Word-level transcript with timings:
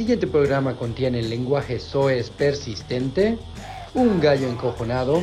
siguiente 0.00 0.26
programa 0.26 0.76
contiene 0.76 1.20
lenguaje 1.20 1.78
soez 1.78 2.30
persistente, 2.30 3.36
un 3.92 4.18
gallo 4.18 4.48
encojonado, 4.48 5.22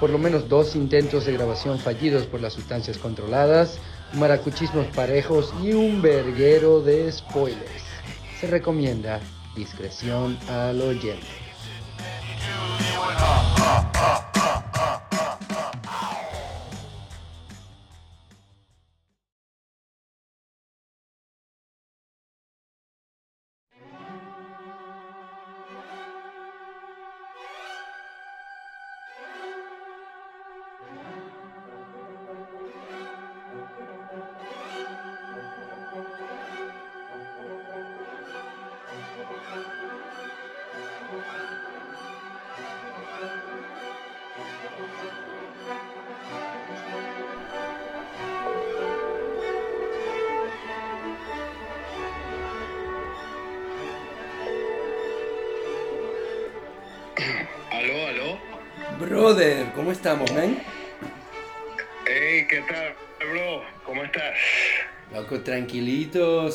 por 0.00 0.10
lo 0.10 0.18
menos 0.18 0.50
dos 0.50 0.76
intentos 0.76 1.24
de 1.24 1.32
grabación 1.32 1.78
fallidos 1.78 2.26
por 2.26 2.42
las 2.42 2.52
sustancias 2.52 2.98
controladas, 2.98 3.78
maracuchismos 4.12 4.86
parejos 4.88 5.54
y 5.64 5.72
un 5.72 6.02
verguero 6.02 6.82
de 6.82 7.10
spoilers. 7.10 7.84
Se 8.38 8.48
recomienda 8.48 9.18
discreción 9.56 10.36
al 10.50 10.82
oyente. 10.82 11.47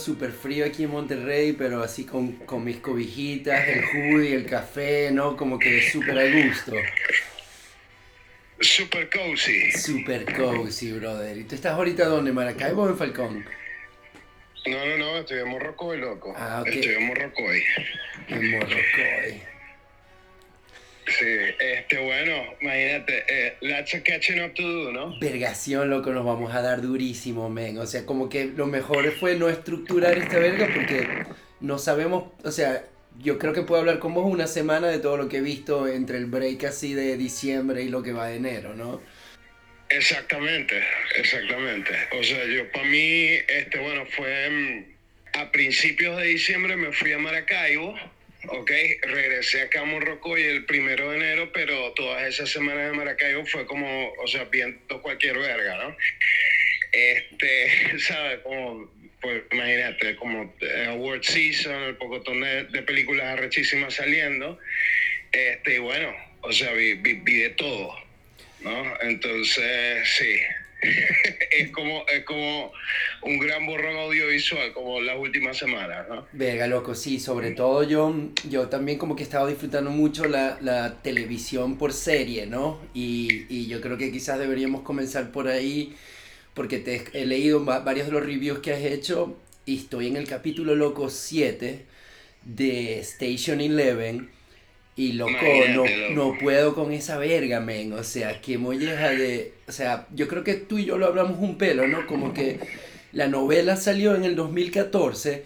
Súper 0.04 0.32
frío 0.32 0.66
aquí 0.66 0.84
en 0.84 0.92
Monterrey, 0.92 1.54
pero 1.54 1.82
así 1.82 2.06
con, 2.06 2.34
con 2.46 2.64
mis 2.64 2.78
cobijitas, 2.78 3.68
el 3.68 3.84
hoodie, 3.84 4.36
el 4.36 4.46
café, 4.46 5.12
¿no? 5.12 5.38
Como 5.38 5.58
que 5.58 5.90
súper 5.90 6.18
a 6.20 6.46
gusto. 6.46 6.74
Super 8.60 9.10
cozy. 9.10 9.72
Súper 9.72 10.26
cozy, 10.34 10.92
brother. 10.94 11.38
¿Y 11.38 11.44
tú 11.44 11.56
estás 11.56 11.74
ahorita 11.74 12.06
dónde, 12.06 12.32
Maracaibo 12.32 12.84
o 12.84 12.90
en 12.90 12.98
Falcón? 12.98 13.46
No, 14.66 14.86
no, 14.86 14.98
no, 14.98 15.18
estoy 15.18 15.40
en 15.40 15.50
Morrocoy, 15.50 15.98
loco. 15.98 16.34
Ah, 16.38 16.60
ok. 16.62 16.68
Estoy 16.68 16.96
en 16.96 17.08
Morrocoy. 17.08 17.64
En 18.30 18.52
Morrocoy. 18.52 19.53
Bueno, 22.24 22.56
imagínate, 22.62 23.26
eh, 23.28 23.58
that's 23.70 23.94
a 23.96 24.02
catching 24.02 24.42
up 24.42 24.54
to 24.54 24.62
do, 24.62 24.94
¿no? 24.94 25.20
Vergación, 25.20 25.90
loco, 25.90 26.12
nos 26.12 26.24
vamos 26.24 26.56
a 26.56 26.62
dar 26.62 26.82
durísimo, 26.82 27.50
men. 27.50 27.78
O 27.80 27.86
sea, 27.86 28.06
como 28.06 28.30
que 28.30 28.46
lo 28.46 28.66
mejor 28.66 29.12
fue 29.12 29.36
no 29.36 29.50
estructurar 29.50 30.18
esta 30.18 30.40
verga 30.40 30.70
porque 30.74 31.06
no 31.60 31.78
sabemos, 31.78 32.32
o 32.46 32.52
sea, 32.52 32.86
yo 33.20 33.38
creo 33.38 33.52
que 33.52 33.64
puedo 33.64 33.82
hablar 33.82 34.00
con 34.00 34.14
vos 34.14 34.26
una 34.26 34.48
semana 34.48 34.88
de 34.88 35.00
todo 35.00 35.18
lo 35.18 35.28
que 35.28 35.38
he 35.38 35.42
visto 35.42 35.86
entre 35.90 36.18
el 36.18 36.28
break 36.28 36.64
así 36.64 36.94
de 36.94 37.18
diciembre 37.18 37.84
y 37.84 37.90
lo 37.90 38.02
que 38.02 38.14
va 38.14 38.28
de 38.28 38.38
enero, 38.38 38.74
¿no? 38.74 39.02
Exactamente, 39.90 40.82
exactamente. 41.18 41.92
O 42.18 42.24
sea, 42.24 42.46
yo 42.46 42.72
para 42.72 42.86
mí, 42.86 43.32
este, 43.50 43.80
bueno, 43.80 44.06
fue 44.06 44.50
mm, 44.50 45.40
a 45.42 45.52
principios 45.52 46.18
de 46.18 46.28
diciembre 46.28 46.78
me 46.78 46.94
fui 46.94 47.12
a 47.12 47.20
Maracaibo, 47.20 47.96
ok, 48.48 48.72
regresé 49.02 49.62
acá 49.62 49.82
a 49.82 49.86
Morrocoy 49.86 50.44
el 50.44 50.66
primero 50.66 51.12
de 51.12 51.18
enero, 51.18 51.52
pero 51.54 51.94
todas 51.94 52.24
esas 52.28 52.50
semanas 52.50 52.92
de 52.92 52.98
Maracaibo 52.98 53.46
fue 53.46 53.66
como, 53.66 54.12
o 54.12 54.28
sea, 54.28 54.46
viendo 54.46 55.02
cualquier 55.02 55.38
verga, 55.38 55.78
¿no? 55.84 55.98
Este, 56.92 58.00
¿sabes? 58.00 58.40
Como, 58.40 58.92
pues 59.22 59.44
imagínate, 59.52 60.16
como 60.16 60.54
eh, 60.62 60.86
award 60.90 61.24
season, 61.24 61.84
el 61.84 61.96
pocotón 61.96 62.42
de, 62.42 62.66
de 62.66 62.82
películas 62.82 63.26
arrechísimas 63.28 63.96
saliendo, 63.96 64.60
este, 65.32 65.76
y 65.76 65.80
bueno, 65.80 66.14
o 66.42 66.52
sea, 66.52 66.74
vi, 66.74 66.94
vi, 66.94 67.14
vi 67.14 67.38
de 67.38 67.50
todo, 67.52 67.96
¿no? 68.62 69.02
Entonces, 69.02 70.08
sí. 70.18 70.40
es 71.52 71.72
como 71.72 72.06
es 72.08 72.24
como 72.26 72.72
un 73.24 73.40
gran 73.40 73.66
borrón 73.66 73.96
audiovisual 73.98 74.74
como 74.74 75.00
las 75.02 75.18
últimas 75.18 75.58
semanas, 75.58 76.06
¿no? 76.10 76.26
Verga, 76.34 76.68
loco, 76.68 76.94
sí, 76.96 77.20
sobre 77.20 77.52
todo 77.52 77.84
yo, 77.84 78.14
yo 78.50 78.68
también 78.70 78.98
como 78.98 79.16
que 79.16 79.24
he 79.24 79.26
estado 79.26 79.48
disfrutando 79.48 79.90
mucho 79.92 80.26
la, 80.26 80.58
la 80.62 81.02
televisión 81.02 81.78
por 81.78 81.94
serie, 81.94 82.46
¿no? 82.46 82.80
Y, 82.94 83.46
y 83.50 83.68
yo 83.68 83.82
creo 83.82 83.98
que 83.98 84.12
quizás 84.12 84.40
deberíamos 84.40 84.82
comenzar 84.82 85.32
por 85.32 85.48
ahí, 85.48 85.96
porque 86.54 86.80
te 86.80 87.04
he 87.14 87.26
leído 87.26 87.64
va- 87.66 87.80
varios 87.80 88.08
de 88.08 88.14
los 88.14 88.26
reviews 88.26 88.60
que 88.60 88.74
has 88.74 88.82
hecho 88.82 89.38
y 89.66 89.78
estoy 89.78 90.08
en 90.08 90.18
el 90.18 90.28
capítulo 90.28 90.76
loco 90.76 91.10
7 91.10 91.86
de 92.44 93.00
Station 93.00 93.62
Eleven. 93.62 94.30
Y 94.96 95.14
loco, 95.14 95.32
no, 95.70 95.84
no 96.12 96.38
puedo 96.38 96.76
con 96.76 96.92
esa 96.92 97.18
verga, 97.18 97.60
men. 97.60 97.94
O 97.94 98.04
sea, 98.04 98.42
qué 98.42 98.58
molleja 98.58 99.10
de. 99.10 99.54
O 99.68 99.72
sea, 99.72 100.08
yo 100.14 100.28
creo 100.28 100.44
que 100.44 100.54
tú 100.54 100.78
y 100.78 100.86
yo 100.86 100.98
lo 100.98 101.08
hablamos 101.08 101.40
un 101.40 101.58
pelo, 101.58 101.88
¿no? 101.88 102.06
Como 102.06 102.34
que 102.34 102.60
la 103.12 103.28
novela 103.28 103.76
salió 103.76 104.16
en 104.16 104.24
el 104.24 104.36
2014 104.36 105.46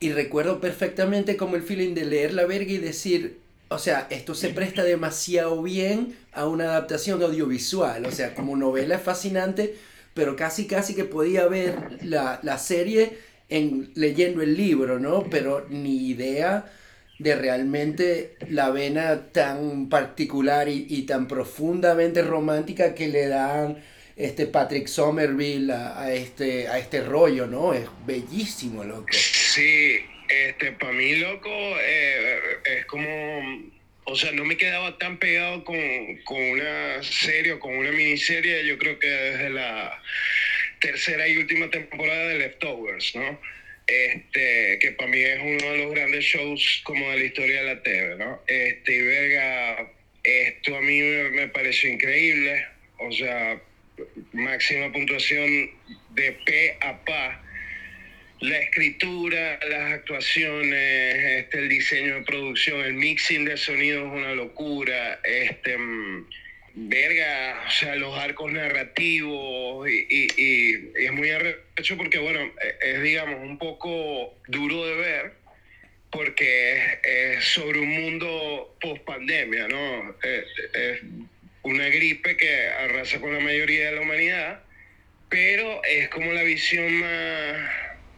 y 0.00 0.12
recuerdo 0.12 0.60
perfectamente 0.60 1.36
como 1.36 1.56
el 1.56 1.62
feeling 1.62 1.94
de 1.94 2.06
leer 2.06 2.34
la 2.34 2.44
verga 2.46 2.72
y 2.72 2.78
decir, 2.78 3.38
o 3.68 3.78
sea, 3.78 4.06
esto 4.10 4.34
se 4.34 4.48
presta 4.50 4.82
demasiado 4.82 5.62
bien 5.62 6.16
a 6.32 6.46
una 6.46 6.64
adaptación 6.64 7.22
audiovisual. 7.22 8.04
O 8.04 8.10
sea, 8.10 8.34
como 8.34 8.56
novela 8.56 8.96
es 8.96 9.02
fascinante, 9.02 9.76
pero 10.14 10.34
casi 10.34 10.66
casi 10.66 10.94
que 10.94 11.04
podía 11.04 11.46
ver 11.46 11.98
la, 12.02 12.40
la 12.42 12.58
serie 12.58 13.18
en, 13.48 13.90
leyendo 13.94 14.42
el 14.42 14.56
libro, 14.56 14.98
¿no? 14.98 15.24
Pero 15.30 15.66
ni 15.68 16.08
idea 16.08 16.72
de 17.18 17.34
realmente 17.34 18.36
la 18.48 18.70
vena 18.70 19.32
tan 19.32 19.88
particular 19.88 20.68
y, 20.68 20.86
y 20.88 21.02
tan 21.02 21.26
profundamente 21.26 22.22
romántica 22.22 22.94
que 22.94 23.08
le 23.08 23.26
dan 23.26 23.82
este 24.18 24.46
Patrick 24.46 24.88
Somerville 24.88 25.72
a, 25.72 26.12
este, 26.12 26.66
a 26.68 26.78
este 26.78 27.02
rollo, 27.02 27.46
¿no? 27.46 27.72
Es 27.72 27.88
bellísimo, 28.04 28.82
loco. 28.82 29.06
Sí, 29.12 29.98
este, 30.28 30.72
para 30.72 30.92
mí, 30.92 31.16
loco, 31.16 31.50
eh, 31.50 32.40
es 32.78 32.86
como, 32.86 33.08
o 34.04 34.16
sea, 34.16 34.32
no 34.32 34.44
me 34.44 34.56
quedaba 34.56 34.98
tan 34.98 35.18
pegado 35.18 35.62
con, 35.64 35.78
con 36.24 36.40
una 36.42 37.02
serie 37.02 37.52
o 37.52 37.60
con 37.60 37.76
una 37.76 37.92
miniserie, 37.92 38.66
yo 38.66 38.76
creo 38.76 38.98
que 38.98 39.08
desde 39.08 39.50
la 39.50 40.02
tercera 40.80 41.28
y 41.28 41.36
última 41.36 41.70
temporada 41.70 42.26
de 42.26 42.38
Leftovers, 42.38 43.14
¿no? 43.14 43.40
Este, 43.88 44.78
que 44.80 44.92
para 44.92 45.10
mí 45.10 45.18
es 45.18 45.38
uno 45.40 45.72
de 45.72 45.78
los 45.78 45.94
grandes 45.94 46.22
shows 46.22 46.82
como 46.84 47.10
de 47.10 47.16
la 47.20 47.24
historia 47.24 47.62
de 47.62 47.74
la 47.74 47.82
TV, 47.82 48.16
¿no? 48.16 48.42
Este, 48.46 48.96
y 48.96 49.00
verga, 49.00 49.90
esto 50.22 50.76
a 50.76 50.82
mí 50.82 51.00
me, 51.00 51.48
pareció 51.48 51.90
increíble, 51.90 52.66
o 52.98 53.10
sea, 53.10 53.58
máxima 54.34 54.92
puntuación 54.92 55.70
de 56.10 56.32
P 56.44 56.76
a 56.82 57.02
pa 57.02 57.42
la 58.40 58.58
escritura, 58.58 59.58
las 59.68 59.92
actuaciones, 59.94 61.42
este, 61.42 61.58
el 61.58 61.68
diseño 61.70 62.16
de 62.16 62.22
producción, 62.22 62.84
el 62.84 62.94
mixing 62.94 63.46
de 63.46 63.56
sonido 63.56 64.06
es 64.06 64.12
una 64.12 64.34
locura, 64.34 65.18
este, 65.24 65.76
mm, 65.76 66.26
verga, 66.74 67.64
o 67.66 67.70
sea, 67.70 67.94
los 67.96 68.16
arcos 68.18 68.52
narrativos 68.52 69.88
y, 69.88 70.06
y- 70.36 70.92
es 70.96 71.12
muy 71.12 71.30
arrecho 71.30 71.96
porque, 71.96 72.18
bueno, 72.18 72.40
es, 72.60 72.74
es, 72.96 73.02
digamos 73.02 73.40
un 73.40 73.58
poco 73.58 74.38
duro 74.46 74.86
de 74.86 74.94
ver 74.96 75.32
porque 76.10 76.98
es, 77.02 77.44
sobre 77.44 77.80
un 77.80 77.90
mundo 77.90 78.76
post 78.80 79.02
pandemia, 79.04 79.68
¿no? 79.68 80.16
Es, 80.22 80.44
es 80.74 81.00
una 81.62 81.88
gripe 81.88 82.36
que 82.36 82.68
arrasa 82.68 83.20
con 83.20 83.34
la 83.34 83.40
mayoría 83.40 83.86
de 83.90 83.96
la 83.96 84.00
humanidad, 84.00 84.62
pero 85.28 85.82
es 85.84 86.08
como 86.08 86.32
la 86.32 86.42
visión 86.42 86.92
más 86.94 87.70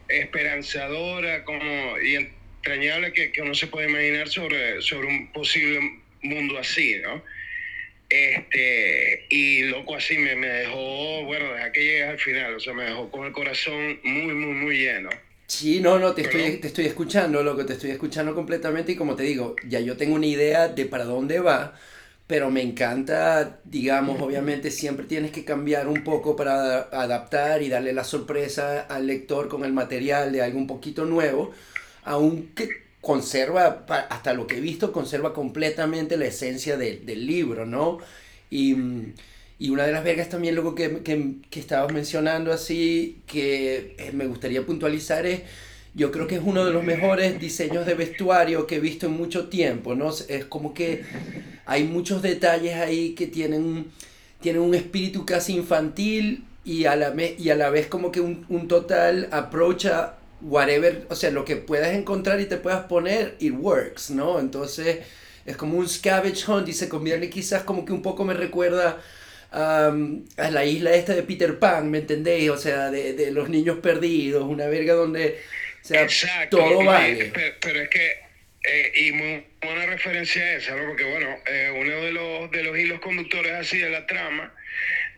esperanzadora 0.07 1.43
como, 1.43 1.99
y 1.99 2.15
entrañable 2.15 3.11
que, 3.13 3.31
que 3.31 3.41
uno 3.41 3.53
se 3.55 3.67
puede 3.67 3.89
imaginar 3.89 4.29
sobre, 4.29 4.81
sobre 4.81 5.07
un 5.07 5.31
posible 5.31 5.79
mundo 6.21 6.57
así, 6.57 6.95
¿no? 7.01 7.23
Este, 8.11 9.25
y 9.29 9.61
loco 9.63 9.95
así 9.95 10.17
me, 10.17 10.35
me 10.35 10.47
dejó, 10.47 11.23
bueno, 11.23 11.53
deja 11.53 11.71
que 11.71 11.81
llegues 11.81 12.09
al 12.09 12.19
final, 12.19 12.55
o 12.55 12.59
sea, 12.59 12.73
me 12.73 12.83
dejó 12.83 13.09
con 13.09 13.25
el 13.25 13.31
corazón 13.31 14.01
muy, 14.03 14.33
muy, 14.33 14.53
muy 14.53 14.77
lleno. 14.79 15.09
Sí, 15.47 15.79
no, 15.79 15.97
no, 15.97 16.13
te 16.13 16.23
estoy, 16.23 16.57
te 16.57 16.67
estoy 16.67 16.87
escuchando, 16.87 17.41
loco, 17.41 17.65
te 17.65 17.73
estoy 17.73 17.91
escuchando 17.91 18.35
completamente 18.35 18.91
y 18.91 18.95
como 18.97 19.15
te 19.15 19.23
digo, 19.23 19.55
ya 19.65 19.79
yo 19.79 19.95
tengo 19.95 20.15
una 20.15 20.25
idea 20.25 20.67
de 20.67 20.85
para 20.85 21.05
dónde 21.05 21.39
va, 21.39 21.79
pero 22.27 22.51
me 22.51 22.61
encanta, 22.61 23.61
digamos, 23.63 24.21
obviamente 24.21 24.71
siempre 24.71 25.05
tienes 25.05 25.31
que 25.31 25.45
cambiar 25.45 25.87
un 25.87 26.03
poco 26.03 26.35
para 26.35 26.81
adaptar 26.91 27.61
y 27.61 27.69
darle 27.69 27.93
la 27.93 28.03
sorpresa 28.03 28.81
al 28.81 29.07
lector 29.07 29.47
con 29.47 29.63
el 29.63 29.71
material 29.71 30.33
de 30.33 30.41
algo 30.41 30.57
un 30.57 30.67
poquito 30.67 31.05
nuevo, 31.05 31.53
aunque 32.03 32.90
conserva, 33.01 33.85
hasta 34.09 34.33
lo 34.33 34.47
que 34.47 34.57
he 34.57 34.61
visto, 34.61 34.91
conserva 34.91 35.33
completamente 35.33 36.17
la 36.17 36.25
esencia 36.25 36.77
del 36.77 37.25
libro, 37.25 37.65
¿no? 37.65 37.97
Y, 38.49 38.75
y, 39.59 39.69
una 39.69 39.85
de 39.85 39.91
las 39.91 40.03
vergas 40.03 40.29
también, 40.29 40.55
luego 40.55 40.75
que, 40.75 41.01
que, 41.01 41.35
que 41.49 41.59
estabas 41.59 41.91
mencionando 41.93 42.51
así, 42.51 43.21
que 43.27 43.95
eh, 43.97 44.11
me 44.13 44.27
gustaría 44.27 44.65
puntualizar 44.65 45.25
es, 45.25 45.41
yo 45.93 46.11
creo 46.11 46.27
que 46.27 46.35
es 46.35 46.41
uno 46.43 46.63
de 46.63 46.71
los 46.71 46.83
mejores 46.83 47.39
diseños 47.39 47.85
de 47.85 47.95
vestuario 47.95 48.67
que 48.67 48.75
he 48.75 48.79
visto 48.79 49.07
en 49.07 49.13
mucho 49.13 49.49
tiempo, 49.49 49.95
¿no? 49.95 50.11
Es 50.27 50.45
como 50.45 50.73
que 50.73 51.03
hay 51.65 51.83
muchos 51.85 52.21
detalles 52.21 52.75
ahí 52.75 53.13
que 53.13 53.27
tienen, 53.27 53.87
tienen 54.41 54.61
un 54.61 54.75
espíritu 54.75 55.25
casi 55.25 55.55
infantil 55.55 56.45
y 56.63 56.85
a 56.85 56.95
la, 56.95 57.13
y 57.37 57.49
a 57.49 57.55
la 57.55 57.69
vez 57.69 57.87
como 57.87 58.11
que 58.11 58.21
un, 58.21 58.45
un 58.49 58.67
total 58.67 59.27
approach 59.31 59.85
a 59.87 60.20
whatever, 60.41 61.05
o 61.09 61.15
sea, 61.15 61.31
lo 61.31 61.45
que 61.45 61.55
puedas 61.55 61.93
encontrar 61.95 62.39
y 62.39 62.45
te 62.45 62.57
puedas 62.57 62.85
poner, 62.85 63.35
it 63.39 63.53
works, 63.53 64.09
¿no? 64.09 64.39
Entonces 64.39 64.99
es 65.45 65.57
como 65.57 65.77
un 65.77 65.87
scavenge 65.87 66.49
hunt 66.51 66.67
y 66.67 66.73
se 66.73 66.89
convierte 66.89 67.29
quizás 67.29 67.63
como 67.63 67.85
que 67.85 67.93
un 67.93 68.01
poco 68.01 68.23
me 68.25 68.33
recuerda 68.33 69.01
a 69.51 69.91
la 70.49 70.63
isla 70.63 70.93
esta 70.93 71.13
de 71.13 71.23
Peter 71.23 71.59
Pan, 71.59 71.91
¿me 71.91 71.99
entendéis? 71.99 72.49
O 72.49 72.57
sea, 72.57 72.89
de, 72.89 73.13
de 73.13 73.31
los 73.31 73.49
niños 73.49 73.79
perdidos, 73.79 74.43
una 74.45 74.67
verga 74.67 74.93
donde, 74.93 75.39
o 75.83 75.85
sea, 75.85 76.07
todo 76.49 76.85
vale. 76.85 77.33
Pero, 77.59 77.81
es 77.81 77.89
que, 77.89 78.11
eh, 78.63 78.91
y 78.95 79.11
muy 79.11 79.43
buena 79.61 79.87
referencia 79.87 80.55
esa, 80.55 80.75
¿no? 80.75 80.87
Porque 80.87 81.03
bueno, 81.03 81.35
eh, 81.45 81.73
uno 81.75 81.95
de 82.01 82.11
los, 82.13 82.51
de 82.51 82.63
los 82.63 82.77
hilos 82.77 83.01
conductores 83.01 83.51
así 83.53 83.79
de 83.79 83.89
la 83.89 84.05
trama 84.05 84.53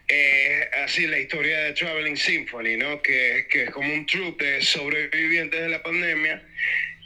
eh, 0.07 0.69
así 0.83 1.07
la 1.07 1.19
historia 1.19 1.59
de 1.59 1.73
Traveling 1.73 2.17
Symphony, 2.17 2.77
¿no? 2.77 3.01
Que, 3.01 3.47
que 3.49 3.63
es 3.63 3.69
como 3.69 3.93
un 3.93 4.05
troupe 4.05 4.45
de 4.45 4.61
sobrevivientes 4.61 5.61
de 5.61 5.69
la 5.69 5.81
pandemia 5.81 6.43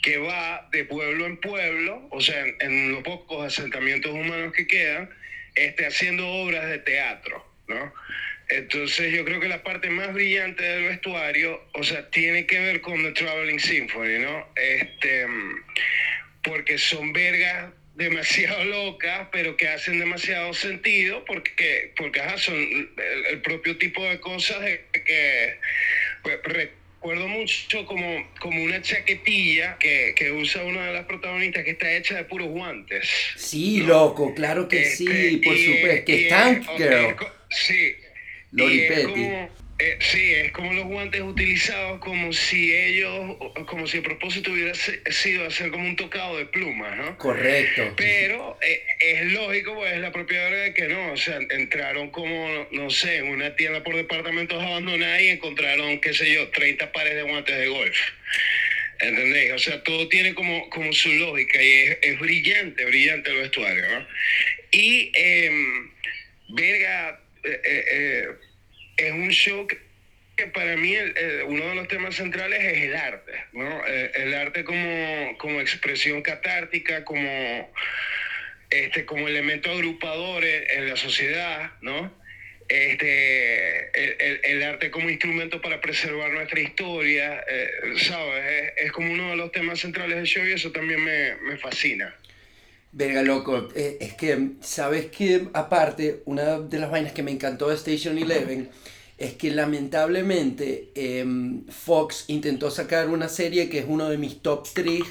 que 0.01 0.17
va 0.17 0.67
de 0.71 0.85
pueblo 0.85 1.25
en 1.25 1.37
pueblo, 1.37 2.07
o 2.11 2.21
sea, 2.21 2.45
en, 2.59 2.91
los 2.91 3.03
pocos 3.03 3.45
asentamientos 3.45 4.11
humanos 4.11 4.53
que 4.53 4.67
quedan, 4.67 5.09
este, 5.55 5.85
haciendo 5.85 6.27
obras 6.27 6.67
de 6.69 6.79
teatro, 6.79 7.45
¿no? 7.67 7.93
Entonces 8.49 9.11
yo 9.11 9.25
creo 9.25 9.41
que 9.41 9.49
la 9.49 9.63
parte 9.63 9.89
más 9.89 10.13
brillante 10.13 10.63
del 10.63 10.85
vestuario, 10.85 11.61
o 11.73 11.83
sea, 11.83 12.09
tiene 12.09 12.45
que 12.45 12.59
ver 12.59 12.79
con 12.79 13.03
The 13.03 13.11
Traveling 13.11 13.59
Symphony, 13.59 14.19
¿no? 14.19 14.47
Este, 14.55 15.25
porque 16.43 16.77
son 16.77 17.11
vergas 17.11 17.73
demasiado 17.97 18.63
locas, 18.63 19.27
pero 19.31 19.57
que 19.57 19.67
hacen 19.67 19.99
demasiado 19.99 20.53
sentido 20.53 21.25
porque, 21.25 21.91
porque 21.97 22.21
son 22.37 22.55
el, 22.55 23.41
propio 23.41 23.77
tipo 23.77 24.03
de 24.03 24.19
cosas 24.19 24.57
que 24.93 25.57
pues, 26.21 26.39
recuerdo 26.43 27.27
mucho 27.27 27.85
como, 27.85 28.31
como 28.39 28.63
una 28.63 28.81
chaquetilla 28.81 29.77
que, 29.79 30.13
que, 30.15 30.31
usa 30.31 30.63
una 30.63 30.85
de 30.85 30.93
las 30.93 31.05
protagonistas 31.05 31.63
que 31.63 31.71
está 31.71 31.91
hecha 31.91 32.15
de 32.15 32.25
puros 32.25 32.49
guantes. 32.49 33.09
Sí, 33.35 33.81
loco, 33.81 34.33
claro 34.35 34.67
que 34.67 34.85
sí, 34.85 35.07
este, 35.09 35.37
por 35.43 35.57
supuesto, 35.57 36.05
que 36.05 36.23
es 36.23 36.29
Tank 36.29 36.67
Girl. 36.77 37.15
sí. 37.49 37.95
Lori 38.51 38.87
Petty. 38.87 39.27
Eh, 39.79 39.99
sí, 40.01 40.33
es 40.33 40.51
como 40.53 40.73
los 40.73 40.85
guantes 40.85 41.21
utilizados 41.21 41.99
como 41.99 42.33
si 42.33 42.73
ellos, 42.73 43.37
como 43.67 43.85
si 43.85 43.97
el 43.97 44.03
propósito 44.03 44.51
hubiera 44.51 44.73
sido 44.73 45.45
hacer 45.45 45.69
como 45.69 45.87
un 45.87 45.95
tocado 45.95 46.35
de 46.35 46.47
plumas, 46.47 46.97
¿no? 46.97 47.15
Correcto. 47.19 47.93
Pero 47.95 48.57
eh, 48.63 48.83
es 48.99 49.31
lógico, 49.33 49.75
pues 49.75 49.93
es 49.93 49.99
la 49.99 50.11
propiedad 50.11 50.49
de 50.49 50.73
que 50.73 50.87
no, 50.87 51.11
o 51.11 51.17
sea, 51.17 51.37
entraron 51.51 52.09
como, 52.09 52.67
no 52.71 52.89
sé, 52.89 53.17
en 53.17 53.27
una 53.27 53.55
tienda 53.55 53.83
por 53.83 53.95
departamentos 53.95 54.61
abandonada 54.63 55.21
y 55.21 55.27
encontraron, 55.27 56.01
qué 56.01 56.11
sé 56.11 56.33
yo, 56.33 56.49
30 56.49 56.91
pares 56.91 57.13
de 57.13 57.21
guantes 57.21 57.55
de 57.55 57.67
golf. 57.67 57.97
¿Entendéis? 58.99 59.51
O 59.51 59.59
sea, 59.59 59.83
todo 59.83 60.07
tiene 60.07 60.33
como, 60.33 60.71
como 60.71 60.91
su 60.91 61.13
lógica 61.13 61.61
y 61.61 61.71
es, 61.71 61.97
es 62.01 62.19
brillante, 62.19 62.83
brillante 62.83 63.29
el 63.29 63.37
vestuario, 63.37 63.87
¿no? 63.91 64.07
Y, 64.71 65.11
eh, 65.13 65.51
verga, 66.49 67.21
eh, 67.43 67.61
eh 67.63 68.27
es 68.97 69.11
un 69.11 69.29
show 69.29 69.67
que, 69.67 69.77
para 70.53 70.75
mí 70.77 70.95
uno 71.47 71.69
de 71.69 71.75
los 71.75 71.87
temas 71.87 72.15
centrales 72.15 72.63
es 72.63 72.83
el 72.83 72.95
arte, 72.95 73.31
¿no? 73.53 73.87
Eh, 73.87 74.11
el, 74.15 74.33
arte 74.35 74.63
como, 74.63 75.35
como 75.39 75.61
expresión 75.61 76.21
catártica, 76.21 77.03
como, 77.03 77.71
este, 78.69 79.05
como 79.05 79.27
elemento 79.27 79.71
agrupador 79.71 80.45
en, 80.45 80.87
la 80.87 80.95
sociedad, 80.95 81.71
¿no? 81.81 82.13
Este, 82.69 83.89
el, 83.99 84.41
el, 84.43 84.63
arte 84.63 84.91
como 84.91 85.09
instrumento 85.09 85.61
para 85.61 85.81
preservar 85.81 86.31
nuestra 86.31 86.59
historia, 86.59 87.43
eh, 87.49 87.69
¿sabes? 87.95 88.73
Es, 88.77 88.91
como 88.91 89.11
uno 89.11 89.31
de 89.31 89.37
los 89.37 89.51
temas 89.51 89.79
centrales 89.79 90.17
del 90.17 90.25
show 90.27 90.45
y 90.45 90.51
eso 90.51 90.71
también 90.71 91.03
me, 91.03 91.35
me 91.37 91.57
fascina. 91.57 92.13
Verga, 92.91 93.21
loco, 93.21 93.67
eh, 93.75 93.97
es 93.99 94.13
que, 94.15 94.53
¿sabes 94.61 95.07
que 95.07 95.49
Aparte, 95.53 96.23
una 96.25 96.59
de 96.59 96.79
las 96.79 96.89
vainas 96.89 97.11
que 97.11 97.23
me 97.23 97.31
encantó 97.31 97.69
de 97.69 97.75
Station 97.75 98.17
Eleven 98.17 98.69
es 99.17 99.33
que 99.33 99.51
lamentablemente 99.51 100.91
em, 100.95 101.65
Fox 101.67 102.25
intentó 102.27 102.69
sacar 102.69 103.09
una 103.09 103.29
serie 103.29 103.69
que 103.69 103.79
es 103.79 103.85
uno 103.87 104.09
de 104.09 104.17
mis 104.17 104.41
top 104.41 104.67
3 104.73 105.01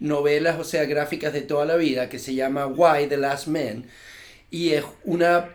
novelas, 0.00 0.58
o 0.58 0.64
sea, 0.64 0.84
gráficas 0.86 1.32
de 1.32 1.42
toda 1.42 1.66
la 1.66 1.76
vida, 1.76 2.08
que 2.08 2.18
se 2.18 2.34
llama 2.34 2.66
Why 2.66 3.06
the 3.06 3.18
Last 3.18 3.46
Man. 3.48 3.84
Y 4.50 4.70
es 4.70 4.84
una... 5.04 5.54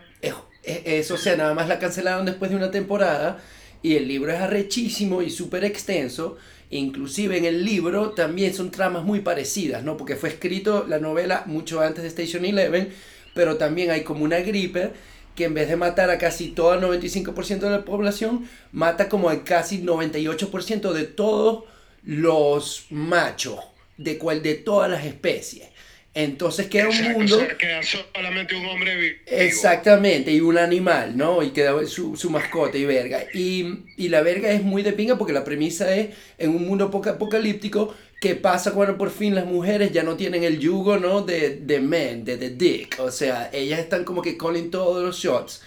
Es, 0.62 1.10
o 1.12 1.16
sea, 1.16 1.36
nada 1.36 1.54
más 1.54 1.68
la 1.68 1.78
cancelaron 1.78 2.26
después 2.26 2.50
de 2.50 2.56
una 2.56 2.70
temporada. 2.70 3.38
Y 3.82 3.94
el 3.96 4.08
libro 4.08 4.32
es 4.32 4.40
arrechísimo 4.40 5.22
y 5.22 5.30
súper 5.30 5.64
extenso. 5.64 6.36
Inclusive 6.70 7.36
en 7.38 7.44
el 7.44 7.64
libro 7.64 8.10
también 8.10 8.52
son 8.52 8.70
tramas 8.70 9.04
muy 9.04 9.20
parecidas, 9.20 9.84
¿no? 9.84 9.96
Porque 9.96 10.16
fue 10.16 10.30
escrito 10.30 10.84
la 10.88 10.98
novela 10.98 11.44
mucho 11.46 11.80
antes 11.80 12.02
de 12.02 12.08
Station 12.08 12.44
Eleven, 12.44 12.92
pero 13.34 13.56
también 13.56 13.90
hay 13.90 14.02
como 14.02 14.24
una 14.24 14.40
gripe 14.40 14.92
que 15.36 15.44
en 15.44 15.54
vez 15.54 15.68
de 15.68 15.76
matar 15.76 16.10
a 16.10 16.18
casi 16.18 16.48
todo 16.48 16.74
el 16.74 16.80
95% 16.80 17.60
de 17.60 17.70
la 17.70 17.84
población, 17.84 18.48
mata 18.72 19.08
como 19.08 19.28
al 19.28 19.44
casi 19.44 19.82
98% 19.82 20.92
de 20.92 21.04
todos 21.04 21.64
los 22.02 22.86
machos, 22.90 23.60
de 23.98 24.18
cual 24.18 24.42
de 24.42 24.54
todas 24.54 24.90
las 24.90 25.04
especies. 25.04 25.68
Entonces 26.16 26.68
queda 26.68 26.88
un 26.88 27.12
mundo. 27.12 27.38
queda 27.58 27.82
solamente 27.82 28.56
un 28.56 28.64
hombre 28.64 28.96
vivo. 28.96 29.16
Exactamente, 29.26 30.32
y 30.32 30.40
un 30.40 30.56
animal, 30.56 31.14
¿no? 31.14 31.42
Y 31.42 31.50
queda 31.50 31.86
su, 31.86 32.16
su 32.16 32.30
mascota 32.30 32.78
y 32.78 32.86
verga. 32.86 33.24
Y, 33.34 33.84
y, 33.98 34.08
la 34.08 34.22
verga 34.22 34.50
es 34.50 34.62
muy 34.62 34.82
de 34.82 34.94
pinga 34.94 35.18
porque 35.18 35.34
la 35.34 35.44
premisa 35.44 35.94
es 35.94 36.08
en 36.38 36.50
un 36.50 36.66
mundo 36.66 36.86
apocalíptico 36.86 37.94
¿Qué 38.18 38.34
pasa 38.34 38.72
cuando 38.72 38.96
por 38.96 39.10
fin 39.10 39.34
las 39.34 39.44
mujeres 39.44 39.92
ya 39.92 40.02
no 40.02 40.16
tienen 40.16 40.42
el 40.42 40.58
yugo, 40.58 40.96
¿no? 40.96 41.20
De, 41.20 41.56
de 41.56 41.80
men, 41.80 42.24
de, 42.24 42.38
de 42.38 42.48
dick. 42.48 42.98
O 42.98 43.10
sea, 43.10 43.50
ellas 43.52 43.78
están 43.78 44.04
como 44.04 44.22
que 44.22 44.38
calling 44.38 44.70
todos 44.70 45.04
los 45.04 45.18
shots. 45.18 45.60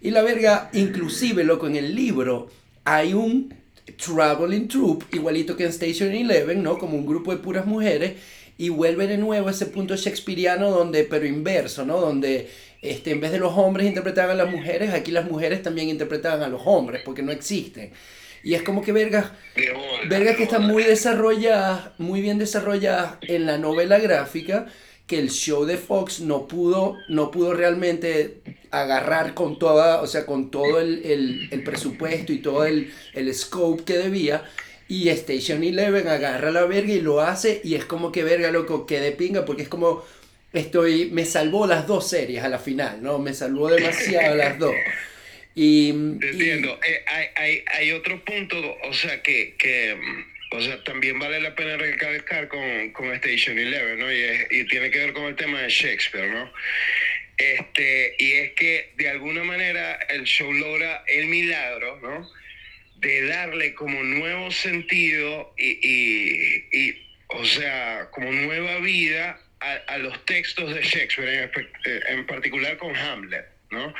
Y 0.00 0.10
la 0.10 0.22
verga, 0.22 0.70
inclusive, 0.72 1.44
loco, 1.44 1.66
en 1.66 1.76
el 1.76 1.94
libro 1.94 2.48
hay 2.84 3.12
un 3.12 3.54
traveling 4.02 4.68
troupe, 4.68 5.04
igualito 5.14 5.54
que 5.54 5.64
en 5.64 5.70
Station 5.70 6.12
Eleven, 6.12 6.62
¿no? 6.62 6.78
Como 6.78 6.96
un 6.96 7.04
grupo 7.04 7.30
de 7.30 7.42
puras 7.42 7.66
mujeres. 7.66 8.14
Y 8.62 8.68
vuelve 8.68 9.08
de 9.08 9.18
nuevo 9.18 9.50
ese 9.50 9.66
punto 9.66 9.96
shakespeariano 9.96 10.70
donde, 10.70 11.02
pero 11.02 11.26
inverso, 11.26 11.84
¿no? 11.84 12.00
Donde 12.00 12.48
este, 12.80 13.10
en 13.10 13.20
vez 13.20 13.32
de 13.32 13.40
los 13.40 13.52
hombres 13.54 13.88
interpretaban 13.88 14.38
a 14.38 14.44
las 14.44 14.52
mujeres, 14.52 14.94
aquí 14.94 15.10
las 15.10 15.28
mujeres 15.28 15.64
también 15.64 15.88
interpretaban 15.88 16.44
a 16.44 16.48
los 16.48 16.62
hombres, 16.64 17.02
porque 17.04 17.22
no 17.22 17.32
existen. 17.32 17.90
Y 18.44 18.54
es 18.54 18.62
como 18.62 18.80
que 18.80 18.92
vergas, 18.92 19.32
vergas 20.08 20.36
que 20.36 20.44
están 20.44 20.64
muy 20.64 20.84
desarrolladas, 20.84 21.90
muy 21.98 22.20
bien 22.20 22.38
desarrolladas 22.38 23.16
en 23.22 23.46
la 23.46 23.58
novela 23.58 23.98
gráfica, 23.98 24.66
que 25.08 25.18
el 25.18 25.30
show 25.30 25.64
de 25.64 25.76
Fox 25.76 26.20
no 26.20 26.46
pudo, 26.46 26.96
no 27.08 27.32
pudo 27.32 27.54
realmente 27.54 28.42
agarrar 28.70 29.34
con 29.34 29.58
toda, 29.58 30.02
o 30.02 30.06
sea, 30.06 30.24
con 30.24 30.52
todo 30.52 30.78
el, 30.78 31.48
el, 31.50 31.64
presupuesto 31.64 32.32
y 32.32 32.38
todo 32.38 32.64
el, 32.64 32.92
el 33.12 33.34
scope 33.34 33.82
que 33.82 33.98
debía. 33.98 34.44
Y 34.92 35.08
Station 35.08 35.64
Eleven 35.64 36.06
agarra 36.06 36.50
la 36.50 36.66
verga 36.66 36.92
y 36.92 37.00
lo 37.00 37.22
hace 37.22 37.62
y 37.64 37.76
es 37.76 37.86
como 37.86 38.12
que 38.12 38.24
verga, 38.24 38.50
loco, 38.50 38.84
que 38.84 39.00
de 39.00 39.12
pinga, 39.12 39.46
porque 39.46 39.62
es 39.62 39.68
como, 39.70 40.06
estoy, 40.52 41.06
me 41.06 41.24
salvó 41.24 41.66
las 41.66 41.86
dos 41.86 42.10
series 42.10 42.44
a 42.44 42.50
la 42.50 42.58
final, 42.58 43.02
¿no? 43.02 43.18
Me 43.18 43.32
salvó 43.32 43.70
demasiado 43.70 44.36
las 44.36 44.58
dos. 44.58 44.74
Y, 45.54 45.88
Entiendo. 45.88 46.78
Eh, 46.86 47.04
hay, 47.06 47.26
hay, 47.36 47.64
hay, 47.68 47.92
otro 47.92 48.22
punto, 48.22 48.58
o 48.84 48.92
sea, 48.92 49.22
que, 49.22 49.54
que 49.58 49.96
o 50.50 50.60
sea, 50.60 50.84
también 50.84 51.18
vale 51.18 51.40
la 51.40 51.54
pena 51.54 51.78
recalcar 51.78 52.48
con, 52.48 52.90
con 52.90 53.14
Station 53.14 53.58
Eleven, 53.58 53.98
¿no? 53.98 54.12
Y, 54.12 54.60
y, 54.60 54.66
tiene 54.66 54.90
que 54.90 54.98
ver 54.98 55.14
con 55.14 55.24
el 55.24 55.36
tema 55.36 55.62
de 55.62 55.70
Shakespeare, 55.70 56.28
¿no? 56.28 56.52
Este, 57.38 58.14
y 58.18 58.32
es 58.32 58.52
que 58.52 58.90
de 58.98 59.08
alguna 59.08 59.42
manera 59.42 59.94
el 60.10 60.24
show 60.24 60.52
logra 60.52 61.02
el 61.06 61.28
milagro, 61.28 61.98
¿no? 62.02 62.41
De 63.02 63.26
darle 63.26 63.74
como 63.74 64.02
nuevo 64.02 64.50
sentido 64.50 65.52
y, 65.58 65.78
y, 66.72 67.06
o 67.28 67.44
sea, 67.44 68.08
como 68.10 68.32
nueva 68.32 68.78
vida 68.78 69.38
a, 69.60 69.72
a, 69.92 69.98
los 69.98 70.24
textos 70.24 70.74
de 70.74 70.82
Shakespeare, 70.82 71.50
en, 71.84 72.18
en 72.18 72.26
particular 72.26 72.76
con 72.78 72.96
Hamlet, 72.96 73.46
¿no? 73.70 73.94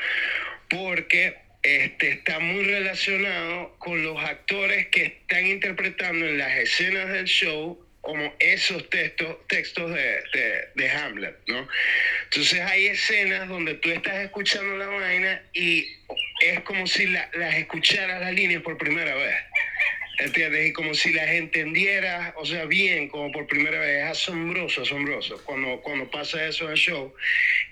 Porque 0.69 1.35
este, 1.63 2.09
está 2.09 2.39
muy 2.39 2.65
relacionado 2.65 3.75
con 3.79 4.03
los 4.03 4.17
actores 4.21 4.87
que 4.87 5.05
están 5.05 5.47
interpretando 5.47 6.25
en 6.25 6.37
las 6.37 6.57
escenas 6.57 7.09
del 7.09 7.25
show 7.25 7.82
como 8.03 8.33
esos 8.39 8.89
textos, 8.89 9.37
textos 9.47 9.89
de, 9.95 10.67
de, 10.75 10.89
Hamlet, 10.91 11.37
¿no? 11.47 11.65
Entonces 12.25 12.59
hay 12.59 12.87
escenas 12.87 13.47
donde 13.47 13.75
tú 13.75 13.91
estás 13.91 14.25
escuchando 14.25 14.75
la 14.75 14.87
vaina 14.87 15.41
y 15.53 15.87
es 16.41 16.59
como 16.65 16.85
si 16.85 17.07
la, 17.07 17.29
las 17.33 17.55
escucharas 17.55 18.19
las 18.19 18.33
líneas 18.33 18.61
por 18.61 18.77
primera 18.77 19.15
vez. 19.15 19.35
¿Entiendes? 20.19 20.67
Y 20.67 20.73
como 20.73 20.93
si 20.93 21.13
las 21.13 21.29
entendiera, 21.29 22.33
o 22.35 22.45
sea, 22.45 22.65
bien, 22.65 23.07
como 23.07 23.31
por 23.31 23.47
primera 23.47 23.79
vez. 23.79 24.03
Es 24.03 24.11
asombroso, 24.11 24.81
asombroso 24.81 25.41
cuando, 25.45 25.79
cuando 25.81 26.11
pasa 26.11 26.45
eso 26.45 26.65
en 26.65 26.71
el 26.71 26.77
show. 26.77 27.15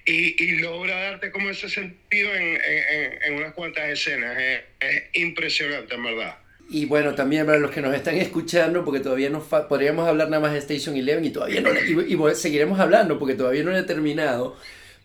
Y, 0.05 0.59
logra 0.61 0.95
darte 0.95 1.29
como 1.29 1.49
ese 1.49 1.67
sentido 1.69 2.33
en, 2.33 2.55
en, 2.55 3.23
en 3.23 3.33
unas 3.33 3.53
cuantas 3.53 3.89
escenas. 3.89 4.37
Es, 4.39 4.61
es 4.79 5.03
impresionante, 5.13 5.93
en 5.93 6.03
verdad. 6.03 6.40
Y 6.71 6.85
bueno, 6.85 7.13
también 7.15 7.45
para 7.45 7.59
los 7.59 7.69
que 7.69 7.81
nos 7.81 7.93
están 7.93 8.15
escuchando, 8.15 8.85
porque 8.85 9.01
todavía 9.01 9.29
no 9.29 9.41
podríamos 9.41 10.07
hablar 10.07 10.29
nada 10.29 10.41
más 10.41 10.53
de 10.53 10.59
Station 10.59 10.95
Eleven 10.95 11.25
y 11.25 11.29
todavía 11.29 11.59
no 11.59 11.69
y, 11.73 12.13
y, 12.13 12.35
seguiremos 12.35 12.79
hablando 12.79 13.19
porque 13.19 13.35
todavía 13.35 13.61
no 13.63 13.75
he 13.75 13.83
terminado. 13.83 14.55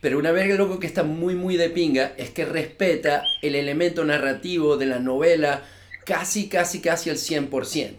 Pero 0.00 0.18
una 0.18 0.30
verga 0.30 0.54
loco 0.54 0.78
que 0.78 0.86
está 0.86 1.02
muy 1.02 1.34
muy 1.34 1.56
de 1.56 1.68
pinga 1.68 2.12
es 2.18 2.30
que 2.30 2.44
respeta 2.44 3.24
el 3.42 3.56
elemento 3.56 4.04
narrativo 4.04 4.76
de 4.76 4.86
la 4.86 5.00
novela 5.00 5.64
casi 6.04 6.48
casi 6.48 6.80
casi 6.80 7.10
al 7.10 7.16
100%. 7.16 7.94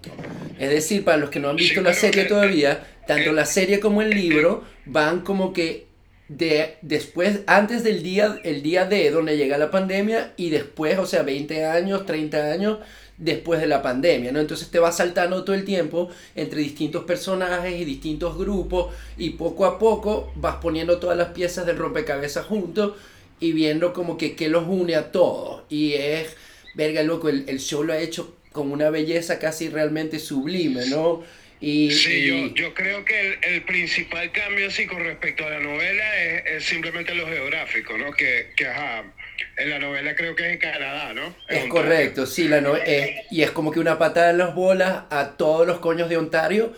Es 0.57 0.69
decir, 0.69 1.03
para 1.03 1.17
los 1.17 1.29
que 1.29 1.41
no 1.41 1.49
han 1.49 1.57
visto 1.57 1.81
la 1.81 1.93
serie 1.93 2.23
todavía, 2.23 2.87
tanto 3.05 3.33
la 3.33 3.45
serie 3.45 3.81
como 3.81 4.01
el 4.01 4.11
libro 4.11 4.63
van 4.85 5.21
como 5.21 5.51
que 5.51 5.87
de 6.29 6.77
después 6.81 7.39
antes 7.47 7.83
del 7.83 8.03
día 8.03 8.39
el 8.43 8.61
día 8.61 8.85
de 8.85 9.11
donde 9.11 9.35
llega 9.35 9.57
la 9.57 9.71
pandemia 9.71 10.33
y 10.37 10.51
después, 10.51 10.97
o 10.99 11.05
sea, 11.05 11.23
20 11.23 11.65
años, 11.65 12.05
30 12.05 12.51
años 12.51 12.79
después 13.17 13.59
de 13.59 13.67
la 13.67 13.81
pandemia, 13.81 14.31
¿no? 14.31 14.39
Entonces 14.39 14.69
te 14.69 14.79
vas 14.79 14.97
saltando 14.97 15.43
todo 15.43 15.55
el 15.55 15.65
tiempo 15.65 16.09
entre 16.35 16.61
distintos 16.61 17.03
personajes 17.03 17.73
y 17.73 17.83
distintos 17.83 18.37
grupos 18.37 18.93
y 19.17 19.31
poco 19.31 19.65
a 19.65 19.79
poco 19.79 20.31
vas 20.35 20.57
poniendo 20.57 20.99
todas 20.99 21.17
las 21.17 21.29
piezas 21.29 21.65
del 21.65 21.77
rompecabezas 21.77 22.45
juntos 22.45 22.93
y 23.39 23.51
viendo 23.51 23.93
como 23.93 24.17
que 24.17 24.35
qué 24.35 24.49
los 24.49 24.67
une 24.67 24.95
a 24.95 25.11
todos. 25.11 25.63
Y 25.69 25.93
es, 25.93 26.35
verga 26.75 27.03
loco, 27.03 27.29
el, 27.29 27.45
el 27.47 27.59
show 27.59 27.83
lo 27.83 27.93
ha 27.93 27.99
hecho 27.99 28.35
con 28.51 28.71
una 28.71 28.89
belleza 28.89 29.39
casi 29.39 29.69
realmente 29.69 30.19
sublime, 30.19 30.85
¿no? 30.87 31.23
Y, 31.59 31.89
sí, 31.91 32.27
Yo, 32.27 32.53
yo, 32.53 32.73
creo 32.75 33.03
que 33.03 33.19
el, 33.19 33.37
el, 33.41 33.63
principal 33.63 34.31
cambio 34.31 34.69
sí 34.69 34.85
con 34.85 34.99
respecto 34.99 35.43
a 35.43 35.49
la 35.49 35.59
novela 35.59 36.23
es, 36.23 36.45
es 36.45 36.65
simplemente 36.65 37.15
lo 37.15 37.25
geográfico, 37.25 37.97
¿no? 37.97 38.11
Que, 38.11 38.51
que 38.55 38.67
ajá, 38.67 39.11
en 39.57 39.69
la 39.69 39.79
novela 39.79 40.15
creo 40.15 40.35
que 40.35 40.47
es 40.47 40.53
en 40.53 40.59
Canadá, 40.59 41.13
¿no? 41.13 41.35
Es, 41.47 41.65
correcto, 41.65 42.25
sí, 42.25 42.47
la 42.47 42.59
eh, 42.85 43.25
y 43.31 43.41
es 43.41 43.51
como 43.51 43.71
que 43.71 43.79
una 43.79 43.97
patada 43.97 44.31
en 44.31 44.37
las 44.37 44.55
bolas 44.55 45.03
a 45.09 45.35
todos 45.37 45.65
los 45.65 45.79
coños 45.79 46.09
de 46.09 46.17
Ontario, 46.17 46.73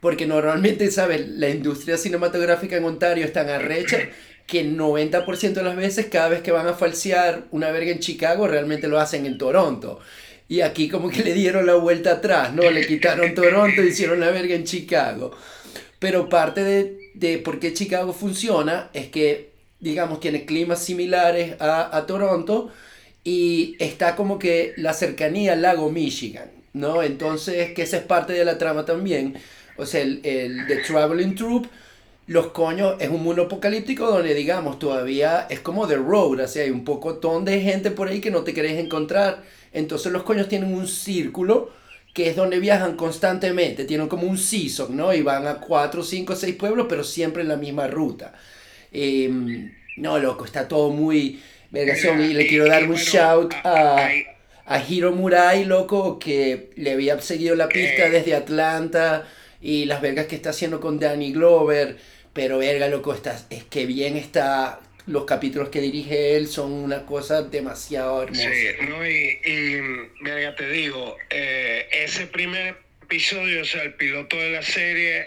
porque 0.00 0.26
normalmente, 0.26 0.90
¿sabes? 0.90 1.28
La 1.28 1.48
industria 1.48 1.96
cinematográfica 1.96 2.76
en 2.76 2.84
Ontario 2.84 3.24
es 3.24 3.32
tan 3.32 3.48
arrecha 3.48 3.98
que 4.46 4.60
el 4.60 4.76
90% 4.76 5.52
de 5.52 5.62
las 5.62 5.76
veces, 5.76 6.06
cada 6.06 6.28
vez 6.28 6.42
que 6.42 6.52
van 6.52 6.66
a 6.66 6.74
falsear 6.74 7.44
una 7.50 7.70
verga 7.70 7.92
en 7.92 8.00
Chicago, 8.00 8.48
realmente 8.48 8.88
lo 8.88 8.98
hacen 8.98 9.26
en 9.26 9.38
Toronto. 9.38 10.00
Y 10.48 10.62
aquí 10.62 10.88
como 10.88 11.10
que 11.10 11.22
le 11.22 11.34
dieron 11.34 11.66
la 11.66 11.74
vuelta 11.74 12.12
atrás, 12.14 12.52
¿no? 12.52 12.68
Le 12.68 12.86
quitaron 12.86 13.34
Toronto 13.36 13.82
y 13.82 13.88
hicieron 13.88 14.18
la 14.18 14.30
verga 14.30 14.54
en 14.56 14.64
Chicago. 14.64 15.36
Pero 16.00 16.28
parte 16.28 16.64
de, 16.64 16.98
de 17.14 17.38
por 17.38 17.60
qué 17.60 17.72
Chicago 17.72 18.12
funciona 18.12 18.90
es 18.92 19.08
que 19.08 19.49
digamos, 19.80 20.20
tiene 20.20 20.44
climas 20.46 20.82
similares 20.84 21.56
a, 21.60 21.96
a 21.96 22.06
Toronto 22.06 22.70
y 23.24 23.76
está 23.80 24.16
como 24.16 24.38
que 24.38 24.74
la 24.76 24.92
cercanía 24.94 25.52
al 25.54 25.62
lago 25.62 25.90
Michigan, 25.90 26.50
¿no? 26.72 27.02
Entonces, 27.02 27.72
que 27.74 27.82
esa 27.82 27.98
es 27.98 28.04
parte 28.04 28.32
de 28.32 28.44
la 28.44 28.58
trama 28.58 28.84
también. 28.84 29.36
O 29.76 29.86
sea, 29.86 30.02
el, 30.02 30.20
el 30.24 30.66
The 30.66 30.78
Traveling 30.78 31.34
Troop, 31.34 31.66
los 32.26 32.48
coños, 32.48 32.96
es 33.00 33.08
un 33.10 33.22
mundo 33.22 33.42
apocalíptico 33.42 34.06
donde, 34.06 34.34
digamos, 34.34 34.78
todavía 34.78 35.46
es 35.50 35.60
como 35.60 35.86
The 35.88 35.96
Road, 35.96 36.40
o 36.40 36.60
hay 36.60 36.70
un 36.70 36.84
pocotón 36.84 37.44
de 37.44 37.60
gente 37.60 37.90
por 37.90 38.08
ahí 38.08 38.20
que 38.20 38.30
no 38.30 38.42
te 38.44 38.54
querés 38.54 38.78
encontrar. 38.78 39.42
Entonces, 39.72 40.12
los 40.12 40.22
coños 40.22 40.48
tienen 40.48 40.72
un 40.74 40.86
círculo 40.86 41.70
que 42.14 42.28
es 42.28 42.36
donde 42.36 42.58
viajan 42.58 42.96
constantemente, 42.96 43.84
tienen 43.84 44.08
como 44.08 44.24
un 44.26 44.38
season, 44.38 44.96
¿no? 44.96 45.12
Y 45.14 45.22
van 45.22 45.46
a 45.46 45.60
cuatro, 45.60 46.02
cinco, 46.02 46.34
seis 46.34 46.56
pueblos, 46.56 46.86
pero 46.88 47.04
siempre 47.04 47.42
en 47.42 47.48
la 47.48 47.56
misma 47.56 47.86
ruta. 47.86 48.34
Em, 48.92 49.72
no, 49.96 50.18
loco, 50.18 50.44
está 50.44 50.68
todo 50.68 50.90
muy 50.90 51.40
vergación. 51.70 52.20
Y 52.20 52.34
le 52.34 52.46
quiero 52.46 52.66
dar 52.66 52.84
un 52.84 52.96
shout 52.96 53.54
a, 53.64 54.10
a 54.66 54.84
Hiro 54.88 55.12
Murai, 55.12 55.64
loco, 55.64 56.18
que 56.18 56.70
le 56.76 56.92
había 56.92 57.20
seguido 57.20 57.54
la 57.54 57.68
pista 57.68 58.08
desde 58.08 58.34
Atlanta 58.34 59.28
y 59.60 59.84
las 59.84 60.00
vergas 60.00 60.26
que 60.26 60.36
está 60.36 60.50
haciendo 60.50 60.80
con 60.80 60.98
Danny 60.98 61.32
Glover. 61.32 61.96
Pero 62.32 62.58
verga, 62.58 62.88
loco, 62.88 63.14
está, 63.14 63.38
es 63.50 63.64
que 63.64 63.86
bien 63.86 64.16
está. 64.16 64.80
Los 65.06 65.24
capítulos 65.24 65.70
que 65.70 65.80
dirige 65.80 66.36
él 66.36 66.46
son 66.46 66.70
una 66.72 67.04
cosa 67.04 67.42
demasiado 67.42 68.22
hermosa. 68.22 68.42
Sí, 68.42 68.86
no, 68.88 69.04
y, 69.04 69.38
y 69.44 69.80
verga, 70.22 70.54
te 70.54 70.68
digo, 70.68 71.16
eh, 71.30 71.88
ese 71.90 72.26
primer 72.26 72.76
episodio, 73.02 73.62
o 73.62 73.64
sea, 73.64 73.82
el 73.82 73.94
piloto 73.94 74.36
de 74.36 74.50
la 74.50 74.62
serie, 74.62 75.26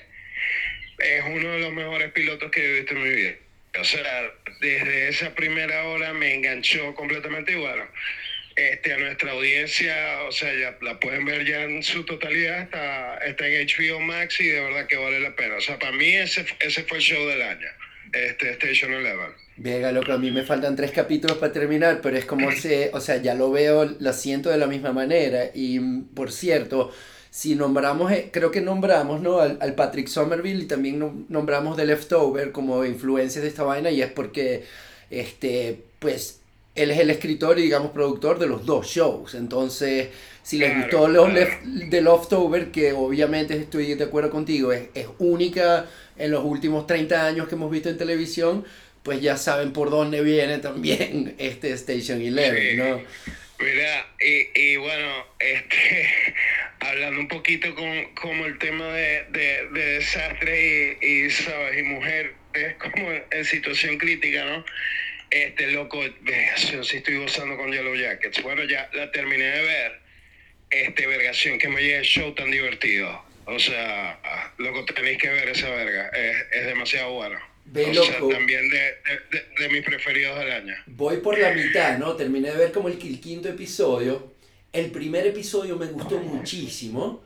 es 0.99 1.23
uno 1.25 1.49
de 1.49 1.59
los 1.59 1.73
mejores 1.73 2.13
pilotos 2.13 2.49
que 2.49 2.63
he 2.63 2.79
visto 2.79 2.93
en 2.93 3.03
mi 3.03 3.09
vida. 3.09 3.33
O 3.79 3.83
sea, 3.83 4.31
desde 4.61 5.09
esa 5.09 5.33
primera 5.33 5.85
hora 5.87 6.13
me 6.13 6.35
enganchó 6.35 6.93
completamente 6.93 7.53
y 7.53 7.55
bueno, 7.55 7.83
este, 8.55 8.93
a 8.93 8.97
nuestra 8.97 9.31
audiencia, 9.31 9.95
o 10.27 10.31
sea, 10.31 10.53
ya 10.53 10.77
la 10.81 10.99
pueden 10.99 11.25
ver 11.25 11.45
ya 11.45 11.63
en 11.63 11.81
su 11.81 12.03
totalidad, 12.03 12.61
está, 12.61 13.17
está 13.17 13.47
en 13.47 13.67
HBO 13.67 13.99
Max 13.99 14.39
y 14.41 14.47
de 14.47 14.61
verdad 14.61 14.85
que 14.85 14.97
vale 14.97 15.19
la 15.19 15.35
pena. 15.35 15.55
O 15.55 15.61
sea, 15.61 15.79
para 15.79 15.91
mí 15.91 16.13
ese, 16.13 16.45
ese 16.59 16.83
fue 16.83 16.97
el 16.97 17.03
show 17.03 17.27
del 17.27 17.41
año, 17.41 17.67
este 18.13 18.51
Station 18.51 18.93
Eleven. 18.93 19.31
Vega, 19.55 19.91
loco, 19.91 20.13
a 20.13 20.17
mí 20.17 20.31
me 20.31 20.43
faltan 20.43 20.75
tres 20.75 20.91
capítulos 20.91 21.37
para 21.37 21.53
terminar, 21.53 21.99
pero 22.01 22.17
es 22.17 22.25
como 22.25 22.51
se, 22.55 22.91
o 22.93 22.99
sea, 22.99 23.17
ya 23.17 23.33
lo 23.33 23.51
veo, 23.51 23.85
la 23.99 24.13
siento 24.13 24.49
de 24.49 24.57
la 24.57 24.67
misma 24.67 24.93
manera. 24.93 25.49
Y 25.53 25.79
por 26.15 26.31
cierto, 26.31 26.93
si 27.33 27.55
nombramos, 27.55 28.11
eh, 28.11 28.29
creo 28.31 28.51
que 28.51 28.61
nombramos 28.61 29.19
¿no? 29.19 29.39
al, 29.39 29.57
al, 29.59 29.73
Patrick 29.73 30.07
Somerville 30.07 30.65
y 30.65 30.67
también 30.67 31.25
nombramos 31.29 31.75
The 31.75 31.87
Leftover 31.87 32.51
como 32.51 32.85
influencias 32.85 33.41
de 33.41 33.49
esta 33.49 33.63
vaina 33.63 33.89
y 33.89 34.03
es 34.03 34.11
porque, 34.11 34.65
este, 35.09 35.81
pues, 35.97 36.41
él 36.75 36.91
es 36.91 36.99
el 36.99 37.09
escritor 37.09 37.57
y 37.57 37.63
digamos 37.63 37.89
productor 37.89 38.37
de 38.37 38.45
los 38.45 38.67
dos 38.67 38.85
shows. 38.85 39.33
Entonces, 39.33 40.09
si 40.43 40.59
les 40.59 40.77
gustó 40.77 41.07
los 41.07 41.27
The 41.89 42.01
Leftover, 42.01 42.69
que 42.69 42.93
obviamente 42.93 43.57
estoy 43.57 43.95
de 43.95 44.03
acuerdo 44.03 44.29
contigo, 44.29 44.71
es, 44.71 44.89
es 44.93 45.07
única 45.17 45.87
en 46.15 46.29
los 46.29 46.45
últimos 46.45 46.85
30 46.85 47.25
años 47.25 47.47
que 47.47 47.55
hemos 47.55 47.71
visto 47.71 47.89
en 47.89 47.97
televisión, 47.97 48.63
pues 49.01 49.21
ya 49.21 49.37
saben 49.37 49.73
por 49.73 49.89
dónde 49.89 50.21
viene 50.21 50.59
también 50.59 51.33
este 51.39 51.71
Station 51.71 52.21
Eleven, 52.21 52.77
¿no? 52.77 53.01
Mira, 53.63 54.05
y, 54.19 54.49
y 54.59 54.75
bueno, 54.75 55.25
este 55.39 56.35
hablando 56.81 57.21
un 57.21 57.27
poquito 57.29 57.73
con 57.75 58.13
como 58.13 58.45
el 58.45 58.57
tema 58.57 58.87
de, 58.87 59.23
de, 59.29 59.67
de 59.71 59.85
desastre 59.99 60.97
y, 61.01 61.05
y, 61.05 61.29
sabes 61.29 61.79
y 61.79 61.83
mujer 61.83 62.33
es 62.53 62.73
como 62.91 63.09
en 63.31 63.45
situación 63.45 63.97
crítica 63.97 64.43
no 64.43 64.65
este 65.29 65.71
loco 65.71 66.03
yo 66.03 66.83
sí 66.83 66.97
estoy 66.97 67.15
gozando 67.15 67.55
con 67.55 67.71
Yellow 67.71 67.95
Jackets. 67.95 68.43
Bueno 68.43 68.65
ya 68.65 68.89
la 68.93 69.11
terminé 69.11 69.45
de 69.45 69.61
ver. 69.63 69.99
Este 70.69 71.07
vergación 71.07 71.57
que 71.57 71.69
me 71.69 71.81
llegue 71.81 71.99
el 71.99 72.03
show 72.03 72.35
tan 72.35 72.51
divertido. 72.51 73.23
O 73.45 73.59
sea 73.59 74.51
loco 74.57 74.83
tenéis 74.85 75.19
que 75.19 75.29
ver 75.29 75.47
esa 75.47 75.69
verga. 75.69 76.09
Es, 76.09 76.35
es 76.51 76.65
demasiado 76.65 77.13
bueno 77.13 77.52
O 77.73 77.93
loco. 77.93 78.05
sea, 78.05 78.37
también 78.37 78.69
de, 78.69 78.77
de, 78.77 79.45
de, 79.59 79.69
mis 79.69 79.85
preferidos 79.85 80.37
del 80.37 80.51
año 80.51 80.75
voy 80.85 81.17
por 81.17 81.39
la 81.39 81.53
mitad 81.53 81.97
no 81.97 82.15
terminé 82.15 82.51
de 82.51 82.57
ver 82.57 82.71
como 82.71 82.87
el, 82.87 82.95
el 83.01 83.19
quinto 83.19 83.49
episodio 83.49 84.33
el 84.73 84.89
primer 84.89 85.25
episodio 85.27 85.77
me 85.77 85.85
gustó 85.85 86.17
muchísimo. 86.17 87.23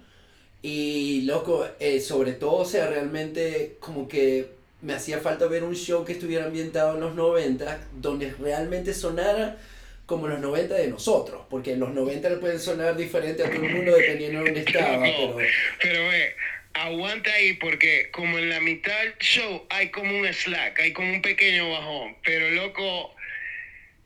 Y 0.62 1.22
loco, 1.22 1.66
eh, 1.80 2.02
sobre 2.02 2.34
todo, 2.34 2.56
o 2.56 2.66
sea, 2.66 2.88
realmente 2.88 3.78
como 3.80 4.08
que 4.08 4.50
me 4.82 4.94
hacía 4.94 5.20
falta 5.20 5.48
ver 5.48 5.64
un 5.64 5.76
show 5.76 6.04
que 6.04 6.12
estuviera 6.14 6.46
ambientado 6.46 6.96
en 6.96 7.02
los 7.02 7.16
90, 7.16 7.88
donde 7.94 8.34
realmente 8.40 8.94
sonara 8.94 9.58
como 10.06 10.28
los 10.28 10.40
90 10.40 10.76
de 10.76 10.88
nosotros, 10.88 11.42
porque 11.50 11.74
en 11.74 11.80
los 11.80 11.94
90 11.94 12.30
le 12.30 12.38
pueden 12.38 12.60
sonar 12.60 12.96
diferente 12.96 13.44
a 13.44 13.50
todo 13.50 13.64
el 13.64 13.76
mundo 13.76 13.96
dependiendo 13.96 14.40
de 14.40 14.46
dónde 14.46 14.60
estaba. 14.68 15.04
Pero, 15.04 15.38
pero 15.82 16.14
eh, 16.14 16.36
aguanta 16.84 17.34
ahí, 17.34 17.54
porque 17.54 18.10
como 18.12 18.38
en 18.38 18.50
la 18.50 18.60
mitad 18.60 18.98
del 19.00 19.18
show 19.20 19.66
hay 19.70 19.90
como 19.90 20.18
un 20.18 20.32
slack, 20.32 20.80
hay 20.80 20.94
como 20.94 21.12
un 21.12 21.22
pequeño 21.22 21.72
bajón, 21.72 22.16
pero 22.24 22.50
loco, 22.52 23.16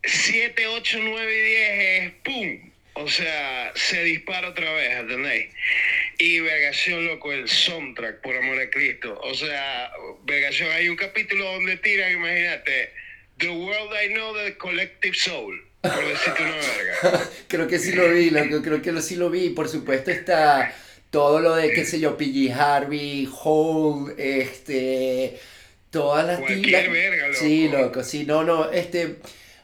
7, 0.04 0.68
8, 0.68 1.00
9 1.02 1.38
y 1.38 1.42
10 1.42 2.04
es 2.04 2.12
¡pum! 2.24 2.72
O 2.94 3.08
sea, 3.08 3.72
se 3.76 4.04
dispara 4.04 4.50
otra 4.50 4.72
vez, 4.74 4.92
¿entendéis? 4.92 5.50
Y 6.18 6.40
Vergación, 6.42 7.06
loco, 7.06 7.32
el 7.32 7.48
soundtrack, 7.48 8.20
por 8.22 8.36
amor 8.36 8.60
a 8.60 8.70
Cristo. 8.70 9.18
O 9.24 9.34
sea, 9.34 9.92
Vergación, 10.24 10.70
hay 10.72 10.90
un 10.90 10.98
capítulo 10.98 11.46
donde 11.54 11.78
tiran, 11.78 12.12
imagínate, 12.12 12.92
The 13.38 13.50
World 13.50 13.92
I 14.04 14.14
Know, 14.14 14.36
The 14.36 14.58
Collective 14.58 15.16
Soul. 15.16 15.66
Por 15.82 16.08
decirte 16.08 16.44
una 16.44 16.56
verga. 16.56 17.30
creo 17.48 17.68
que 17.68 17.80
sí 17.80 17.94
lo 17.94 18.10
vi, 18.12 18.30
loco, 18.30 18.62
creo 18.62 18.82
que 18.82 19.02
sí 19.02 19.16
lo 19.16 19.30
vi. 19.30 19.50
Por 19.50 19.68
supuesto 19.70 20.12
está 20.12 20.76
todo 21.12 21.42
lo 21.42 21.56
de, 21.56 21.72
qué 21.74 21.86
sé 21.86 22.00
yo, 22.00 22.18
PG 22.18 22.52
Harvey, 22.54 23.30
Hole, 23.44 24.16
este, 24.18 25.38
todas 25.90 26.26
las 26.26 26.40
Cualquier 26.40 26.90
verga, 26.90 27.28
loco. 27.28 27.40
Sí, 27.40 27.68
loco, 27.68 28.04
sí, 28.04 28.26
no, 28.26 28.44
no, 28.44 28.72
este, 28.72 29.18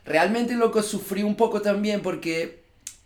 realmente, 0.05 0.53
loco, 0.55 0.83
sufrí 0.83 1.23
un 1.23 1.35
poco 1.35 1.61
también 1.61 2.01
porque 2.01 2.59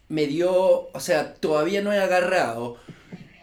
me 0.09 0.25
dio, 0.25 0.89
o 0.91 0.99
sea, 0.99 1.35
todavía 1.35 1.81
no 1.81 1.93
he 1.93 1.99
agarrado 1.99 2.77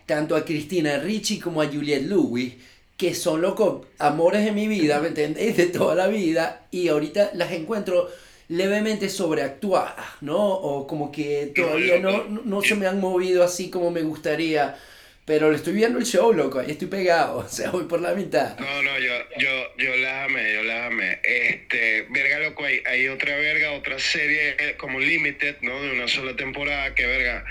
tanto 0.04 0.34
a 0.34 0.44
Cristina 0.44 0.98
Ricci 0.98 1.38
como 1.38 1.62
a 1.62 1.66
Juliette 1.66 2.06
Lewis, 2.06 2.54
que 2.96 3.14
son, 3.14 3.40
loco, 3.40 3.86
amores 4.00 4.44
de 4.44 4.50
mi 4.50 4.66
vida, 4.66 4.98
¿me 5.00 5.08
entendés? 5.08 5.56
De 5.56 5.66
toda 5.66 5.94
la 5.94 6.08
vida, 6.08 6.66
y 6.72 6.88
ahorita 6.88 7.30
las 7.34 7.52
encuentro 7.52 8.10
levemente 8.48 9.08
sobreactuadas, 9.08 10.06
¿no? 10.22 10.38
O 10.38 10.86
como 10.86 11.12
que 11.12 11.52
todavía 11.54 11.98
no, 11.98 12.24
no, 12.24 12.62
se 12.62 12.74
me 12.74 12.86
han 12.86 13.00
movido 13.00 13.44
así 13.44 13.70
como 13.70 13.90
me 13.90 14.02
gustaría. 14.02 14.76
Pero 15.24 15.50
le 15.50 15.56
estoy 15.56 15.74
viendo 15.74 15.98
el 15.98 16.06
show, 16.06 16.32
loco, 16.32 16.58
ahí 16.58 16.70
estoy 16.70 16.88
pegado, 16.88 17.38
o 17.46 17.48
sea, 17.48 17.70
voy 17.70 17.84
por 17.84 18.00
la 18.00 18.14
mitad. 18.14 18.58
No, 18.58 18.82
no, 18.82 18.98
yo, 18.98 19.12
yo, 19.38 19.76
yo 19.76 19.94
las 19.96 20.24
amé, 20.24 20.54
yo 20.54 20.62
las 20.62 20.86
amé. 20.86 21.20
Este, 21.22 22.06
verga, 22.08 22.38
loco, 22.38 22.64
hay, 22.64 22.80
hay 22.86 23.08
otra 23.08 23.36
verga, 23.36 23.72
otra 23.72 23.98
serie 23.98 24.56
como 24.78 24.98
Limited, 24.98 25.56
¿no? 25.60 25.82
De 25.82 25.92
una 25.92 26.08
sola 26.08 26.34
temporada, 26.34 26.94
que 26.94 27.06
verga, 27.06 27.44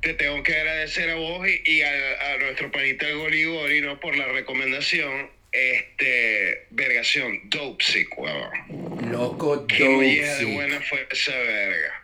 te 0.00 0.14
tengo 0.14 0.42
que 0.42 0.56
agradecer 0.56 1.10
a 1.10 1.16
vos 1.16 1.46
y, 1.46 1.70
y 1.70 1.82
a, 1.82 1.90
a 1.90 2.38
nuestro 2.38 2.70
panita 2.70 3.06
Goli 3.10 3.82
¿no? 3.82 4.00
Por 4.00 4.16
la 4.16 4.28
recomendación. 4.28 5.28
Este, 5.52 6.66
vergación, 6.70 7.40
Dope 7.50 7.84
Sick, 7.84 8.16
huevón. 8.18 9.10
Loco, 9.10 9.66
Qué 9.66 9.84
molleja 9.88 10.34
de 10.36 10.42
dope. 10.42 10.54
buena 10.54 10.80
fue 10.82 11.06
esa 11.10 11.36
verga. 11.36 12.02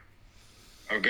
¿Ok? 0.90 1.06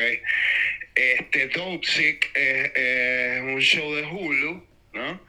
Este, 0.94 1.48
Dope 1.48 1.86
Sick 1.86 2.30
es, 2.34 2.72
es 2.74 3.40
un 3.42 3.60
show 3.60 3.94
de 3.94 4.02
Hulu, 4.02 4.66
¿no? 4.92 5.20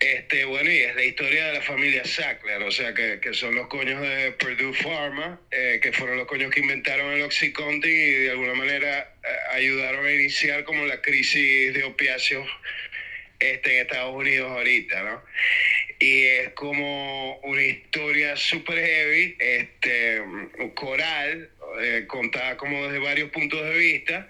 Este, 0.00 0.44
bueno, 0.44 0.70
y 0.70 0.78
es 0.78 0.94
la 0.94 1.02
historia 1.04 1.46
de 1.46 1.54
la 1.54 1.60
familia 1.62 2.04
Sackler, 2.04 2.62
o 2.62 2.70
sea, 2.70 2.94
que, 2.94 3.18
que 3.20 3.34
son 3.34 3.56
los 3.56 3.66
coños 3.66 4.00
de 4.00 4.30
Purdue 4.32 4.72
Pharma, 4.72 5.40
eh, 5.50 5.80
que 5.82 5.92
fueron 5.92 6.18
los 6.18 6.28
coños 6.28 6.52
que 6.52 6.60
inventaron 6.60 7.12
el 7.14 7.22
Oxycontin 7.22 7.90
y 7.90 8.10
de 8.12 8.30
alguna 8.30 8.54
manera 8.54 9.12
eh, 9.24 9.28
ayudaron 9.54 10.06
a 10.06 10.12
iniciar 10.12 10.62
como 10.62 10.86
la 10.86 11.00
crisis 11.00 11.74
de 11.74 11.82
opiáceos 11.82 12.48
este, 13.40 13.74
en 13.74 13.86
Estados 13.86 14.14
Unidos 14.14 14.48
ahorita, 14.52 15.02
¿no? 15.02 15.22
Y 16.00 16.24
es 16.24 16.50
como 16.50 17.38
una 17.38 17.62
historia 17.62 18.36
super 18.36 18.78
heavy, 18.78 19.36
este, 19.38 20.22
coral, 20.74 21.50
eh, 21.80 22.04
contada 22.06 22.56
como 22.56 22.86
desde 22.86 22.98
varios 22.98 23.30
puntos 23.30 23.62
de 23.64 23.76
vista, 23.76 24.28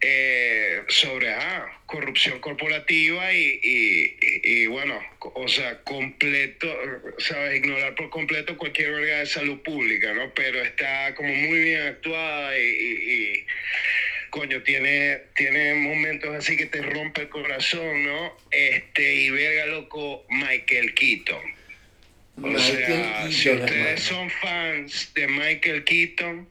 eh, 0.00 0.82
sobre 0.88 1.30
ah, 1.30 1.80
corrupción 1.86 2.38
corporativa 2.40 3.32
y, 3.32 3.60
y, 3.62 4.66
bueno, 4.66 5.00
o 5.20 5.48
sea, 5.48 5.80
completo, 5.82 6.68
sabes, 7.18 7.56
ignorar 7.56 7.94
por 7.94 8.10
completo 8.10 8.56
cualquier 8.58 8.92
verga 8.92 9.20
de 9.20 9.26
salud 9.26 9.62
pública, 9.62 10.12
¿no? 10.12 10.34
Pero 10.34 10.60
está 10.60 11.14
como 11.14 11.32
muy 11.32 11.58
bien 11.58 11.80
actuada 11.82 12.58
y, 12.58 13.46
coño, 14.34 14.60
tiene, 14.64 15.20
tiene 15.36 15.74
momentos 15.74 16.34
así 16.34 16.56
que 16.56 16.66
te 16.66 16.82
rompe 16.82 17.20
el 17.20 17.28
corazón, 17.28 18.04
¿no? 18.04 18.36
Este, 18.50 19.14
y 19.14 19.30
verga, 19.30 19.66
loco, 19.66 20.26
Michael 20.28 20.92
Keaton. 20.94 21.54
O 22.38 22.48
Michael 22.48 22.58
sea, 22.58 23.30
si 23.30 23.50
ustedes 23.50 24.00
son 24.00 24.28
fans 24.28 25.12
de 25.14 25.28
Michael 25.28 25.84
Keaton, 25.84 26.48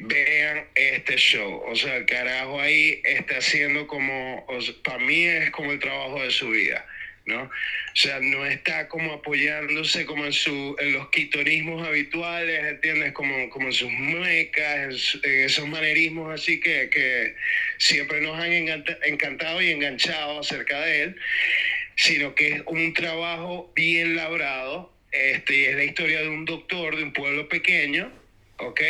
vean 0.00 0.66
este 0.74 1.14
show. 1.16 1.62
O 1.68 1.76
sea, 1.76 1.98
el 1.98 2.06
carajo 2.06 2.60
ahí 2.60 3.00
está 3.04 3.38
haciendo 3.38 3.86
como, 3.86 4.44
para 4.82 4.98
mí 4.98 5.22
es 5.24 5.52
como 5.52 5.70
el 5.70 5.78
trabajo 5.78 6.20
de 6.20 6.32
su 6.32 6.50
vida, 6.50 6.84
¿no? 7.26 7.42
O 7.44 7.50
sea, 7.96 8.20
no 8.20 8.44
está 8.44 8.88
como 8.88 9.14
apoyándose 9.14 10.04
como 10.04 10.26
en, 10.26 10.32
su, 10.32 10.76
en 10.78 10.92
los 10.92 11.08
quitonismos 11.10 11.86
habituales, 11.86 12.64
¿entiendes? 12.64 13.12
Como, 13.12 13.48
como 13.50 13.68
en 13.68 13.72
sus 13.72 13.90
mecas, 13.90 15.18
en, 15.22 15.40
esos 15.40 15.66
manerismos 15.66 16.32
así 16.34 16.60
que, 16.60 16.90
que 16.90 17.34
siempre 17.78 18.20
nos 18.20 18.38
han 18.38 18.52
encantado 18.52 19.62
y 19.62 19.70
enganchado 19.70 20.40
acerca 20.40 20.80
de 20.80 21.02
él 21.02 21.16
sino 21.96 22.34
que 22.34 22.48
es 22.48 22.62
un 22.66 22.92
trabajo 22.94 23.72
bien 23.74 24.16
labrado. 24.16 24.92
Este, 25.12 25.56
y 25.58 25.64
es 25.66 25.76
la 25.76 25.84
historia 25.84 26.22
de 26.22 26.28
un 26.28 26.44
doctor 26.44 26.96
de 26.96 27.04
un 27.04 27.12
pueblo 27.12 27.48
pequeño, 27.48 28.10
¿ok? 28.58 28.80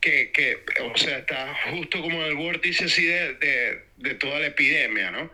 Que, 0.00 0.30
que 0.32 0.58
o 0.80 0.96
sea, 0.96 1.18
está 1.18 1.54
justo 1.70 2.00
como 2.00 2.22
en 2.22 2.28
el 2.28 2.34
vórtice 2.34 2.84
así 2.84 3.04
de, 3.04 3.34
de, 3.34 3.82
de 3.96 4.14
toda 4.14 4.40
la 4.40 4.48
epidemia, 4.48 5.10
¿no? 5.10 5.30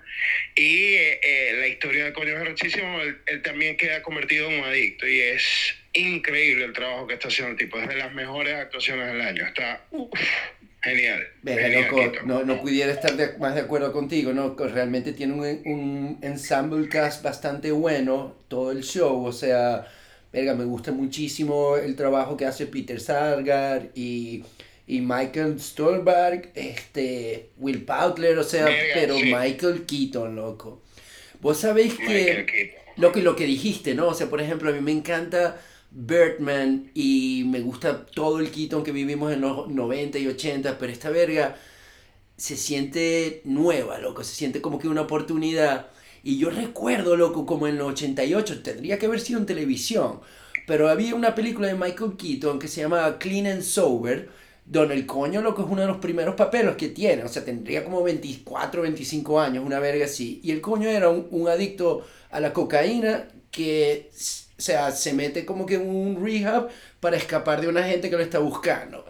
Y 0.58 0.94
eh, 0.94 1.20
eh, 1.22 1.56
la 1.60 1.68
historia 1.68 2.04
de 2.06 2.12
Coño 2.12 2.34
es 2.34 2.40
arrechísimo, 2.40 3.00
él, 3.00 3.18
él 3.26 3.42
también 3.42 3.76
queda 3.76 4.02
convertido 4.02 4.50
en 4.50 4.58
un 4.58 4.64
adicto 4.64 5.06
y 5.06 5.20
es 5.20 5.44
increíble 5.92 6.64
el 6.64 6.72
trabajo 6.72 7.06
que 7.06 7.14
está 7.14 7.28
haciendo 7.28 7.52
el 7.52 7.56
tipo, 7.58 7.78
es 7.78 7.88
de 7.88 7.94
las 7.96 8.12
mejores 8.12 8.54
actuaciones 8.54 9.06
del 9.06 9.20
año, 9.20 9.46
está 9.46 9.84
genial. 10.82 11.26
Verga, 11.42 11.62
genial, 11.62 11.90
loco, 11.90 12.26
no, 12.26 12.42
no 12.44 12.60
pudiera 12.60 12.90
estar 12.92 13.14
de- 13.16 13.38
más 13.38 13.54
de 13.54 13.60
acuerdo 13.60 13.92
contigo, 13.92 14.32
¿no? 14.32 14.56
Realmente 14.56 15.12
tiene 15.12 15.34
un, 15.34 15.42
un 15.64 16.18
ensemble 16.22 16.88
cast 16.88 17.22
bastante 17.22 17.70
bueno, 17.70 18.36
todo 18.48 18.72
el 18.72 18.82
show, 18.82 19.24
o 19.24 19.32
sea, 19.32 19.86
verga, 20.32 20.54
me 20.54 20.64
gusta 20.64 20.90
muchísimo 20.90 21.76
el 21.76 21.94
trabajo 21.94 22.36
que 22.36 22.46
hace 22.46 22.66
Peter 22.66 22.98
Sargar 23.00 23.90
y, 23.94 24.42
y 24.88 25.02
Michael 25.02 25.60
Stolberg, 25.60 26.50
este, 26.54 27.50
Will 27.58 27.84
Pautler, 27.84 28.38
o 28.38 28.42
sea, 28.42 28.64
Verga, 28.64 28.94
pero 28.94 29.16
sí. 29.16 29.24
Michael 29.24 29.84
Keaton, 29.86 30.34
loco. 30.34 30.82
Vos 31.42 31.58
sabéis 31.58 31.94
que... 31.94 32.06
Michael 32.06 32.46
Keaton. 32.46 32.78
Lo 32.96 33.12
que, 33.12 33.22
lo 33.22 33.36
que 33.36 33.44
dijiste, 33.44 33.94
¿no? 33.94 34.08
O 34.08 34.14
sea, 34.14 34.28
por 34.28 34.40
ejemplo, 34.40 34.70
a 34.70 34.72
mí 34.72 34.80
me 34.80 34.90
encanta 34.90 35.60
Birdman 35.90 36.90
y 36.94 37.44
me 37.46 37.60
gusta 37.60 38.06
todo 38.06 38.40
el 38.40 38.50
Keaton 38.50 38.82
que 38.82 38.90
vivimos 38.90 39.32
en 39.32 39.42
los 39.42 39.68
90 39.68 40.18
y 40.18 40.26
80, 40.26 40.78
pero 40.78 40.90
esta 40.90 41.10
verga 41.10 41.56
se 42.36 42.56
siente 42.56 43.42
nueva, 43.44 43.98
loco, 43.98 44.24
se 44.24 44.34
siente 44.34 44.60
como 44.62 44.78
que 44.78 44.88
una 44.88 45.02
oportunidad. 45.02 45.88
Y 46.24 46.38
yo 46.38 46.50
recuerdo, 46.50 47.14
loco, 47.16 47.44
como 47.44 47.68
en 47.68 47.76
los 47.76 47.88
88, 47.92 48.62
tendría 48.62 48.98
que 48.98 49.06
haber 49.06 49.20
sido 49.20 49.38
en 49.38 49.46
televisión, 49.46 50.20
pero 50.66 50.88
había 50.88 51.14
una 51.14 51.34
película 51.34 51.68
de 51.68 51.74
Michael 51.74 52.16
Keaton 52.16 52.58
que 52.58 52.68
se 52.68 52.80
llama 52.80 53.18
Clean 53.18 53.46
and 53.46 53.62
Sober, 53.62 54.28
donde 54.70 54.94
el 54.94 55.06
coño, 55.06 55.40
loco, 55.40 55.62
es 55.62 55.68
uno 55.70 55.80
de 55.80 55.86
los 55.86 55.96
primeros 55.96 56.34
papeles 56.34 56.76
que 56.76 56.88
tiene, 56.88 57.24
o 57.24 57.28
sea, 57.28 57.44
tendría 57.44 57.84
como 57.84 58.02
24, 58.02 58.82
25 58.82 59.40
años, 59.40 59.64
una 59.64 59.80
verga 59.80 60.04
así. 60.04 60.40
Y 60.44 60.50
el 60.50 60.60
coño 60.60 60.88
era 60.88 61.08
un, 61.08 61.26
un 61.30 61.48
adicto 61.48 62.04
a 62.30 62.38
la 62.40 62.52
cocaína 62.52 63.28
que, 63.50 64.10
o 64.58 64.60
sea, 64.60 64.90
se 64.92 65.14
mete 65.14 65.46
como 65.46 65.64
que 65.64 65.76
en 65.76 65.88
un 65.88 66.22
rehab 66.24 66.68
para 67.00 67.16
escapar 67.16 67.60
de 67.62 67.68
una 67.68 67.84
gente 67.84 68.10
que 68.10 68.16
lo 68.16 68.22
está 68.22 68.40
buscando. 68.40 69.06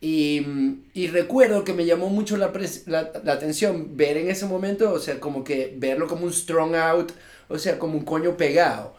Y, 0.00 0.44
y 0.92 1.06
recuerdo 1.08 1.64
que 1.64 1.72
me 1.72 1.86
llamó 1.86 2.08
mucho 2.10 2.36
la, 2.36 2.52
la, 2.86 3.12
la 3.24 3.32
atención 3.32 3.96
ver 3.96 4.16
en 4.16 4.28
ese 4.30 4.46
momento, 4.46 4.92
o 4.92 4.98
sea, 4.98 5.20
como 5.20 5.44
que 5.44 5.74
verlo 5.78 6.08
como 6.08 6.26
un 6.26 6.32
strong 6.32 6.74
out, 6.74 7.12
o 7.48 7.58
sea, 7.58 7.78
como 7.78 7.96
un 7.96 8.04
coño 8.04 8.36
pegado. 8.36 8.94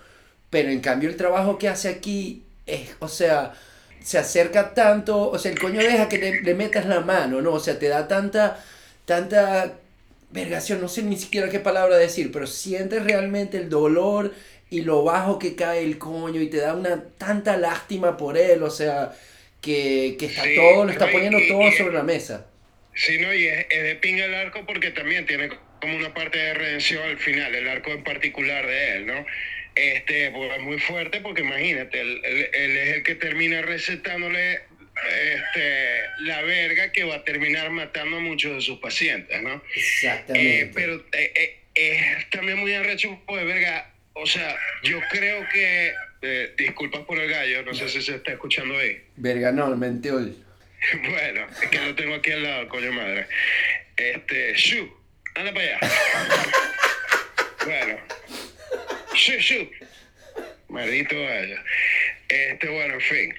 Pero 0.50 0.70
en 0.70 0.80
cambio 0.80 1.10
el 1.10 1.18
trabajo 1.18 1.58
que 1.58 1.68
hace 1.70 1.90
aquí 1.90 2.44
es, 2.66 2.92
o 3.00 3.08
sea, 3.10 3.54
se 4.02 4.18
acerca 4.18 4.74
tanto, 4.74 5.30
o 5.30 5.38
sea, 5.40 5.52
el 5.52 5.60
coño 5.60 5.82
deja 5.82 6.08
que 6.10 6.18
le, 6.18 6.42
le 6.42 6.54
metas 6.56 6.86
la 6.86 7.02
mano, 7.02 7.42
¿no? 7.42 7.54
O 7.54 7.60
sea, 7.60 7.78
te 7.80 7.88
da 7.88 8.08
tanta, 8.08 8.64
tanta 9.06 9.80
vergación, 10.32 10.82
no 10.82 10.88
sé 10.90 11.04
ni 11.04 11.18
siquiera 11.18 11.50
qué 11.50 11.60
palabra 11.60 11.98
decir, 11.98 12.32
pero 12.32 12.48
sientes 12.48 13.04
realmente 13.04 13.58
el 13.58 13.70
dolor 13.70 14.34
y 14.70 14.82
lo 14.82 15.04
bajo 15.04 15.40
que 15.40 15.56
cae 15.56 15.84
el 15.84 15.98
coño 15.98 16.42
y 16.42 16.50
te 16.50 16.58
da 16.58 16.74
una 16.74 17.04
tanta 17.18 17.58
lástima 17.58 18.18
por 18.18 18.38
él, 18.38 18.64
o 18.64 18.70
sea, 18.70 19.14
que, 19.62 20.16
que 20.20 20.26
está 20.28 20.44
Sí, 20.44 20.56
todo, 20.56 20.86
lo 20.86 20.92
está 20.92 21.12
poniendo 21.12 21.40
y- 21.40 21.48
todo 21.48 21.68
y- 21.68 21.72
sobre 21.72 21.94
la 21.94 22.04
mesa. 22.04 22.48
Sí, 22.94 23.20
no, 23.20 23.34
y 23.34 23.46
es, 23.48 23.66
es 23.70 23.84
de 23.84 23.96
pinga 23.96 24.26
el 24.26 24.34
arco 24.34 24.66
porque 24.66 24.92
también 24.92 25.26
tiene 25.26 25.50
como 25.82 25.96
una 25.98 26.14
parte 26.14 26.38
de 26.40 26.54
redención 26.56 27.04
al 27.04 27.18
final, 27.20 27.54
el 27.54 27.68
arco 27.68 27.92
en 27.92 28.04
particular 28.04 28.66
de 28.66 28.96
él, 28.98 29.06
¿no? 29.06 29.26
Este, 29.78 30.32
pues 30.32 30.52
es 30.54 30.60
muy 30.62 30.80
fuerte 30.80 31.22
porque 31.22 31.42
imagínate, 31.42 32.02
él, 32.02 32.22
él- 32.24 32.50
él 32.54 32.78
es 32.78 32.90
el 32.96 33.04
que 33.04 33.16
termina 33.16 33.62
recetándole 33.62 34.62
este, 35.34 36.00
la 36.22 36.42
verga 36.42 36.92
que 36.92 37.04
va 37.04 37.16
a 37.18 37.24
terminar 37.24 37.70
matando 37.70 38.18
a 38.18 38.20
muchos 38.20 38.56
de 38.56 38.62
sus 38.62 38.80
pacientes, 38.80 39.40
¿no? 39.44 39.62
Exactamente. 39.76 40.60
Eh, 40.62 40.72
pero 40.74 41.06
eh, 41.12 41.32
eh, 41.76 42.18
es 42.18 42.30
también 42.32 42.58
muy 42.58 42.74
arrecho, 42.74 43.22
pues, 43.28 43.46
verga, 43.46 43.94
o 44.14 44.26
sea, 44.26 44.56
yo 44.84 45.00
creo 45.12 45.48
que, 45.50 45.94
eh, 46.24 46.54
disculpas 46.58 47.02
por 47.02 47.20
el 47.20 47.30
gallo, 47.30 47.62
no 47.62 47.76
sé 47.76 47.88
si 47.90 48.02
se 48.02 48.16
está 48.16 48.32
escuchando 48.32 48.76
ahí. 48.80 49.00
Verga, 49.18 49.52
no, 49.52 49.76
menteol. 49.76 50.36
Bueno, 51.10 51.48
es 51.62 51.70
que 51.70 51.80
lo 51.80 51.94
tengo 51.96 52.16
aquí 52.16 52.32
al 52.32 52.42
lado, 52.44 52.68
coño 52.70 52.92
madre. 52.94 53.28
Este, 53.96 54.54
Shu, 54.56 54.92
anda 55.36 55.54
para 55.54 55.66
allá. 55.66 55.80
Bueno, 57.66 58.00
Maldito 60.70 61.16
gallo. 61.20 61.58
Este, 62.30 62.68
bueno, 62.68 62.96
en 62.96 63.02
fin. 63.02 63.36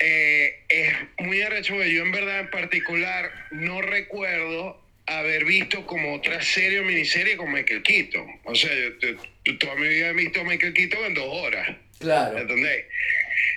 Eh, 0.00 0.60
es 0.68 0.92
muy 1.18 1.42
arrecho, 1.42 1.74
porque 1.74 1.92
yo 1.92 2.02
en 2.02 2.12
verdad 2.12 2.40
en 2.40 2.50
particular 2.50 3.30
no 3.50 3.82
recuerdo 3.82 4.80
haber 5.06 5.44
visto 5.44 5.84
como 5.86 6.14
otra 6.14 6.40
serie 6.42 6.80
o 6.80 6.84
miniserie 6.84 7.36
con 7.36 7.52
Michael 7.52 7.82
Keaton. 7.82 8.40
O 8.44 8.54
sea, 8.54 8.70
yo, 8.74 9.58
toda 9.58 9.74
mi 9.74 9.88
vida 9.88 10.10
he 10.10 10.12
visto 10.12 10.44
Michael 10.44 10.72
Keaton 10.72 11.04
en 11.04 11.14
dos 11.14 11.28
horas. 11.28 11.76
Claro. 11.98 12.38
¿Entendés? 12.38 12.86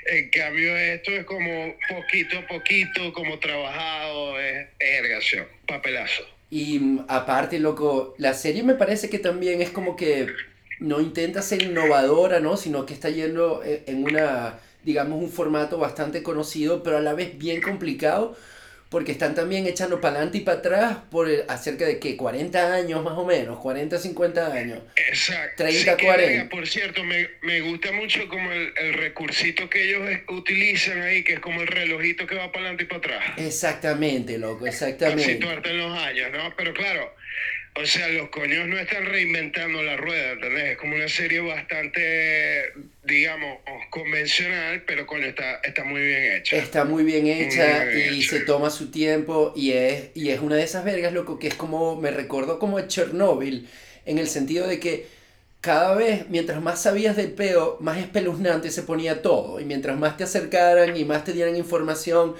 En 0.07 0.29
cambio, 0.29 0.75
esto 0.77 1.11
es 1.11 1.25
como 1.25 1.75
poquito 1.89 2.39
a 2.39 2.47
poquito, 2.47 3.13
como 3.13 3.39
trabajado, 3.39 4.39
es, 4.39 4.67
es 4.79 5.37
papelazo. 5.67 6.27
Y 6.51 6.79
mm, 6.79 7.05
aparte, 7.07 7.59
loco, 7.59 8.15
la 8.17 8.33
serie 8.33 8.63
me 8.63 8.75
parece 8.75 9.09
que 9.09 9.19
también 9.19 9.61
es 9.61 9.69
como 9.69 9.95
que 9.95 10.27
no 10.79 11.01
intenta 11.01 11.41
ser 11.41 11.61
innovadora, 11.61 12.39
¿no? 12.39 12.57
Sino 12.57 12.85
que 12.85 12.93
está 12.93 13.09
yendo 13.09 13.63
eh, 13.63 13.83
en 13.87 14.03
una, 14.03 14.59
digamos, 14.83 15.21
un 15.21 15.29
formato 15.29 15.77
bastante 15.77 16.23
conocido, 16.23 16.83
pero 16.83 16.97
a 16.97 17.01
la 17.01 17.13
vez 17.13 17.37
bien 17.37 17.61
complicado 17.61 18.35
porque 18.89 19.11
están 19.11 19.35
también 19.35 19.65
echando 19.65 19.99
para 19.99 20.15
adelante 20.15 20.37
y 20.37 20.41
para 20.41 20.59
atrás 20.59 20.97
por 21.11 21.27
acerca 21.49 21.85
de 21.85 21.99
que 21.99 22.15
40 22.15 22.73
años 22.73 23.03
más 23.03 23.17
o 23.17 23.25
menos, 23.25 23.59
40, 23.59 23.97
50 23.97 24.53
años. 24.53 24.79
Exacto. 24.95 25.63
30, 25.65 25.97
40. 25.97 26.49
por 26.49 26.67
cierto, 26.67 27.03
me, 27.03 27.27
me, 27.41 27.61
gusta 27.61 27.91
mucho 27.91 28.27
como 28.29 28.49
el, 28.51 28.71
el, 28.77 28.93
recursito 28.93 29.69
que 29.69 29.83
ellos 29.83 30.19
utilizan 30.29 31.01
ahí, 31.01 31.23
que 31.23 31.33
es 31.33 31.39
como 31.39 31.61
el 31.61 31.67
relojito 31.67 32.27
que 32.27 32.35
va 32.35 32.51
para 32.51 32.67
adelante 32.67 32.83
y 32.83 32.87
para 32.87 32.99
atrás. 32.99 33.23
Exactamente, 33.37 34.37
loco, 34.37 34.67
exactamente. 34.67 35.23
Para 35.23 35.33
situarte 35.33 35.69
en 35.71 35.77
los 35.77 35.97
años, 35.97 36.31
¿no? 36.31 36.53
Pero 36.55 36.73
claro, 36.73 37.13
o 37.77 37.85
sea, 37.85 38.07
los 38.07 38.29
coños 38.29 38.67
no 38.67 38.77
están 38.77 39.05
reinventando 39.05 39.83
la 39.83 39.97
rueda, 39.97 40.31
¿entendés? 40.31 40.71
Es 40.71 40.77
como 40.77 40.95
una 40.95 41.09
serie 41.09 41.41
bastante, 41.41 42.71
digamos, 43.03 43.59
convencional, 43.89 44.83
pero 44.87 45.05
coño, 45.05 45.25
está, 45.25 45.55
está 45.55 45.83
muy 45.83 46.01
bien 46.01 46.35
hecha. 46.35 46.55
Está 46.55 46.85
muy 46.85 47.03
bien 47.03 47.27
hecha 47.27 47.91
y 47.93 48.21
se 48.23 48.41
toma 48.41 48.69
su 48.69 48.91
tiempo 48.91 49.51
y 49.57 49.73
es, 49.73 50.05
y 50.13 50.29
es 50.29 50.39
una 50.39 50.55
de 50.55 50.63
esas 50.63 50.85
vergas, 50.85 51.11
loco, 51.11 51.37
que 51.37 51.47
es 51.47 51.55
como, 51.55 51.99
me 51.99 52.11
recordó 52.11 52.59
como 52.59 52.77
a 52.77 52.87
Chernobyl, 52.87 53.67
en 54.05 54.19
el 54.19 54.27
sentido 54.27 54.67
de 54.67 54.79
que 54.79 55.07
cada 55.59 55.95
vez, 55.95 56.29
mientras 56.29 56.61
más 56.61 56.81
sabías 56.81 57.17
del 57.17 57.31
peo, 57.31 57.77
más 57.81 57.97
espeluznante 57.97 58.71
se 58.71 58.83
ponía 58.83 59.21
todo. 59.21 59.59
Y 59.59 59.65
mientras 59.65 59.97
más 59.97 60.15
te 60.15 60.23
acercaran 60.23 60.95
y 60.95 61.03
más 61.03 61.25
te 61.25 61.33
dieran 61.33 61.57
información, 61.57 62.35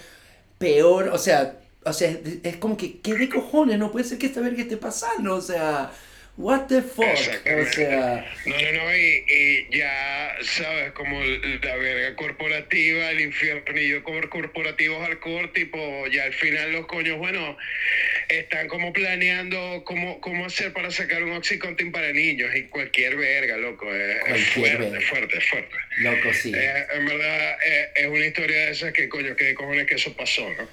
peor, 0.60 1.10
o 1.10 1.18
sea, 1.18 1.58
o 1.86 1.94
sea, 1.94 2.18
es, 2.44 2.58
como 2.58 2.76
que, 2.76 3.00
¿qué 3.00 3.16
de 3.16 3.30
cojones? 3.30 3.78
No 3.78 3.92
puede 3.92 4.06
ser 4.06 4.18
que 4.18 4.26
esta 4.26 4.42
verga 4.42 4.64
esté 4.64 4.78
pasando, 4.78 5.36
o 5.36 5.42
sea, 5.42 5.92
what 6.38 6.68
the 6.68 6.82
fuck, 6.82 7.06
o 7.06 7.66
sea... 7.72 8.26
No, 8.46 8.56
no, 8.56 8.72
no, 8.74 8.96
y, 8.96 9.68
ya, 9.72 10.36
¿sabes? 10.42 10.92
Como 10.92 11.24
la 11.24 11.76
verga 11.78 12.16
corporativa, 12.16 13.12
el 13.12 13.22
infiernillo 13.22 14.04
corporativo 14.04 15.00
hardcore, 15.00 15.48
tipo, 15.50 16.08
ya 16.08 16.26
al 16.26 16.34
final 16.34 16.74
los 16.74 16.88
coños, 16.88 17.18
bueno, 17.18 17.58
están 18.28 18.68
como 18.68 18.92
planeando 18.92 19.84
cómo, 19.86 20.20
cómo 20.20 20.46
hacer 20.46 20.74
para 20.74 20.92
sacar 20.92 21.24
un 21.24 21.34
oxycontin 21.34 21.92
para 21.92 22.12
niños 22.12 22.54
y 22.54 22.64
cualquier 22.64 23.16
verga, 23.16 23.56
loco, 23.58 23.94
es, 23.94 24.48
fuerte, 24.50 25.00
fuerte, 25.02 25.40
fuerte. 25.42 25.76
Loco, 26.00 26.34
sí. 26.34 26.52
Eh, 26.54 26.86
en 26.96 27.06
verdad, 27.06 27.58
eh, 27.66 27.90
es 27.96 28.08
una 28.08 28.26
historia 28.26 28.66
de 28.66 28.72
esas 28.72 28.92
que, 28.92 29.08
coño, 29.08 29.36
que 29.36 29.46
de 29.46 29.54
cojones 29.54 29.86
que 29.86 29.96
eso 29.96 30.16
pasó, 30.16 30.50
¿no? 30.50 30.68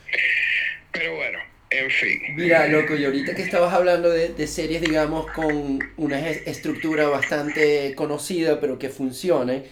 Pero 0.91 1.15
bueno, 1.15 1.52
en 1.73 1.91
fin. 1.91 2.21
Mira, 2.37 2.67
loco, 2.69 2.95
y 2.97 3.05
ahorita 3.05 3.35
que 3.35 3.43
estabas 3.43 3.73
hablando 3.75 4.11
de, 4.11 4.47
series, 4.47 4.81
digamos, 4.81 5.31
con 5.31 5.79
una 5.97 6.29
estructura 6.31 7.09
bastante 7.09 7.95
conocida, 7.95 8.61
pero 8.61 8.79
que 8.79 8.89
funcione, 8.89 9.65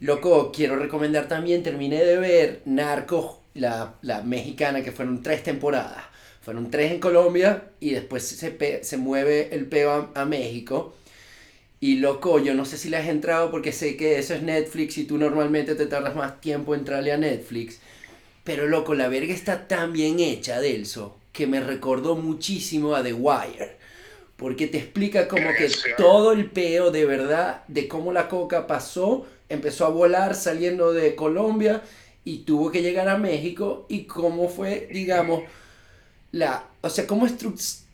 loco, 0.00 0.52
quiero 0.52 0.76
recomendar 0.76 1.28
también, 1.28 1.62
terminé 1.62 2.04
de 2.04 2.16
ver 2.18 2.62
Narcos, 2.64 3.38
la, 3.54 3.94
la 4.02 4.22
mexicana, 4.22 4.82
que 4.82 4.92
fueron 4.92 5.22
tres 5.22 5.42
temporadas. 5.42 6.04
Fueron 6.42 6.70
tres 6.70 6.92
en 6.92 7.00
Colombia 7.00 7.70
y 7.80 7.90
después 7.90 8.26
se, 8.26 8.84
se 8.84 8.96
mueve 8.96 9.48
el 9.52 9.66
peo 9.66 10.12
a, 10.14 10.22
a 10.22 10.24
México. 10.24 10.94
Y 11.80 11.96
loco, 11.96 12.38
yo 12.38 12.54
no 12.54 12.64
sé 12.64 12.78
si 12.78 12.88
le 12.88 12.96
has 12.96 13.08
entrado 13.08 13.50
porque 13.50 13.72
sé 13.72 13.96
que 13.96 14.18
eso 14.18 14.34
es 14.34 14.42
Netflix 14.42 14.96
y 14.98 15.04
tú 15.04 15.18
normalmente 15.18 15.74
te 15.74 15.86
tardas 15.86 16.14
más 16.16 16.40
tiempo 16.40 16.74
en 16.74 16.80
entrarle 16.80 17.12
a 17.12 17.16
Netflix. 17.18 17.80
Pero 18.44 18.66
loco, 18.66 18.94
la 18.94 19.08
verga 19.08 19.34
está 19.34 19.66
tan 19.68 19.92
bien 19.92 20.20
hecha, 20.20 20.60
Delso, 20.60 21.18
que 21.36 21.46
me 21.46 21.60
recordó 21.60 22.16
muchísimo 22.16 22.96
a 22.96 23.02
The 23.02 23.12
Wire. 23.12 23.76
Porque 24.36 24.66
te 24.66 24.78
explica 24.78 25.28
como 25.28 25.48
que 25.56 25.70
todo 25.96 26.32
el 26.32 26.50
peo 26.50 26.90
de 26.90 27.04
verdad 27.04 27.62
de 27.68 27.88
cómo 27.88 28.12
la 28.12 28.28
coca 28.28 28.66
pasó, 28.66 29.26
empezó 29.48 29.84
a 29.84 29.90
volar 29.90 30.34
saliendo 30.34 30.92
de 30.92 31.14
Colombia 31.14 31.82
y 32.24 32.38
tuvo 32.38 32.70
que 32.70 32.82
llegar 32.82 33.08
a 33.08 33.18
México 33.18 33.86
y 33.88 34.04
cómo 34.04 34.48
fue, 34.48 34.88
digamos, 34.92 35.42
la, 36.32 36.68
o 36.80 36.88
sea, 36.88 37.06
cómo 37.06 37.26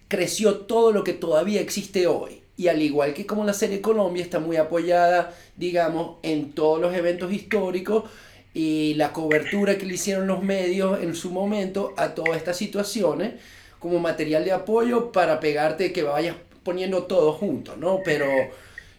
creció 0.08 0.58
todo 0.58 0.92
lo 0.92 1.04
que 1.04 1.12
todavía 1.12 1.60
existe 1.60 2.06
hoy. 2.06 2.42
Y 2.56 2.68
al 2.68 2.80
igual 2.80 3.12
que 3.12 3.26
como 3.26 3.44
la 3.44 3.54
serie 3.54 3.80
Colombia 3.80 4.22
está 4.22 4.38
muy 4.38 4.56
apoyada, 4.56 5.34
digamos, 5.56 6.18
en 6.22 6.52
todos 6.52 6.80
los 6.80 6.94
eventos 6.94 7.32
históricos, 7.32 8.04
y 8.54 8.94
la 8.94 9.12
cobertura 9.12 9.78
que 9.78 9.86
le 9.86 9.94
hicieron 9.94 10.26
los 10.26 10.42
medios 10.42 11.02
en 11.02 11.14
su 11.14 11.30
momento 11.30 11.94
a 11.96 12.14
todas 12.14 12.36
estas 12.36 12.56
situaciones 12.56 13.34
como 13.78 13.98
material 13.98 14.44
de 14.44 14.52
apoyo 14.52 15.10
para 15.10 15.40
pegarte 15.40 15.92
que 15.92 16.02
vayas 16.02 16.36
poniendo 16.62 17.04
todo 17.04 17.32
junto, 17.32 17.76
¿no? 17.76 18.00
Pero, 18.04 18.26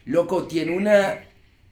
loco, 0.05 0.43
tiene 0.43 0.75
una 0.75 1.23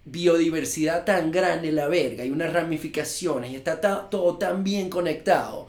biodiversidad 0.06 1.06
tan 1.06 1.32
grande 1.32 1.72
la 1.72 1.88
verga 1.88 2.26
y 2.26 2.32
unas 2.32 2.54
ramificaciones 2.54 3.52
y 3.52 3.56
está 3.56 4.10
todo 4.10 4.38
tan 4.38 4.64
bien 4.64 4.90
conectado 4.90 5.68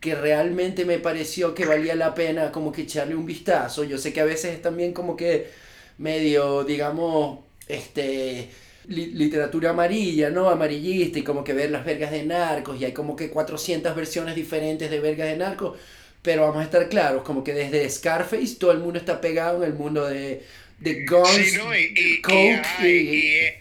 que 0.00 0.14
realmente 0.14 0.84
me 0.84 0.98
pareció 0.98 1.54
que 1.54 1.66
valía 1.66 1.94
la 1.94 2.14
pena 2.14 2.50
como 2.52 2.72
que 2.72 2.82
echarle 2.82 3.14
un 3.14 3.26
vistazo. 3.26 3.84
Yo 3.84 3.98
sé 3.98 4.12
que 4.12 4.20
a 4.20 4.24
veces 4.24 4.54
es 4.54 4.62
también 4.62 4.92
como 4.92 5.16
que 5.16 5.50
medio, 5.98 6.64
digamos, 6.64 7.40
este 7.68 8.50
literatura 8.86 9.70
amarilla, 9.70 10.30
¿no? 10.30 10.48
Amarillista 10.48 11.18
y 11.18 11.22
como 11.22 11.44
que 11.44 11.52
ver 11.52 11.70
las 11.70 11.84
vergas 11.84 12.10
de 12.10 12.24
narcos 12.24 12.80
y 12.80 12.84
hay 12.84 12.92
como 12.92 13.16
que 13.16 13.30
400 13.30 13.94
versiones 13.94 14.34
diferentes 14.34 14.90
de 14.90 15.00
vergas 15.00 15.28
de 15.28 15.36
narcos, 15.36 15.78
pero 16.22 16.42
vamos 16.42 16.58
a 16.58 16.64
estar 16.64 16.88
claros, 16.88 17.22
como 17.22 17.44
que 17.44 17.52
desde 17.52 17.88
Scarface 17.88 18.56
todo 18.58 18.72
el 18.72 18.78
mundo 18.78 18.98
está 18.98 19.20
pegado 19.20 19.64
en 19.64 19.72
el 19.72 19.78
mundo 19.78 20.06
de, 20.06 20.42
de 20.78 21.04
guns, 21.04 21.28
sí, 21.28 21.56
no, 21.56 21.76
y, 21.76 22.20
coke 22.22 23.60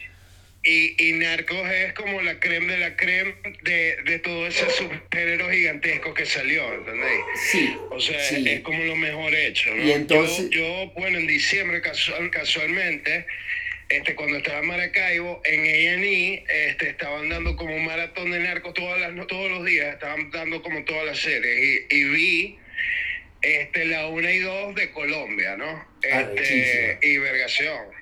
y, 0.62 1.08
y, 1.08 1.14
Narcos 1.14 1.70
es 1.70 1.94
como 1.94 2.22
la 2.22 2.38
creme 2.38 2.74
de 2.74 2.80
la 2.80 2.96
creme 2.98 3.34
de, 3.64 3.96
de 4.06 4.20
todo 4.20 4.46
ese 4.46 4.70
subgénero 4.70 5.50
gigantesco 5.50 6.14
que 6.14 6.26
salió, 6.26 6.74
¿entendéis? 6.74 7.22
Sí. 7.50 7.78
O 7.90 8.00
sea, 8.00 8.20
es 8.30 8.60
como 8.60 8.84
lo 8.84 8.98
mejor 8.98 9.34
hecho, 9.34 9.74
¿no? 9.74 9.82
Y 9.82 9.92
entonces... 9.94 10.50
Yo, 10.50 10.60
yo 10.60 10.92
bueno, 10.98 11.18
en 11.18 11.28
diciembre 11.28 11.82
casual, 11.82 12.30
casualmente 12.30 13.26
este, 13.90 14.14
cuando 14.14 14.38
estaba 14.38 14.60
en 14.60 14.68
Maracaibo, 14.68 15.42
en 15.46 15.62
A&E, 15.62 16.46
este, 16.48 16.90
estaban 16.90 17.28
dando 17.28 17.56
como 17.56 17.76
un 17.76 17.86
maratón 17.86 18.30
de 18.30 18.40
narcos 18.40 18.76
todas 18.76 19.00
las, 19.00 19.28
todos 19.28 19.50
los 19.50 19.66
días, 19.66 19.94
estaban 19.94 20.30
dando 20.30 20.62
como 20.62 20.84
todas 20.86 21.06
las 21.08 21.18
series, 21.18 21.86
y, 21.90 22.04
vi 22.04 22.60
este, 23.42 23.86
la 23.86 24.08
1 24.08 24.30
y 24.30 24.40
2 24.40 24.76
de 24.76 24.92
Colombia, 24.92 25.58
¿no? 25.58 25.88
Ah, 26.12 26.22
este, 26.36 27.00
y 27.02 27.18
Vergación. 27.18 28.00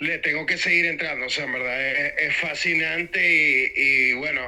Le 0.00 0.18
tengo 0.18 0.44
que 0.44 0.58
seguir 0.58 0.86
entrando, 0.86 1.26
o 1.26 1.30
sea, 1.30 1.44
en 1.44 1.52
verdad 1.52 2.18
es, 2.18 2.34
fascinante 2.34 3.20
y, 3.22 3.80
y 3.80 4.12
bueno, 4.14 4.40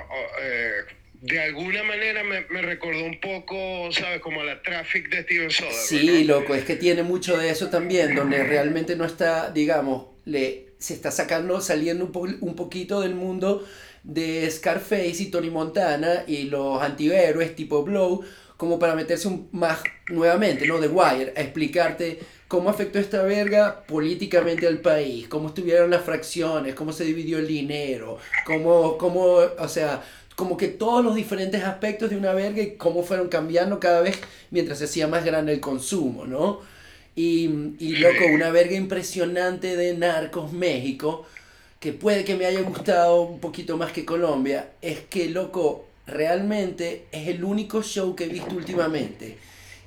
eh, 0.43 0.73
de 1.21 1.41
alguna 1.41 1.85
manera 1.85 2.25
me, 2.25 2.41
me, 2.51 2.63
recordó 2.63 3.05
un 3.05 3.21
poco, 3.21 3.93
¿sabes? 3.93 4.21
Como 4.21 4.43
la 4.43 4.61
Traffic 4.61 5.09
de 5.09 5.23
Steven 5.23 5.51
Soderbergh. 5.53 5.87
Sí, 5.87 6.25
loco, 6.25 6.55
es 6.57 6.65
que 6.65 6.75
tiene 6.75 7.05
mucho 7.05 7.39
de 7.39 7.51
eso 7.51 7.71
también, 7.71 8.17
donde 8.17 8.43
realmente 8.43 8.97
no 8.97 9.05
está, 9.05 9.51
digamos, 9.51 10.16
le, 10.27 10.75
se 10.79 10.93
está 10.93 11.11
sacando, 11.11 11.61
saliendo 11.63 12.11
un, 12.13 12.39
un 12.43 12.55
poquito 12.55 13.01
del 13.01 13.15
mundo 13.15 13.65
de 14.05 14.49
Scarface 14.51 15.23
y 15.23 15.31
Tony 15.31 15.51
Montana 15.51 16.25
y 16.27 16.45
los 16.45 16.81
antihéroes 16.81 17.57
tipo 17.57 17.83
Blow, 17.83 18.23
como 18.57 18.79
para 18.79 18.95
meterse 18.95 19.29
un, 19.29 19.49
más 19.53 19.83
nuevamente, 20.09 20.67
¿no? 20.67 20.79
The 20.79 20.89
Wire, 20.89 21.33
a 21.37 21.41
explicarte 21.41 22.21
cómo 22.49 22.71
afectó 22.71 22.99
esta 22.99 23.23
verga 23.23 23.85
políticamente 23.87 24.67
al 24.67 24.81
país, 24.81 25.29
cómo 25.29 25.49
estuvieron 25.49 25.91
las 25.91 26.03
fracciones, 26.03 26.75
cómo 26.75 26.93
se 26.93 27.05
dividió 27.05 27.39
el 27.39 27.47
dinero, 27.47 28.19
cómo, 28.45 28.97
cómo 28.99 29.39
o 29.59 29.69
sea, 29.69 30.03
como 30.37 30.57
que 30.57 30.69
todos 30.69 31.05
los 31.05 31.15
diferentes 31.15 31.65
aspectos 31.65 32.11
de 32.11 32.17
una 32.17 32.33
verga 32.33 32.63
y 32.63 32.77
cómo 32.77 33.03
fueron 33.03 33.29
cambiando 33.29 33.81
cada 33.81 34.01
vez 34.01 34.19
mientras 34.51 34.79
se 34.79 34.85
hacía 34.85 35.09
más 35.09 35.25
grande 35.25 35.53
el 35.53 35.61
consumo, 35.61 36.27
¿no? 36.27 36.61
Y, 37.17 37.75
y 37.79 37.97
loco, 37.97 38.27
una 38.33 38.51
verga 38.51 38.77
impresionante 38.77 39.75
de 39.77 39.97
Narcos 39.97 40.53
México, 40.53 41.27
que 41.81 41.93
puede 41.93 42.25
que 42.25 42.37
me 42.37 42.47
haya 42.47 42.61
gustado 42.61 43.23
un 43.23 43.41
poquito 43.41 43.77
más 43.77 43.91
que 43.93 44.05
Colombia, 44.05 44.71
es 44.83 45.01
que, 45.01 45.29
loco, 45.31 45.87
realmente 46.07 47.07
es 47.11 47.29
el 47.29 47.43
único 47.43 47.83
show 47.83 48.15
que 48.15 48.25
he 48.25 48.29
visto 48.29 48.55
últimamente, 48.55 49.39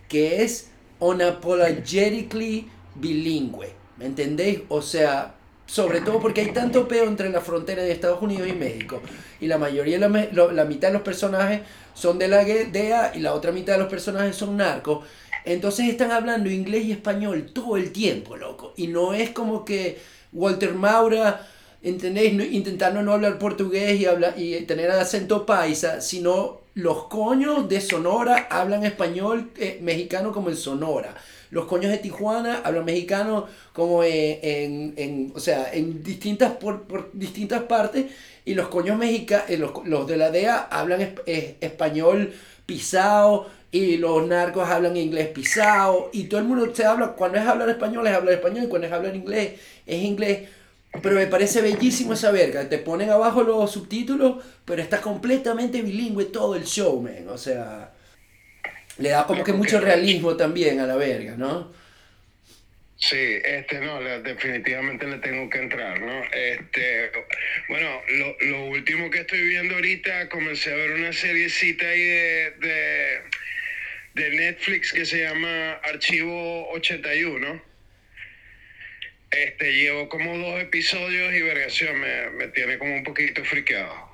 que 0.08 0.44
es 0.44 0.70
unapologetically 1.00 2.68
bilingüe, 2.96 3.70
¿me 3.98 4.06
entendéis? 4.06 4.62
O 4.68 4.82
sea, 4.82 5.36
sobre 5.65 6.02
todo 6.02 6.20
porque 6.20 6.42
hay 6.42 6.52
tanto 6.52 6.88
peo 6.88 7.06
entre 7.06 7.30
la 7.30 7.42
frontera 7.42 7.84
de 7.84 7.92
Estados 7.92 8.22
Unidos 8.22 8.48
y 8.48 8.54
México. 8.54 9.02
Y 9.39 9.48
la 9.48 9.58
mayoría, 9.58 10.00
la, 10.00 10.10
la 10.10 10.65
mitad 10.65 10.88
de 10.89 10.96
los 10.96 11.04
personajes 11.04 11.62
son 11.94 12.18
de 12.18 12.28
la 12.28 12.44
DEA 12.44 13.12
y 13.15 13.20
la 13.20 13.34
otra 13.34 13.52
mitad 13.52 13.74
de 13.74 13.80
los 13.80 13.88
personajes 13.89 14.36
son 14.36 14.58
narcos. 14.58 15.06
Entonces 15.45 15.88
están 15.88 16.12
hablando 16.12 16.49
inglés 16.49 16.86
y 16.86 16.91
español 16.91 17.52
todo 17.54 17.78
el 17.78 17.91
tiempo, 17.91 18.38
loco. 18.38 18.73
Y 18.78 18.88
no 18.88 19.13
es 19.13 19.32
como 19.32 19.65
que 19.65 19.97
Walter 20.32 20.73
Maura, 20.73 21.47
¿entendéis? 21.82 22.34
Intentando 22.52 23.02
no 23.02 23.13
hablar 23.13 23.39
portugués 23.39 23.99
y, 23.99 24.06
habla, 24.06 24.34
y 24.38 24.62
tener 24.62 24.91
acento 24.91 25.45
paisa, 25.45 26.02
sino 26.02 26.62
los 26.75 27.06
coños 27.06 27.67
de 27.67 27.82
Sonora 27.82 28.47
hablan 28.49 28.86
español 28.86 29.52
eh, 29.58 29.80
mexicano 29.82 30.32
como 30.32 30.49
en 30.49 30.56
Sonora. 30.56 31.15
Los 31.52 31.65
coños 31.65 31.91
de 31.91 31.97
Tijuana 31.97 32.62
hablan 32.63 32.86
mexicano 32.86 33.47
como 33.73 34.04
en, 34.04 34.93
en, 34.95 35.32
o 35.36 35.39
sea, 35.39 35.73
en 35.73 36.04
distintas, 36.04 36.54
por, 36.54 36.84
por 36.84 37.10
distintas 37.13 37.63
partes. 37.63 38.06
Y 38.45 38.54
los 38.54 38.67
coños 38.67 38.97
mexicanos, 38.97 39.49
eh, 39.49 39.58
los, 39.58 39.71
los, 39.86 40.08
de 40.08 40.17
la 40.17 40.32
DEA 40.32 40.67
hablan 40.71 41.15
español 41.25 42.34
pisado. 42.69 43.49
Y 43.71 43.97
los 43.97 44.25
narcos 44.27 44.69
hablan 44.69 44.95
inglés 44.95 45.29
pisado. 45.29 46.10
Y 46.13 46.25
todo 46.25 46.39
el 46.39 46.45
mundo 46.45 46.73
se 46.73 46.86
habla, 46.86 47.10
cuando 47.10 47.39
es 47.39 47.45
hablar 47.45 47.69
español 47.69 48.05
es 48.08 48.13
hablar 48.13 48.36
español. 48.36 48.65
Y 48.65 48.67
cuando 48.67 48.88
es 48.88 48.93
hablar 48.93 49.15
inglés 49.15 49.60
es 49.86 50.03
inglés. 50.03 50.49
Pero 51.01 51.15
me 51.15 51.27
parece 51.27 51.62
bellísimo 51.62 52.13
esa 52.13 52.32
verga. 52.32 52.69
Te 52.69 52.77
ponen 52.77 53.10
abajo 53.10 53.43
los 53.43 53.71
subtítulos, 53.71 54.43
pero 54.65 54.82
está 54.82 55.01
completamente 55.01 55.82
bilingüe 55.82 56.25
todo 56.25 56.55
el 56.55 56.65
show, 56.65 57.01
man. 57.01 57.27
O 57.29 57.38
sea, 57.38 57.91
le 58.97 59.10
da 59.10 59.25
como 59.25 59.43
que 59.43 59.53
mucho 59.53 59.79
realismo 59.79 60.36
también 60.36 60.79
a 60.79 60.88
la 60.88 60.95
verga, 60.95 61.36
¿no? 61.38 61.79
Sí, 62.99 63.39
este 63.45 63.79
no, 63.79 64.01
definitivamente 64.19 65.07
le 65.07 65.19
tengo 65.19 65.49
que 65.49 65.57
entrar, 65.57 66.01
¿no? 66.01 66.21
Este, 66.33 67.09
bueno, 67.69 68.01
lo, 68.09 68.38
lo, 68.41 68.65
último 68.65 69.09
que 69.09 69.19
estoy 69.19 69.41
viendo 69.41 69.75
ahorita, 69.75 70.27
comencé 70.27 70.73
a 70.73 70.75
ver 70.75 70.91
una 70.91 71.13
seriecita 71.13 71.88
ahí 71.88 72.01
de, 72.01 73.21
de, 74.15 74.29
Netflix 74.31 74.91
que 74.91 75.05
se 75.05 75.23
llama 75.23 75.75
Archivo 75.75 76.69
81 76.71 77.63
este, 79.31 79.73
llevo 79.73 80.09
como 80.09 80.38
dos 80.38 80.62
episodios 80.62 81.33
y 81.33 81.41
vergación 81.41 81.99
me, 81.99 82.29
me 82.31 82.47
tiene 82.49 82.77
como 82.77 82.95
un 82.95 83.03
poquito 83.03 83.45
friqueado. 83.45 84.09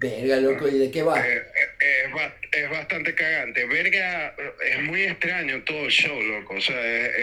Verga, 0.00 0.36
loco, 0.36 0.68
¿y 0.68 0.78
de 0.78 0.90
qué 0.92 1.02
va? 1.02 1.18
Eh, 1.18 1.42
eh, 1.80 2.04
es, 2.06 2.62
es, 2.62 2.70
bastante 2.70 3.14
cagante. 3.14 3.64
Verga, 3.66 4.34
es 4.64 4.80
muy 4.82 5.02
extraño 5.02 5.62
todo 5.64 5.86
el 5.86 5.90
show, 5.90 6.22
loco. 6.22 6.54
O 6.54 6.60
sea, 6.60 6.76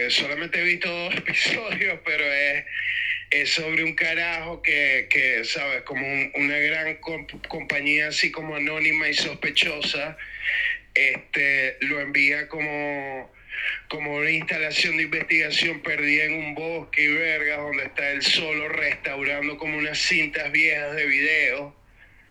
solamente 0.09 0.59
he 0.59 0.63
visto 0.63 0.89
dos 0.89 1.15
episodios, 1.17 1.99
pero 2.03 2.25
es, 2.25 2.65
es 3.29 3.49
sobre 3.51 3.83
un 3.83 3.95
carajo 3.95 4.61
que, 4.61 5.07
que 5.09 5.45
¿sabes? 5.45 5.83
Como 5.83 6.05
una 6.35 6.57
gran 6.57 6.97
compañía 7.47 8.09
así 8.09 8.29
como 8.31 8.55
anónima 8.55 9.07
y 9.07 9.13
sospechosa, 9.13 10.17
este, 10.93 11.77
lo 11.81 12.01
envía 12.01 12.47
como 12.47 13.33
como 13.87 14.15
una 14.15 14.29
instalación 14.29 14.97
de 14.97 15.03
investigación 15.03 15.81
perdida 15.81 16.25
en 16.25 16.33
un 16.33 16.55
bosque 16.55 17.03
y 17.03 17.07
vergas 17.07 17.57
donde 17.57 17.83
está 17.83 18.11
él 18.11 18.21
solo 18.21 18.69
restaurando 18.69 19.57
como 19.57 19.77
unas 19.77 19.97
cintas 19.97 20.51
viejas 20.51 20.95
de 20.95 21.05
video, 21.05 21.75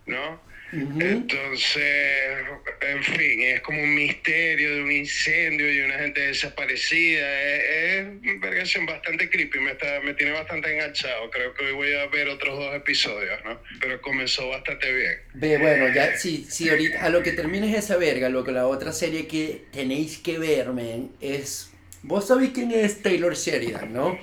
¿no? 0.05 0.39
Entonces, 0.71 2.45
en 2.81 3.03
fin, 3.03 3.41
es 3.41 3.61
como 3.61 3.81
un 3.81 3.95
misterio 3.95 4.75
de 4.75 4.81
un 4.81 4.91
incendio 4.91 5.71
y 5.71 5.79
una 5.79 5.99
gente 5.99 6.21
desaparecida. 6.21 7.41
Es, 7.41 8.05
una 8.05 8.39
vergación 8.41 8.85
bastante 8.85 9.29
creepy, 9.29 9.59
me, 9.59 9.71
está, 9.71 10.01
me 10.01 10.13
tiene 10.15 10.33
bastante 10.33 10.73
enganchado. 10.73 11.29
Creo 11.29 11.53
que 11.53 11.65
hoy 11.65 11.73
voy 11.73 11.93
a 11.93 12.07
ver 12.07 12.27
otros 12.27 12.57
dos 12.57 12.75
episodios, 12.75 13.39
¿no? 13.45 13.59
Pero 13.79 14.01
comenzó 14.01 14.49
bastante 14.49 14.91
bien. 14.91 15.13
Ve, 15.35 15.57
bueno, 15.57 15.93
ya, 15.93 16.17
sí, 16.17 16.45
sí, 16.49 16.67
ahorita, 16.67 17.03
a 17.05 17.09
lo 17.09 17.23
que 17.23 17.31
termines 17.31 17.75
esa 17.75 17.97
verga, 17.97 18.27
lo 18.27 18.43
que 18.43 18.51
la 18.51 18.67
otra 18.67 18.91
serie 18.91 19.27
que 19.27 19.63
tenéis 19.71 20.17
que 20.17 20.37
ver, 20.39 20.69
man, 20.69 21.11
es. 21.21 21.71
Vos 22.01 22.27
sabéis 22.27 22.51
quién 22.53 22.71
es 22.71 23.01
Taylor 23.01 23.35
Sheridan, 23.35 23.93
¿no? 23.93 24.19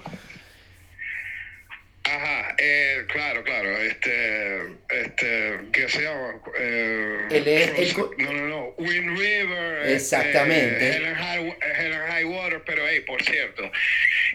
Ajá, 2.04 2.56
eh, 2.58 3.04
claro, 3.08 3.44
claro, 3.44 3.80
este, 3.80 4.58
este, 4.90 5.58
¿qué 5.72 5.88
se 5.88 6.02
llama? 6.02 6.40
Eh, 6.58 7.18
el, 7.30 7.48
el, 7.48 7.96
no, 8.18 8.32
no, 8.32 8.48
no, 8.48 8.74
Wind 8.78 9.16
River. 9.16 9.82
Este, 9.82 9.94
Exactamente. 9.94 10.88
Este, 10.88 10.96
Helen, 10.96 11.14
High, 11.14 11.56
Helen 11.78 12.00
High 12.08 12.24
Water, 12.24 12.62
pero 12.66 12.82
hey, 12.88 13.04
por 13.06 13.22
cierto, 13.22 13.70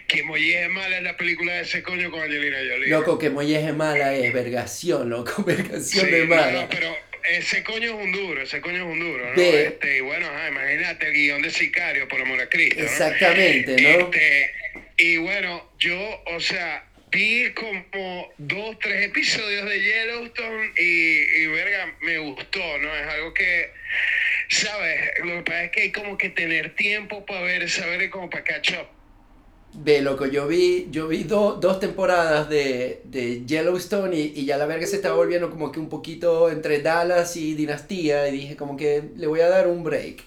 que 0.07 0.23
Molle 0.23 0.69
mala 0.69 0.97
es 0.97 1.03
la 1.03 1.17
película 1.17 1.53
de 1.53 1.61
ese 1.63 1.83
coño 1.83 2.09
con 2.09 2.21
Angelina 2.21 2.57
Jolie. 2.57 2.87
Loco, 2.87 3.19
que 3.19 3.29
Molle 3.29 3.73
mala 3.73 4.15
es 4.15 4.31
vergación, 4.31 5.09
loco, 5.09 5.43
vergación 5.45 6.05
sí, 6.05 6.11
de 6.11 6.25
mala. 6.25 6.61
No, 6.61 6.69
pero 6.69 6.95
ese 7.29 7.63
coño 7.63 7.99
es 7.99 8.05
un 8.05 8.11
duro, 8.13 8.41
ese 8.41 8.61
coño 8.61 8.77
es 8.77 8.83
un 8.83 8.99
duro, 8.99 9.33
¿no? 9.35 9.41
Este, 9.41 9.97
y 9.97 10.01
bueno, 10.01 10.27
ajá, 10.27 10.47
imagínate 10.47 11.07
el 11.07 11.13
guion 11.13 11.41
de 11.41 11.49
Sicario, 11.49 12.07
por 12.07 12.21
amor 12.21 12.39
a 12.39 12.47
Cristo. 12.47 12.81
Exactamente, 12.81 13.75
¿no? 13.81 13.89
Este, 13.89 14.53
y 14.97 15.17
bueno, 15.17 15.69
yo, 15.77 16.23
o 16.27 16.39
sea, 16.39 16.86
vi 17.11 17.53
como 17.53 18.27
dos, 18.37 18.77
tres 18.79 19.05
episodios 19.05 19.65
de 19.69 19.81
Yellowstone 19.81 20.71
y, 20.77 21.41
y 21.41 21.47
verga, 21.47 21.95
me 22.01 22.17
gustó, 22.19 22.59
¿no? 22.59 22.95
Es 22.95 23.07
algo 23.07 23.33
que, 23.33 23.71
¿sabes? 24.49 24.99
Lo 25.23 25.37
que 25.37 25.43
pasa 25.43 25.63
es 25.65 25.71
que 25.71 25.81
hay 25.81 25.91
como 25.91 26.17
que 26.17 26.29
tener 26.29 26.75
tiempo 26.75 27.25
para 27.25 27.41
ver, 27.41 27.69
saber 27.69 28.09
como 28.09 28.29
para 28.29 28.43
catch 28.43 28.71
up. 28.73 28.87
Ve, 29.73 30.01
loco, 30.01 30.25
yo 30.25 30.47
vi, 30.47 30.87
yo 30.89 31.07
vi 31.07 31.23
dos 31.23 31.79
temporadas 31.79 32.49
de, 32.49 33.01
de 33.03 33.45
Yellowstone 33.45 34.15
y, 34.15 34.33
y, 34.35 34.45
ya 34.45 34.57
la 34.57 34.65
verga 34.65 34.87
se 34.87 34.95
estaba 34.95 35.15
volviendo 35.15 35.49
como 35.49 35.71
que 35.71 35.79
un 35.79 35.89
poquito 35.89 36.49
entre 36.49 36.81
Dallas 36.81 37.35
y 37.35 37.53
Dinastía 37.53 38.27
y 38.27 38.31
dije 38.31 38.55
como 38.55 38.75
que 38.75 39.03
le 39.15 39.27
voy 39.27 39.41
a 39.41 39.49
dar 39.49 39.67
un 39.67 39.83
break. 39.83 40.23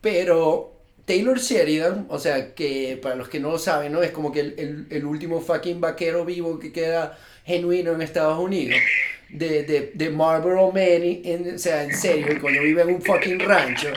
Pero 0.00 0.77
Taylor 1.08 1.40
Sheridan, 1.40 2.04
o 2.10 2.18
sea, 2.18 2.54
que 2.54 2.98
para 3.00 3.14
los 3.14 3.30
que 3.30 3.40
no 3.40 3.50
lo 3.50 3.58
saben, 3.58 3.92
¿no? 3.92 4.02
Es 4.02 4.10
como 4.10 4.30
que 4.30 4.40
el, 4.40 4.86
el, 4.90 5.06
último 5.06 5.40
fucking 5.40 5.80
vaquero 5.80 6.26
vivo 6.26 6.58
que 6.58 6.70
queda 6.70 7.18
genuino 7.46 7.92
en 7.92 8.02
Estados 8.02 8.38
Unidos. 8.38 8.78
De, 9.30 9.62
de, 9.62 9.92
de 9.94 10.10
Marlboro 10.10 10.70
Man, 10.70 11.02
en, 11.02 11.54
o 11.54 11.58
sea, 11.58 11.82
en 11.84 11.96
serio, 11.96 12.26
el 12.28 12.38
coño 12.38 12.62
vive 12.62 12.82
en 12.82 12.88
un 12.90 13.00
fucking 13.00 13.40
rancho. 13.40 13.88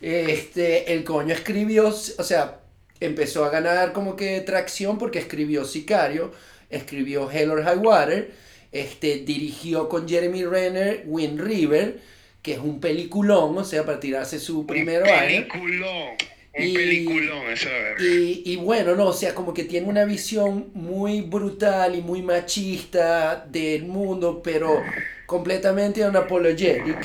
Este, 0.00 0.90
el 0.94 1.04
coño 1.04 1.34
escribió, 1.34 1.88
o 1.88 2.22
sea, 2.22 2.60
empezó 2.98 3.44
a 3.44 3.50
ganar 3.50 3.92
como 3.92 4.16
que 4.16 4.40
tracción 4.40 4.96
porque 4.96 5.18
escribió 5.18 5.66
Sicario, 5.66 6.32
escribió 6.70 7.30
Hell 7.30 7.50
or 7.50 7.62
High 7.62 7.76
Water, 7.76 8.30
este, 8.72 9.18
dirigió 9.18 9.90
con 9.90 10.08
Jeremy 10.08 10.46
Renner 10.46 11.02
Wind 11.04 11.42
River, 11.42 12.00
que 12.40 12.54
es 12.54 12.58
un 12.58 12.80
peliculón, 12.80 13.58
o 13.58 13.64
sea, 13.64 13.84
para 13.84 14.00
tirarse 14.00 14.40
su 14.40 14.66
primer 14.66 15.02
año. 15.04 15.46
Peliculón. 15.46 16.16
Un 16.54 16.64
y, 16.64 16.74
peliculón, 16.74 17.50
eso 17.52 17.68
y, 18.00 18.42
y 18.44 18.56
bueno, 18.56 18.96
no, 18.96 19.06
o 19.06 19.12
sea, 19.12 19.34
como 19.34 19.54
que 19.54 19.64
tiene 19.64 19.86
una 19.86 20.04
visión 20.04 20.70
muy 20.74 21.20
brutal 21.20 21.94
y 21.94 22.02
muy 22.02 22.22
machista 22.22 23.46
del 23.48 23.84
mundo, 23.84 24.40
pero 24.42 24.82
completamente 25.26 26.02
unapologetic. 26.04 26.96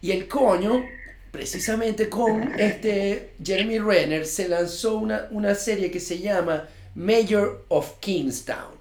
Y 0.00 0.12
el 0.12 0.28
coño, 0.28 0.84
precisamente 1.32 2.08
con 2.08 2.58
este 2.58 3.32
Jeremy 3.42 3.80
Renner, 3.80 4.24
se 4.24 4.48
lanzó 4.48 4.96
una, 4.98 5.26
una 5.32 5.54
serie 5.54 5.90
que 5.90 5.98
se 5.98 6.20
llama 6.20 6.68
Mayor 6.94 7.64
of 7.68 7.98
Kingstown. 7.98 8.76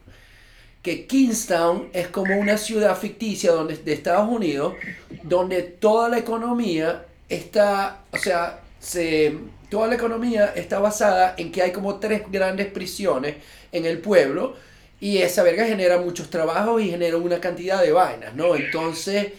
Que 0.83 1.07
Kingstown 1.07 1.89
es 1.93 2.07
como 2.09 2.37
una 2.37 2.57
ciudad 2.57 2.95
ficticia 2.95 3.51
donde, 3.51 3.75
de 3.75 3.93
Estados 3.93 4.29
Unidos, 4.29 4.75
donde 5.23 5.63
toda 5.63 6.07
la 6.07 6.19
economía 6.19 7.05
está, 7.27 8.03
o 8.11 8.17
sea, 8.17 8.61
se 8.79 9.35
toda 9.75 9.89
la 9.89 9.95
economía 9.95 10.53
está 10.55 10.79
basada 10.79 11.35
en 11.37 11.51
que 11.51 11.61
hay 11.61 11.73
como 11.73 11.99
tres 11.99 12.21
grandes 12.31 12.67
prisiones 12.67 13.35
en 13.73 13.85
el 13.85 13.97
pueblo 13.97 14.55
y 15.01 15.17
esa 15.17 15.43
verga 15.43 15.65
genera 15.65 15.99
muchos 15.99 16.29
trabajos 16.29 16.81
y 16.81 16.89
genera 16.91 17.17
una 17.17 17.41
cantidad 17.41 17.81
de 17.81 17.91
vainas, 17.91 18.33
¿no? 18.35 18.55
Entonces, 18.55 19.33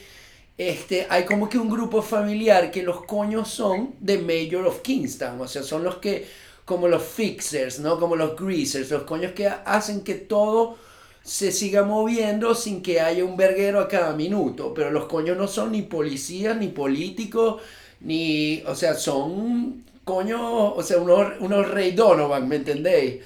este, 0.59 1.07
hay 1.09 1.25
como 1.25 1.49
que 1.49 1.57
un 1.57 1.71
grupo 1.71 2.03
familiar 2.03 2.71
que 2.71 2.83
los 2.83 3.07
coños 3.07 3.49
son 3.49 3.95
de 3.99 4.19
Mayor 4.19 4.67
of 4.67 4.83
Kingstown, 4.83 5.41
o 5.41 5.49
sea, 5.49 5.63
son 5.63 5.83
los 5.83 5.97
que, 5.97 6.27
como 6.67 6.87
los 6.87 7.03
fixers, 7.03 7.79
¿no? 7.81 7.99
Como 7.99 8.15
los 8.15 8.39
greasers, 8.39 8.91
los 8.91 9.05
coños 9.05 9.33
que 9.33 9.47
hacen 9.49 10.03
que 10.03 10.17
todo 10.17 10.77
se 11.23 11.51
siga 11.51 11.83
moviendo 11.83 12.55
sin 12.55 12.83
que 12.83 13.01
haya 13.01 13.25
un 13.25 13.39
verguero 13.39 13.81
a 13.81 13.89
cada 13.89 14.13
minuto, 14.13 14.75
pero 14.75 14.91
los 14.91 15.07
coños 15.07 15.39
no 15.39 15.49
son 15.49 15.73
ni 15.73 15.81
policías, 15.81 16.59
ni 16.59 16.69
políticos, 16.69 17.63
ni, 18.01 18.63
o 18.67 18.75
sea, 18.75 18.93
son 18.97 19.87
coño, 20.07 20.73
o 20.73 20.83
sea, 20.85 20.99
unos, 20.99 21.33
unos 21.41 21.69
Rey 21.69 21.91
Donovan, 21.91 22.49
¿me 22.49 22.57
entendéis? 22.57 23.23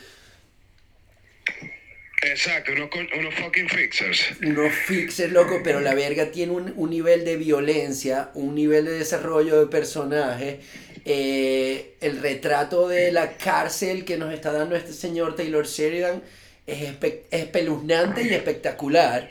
Exacto, 2.23 2.73
unos, 2.73 2.89
unos 3.19 3.35
fucking 3.35 3.69
fixers. 3.69 4.33
Unos 4.43 4.73
fixers, 4.73 5.31
loco, 5.31 5.61
pero 5.63 5.81
la 5.81 5.95
verga 5.95 6.31
tiene 6.31 6.53
un, 6.53 6.73
un 6.77 6.89
nivel 6.89 7.27
de 7.27 7.37
violencia, 7.37 8.31
un 8.33 8.55
nivel 8.55 8.87
de 8.87 8.93
desarrollo 8.93 9.61
de 9.61 9.67
personaje. 9.67 10.61
Eh, 11.05 11.97
el 12.01 12.23
retrato 12.23 12.89
de 12.89 13.13
la 13.13 13.37
cárcel 13.37 14.07
que 14.07 14.17
nos 14.17 14.33
está 14.33 14.51
dando 14.51 14.75
este 14.75 14.95
señor 14.95 15.37
Taylor 15.37 15.67
Sheridan 15.67 16.23
es 16.67 16.95
espeluznante 17.31 18.23
y 18.23 18.33
espectacular. 18.33 19.29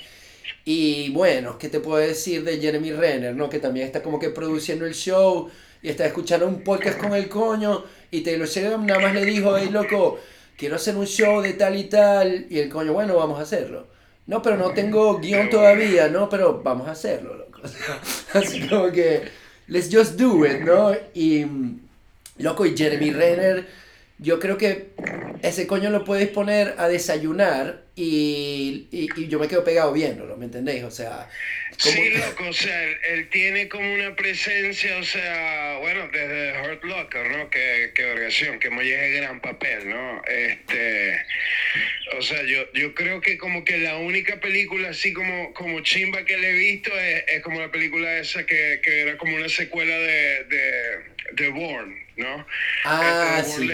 Y 0.66 1.10
bueno, 1.14 1.58
¿qué 1.58 1.70
te 1.70 1.80
puedo 1.80 1.98
decir 1.98 2.44
de 2.44 2.60
Jeremy 2.60 2.92
Renner, 2.92 3.36
no? 3.36 3.50
Que 3.50 3.58
también 3.60 3.88
está 3.88 4.04
como 4.04 4.20
que 4.20 4.30
produciendo 4.30 4.86
el 4.86 4.94
show 4.94 5.50
y 5.82 5.90
está 5.90 6.06
escuchando 6.06 6.48
un 6.48 6.64
podcast 6.64 7.00
con 7.00 7.14
el 7.14 7.30
coño 7.30 7.84
Y 8.12 8.22
Taylor 8.22 8.48
Sheridan 8.48 8.86
nada 8.86 9.00
más 9.00 9.14
le 9.14 9.26
dijo, 9.26 9.58
hey 9.58 9.70
loco, 9.72 10.20
quiero 10.58 10.76
hacer 10.76 10.96
un 10.98 11.06
show 11.06 11.42
de 11.42 11.54
tal 11.54 11.78
y 11.78 11.86
tal. 11.86 12.48
Y 12.50 12.60
el 12.60 12.70
coño, 12.70 12.94
bueno, 12.94 13.16
vamos 13.16 13.40
a 13.40 13.44
hacerlo. 13.44 13.88
No, 14.28 14.42
pero 14.42 14.58
no 14.58 14.72
tengo 14.72 15.20
guion 15.20 15.50
todavía, 15.50 16.08
¿no? 16.08 16.30
Pero 16.30 16.62
vamos 16.62 16.88
a 16.88 16.92
hacerlo, 16.92 17.36
loco. 17.36 17.62
Así 18.34 18.68
como 18.68 18.92
que, 18.92 19.24
let's 19.68 19.90
just 19.92 20.20
do 20.20 20.46
it, 20.46 20.62
¿no? 20.62 20.94
Y, 21.14 21.46
loco, 22.38 22.66
y 22.66 22.78
Jeremy 22.78 23.12
Renner 23.12 23.68
yo 24.20 24.40
creo 24.40 24.58
que 24.58 24.92
ese 25.42 25.66
coño 25.66 25.90
lo 25.90 26.04
puedes 26.04 26.28
poner 26.28 26.76
a 26.78 26.88
desayunar 26.90 27.84
y, 28.02 28.88
y, 28.92 29.28
yo 29.28 29.40
me 29.40 29.48
quedo 29.50 29.62
pegado 29.64 29.92
viéndolo, 29.92 30.38
¿me 30.38 30.46
entendéis? 30.46 30.84
O 30.84 30.92
sea... 30.92 31.30
Sí, 31.78 32.12
loco, 32.12 32.46
o 32.48 32.54
sea, 32.54 32.84
él, 32.84 33.28
tiene 33.30 33.68
como 33.68 33.94
una 33.94 34.16
presencia, 34.16 34.98
o 34.98 35.04
sea, 35.04 35.78
bueno, 35.80 36.08
desde 36.12 36.62
Hurt 36.62 36.84
Locker, 36.84 37.30
¿no? 37.30 37.50
Que, 37.50 37.92
que 37.94 38.04
vergación, 38.04 38.60
que 38.60 38.70
Molle 38.70 39.06
es 39.06 39.22
gran 39.22 39.42
papel, 39.42 39.90
¿no? 39.90 40.22
Este, 40.26 41.26
o 42.18 42.22
sea, 42.22 42.42
yo, 42.44 42.72
yo 42.74 42.94
creo 42.96 43.20
que 43.20 43.38
como 43.38 43.66
que 43.66 43.78
la 43.78 43.98
única 43.98 44.40
película 44.40 44.90
así 44.90 45.12
como, 45.12 45.54
como 45.54 45.82
chimba 45.82 46.24
que 46.24 46.38
le 46.38 46.52
he 46.52 46.54
visto 46.54 46.98
es, 46.98 47.24
es 47.28 47.42
como 47.42 47.60
la 47.60 47.72
película 47.72 48.18
esa 48.18 48.46
que, 48.46 48.80
que 48.82 49.02
era 49.02 49.18
como 49.18 49.36
una 49.36 49.50
secuela 49.50 49.98
de, 49.98 50.44
de, 50.46 51.19
de 51.34 51.50
Born, 51.50 51.96
¿no? 52.18 52.46
Ah, 52.86 53.44
sí. 53.46 53.70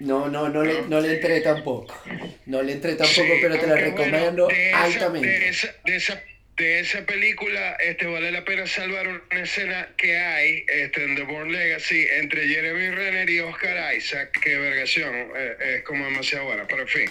No, 0.00 0.28
no, 0.28 0.48
no, 0.48 0.62
Le, 0.62 0.82
no 0.82 1.00
le 1.00 1.14
entré 1.14 1.40
tampoco. 1.40 1.94
No 2.46 2.62
le 2.62 2.72
entré 2.72 2.94
tampoco, 2.94 3.34
pero 3.40 3.58
te 3.58 3.66
la 3.66 3.76
recomiendo 3.76 4.48
altamente. 4.74 5.28
de, 5.28 5.48
esa, 5.48 5.74
de, 5.84 5.96
esa, 5.96 6.22
de 6.56 6.80
esa 6.80 7.06
película 7.06 7.76
este, 7.80 8.06
vale 8.06 8.32
la 8.32 8.44
pena 8.44 8.66
salvar 8.66 9.06
una 9.08 9.42
escena 9.42 9.88
que 9.96 10.16
hay 10.16 10.64
este, 10.68 11.04
en 11.04 11.14
The 11.14 11.22
Born 11.22 11.52
Legacy 11.52 12.06
entre 12.18 12.48
Jeremy 12.48 12.90
Renner 12.90 13.30
y 13.30 13.40
Oscar 13.40 13.94
Isaac, 13.94 14.38
que 14.42 14.58
vergación, 14.58 15.14
eh, 15.36 15.76
es 15.76 15.82
como 15.84 16.04
demasiado 16.04 16.46
buena, 16.46 16.66
pero 16.66 16.82
en 16.82 16.88
fin, 16.88 17.10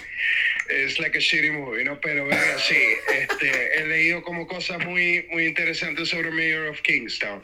es 0.68 0.98
like 0.98 1.16
a 1.16 1.20
shitty 1.20 1.50
movie, 1.50 1.84
¿no? 1.84 2.00
Pero 2.00 2.26
verga, 2.26 2.58
sí, 2.58 2.76
este, 3.14 3.78
he 3.78 3.86
leído 3.86 4.22
como 4.22 4.46
cosas 4.46 4.84
muy, 4.84 5.26
muy 5.30 5.46
interesantes 5.46 6.10
sobre 6.10 6.30
Mayor 6.30 6.68
of 6.68 6.80
Kingstown, 6.82 7.42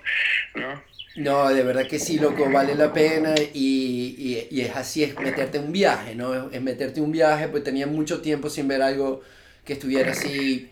¿no? 0.55 0.83
No, 1.17 1.49
de 1.49 1.63
verdad 1.63 1.87
que 1.87 1.99
sí, 1.99 2.19
loco, 2.19 2.51
vale 2.51 2.75
la 2.75 2.93
pena 2.93 3.35
y, 3.53 4.47
y, 4.51 4.61
es 4.61 4.75
así, 4.75 5.05
es 5.05 5.17
meterte 5.19 5.59
en 5.59 5.65
un 5.65 5.73
viaje, 5.73 6.15
¿no? 6.15 6.51
Es 6.51 6.61
meterte 6.61 6.99
en 6.99 7.05
un 7.05 7.13
viaje, 7.13 7.49
pues 7.49 7.63
tenía 7.63 7.87
mucho 7.87 8.21
tiempo 8.21 8.51
sin 8.51 8.67
ver 8.67 8.83
algo 8.83 9.23
que 9.65 9.75
estuviera 9.75 10.11
así 10.11 10.71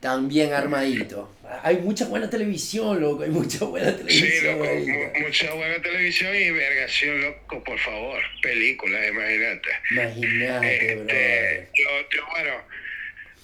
tan 0.00 0.28
bien 0.28 0.52
armadito. 0.52 1.34
Hay 1.64 1.78
mucha 1.78 2.06
buena 2.06 2.30
televisión, 2.30 3.00
loco, 3.00 3.24
hay 3.24 3.30
mucha 3.30 3.64
buena 3.64 3.96
televisión. 3.96 4.30
Sí, 4.30 4.46
loco, 4.46 5.18
mucha 5.26 5.52
buena 5.54 5.82
televisión 5.82 6.36
y 6.36 6.50
vergación, 6.52 7.20
loco, 7.20 7.64
por 7.64 7.78
favor, 7.80 8.20
películas, 8.40 9.08
imagínate. 9.08 9.68
Imagínate, 9.90 10.92
este, 10.92 11.68
yo, 11.74 12.26
bueno, 12.30 12.52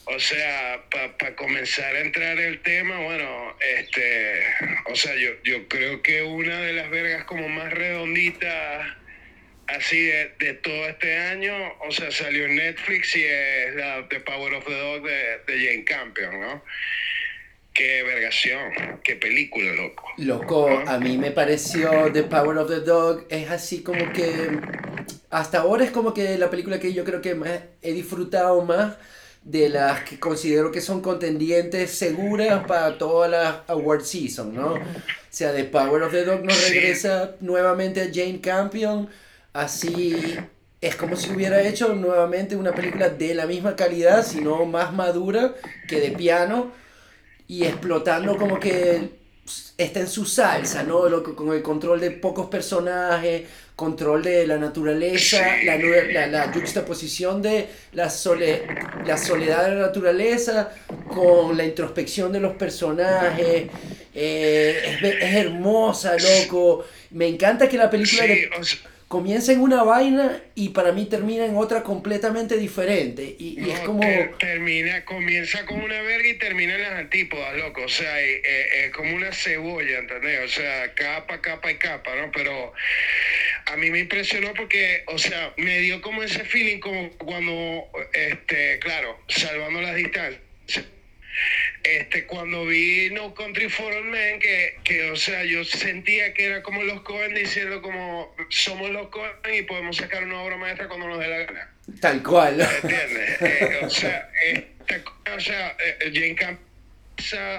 o 0.07 0.21
sea, 0.21 0.85
para 0.91 1.35
comenzar 1.35 1.95
a 1.97 2.01
entrar 2.01 2.39
el 2.39 2.61
tema, 2.61 2.99
bueno, 3.01 3.57
este, 3.79 4.43
o 4.87 4.95
sea, 4.95 5.15
yo, 5.17 5.31
yo 5.45 5.67
creo 5.69 6.03
que 6.03 6.23
una 6.23 6.61
de 6.61 6.75
las 6.75 6.91
vergas 6.91 7.25
como 7.25 7.49
más 7.49 7.73
redonditas 7.73 8.87
así 9.67 10.05
de, 10.05 10.35
de, 10.39 10.55
todo 10.55 10.89
este 10.89 11.17
año, 11.17 11.55
o 11.87 11.91
sea, 11.91 12.11
salió 12.11 12.45
en 12.45 12.57
Netflix 12.57 13.17
y 13.17 13.25
es 13.25 13.75
la 13.75 14.07
The 14.09 14.21
Power 14.21 14.55
of 14.55 14.67
the 14.67 14.77
Dog 14.77 15.03
de, 15.03 15.39
de 15.47 15.67
Jane 15.67 15.85
Campion, 15.85 16.41
¿no? 16.41 16.63
Qué 17.73 18.03
vergación, 18.03 19.01
qué 19.03 19.17
película, 19.17 19.73
loco. 19.73 20.13
Loco, 20.19 20.69
a 20.87 20.99
mí 20.99 21.17
me 21.17 21.31
pareció 21.31 22.13
The 22.13 22.25
Power 22.25 22.59
of 22.59 22.69
the 22.69 22.81
Dog, 22.81 23.27
es 23.31 23.51
así 23.51 23.83
como 23.83 24.13
que, 24.13 24.33
hasta 25.31 25.59
ahora 25.59 25.85
es 25.85 25.91
como 25.91 26.13
que 26.13 26.37
la 26.37 26.51
película 26.51 26.79
que 26.79 26.93
yo 26.93 27.05
creo 27.05 27.23
que 27.23 27.35
he 27.83 27.93
disfrutado 27.93 28.63
más 28.65 28.97
de 29.45 29.69
las 29.69 30.05
que 30.05 30.19
considero 30.19 30.73
que 30.73 30.81
son 30.81 31.03
contendientes 31.03 31.91
seguras 31.91 32.67
para 32.67 32.97
todas 32.97 33.31
las 33.31 33.57
award 33.69 34.03
season, 34.03 34.55
¿no? 34.55 34.75
O 34.75 34.81
sea, 35.29 35.55
The 35.55 35.65
Power 35.65 36.03
of 36.03 36.13
the 36.13 36.25
Dog 36.25 36.45
nos 36.45 36.69
regresa 36.69 37.37
nuevamente 37.41 38.01
a 38.01 38.11
Jane 38.13 38.41
Campion, 38.41 39.09
así 39.53 40.37
es 40.81 40.97
como 40.97 41.17
si 41.17 41.31
hubiera 41.31 41.63
hecho 41.63 41.95
nuevamente 41.95 42.57
una 42.57 42.75
película 42.75 43.09
de 43.09 43.35
la 43.35 43.47
misma 43.47 43.77
calidad, 43.77 44.25
sino 44.25 44.65
más 44.65 44.93
madura 44.93 45.55
que 45.89 46.01
de 46.01 46.11
piano 46.11 46.73
y 47.47 47.65
explotando 47.65 48.37
como 48.37 48.59
que 48.59 49.11
está 49.77 50.01
en 50.01 50.09
su 50.09 50.25
salsa, 50.25 50.83
¿no? 50.83 51.23
con 51.35 51.53
el 51.53 51.63
control 51.63 52.01
de 52.01 52.11
pocos 52.11 52.47
personajes, 52.47 53.45
control 53.77 54.23
de 54.23 54.47
la 54.47 54.57
naturaleza, 54.57 55.57
la, 55.65 55.77
la, 55.77 56.27
la, 56.29 56.53
juxtaposición 56.53 57.43
de 57.43 57.67
la, 57.93 58.05
la 58.05 59.19
soledad 59.19 59.69
de 59.69 59.75
la 59.75 59.87
naturaleza 59.87 60.73
con 61.09 61.57
la 61.57 61.65
introspección 61.65 62.33
de 62.33 62.41
los 62.41 62.55
personajes. 62.55 63.69
Eh, 64.15 64.99
es, 65.03 65.35
hermosa, 65.35 66.17
loco. 66.17 66.87
Me 67.11 67.27
encanta 67.27 67.69
que 67.69 67.77
la 67.77 67.91
película 67.91 68.25
comienza 69.09 69.53
en 69.53 69.61
una 69.61 69.83
vaina 69.83 70.41
y 70.55 70.71
para 70.71 70.93
mí 70.93 71.07
termina 71.07 71.45
en 71.45 71.57
otra 71.57 71.83
completamente 71.83 72.57
diferente. 72.57 73.37
Y, 73.39 73.71
es 73.71 73.81
como... 73.81 74.03
termina, 74.39 75.05
comienza 75.05 75.65
con 75.67 75.81
una 75.81 76.01
verga 76.03 76.29
y 76.29 76.35
termina 76.39 76.75
en 76.75 76.83
las 76.83 76.93
antípodas, 76.93 77.57
loco. 77.57 77.83
O 77.83 77.89
sea, 77.89 78.21
es, 78.21 78.91
como 78.93 79.15
una 79.15 79.33
cebolla, 79.33 79.99
¿entendés? 79.99 80.41
O 80.45 80.49
sea, 80.49 80.93
capa, 80.95 81.41
capa 81.41 81.71
y 81.71 81.77
capa, 81.77 82.15
¿no? 82.17 82.31
Pero 82.33 82.73
a 83.67 83.77
mí 83.77 83.91
me 83.91 84.01
impresionó 84.01 84.53
porque, 84.55 85.05
o 85.07 85.19
sea, 85.19 85.53
me 85.57 85.79
dio 85.79 86.01
como 86.01 86.23
ese 86.23 86.45
feeling 86.45 86.81
como 86.81 87.11
cuando, 87.13 87.85
este, 88.13 88.79
claro, 88.81 89.19
salvando 89.29 89.81
las 89.81 89.97
distancias 89.97 90.41
este, 91.83 92.27
cuando 92.27 92.65
vi 92.67 93.11
No 93.11 93.35
Country 93.35 93.69
for 93.69 93.93
All 93.93 94.05
Men, 94.05 94.39
que, 94.41 94.77
que, 94.85 95.11
o 95.11 95.17
sea, 95.17 95.45
yo 95.45 95.65
sentía 95.65 96.33
que 96.33 96.47
era 96.47 96.63
como 96.63 96.83
los 96.83 97.03
Cohen 97.03 97.35
diciendo 97.35 97.83
como 97.83 98.35
somos 98.49 98.91
los 98.91 99.09
Cohen 99.09 99.33
y 99.53 99.63
podemos 99.63 99.97
sacar 99.97 100.25
una 100.25 100.41
obra 100.41 100.57
maestra 100.57 100.89
cuando 100.89 101.09
nos 101.09 101.19
dé 101.19 101.29
la 101.29 101.39
gana. 101.39 101.71
Tal 102.01 102.23
cual. 102.23 102.61
¿Entiendes? 102.61 103.43
Eh, 103.43 103.81
o 103.83 103.91
sea, 103.91 104.31
o 105.37 105.41
sea 105.41 105.77
eh, 105.85 106.11
Jane 106.13 106.35
Camp 106.35 106.61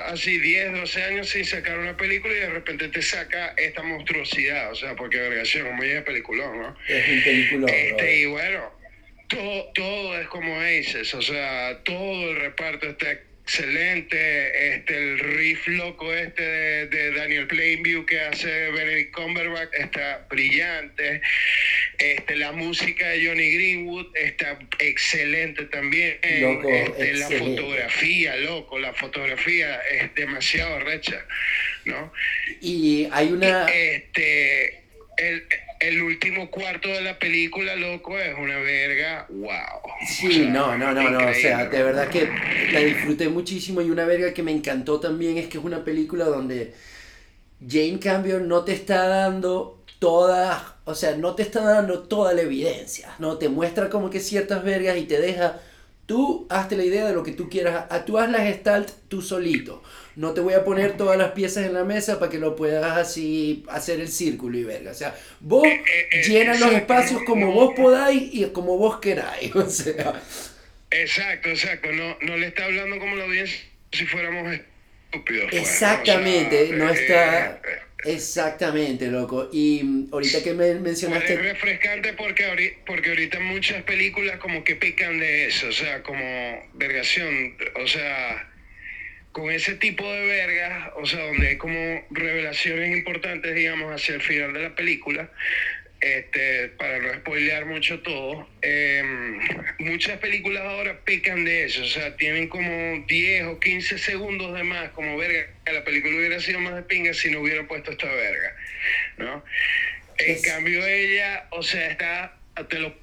así 0.08 0.40
10, 0.40 0.74
12 0.74 1.04
años 1.04 1.30
sin 1.30 1.46
sacar 1.46 1.78
una 1.78 1.96
película 1.98 2.34
y 2.34 2.40
de 2.40 2.50
repente 2.50 2.88
te 2.90 3.02
saca 3.02 3.54
esta 3.58 3.82
monstruosidad, 3.84 4.72
o 4.72 4.76
sea, 4.76 4.96
porque 4.96 5.18
vergación, 5.18 5.68
como 5.68 5.84
es 5.84 6.04
peliculón, 6.04 6.62
¿no? 6.62 6.78
Es 6.88 7.10
un 7.10 7.24
peliculón. 7.24 7.70
Este, 7.70 8.18
y 8.22 8.26
bueno, 8.26 8.72
todo, 9.28 9.72
todo 9.74 10.20
es 10.20 10.28
como 10.28 10.60
Aces, 10.60 11.14
o 11.14 11.22
sea, 11.22 11.80
todo 11.84 12.32
el 12.32 12.36
reparto 12.38 12.88
está 12.90 13.18
excelente, 13.46 14.76
este, 14.76 14.98
el 14.98 15.20
riff 15.20 15.68
loco 15.68 16.12
este 16.12 16.88
de, 16.88 17.12
Daniel 17.12 17.46
Plainview 17.46 18.04
que 18.04 18.20
hace 18.20 18.72
Benedict 18.72 19.14
Cumberbatch 19.14 19.70
está 19.74 20.26
brillante, 20.28 21.22
este, 22.00 22.38
la 22.38 22.52
música 22.54 23.08
de 23.10 23.28
Johnny 23.28 23.54
Greenwood 23.54 24.08
está 24.16 24.58
excelente 24.80 25.66
también, 25.66 26.18
este, 26.24 27.14
la 27.14 27.30
fotografía, 27.30 28.36
loco, 28.38 28.80
la 28.80 28.94
fotografía 28.94 29.80
es 29.92 30.14
demasiado 30.16 30.80
recha, 30.80 31.24
¿no? 31.86 32.12
Y 32.62 33.08
hay 33.12 33.28
una... 33.32 33.68
Este, 33.68 34.82
el, 35.18 35.48
el 35.80 36.02
último 36.02 36.50
cuarto 36.50 36.90
de 36.90 37.02
la 37.02 37.20
película, 37.20 37.76
loco, 37.76 38.18
es 38.18 38.36
una 38.38 38.58
verga, 38.60 39.26
wow. 39.30 39.82
Sí, 40.08 40.48
no, 40.50 40.78
no, 40.78 40.94
no, 40.94 41.10
no, 41.10 41.30
o 41.30 41.34
sea, 41.34 41.66
de 41.66 41.84
verdad 41.84 42.10
que 42.10 42.30
la 42.72 42.80
disfruté 42.80 43.30
muchísimo 43.30 43.82
y 43.82 43.90
una 43.90 44.06
verga 44.06 44.34
que 44.34 44.44
me 44.44 44.52
encantó 44.52 45.00
también 45.00 45.38
es 45.38 45.48
que 45.48 45.58
es 45.58 45.64
una 45.64 45.84
película 45.84 46.26
donde 46.26 46.74
Jane 47.68 48.00
Campion 48.00 48.48
no 48.48 48.64
te 48.64 48.74
está 48.74 49.08
dando 49.08 49.84
toda, 50.00 50.78
o 50.86 50.96
sea, 50.96 51.16
no 51.16 51.36
te 51.36 51.44
está 51.44 51.62
dando 51.62 52.04
toda 52.04 52.34
la 52.34 52.42
evidencia, 52.42 53.10
no 53.20 53.38
te 53.38 53.50
muestra 53.50 53.90
como 53.90 54.10
que 54.10 54.20
ciertas 54.20 54.64
vergas 54.64 54.98
y 54.98 55.04
te 55.04 55.20
deja 55.20 55.60
Tú 56.06 56.46
hazte 56.50 56.76
la 56.76 56.84
idea 56.84 57.08
de 57.08 57.14
lo 57.14 57.24
que 57.24 57.32
tú 57.32 57.50
quieras. 57.50 57.86
Tú 58.06 58.18
haz 58.18 58.30
la 58.30 58.40
gestalt 58.40 58.92
tú 59.08 59.22
solito. 59.22 59.84
No 60.16 60.34
te 60.34 60.42
voy 60.42 60.54
a 60.54 60.64
poner 60.64 60.96
todas 60.96 61.18
las 61.18 61.32
piezas 61.32 61.66
en 61.66 61.74
la 61.74 61.84
mesa 61.84 62.20
para 62.20 62.32
que 62.32 62.38
lo 62.38 62.56
puedas 62.56 62.98
así 62.98 63.66
hacer 63.70 64.00
el 64.00 64.08
círculo 64.08 64.58
y 64.58 64.64
verga. 64.64 64.92
O 64.92 64.94
sea, 64.94 65.16
vos 65.40 65.66
eh, 65.66 65.74
eh, 65.74 66.08
eh, 66.12 66.24
llenas 66.28 66.60
los 66.60 66.72
espacios 66.72 67.24
como 67.24 67.52
vos 67.52 67.74
podáis 67.76 68.34
y 68.34 68.46
como 68.48 68.78
vos 68.78 69.00
queráis. 69.00 69.54
O 69.56 69.70
sea. 69.70 70.22
Exacto, 70.92 71.50
exacto. 71.50 71.92
No, 71.92 72.18
no 72.22 72.38
le 72.38 72.48
está 72.48 72.66
hablando 72.66 73.00
como 73.00 73.16
la 73.16 73.26
audiencia 73.26 73.58
si 73.92 74.06
fuéramos 74.06 74.54
estúpidos. 74.54 75.50
Pues, 75.50 75.62
Exactamente. 75.62 76.70
no 76.74 76.90
está. 76.90 77.60
Exactamente, 78.06 79.08
loco. 79.08 79.50
Y 79.52 79.82
mm, 79.84 80.10
ahorita 80.12 80.44
que 80.44 80.54
me 80.54 80.76
mencionaste... 80.76 81.34
Es 81.34 81.42
refrescante 81.42 82.14
porque 82.14 82.46
ahorita, 82.46 82.78
porque 82.86 83.10
ahorita 83.10 83.40
muchas 83.40 83.84
películas 83.84 84.38
como 84.38 84.64
que 84.64 84.76
pican 84.76 85.20
de 85.20 85.48
eso, 85.48 85.68
o 85.68 85.72
sea, 85.72 86.04
como 86.04 86.24
vergación, 86.74 87.56
o 87.84 87.88
sea, 87.88 88.48
con 89.32 89.52
ese 89.52 89.76
tipo 89.76 90.10
de 90.10 90.28
vergas, 90.28 90.94
o 90.96 91.06
sea, 91.06 91.26
donde 91.26 91.50
hay 91.50 91.58
como 91.58 92.06
revelaciones 92.12 92.96
importantes, 92.96 93.54
digamos, 93.54 93.94
hacia 93.94 94.16
el 94.16 94.22
final 94.22 94.54
de 94.54 94.62
la 94.62 94.76
película, 94.76 95.30
este, 96.06 96.70
para 96.78 97.00
no 97.00 97.12
spoilear 97.16 97.66
mucho 97.66 98.00
todo, 98.02 98.48
em, 98.62 99.40
muchas 99.80 100.20
películas 100.20 100.62
ahora 100.64 101.00
pecan 101.04 101.46
de 101.46 101.66
eso, 101.66 101.82
o 101.82 101.88
sea, 101.88 102.16
tienen 102.16 102.48
como 102.48 103.04
10 103.08 103.46
o 103.46 103.60
15 103.60 103.98
segundos 103.98 104.54
de 104.54 104.64
más, 104.64 104.92
como 104.92 105.18
verga, 105.18 105.48
la 105.66 105.84
película 105.84 106.16
hubiera 106.16 106.40
sido 106.40 106.60
más 106.60 106.76
de 106.76 106.84
pinga 106.84 107.12
si 107.16 107.32
no 107.32 107.40
hubiera 107.40 107.68
puesto 107.68 107.92
esta 107.92 108.06
verga, 108.06 108.56
¿no? 109.18 109.44
En 110.20 110.42
cambio 110.44 110.86
ella, 110.86 111.48
o 111.50 111.64
sea, 111.64 111.90
está, 111.90 112.38
te 112.70 112.78
lo 112.78 112.96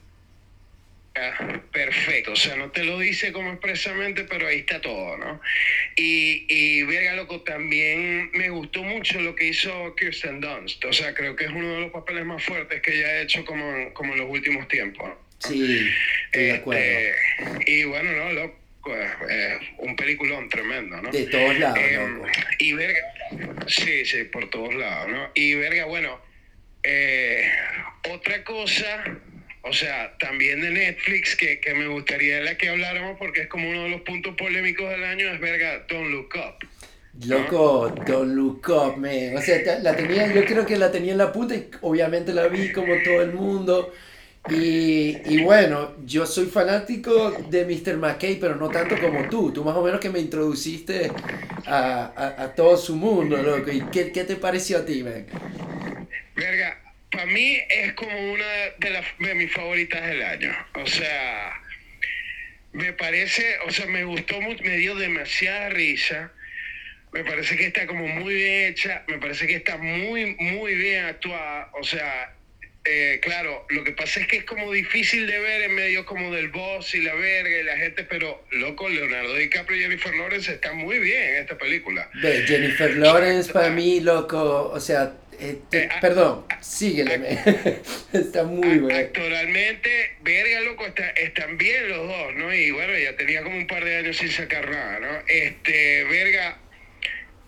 perfecto, 1.71 2.33
o 2.33 2.37
sea, 2.37 2.57
no 2.57 2.71
te 2.71 2.85
lo 2.85 2.99
dice 2.99 3.33
como 3.33 3.51
expresamente, 3.53 4.25
pero 4.25 4.47
ahí 4.47 4.61
está 4.61 4.81
todo, 4.81 5.17
¿no? 5.19 5.41
Y, 5.97 6.47
y 6.49 6.83
verga, 6.85 7.15
loco, 7.15 7.43
también 7.43 8.31
me 8.33 8.49
gustó 8.49 8.83
mucho 8.83 9.21
lo 9.21 9.35
que 9.35 9.49
hizo 9.49 9.95
Kirsten 9.97 10.41
Dunst, 10.41 10.85
o 10.85 10.93
sea, 10.93 11.13
creo 11.15 11.37
que 11.37 11.45
es 11.45 11.51
uno 11.51 11.75
de 11.75 11.81
los 11.83 11.91
papeles 11.91 12.25
más 12.25 12.43
fuertes 12.43 12.81
que 12.81 12.95
ella 12.97 13.09
ha 13.09 13.21
hecho 13.21 13.45
como, 13.45 13.93
como 13.93 14.15
en 14.15 14.21
los 14.21 14.31
últimos 14.31 14.67
tiempos. 14.69 15.11
Sí, 15.39 15.91
estoy 16.27 16.45
de 16.45 16.53
acuerdo. 16.53 16.83
Este, 16.83 17.73
y 17.73 17.85
bueno, 17.85 18.13
no, 18.13 18.33
loco, 18.33 18.61
un 19.79 19.97
peliculón 19.97 20.49
tremendo, 20.49 21.01
¿no? 21.01 21.11
De 21.11 21.27
todos 21.27 21.59
lados, 21.59 21.79
em, 21.79 22.23
Y 22.59 22.73
verga, 22.73 23.01
sí, 23.67 24.05
sí, 24.05 24.25
por 24.25 24.49
todos 24.51 24.75
lados, 24.75 25.11
¿no? 25.11 25.31
Y 25.35 25.55
verga, 25.55 25.85
bueno, 25.85 26.21
eh, 26.83 27.51
otra 28.09 28.43
cosa 28.45 29.05
o 29.63 29.73
sea, 29.73 30.17
también 30.19 30.61
de 30.61 30.71
Netflix, 30.71 31.37
que, 31.37 31.61
que 31.61 31.75
me 31.75 31.87
gustaría 31.87 32.41
la 32.41 32.57
que 32.57 32.69
habláramos 32.69 33.17
porque 33.19 33.43
es 33.43 33.49
como 33.49 33.69
uno 33.69 33.85
de 33.85 33.91
los 33.91 34.01
puntos 34.03 34.35
polémicos 34.37 34.91
del 34.91 35.05
año, 35.05 35.29
es 35.33 35.41
verga, 35.41 35.85
Don't 35.89 36.11
Look 36.11 36.35
Up. 36.35 36.69
Loco, 37.27 37.95
Don't 38.07 38.35
Look 38.35 38.69
Up, 38.69 38.97
man. 38.97 39.37
O 39.37 39.41
sea, 39.41 39.79
la 39.81 39.95
tenía, 39.95 40.33
yo 40.33 40.45
creo 40.45 40.67
que 40.67 40.77
la 40.77 40.91
tenía 40.91 41.13
en 41.13 41.19
la 41.19 41.33
punta 41.33 41.55
y 41.55 41.69
obviamente 41.83 42.33
la 42.33 42.49
vi 42.49 42.73
como 42.73 42.95
todo 43.05 43.23
el 43.23 43.33
mundo. 43.33 43.93
Y, 44.51 45.19
y, 45.27 45.45
bueno, 45.45 45.95
yo 46.05 46.27
soy 46.27 46.47
fanático 46.47 47.31
de 47.49 47.65
Mr. 47.65 47.97
McKay, 47.97 48.41
pero 48.41 48.57
no 48.57 48.69
tanto 48.71 48.99
como 48.99 49.29
tú. 49.29 49.53
Tú 49.53 49.63
más 49.63 49.77
o 49.77 49.83
menos 49.85 50.01
que 50.01 50.11
me 50.11 50.19
introduciste 50.19 51.13
a, 51.67 52.13
a, 52.17 52.43
a 52.43 52.55
todo 52.55 52.77
su 52.77 52.97
mundo, 52.97 53.37
loco. 53.41 53.71
¿Y 53.71 53.83
qué, 53.93 54.11
qué 54.11 54.25
te 54.25 54.35
pareció 54.35 54.79
a 54.79 54.85
ti, 54.85 55.05
man? 55.05 55.27
Verga, 56.35 56.82
para 57.13 57.27
mí 57.27 57.59
es 57.69 57.93
como 57.93 58.33
una 58.33 58.47
de, 58.79 58.91
las, 58.91 59.05
de 59.19 59.35
mis 59.35 59.53
favoritas 59.53 60.05
del 60.07 60.23
año. 60.23 60.53
O 60.75 60.87
sea, 60.87 61.53
me 62.73 62.93
parece, 62.95 63.59
o 63.67 63.71
sea, 63.71 63.87
me 63.87 64.05
gustó 64.05 64.41
mucho, 64.41 64.65
me 64.65 64.79
dio 64.79 64.97
demasiada 64.97 65.69
risa. 65.69 66.33
Me 67.13 67.23
parece 67.25 67.59
que 67.59 67.67
está 67.67 67.87
como 67.87 68.09
muy 68.09 68.35
bien 68.35 68.73
hecha, 68.73 69.05
me 69.07 69.19
parece 69.19 69.47
que 69.47 69.57
está 69.57 69.77
muy, 69.77 70.35
muy 70.37 70.75
bien 70.75 71.05
actuada. 71.05 71.71
O 71.75 71.85
sea, 71.85 72.35
eh, 72.85 73.21
claro, 73.23 73.65
lo 73.69 73.85
que 73.85 73.93
pasa 73.93 74.21
es 74.21 74.27
que 74.27 74.39
es 74.39 74.45
como 74.45 74.73
difícil 74.73 75.27
de 75.27 75.39
ver 75.39 75.63
en 75.63 75.75
medio 75.75 76.05
como 76.07 76.35
del 76.35 76.49
boss 76.49 76.95
y 76.95 77.03
la 77.03 77.15
verga 77.15 77.61
y 77.61 77.63
la 77.63 77.77
gente, 77.77 78.03
pero 78.05 78.43
loco, 78.51 78.89
Leonardo 78.89 79.37
DiCaprio 79.37 79.79
y 79.79 79.83
Jennifer 79.83 80.15
Lawrence 80.15 80.53
están 80.53 80.79
muy 80.79 80.99
bien 80.99 81.23
en 81.23 81.37
esta 81.43 81.59
película. 81.59 82.11
De 82.23 82.47
Jennifer 82.47 82.97
Lawrence 82.97 83.53
para 83.53 83.69
mí, 83.69 84.01
loco, 84.01 84.71
o 84.73 84.81
sea, 84.81 85.13
eh, 85.43 85.59
eh, 85.73 85.89
ah, 85.91 85.99
perdón, 86.01 86.47
ah, 86.51 86.63
sígueme. 86.63 87.37
está 88.13 88.45
muy 88.45 88.79
bueno. 88.79 88.97
Actualmente, 88.97 90.17
verga, 90.23 90.61
loco, 90.61 90.87
está, 90.87 91.09
están 91.11 91.59
bien 91.59 91.89
los 91.89 92.07
dos, 92.07 92.35
¿no? 92.37 92.55
Y 92.55 92.71
bueno, 92.71 92.97
ya 92.97 93.17
tenía 93.17 93.43
como 93.43 93.57
un 93.57 93.67
par 93.67 93.85
de 93.85 93.97
años 93.97 94.17
sin 94.17 94.31
sacar 94.31 94.71
nada, 94.71 95.01
¿no? 95.01 95.23
Este, 95.27 96.05
verga, 96.05 96.59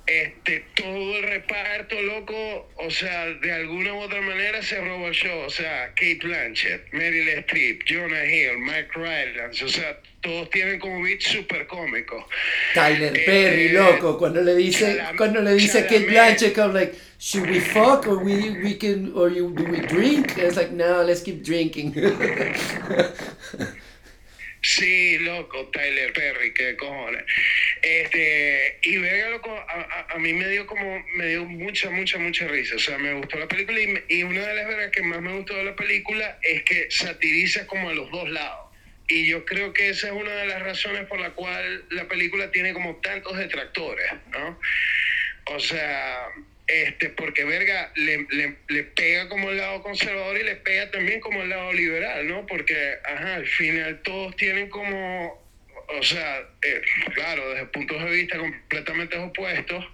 este, 0.07 0.64
todo 0.74 1.18
el 1.18 1.22
reparto, 1.22 2.01
loco, 2.03 2.68
o 2.76 2.90
sea, 2.90 3.26
de 3.26 3.53
alguna 3.53 3.95
u 3.95 4.01
otra 4.01 4.20
manera 4.20 4.61
se 4.61 4.80
robó 4.80 5.07
el 5.07 5.14
show. 5.14 5.40
O 5.47 5.51
sea, 5.51 5.88
Kate 5.90 6.20
Blanchett, 6.22 6.92
Meryl 6.92 7.28
Streep, 7.28 7.82
Jonah 7.88 8.24
Hill, 8.26 8.59
Mike 8.59 8.90
Rylance, 8.95 9.64
o 9.64 9.68
sea, 9.68 9.99
todos 10.24 10.48
tienen 10.48 10.80
como 10.80 11.02
beat 11.02 11.20
súper 11.20 11.66
cómico. 11.66 12.26
Tyler 12.72 13.12
Perry, 13.12 13.66
eh, 13.66 13.72
loco, 13.74 14.18
cuando 14.18 14.40
le 14.40 14.54
dice, 14.56 14.98
cuando 15.18 15.42
le 15.42 15.52
dice 15.54 15.80
a 15.80 15.82
Kate 15.82 16.06
Blanchett, 16.06 16.54
como 16.54 16.72
like, 16.72 16.94
should 17.18 17.48
we 17.48 17.60
fuck 17.60 18.06
or 18.06 18.24
we, 18.24 18.50
we 18.62 18.74
can, 18.76 19.12
or 19.14 19.30
you, 19.30 19.50
do 19.50 19.64
we 19.64 19.80
drink? 19.80 20.38
it's 20.38 20.56
like, 20.56 20.72
no, 20.72 21.02
let's 21.02 21.22
keep 21.22 21.44
drinking. 21.44 21.94
Sí, 24.66 25.18
loco, 25.18 25.68
Tyler 25.74 26.10
Perry, 26.14 26.54
qué 26.54 26.74
cojones. 26.74 27.22
Este, 27.82 28.78
y 28.80 28.96
verga, 28.96 29.28
loco, 29.28 29.50
a, 29.54 30.06
a, 30.08 30.18
mí 30.18 30.32
me 30.32 30.48
dio 30.48 30.66
como, 30.66 31.04
me 31.16 31.26
dio 31.26 31.44
mucha, 31.44 31.90
mucha, 31.90 32.16
mucha 32.16 32.48
risa. 32.48 32.76
O 32.76 32.78
sea, 32.78 32.96
me 32.96 33.12
gustó 33.12 33.38
la 33.38 33.46
película 33.46 33.78
y, 33.78 34.02
y 34.08 34.22
una 34.22 34.40
de 34.40 34.54
las 34.54 34.66
vergas 34.66 34.90
que 34.90 35.02
más 35.02 35.20
me 35.20 35.36
gustó 35.36 35.54
de 35.54 35.64
la 35.64 35.76
película 35.76 36.38
es 36.40 36.62
que 36.62 36.90
satiriza 36.90 37.66
como 37.66 37.90
a 37.90 37.94
los 37.94 38.10
dos 38.10 38.26
lados. 38.30 38.63
Y 39.07 39.28
yo 39.28 39.44
creo 39.44 39.72
que 39.72 39.90
esa 39.90 40.09
es 40.09 40.12
una 40.12 40.30
de 40.30 40.46
las 40.46 40.62
razones 40.62 41.07
por 41.07 41.20
la 41.20 41.30
cual 41.30 41.84
la 41.90 42.09
película 42.09 42.50
tiene 42.50 42.72
como 42.72 42.96
tantos 42.96 43.36
detractores, 43.36 44.11
¿no? 44.30 44.59
O 45.46 45.61
sea, 45.61 46.28
este, 46.66 47.11
porque 47.11 47.44
verga 47.44 47.92
le, 47.96 48.26
le, 48.68 48.84
pega 48.84 49.28
como 49.28 49.50
el 49.50 49.59
lado 49.59 49.82
conservador 49.82 50.38
y 50.38 50.44
le 50.44 50.57
pega 50.57 50.90
también 50.90 51.20
como 51.20 51.42
el 51.42 51.50
lado 51.50 51.72
liberal, 51.74 52.26
¿no? 52.26 52.46
Porque, 52.46 52.94
ajá, 53.05 53.34
al 53.34 53.46
final 53.46 54.00
todos 54.02 54.34
tienen 54.36 54.70
como, 54.70 55.44
o 55.88 56.02
sea, 56.02 56.38
eh, 56.62 56.80
claro, 57.14 57.50
desde 57.50 57.66
puntos 57.66 58.02
de 58.02 58.11
vista 58.11 58.38
completamente 58.38 59.18
opuestos, 59.18 59.84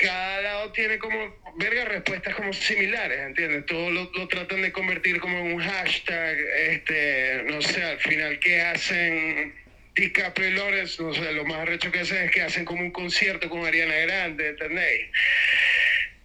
cada 0.00 0.40
lado 0.40 0.72
tiene 0.72 0.98
como, 0.98 1.36
verga, 1.56 1.84
respuestas 1.84 2.34
como 2.34 2.52
similares, 2.52 3.20
¿entiendes? 3.20 3.66
Todos 3.66 3.92
lo, 3.92 4.28
tratan 4.28 4.62
de 4.62 4.72
convertir 4.72 5.20
como 5.20 5.38
en 5.38 5.54
un 5.54 5.60
hashtag, 5.60 6.38
este, 6.70 7.42
no 7.44 7.60
sé, 7.60 7.82
al 7.82 7.98
final, 7.98 8.38
¿qué 8.38 8.60
hacen? 8.60 9.54
DiCaprio 9.94 10.48
y 10.48 11.02
no 11.02 11.12
sé, 11.12 11.32
lo 11.32 11.44
más 11.44 11.58
arrecho 11.58 11.90
que 11.90 12.00
hacen 12.00 12.24
es 12.24 12.30
que 12.30 12.42
hacen 12.42 12.64
como 12.64 12.80
un 12.80 12.90
concierto 12.90 13.50
con 13.50 13.66
Ariana 13.66 13.94
Grande, 13.96 14.48
¿entendéis? 14.48 15.08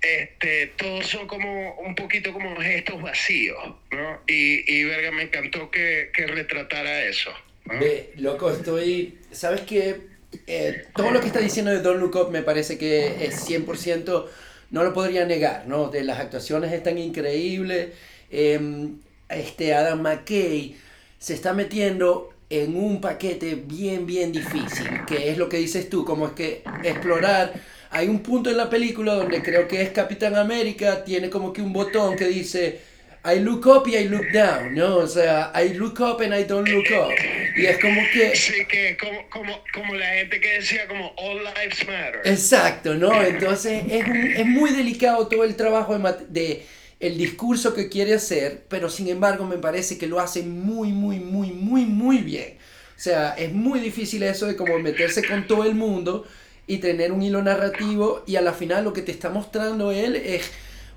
Este, 0.02 0.68
todos 0.78 1.08
son 1.08 1.28
como 1.28 1.74
un 1.80 1.96
poquito 1.96 2.32
como 2.32 2.56
gestos 2.58 3.02
vacíos, 3.02 3.76
¿no? 3.92 4.22
Y, 4.28 4.72
y 4.72 4.84
verga, 4.86 5.12
me 5.12 5.24
encantó 5.24 5.70
que, 5.72 6.12
que 6.14 6.28
retratara 6.28 7.06
eso. 7.06 7.34
Ve, 7.66 8.12
loco, 8.18 8.52
estoy. 8.52 9.18
¿Sabes 9.32 9.62
qué? 9.62 9.96
Eh, 10.48 10.88
todo 10.96 11.12
lo 11.12 11.20
que 11.20 11.28
está 11.28 11.40
diciendo 11.40 11.72
de 11.72 11.82
Don't 11.82 12.00
Look 12.00 12.16
Up 12.16 12.32
me 12.32 12.42
parece 12.42 12.78
que 12.78 13.26
es 13.26 13.48
100%, 13.50 14.26
no 14.72 14.84
lo 14.84 14.94
podría 14.94 15.26
negar, 15.26 15.66
¿no? 15.68 15.90
De 15.90 16.04
las 16.04 16.20
actuaciones 16.20 16.72
están 16.74 16.98
increíbles. 16.98 17.90
Em, 18.32 18.98
este 19.30 19.74
Adam 19.74 20.02
McKay 20.02 20.76
se 21.20 21.34
está 21.34 21.54
metiendo 21.54 22.30
en 22.50 22.76
un 22.76 23.02
paquete 23.02 23.56
bien, 23.56 24.06
bien 24.06 24.32
difícil, 24.32 24.88
que 25.08 25.30
es 25.30 25.38
lo 25.38 25.50
que 25.50 25.58
dices 25.58 25.90
tú, 25.90 26.06
como 26.06 26.28
es 26.28 26.34
que 26.34 26.64
explorar, 26.84 27.54
hay 27.90 28.08
un 28.08 28.20
punto 28.20 28.50
en 28.50 28.58
la 28.58 28.70
película 28.70 29.14
donde 29.16 29.42
creo 29.42 29.68
que 29.68 29.82
es 29.82 29.90
Capitán 29.90 30.36
América, 30.36 31.04
tiene 31.04 31.30
como 31.30 31.54
que 31.54 31.62
un 31.62 31.74
botón 31.74 32.16
que 32.16 32.28
dice, 32.28 32.80
I 33.26 33.40
look 33.40 33.66
up 33.66 33.88
y 33.88 33.96
I 33.96 34.08
look 34.08 34.32
down, 34.32 34.76
¿no? 34.76 34.98
O 34.98 35.08
sea, 35.08 35.52
I 35.56 35.74
look 35.74 36.00
up 36.00 36.22
and 36.22 36.34
I 36.34 36.44
don't 36.44 36.68
look 36.68 36.86
up. 36.92 37.12
Y 37.58 37.66
es 37.66 37.80
como 37.80 38.00
que... 38.14 38.36
Sí, 38.36 38.66
que 38.68 38.98
como, 38.98 39.30
como, 39.30 39.64
como 39.74 39.96
la 39.96 40.08
gente 40.08 40.40
que 40.40 40.54
decía 40.60 40.88
como 40.88 41.14
All 41.18 41.38
Lives 41.38 41.88
Matter. 41.88 42.22
Exacto, 42.26 42.94
¿no? 42.96 43.22
Entonces 43.24 43.84
es, 43.90 44.06
es 44.38 44.46
muy 44.46 44.72
delicado 44.72 45.28
todo 45.28 45.44
el 45.44 45.56
trabajo 45.56 45.98
de, 45.98 46.14
de 46.30 46.66
el 47.00 47.18
discurso 47.18 47.74
que 47.74 47.90
quiere 47.90 48.14
hacer, 48.14 48.66
pero 48.70 48.90
sin 48.90 49.08
embargo 49.08 49.46
me 49.46 49.58
parece 49.58 49.98
que 49.98 50.08
lo 50.08 50.20
hace 50.20 50.44
muy, 50.44 50.92
muy, 50.92 51.20
muy, 51.20 51.52
muy, 51.52 51.86
muy 51.86 52.20
bien. 52.20 52.58
O 52.96 53.00
sea, 53.00 53.36
es 53.38 53.52
muy 53.52 53.80
difícil 53.80 54.24
eso 54.24 54.46
de 54.46 54.56
como 54.56 54.80
meterse 54.80 55.28
con 55.28 55.48
todo 55.48 55.66
el 55.66 55.76
mundo 55.76 56.26
y 56.68 56.78
tener 56.78 57.12
un 57.12 57.22
hilo 57.22 57.42
narrativo 57.44 58.24
y 58.26 58.38
a 58.38 58.42
la 58.42 58.54
final 58.54 58.84
lo 58.84 58.94
que 58.94 59.02
te 59.02 59.12
está 59.12 59.30
mostrando 59.30 59.92
él 59.92 60.16
es 60.16 60.50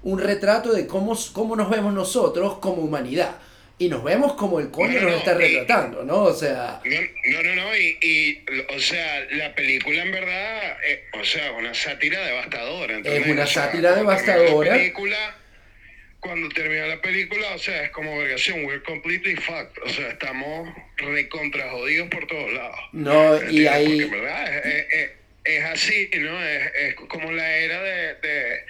un 0.02 0.18
retrato 0.18 0.72
de 0.72 0.86
cómo, 0.86 1.16
cómo 1.32 1.56
nos 1.56 1.70
vemos 1.70 1.92
nosotros 1.92 2.58
como 2.58 2.82
humanidad. 2.82 3.36
Y 3.80 3.88
nos 3.88 4.02
vemos 4.02 4.32
como 4.32 4.58
el 4.58 4.70
coño 4.70 5.00
nos 5.00 5.12
está 5.14 5.34
retratando, 5.34 6.02
¿no? 6.02 6.24
O 6.24 6.34
sea... 6.34 6.80
No, 6.84 7.42
no, 7.42 7.54
no, 7.54 7.76
y, 7.76 7.96
y 8.02 8.44
o 8.74 8.80
sea, 8.80 9.24
la 9.30 9.54
película 9.54 10.02
en 10.02 10.10
verdad, 10.10 10.76
eh, 10.84 11.04
o 11.20 11.24
sea, 11.24 11.52
una 11.52 11.72
sátira 11.74 12.20
devastadora. 12.26 12.98
Es 13.04 13.26
una 13.26 13.46
sátira 13.46 13.94
devastadora. 13.94 14.70
La 14.70 14.76
película 14.78 15.16
cuando 16.20 16.48
termina 16.48 16.86
la 16.86 17.00
película, 17.00 17.54
o 17.54 17.58
sea, 17.58 17.84
es 17.84 17.90
como 17.90 18.18
vergación, 18.18 18.64
we're 18.64 18.82
completely 18.82 19.36
fucked. 19.36 19.80
O 19.84 19.88
sea, 19.88 20.08
estamos 20.08 20.68
recontra 20.96 21.70
jodidos 21.70 22.08
por 22.08 22.26
todos 22.26 22.52
lados. 22.52 22.78
No, 22.92 23.50
y 23.50 23.66
ahí. 23.66 24.02
Porque, 24.02 24.16
¿verdad? 24.20 24.66
Es, 24.66 24.86
es, 24.90 25.10
así, 25.64 26.10
¿no? 26.18 26.44
Es, 26.44 26.72
es, 26.74 26.94
como 26.94 27.32
la 27.32 27.56
era 27.56 27.82
de, 27.82 28.14
de, 28.14 28.64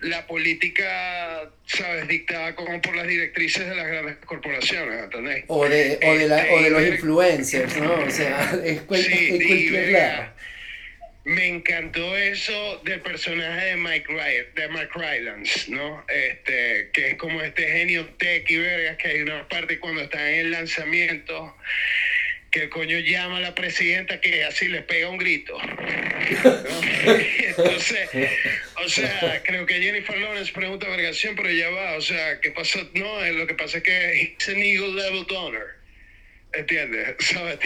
la 0.00 0.26
política, 0.26 1.50
¿sabes? 1.66 2.08
Dictada 2.08 2.54
como 2.54 2.80
por 2.80 2.96
las 2.96 3.06
directrices 3.06 3.68
de 3.68 3.74
las 3.74 3.86
grandes 3.86 4.16
corporaciones, 4.24 5.04
¿entendés? 5.04 5.44
O 5.48 5.68
de, 5.68 5.98
o 6.02 6.14
de, 6.14 6.28
la, 6.28 6.46
o 6.52 6.62
de 6.62 6.70
los 6.70 6.82
este, 6.82 6.94
influencers, 6.94 7.76
¿no? 7.76 7.94
O 7.94 8.10
sea, 8.10 8.40
es, 8.52 8.52
sí, 8.52 8.74
es 8.74 8.80
cualquier 8.82 9.88
lado 9.90 10.38
me 11.28 11.46
encantó 11.46 12.16
eso 12.16 12.80
del 12.84 13.00
personaje 13.00 13.66
de 13.66 13.76
Mike 13.76 14.06
Ryan, 14.08 14.46
de 14.54 14.68
Mike 14.68 14.92
Rylance, 14.94 15.70
¿no? 15.70 16.02
Este, 16.08 16.88
que 16.94 17.10
es 17.10 17.14
como 17.16 17.42
este 17.42 17.70
genio 17.70 18.06
tech 18.16 18.50
y 18.50 18.56
vergas 18.56 18.96
que 18.96 19.08
hay 19.08 19.20
una 19.20 19.46
parte 19.46 19.78
cuando 19.78 20.00
está 20.00 20.30
en 20.30 20.46
el 20.46 20.50
lanzamiento 20.52 21.54
que 22.50 22.64
el 22.64 22.68
coño 22.70 22.98
llama 22.98 23.38
a 23.38 23.40
la 23.40 23.54
presidenta 23.54 24.20
que 24.20 24.44
así 24.44 24.68
le 24.68 24.82
pega 24.82 25.08
un 25.08 25.18
grito. 25.18 25.56
Entonces, 27.46 28.08
o 28.84 28.88
sea, 28.88 29.42
creo 29.44 29.66
que 29.66 29.74
Jennifer 29.80 30.18
Lawrence 30.18 30.52
pregunta 30.52 30.88
vergación, 30.88 31.34
pero 31.36 31.50
ya 31.50 31.70
va, 31.70 31.96
o 31.96 32.00
sea, 32.00 32.40
¿qué 32.40 32.50
pasó? 32.50 32.78
No, 32.94 33.24
lo 33.32 33.46
que 33.46 33.54
pasa 33.54 33.78
es 33.78 33.82
que 33.84 34.34
es 34.38 34.48
an 34.48 34.62
eagle 34.62 34.92
level 34.94 35.26
donor. 35.26 35.77
¿Entiendes? 36.52 37.16
¿Sabes? 37.20 37.58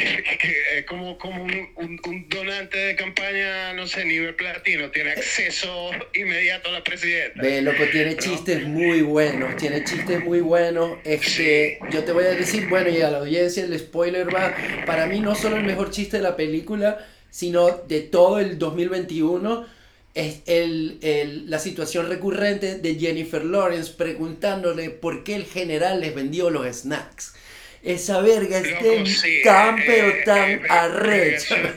Es 0.75 0.85
como, 0.87 1.17
como 1.19 1.45
un, 1.45 1.69
un, 1.77 2.29
donante 2.29 2.79
de 2.79 2.97
campaña, 2.97 3.73
no 3.75 3.87
sé, 3.87 4.05
nivel 4.05 4.35
platino, 4.35 4.91
tiene 4.91 5.13
acceso 5.13 5.91
inmediato 6.15 6.69
a 6.69 6.73
la 6.73 6.85
presidenta. 6.85 7.41
Ve, 7.41 7.63
loco, 7.63 7.85
tiene 7.93 8.17
chistes 8.17 8.65
muy 8.65 9.03
buenos, 9.03 9.57
tiene 9.57 9.85
chistes 9.85 10.25
muy 10.25 10.41
buenos. 10.41 10.99
Este, 11.05 11.79
Yo 11.91 12.03
te 12.05 12.13
voy 12.13 12.25
a 12.25 12.31
decir, 12.31 12.69
bueno, 12.69 12.91
y 12.91 13.01
a 13.01 13.11
la 13.11 13.19
audiencia 13.19 13.65
el 13.65 13.79
spoiler 13.79 14.35
va, 14.35 14.55
para 14.85 15.07
mí 15.07 15.21
no 15.21 15.35
solo 15.35 15.57
el 15.57 15.65
mejor 15.65 15.91
chiste 15.91 16.17
de 16.17 16.25
la 16.25 16.37
película, 16.37 17.07
sino 17.31 17.71
de 17.71 18.01
todo 18.01 18.41
el 18.41 18.59
2021 18.59 19.67
es 20.15 20.43
el, 20.45 20.99
el, 21.01 21.49
la 21.49 21.59
situación 21.59 22.09
recurrente 22.09 22.77
de 22.79 22.97
Jennifer 22.97 23.43
Lawrence 23.43 23.95
preguntándole 23.97 24.91
por 24.91 25.25
qué 25.25 25.37
el 25.37 25.45
general 25.45 26.01
les 26.01 26.15
vendió 26.15 26.51
los 26.51 26.67
snacks 26.67 27.35
esa 27.83 28.21
verga 28.21 28.59
esté 28.59 29.43
tan 29.43 29.79
eh, 29.79 29.83
pero 29.87 30.09
eh, 30.09 30.23
tan 30.25 30.51
eh, 30.51 30.63
arrecha. 30.69 31.75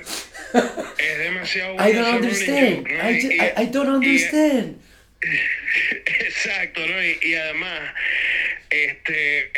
Es 0.97 1.17
demasiado 1.17 1.73
bueno. 1.73 1.89
I 1.89 1.93
don't 1.93 2.15
understand. 2.15 2.87
I, 2.87 3.63
I, 3.63 3.65
don't 3.65 3.89
understand. 3.89 4.77
exacto, 6.05 6.85
¿no? 6.87 7.03
Y, 7.03 7.35
además, 7.35 7.93
este, 8.69 9.51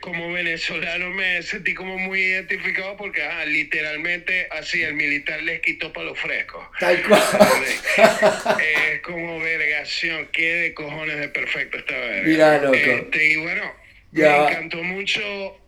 como 0.00 0.32
venezolano 0.32 1.10
me 1.10 1.42
sentí 1.42 1.74
como 1.74 1.98
muy 1.98 2.20
identificado 2.20 2.96
porque, 2.96 3.22
ah, 3.22 3.44
literalmente, 3.44 4.48
así 4.50 4.82
el 4.82 4.94
militar 4.94 5.42
les 5.42 5.60
quitó 5.60 5.92
para 5.92 6.06
los 6.06 6.18
frescos. 6.18 6.64
Tal 6.78 7.02
cual. 7.02 7.20
es 8.60 9.00
como 9.02 9.40
vergación, 9.40 10.28
qué 10.32 10.54
de 10.54 10.74
cojones 10.74 11.18
de 11.18 11.28
perfecto 11.28 11.78
esta 11.78 11.98
verga. 11.98 12.22
Mira, 12.22 12.58
loco. 12.58 12.74
Este, 12.74 13.26
y 13.32 13.36
bueno, 13.36 13.74
me 14.12 14.24
encantó 14.24 14.82
mucho 14.82 15.60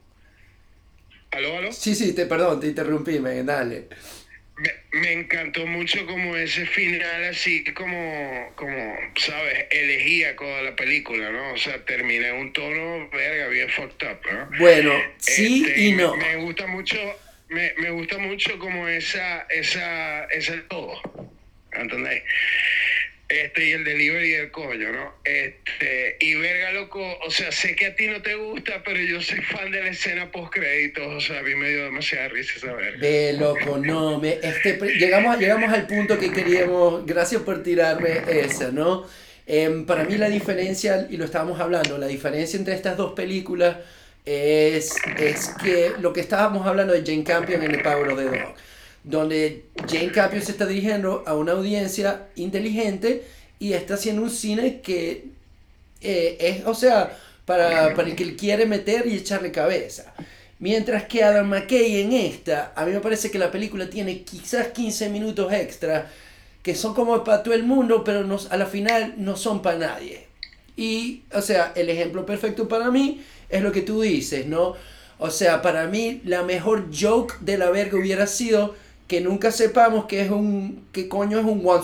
¿Aló, 1.33 1.59
aló? 1.59 1.73
Sí, 1.73 1.95
sí, 1.95 2.15
te, 2.15 2.27
perdón, 2.27 2.61
te 2.61 2.69
interrumpí, 2.69 3.19
me, 3.19 3.43
dale. 3.43 3.89
Me, 4.93 5.13
encantó 5.13 5.67
mucho 5.67 6.07
como 6.07 6.37
ese 6.37 6.67
final 6.67 7.25
así 7.25 7.65
como, 7.73 8.53
como, 8.55 8.97
¿sabes? 9.17 9.67
Elegíaco 9.71 10.47
de 10.47 10.63
la 10.63 10.77
película, 10.77 11.31
¿no? 11.31 11.55
O 11.55 11.57
sea, 11.57 11.83
termina 11.87 12.29
en 12.29 12.37
un 12.37 12.53
tono, 12.53 13.09
verga, 13.11 13.49
bien 13.49 13.69
fucked 13.71 14.07
up, 14.07 14.21
¿no? 14.31 14.59
Bueno, 14.59 14.93
sí 15.19 15.65
este, 15.67 15.81
y 15.81 15.93
no. 15.93 16.17
Me, 16.17 16.37
gusta 16.37 16.67
mucho, 16.67 16.99
me, 17.49 17.73
me, 17.79 17.91
gusta 17.91 18.19
mucho 18.19 18.59
como 18.59 18.87
esa, 18.87 19.47
esa, 19.49 20.25
ese 20.27 20.59
todo, 20.69 21.01
¿entendéis? 21.73 22.23
Este, 23.33 23.69
y 23.69 23.73
el 23.73 23.83
delivery 23.83 24.31
del 24.33 24.51
coño, 24.51 24.93
¿no? 24.93 25.15
Este, 25.25 26.19
y 26.21 26.35
verga, 26.35 26.71
loco, 26.73 27.03
o 27.27 27.31
sea, 27.31 27.51
sé 27.51 27.75
que 27.75 27.87
a 27.87 27.95
ti 27.95 28.07
no 28.07 28.21
te 28.21 28.35
gusta, 28.35 28.83
pero 28.85 29.01
yo 29.01 29.23
soy 29.23 29.41
fan 29.41 29.71
de 29.71 29.81
la 29.81 29.89
escena 29.89 30.31
post 30.31 30.53
créditos, 30.53 31.07
o 31.07 31.19
sea, 31.19 31.39
a 31.39 31.43
mí 31.43 31.55
me 31.55 31.71
dio 31.71 31.85
demasiada 31.85 32.29
risa 32.29 32.53
esa 32.59 32.75
verga. 32.75 32.99
Ve, 33.01 33.33
loco, 33.33 33.79
no, 33.79 34.21
me, 34.21 34.35
este, 34.43 34.79
llegamos, 34.99 35.39
llegamos 35.39 35.73
al 35.73 35.87
punto 35.87 36.19
que 36.19 36.31
queríamos, 36.31 37.07
gracias 37.07 37.41
por 37.41 37.63
tirarme 37.63 38.21
esa, 38.29 38.71
¿no? 38.71 39.09
Em, 39.47 39.87
para 39.87 40.05
mí 40.05 40.19
la 40.19 40.29
diferencia, 40.29 41.07
y 41.09 41.17
lo 41.17 41.25
estábamos 41.25 41.59
hablando, 41.59 41.97
la 41.97 42.09
diferencia 42.09 42.59
entre 42.59 42.75
estas 42.75 42.99
dos 42.99 43.15
películas 43.15 43.79
es, 44.27 44.95
es 45.19 45.53
que 45.63 45.93
lo 46.03 46.13
que 46.13 46.21
estábamos 46.21 46.67
hablando 46.67 46.93
de 46.93 47.01
Jane 47.01 47.25
Campion 47.25 47.63
en 47.63 47.77
El 47.77 47.81
Power 47.81 48.11
of 48.11 48.19
the 48.19 48.25
Dog 48.25 48.55
donde 49.05 49.67
Jane 49.89 50.13
Campion 50.13 50.43
se 50.43 50.53
está 50.53 50.67
dirigiendo 50.67 51.25
a 51.27 51.35
una 51.35 51.53
audiencia 51.53 52.29
inteligente 52.37 53.25
y 53.59 53.73
está 53.73 53.95
haciendo 53.95 54.23
un 54.23 54.31
cine 54.31 54.81
que 54.81 55.27
eh, 56.01 56.37
es, 56.41 56.67
o 56.67 56.75
sea, 56.75 57.17
para, 57.45 57.95
para 57.95 58.09
el 58.09 58.17
que 58.17 58.37
quiere 58.37 58.67
meter 58.67 59.07
y 59.07 59.17
echarle 59.17 59.51
cabeza. 59.51 60.15
Mientras 60.59 61.05
que 61.05 61.25
Adam 61.25 61.49
McKay 61.49 62.01
en 62.01 62.13
esta, 62.13 62.73
a 62.77 62.85
mí 62.85 62.93
me 62.93 63.01
parece 63.01 63.31
que 63.31 63.39
la 63.39 63.51
película 63.51 63.91
tiene 63.91 64.23
quizás 64.23 64.69
15 64.69 65.09
minutos 65.09 65.53
extra 65.53 66.11
que 66.63 66.77
son 66.77 66.95
como 66.95 67.25
para 67.25 67.43
todo 67.43 67.55
el 67.55 67.65
mundo, 67.65 68.05
pero 68.05 68.23
no, 68.25 68.39
a 68.51 68.57
la 68.57 68.67
final 68.67 69.15
no 69.17 69.37
son 69.37 69.63
para 69.63 69.79
nadie. 69.79 70.27
Y, 70.77 71.23
o 71.33 71.43
sea, 71.43 71.73
el 71.75 71.91
ejemplo 71.91 72.25
perfecto 72.25 72.69
para 72.69 72.91
mí 72.91 73.23
es 73.49 73.63
lo 73.63 73.73
que 73.73 73.83
tú 73.83 74.01
dices, 74.01 74.47
¿no? 74.47 74.75
O 75.19 75.31
sea, 75.31 75.61
para 75.63 75.87
mí 75.87 76.21
la 76.25 76.43
mejor 76.43 76.89
joke 76.97 77.39
de 77.41 77.59
la 77.59 77.71
verga 77.71 77.99
hubiera 77.99 78.27
sido 78.27 78.75
que 79.13 79.21
nunca 79.21 79.53
sepamos 79.53 80.07
que 80.07 80.23
es 80.23 80.31
un 80.31 80.87
que 80.91 81.07
coño 81.07 81.39
es 81.39 81.45
un 81.45 81.61
one 81.67 81.83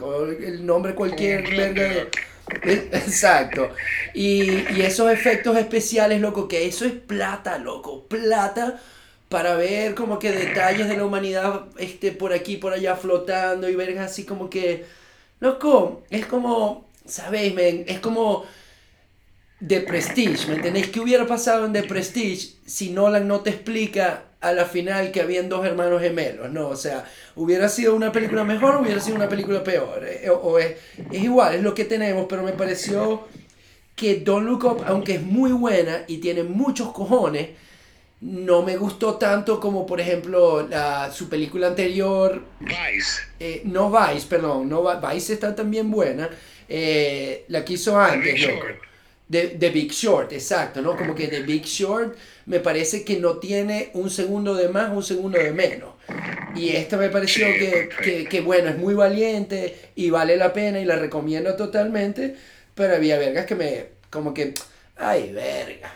o 0.00 0.26
el 0.26 0.66
nombre 0.66 0.92
cualquier 0.92 1.44
exacto. 2.64 3.70
Y, 4.12 4.50
y, 4.74 4.82
esos 4.82 5.08
efectos 5.12 5.56
especiales 5.56 6.20
loco 6.20 6.48
que 6.48 6.66
eso 6.66 6.84
es 6.84 6.94
plata 6.94 7.58
loco 7.58 8.08
plata 8.08 8.80
para 9.28 9.54
ver 9.54 9.94
como 9.94 10.18
que 10.18 10.32
detalles 10.32 10.88
de 10.88 10.96
la 10.96 11.04
humanidad 11.04 11.66
este 11.78 12.10
por 12.10 12.32
aquí 12.32 12.56
por 12.56 12.72
allá 12.72 12.96
flotando 12.96 13.68
y 13.68 13.76
vergas 13.76 14.10
así 14.10 14.24
como 14.24 14.50
que 14.50 14.84
loco 15.38 16.02
es 16.10 16.26
como 16.26 16.88
sabéis 17.06 17.54
es 17.86 18.00
como 18.00 18.44
The 19.64 19.82
Prestige, 19.82 20.48
¿me 20.48 20.56
entendéis? 20.56 20.88
¿Qué 20.88 20.98
hubiera 20.98 21.24
pasado 21.24 21.66
en 21.66 21.72
The 21.72 21.84
Prestige 21.84 22.56
si 22.66 22.90
Nolan 22.90 23.28
no 23.28 23.42
te 23.42 23.50
explica 23.50 24.24
a 24.42 24.52
la 24.52 24.66
final 24.66 25.12
que 25.12 25.20
habían 25.20 25.48
dos 25.48 25.64
hermanos 25.64 26.02
gemelos, 26.02 26.50
¿no? 26.50 26.68
O 26.68 26.76
sea, 26.76 27.04
hubiera 27.36 27.68
sido 27.68 27.94
una 27.94 28.10
película 28.10 28.42
mejor 28.42 28.80
hubiera 28.80 29.00
sido 29.00 29.16
una 29.16 29.28
película 29.28 29.62
peor. 29.62 30.04
Eh, 30.04 30.28
o, 30.28 30.58
es, 30.58 30.76
es, 31.10 31.22
igual, 31.22 31.54
es 31.54 31.62
lo 31.62 31.74
que 31.74 31.84
tenemos, 31.84 32.26
pero 32.28 32.42
me 32.42 32.52
pareció 32.52 33.28
que 33.94 34.16
Don't 34.16 34.46
Look 34.46 34.64
Up, 34.64 34.84
aunque 34.86 35.14
es 35.14 35.22
muy 35.22 35.52
buena 35.52 36.02
y 36.08 36.18
tiene 36.18 36.42
muchos 36.42 36.92
cojones, 36.92 37.50
no 38.20 38.62
me 38.62 38.76
gustó 38.76 39.14
tanto 39.14 39.60
como, 39.60 39.86
por 39.86 40.00
ejemplo, 40.00 40.66
la, 40.68 41.12
su 41.12 41.28
película 41.28 41.68
anterior. 41.68 42.42
Vice. 42.60 43.22
Eh, 43.38 43.62
no 43.64 43.90
Vice, 43.90 44.26
perdón, 44.28 44.68
no, 44.68 44.82
Vice 45.00 45.34
está 45.34 45.54
también 45.54 45.90
buena. 45.90 46.28
Eh, 46.68 47.44
la 47.48 47.64
que 47.64 47.74
hizo 47.74 47.98
antes, 47.98 48.40
The, 49.32 49.70
Big 49.70 49.92
Short, 49.92 50.30
exacto, 50.32 50.82
¿no? 50.82 50.94
Como 50.94 51.14
que 51.14 51.26
The 51.26 51.40
Big 51.40 51.64
Short 51.64 52.14
me 52.44 52.60
parece 52.60 53.02
que 53.02 53.18
no 53.18 53.38
tiene 53.38 53.88
un 53.94 54.10
segundo 54.10 54.54
de 54.54 54.68
más, 54.68 54.90
un 54.90 55.02
segundo 55.02 55.38
de 55.38 55.52
menos. 55.52 55.94
Y 56.54 56.76
esta 56.76 56.98
me 56.98 57.08
pareció 57.08 57.46
que, 57.46 58.26
que, 58.28 58.40
bueno, 58.42 58.68
es 58.68 58.76
muy 58.76 58.92
valiente 58.92 59.74
y 59.94 60.10
vale 60.10 60.36
la 60.36 60.52
pena 60.52 60.80
y 60.80 60.84
la 60.84 60.96
recomiendo 60.96 61.56
totalmente, 61.56 62.36
pero 62.74 62.94
había 62.94 63.16
vergas 63.18 63.46
que 63.46 63.54
me, 63.54 63.86
como 64.10 64.34
que, 64.34 64.52
ay, 64.96 65.32
verga, 65.32 65.94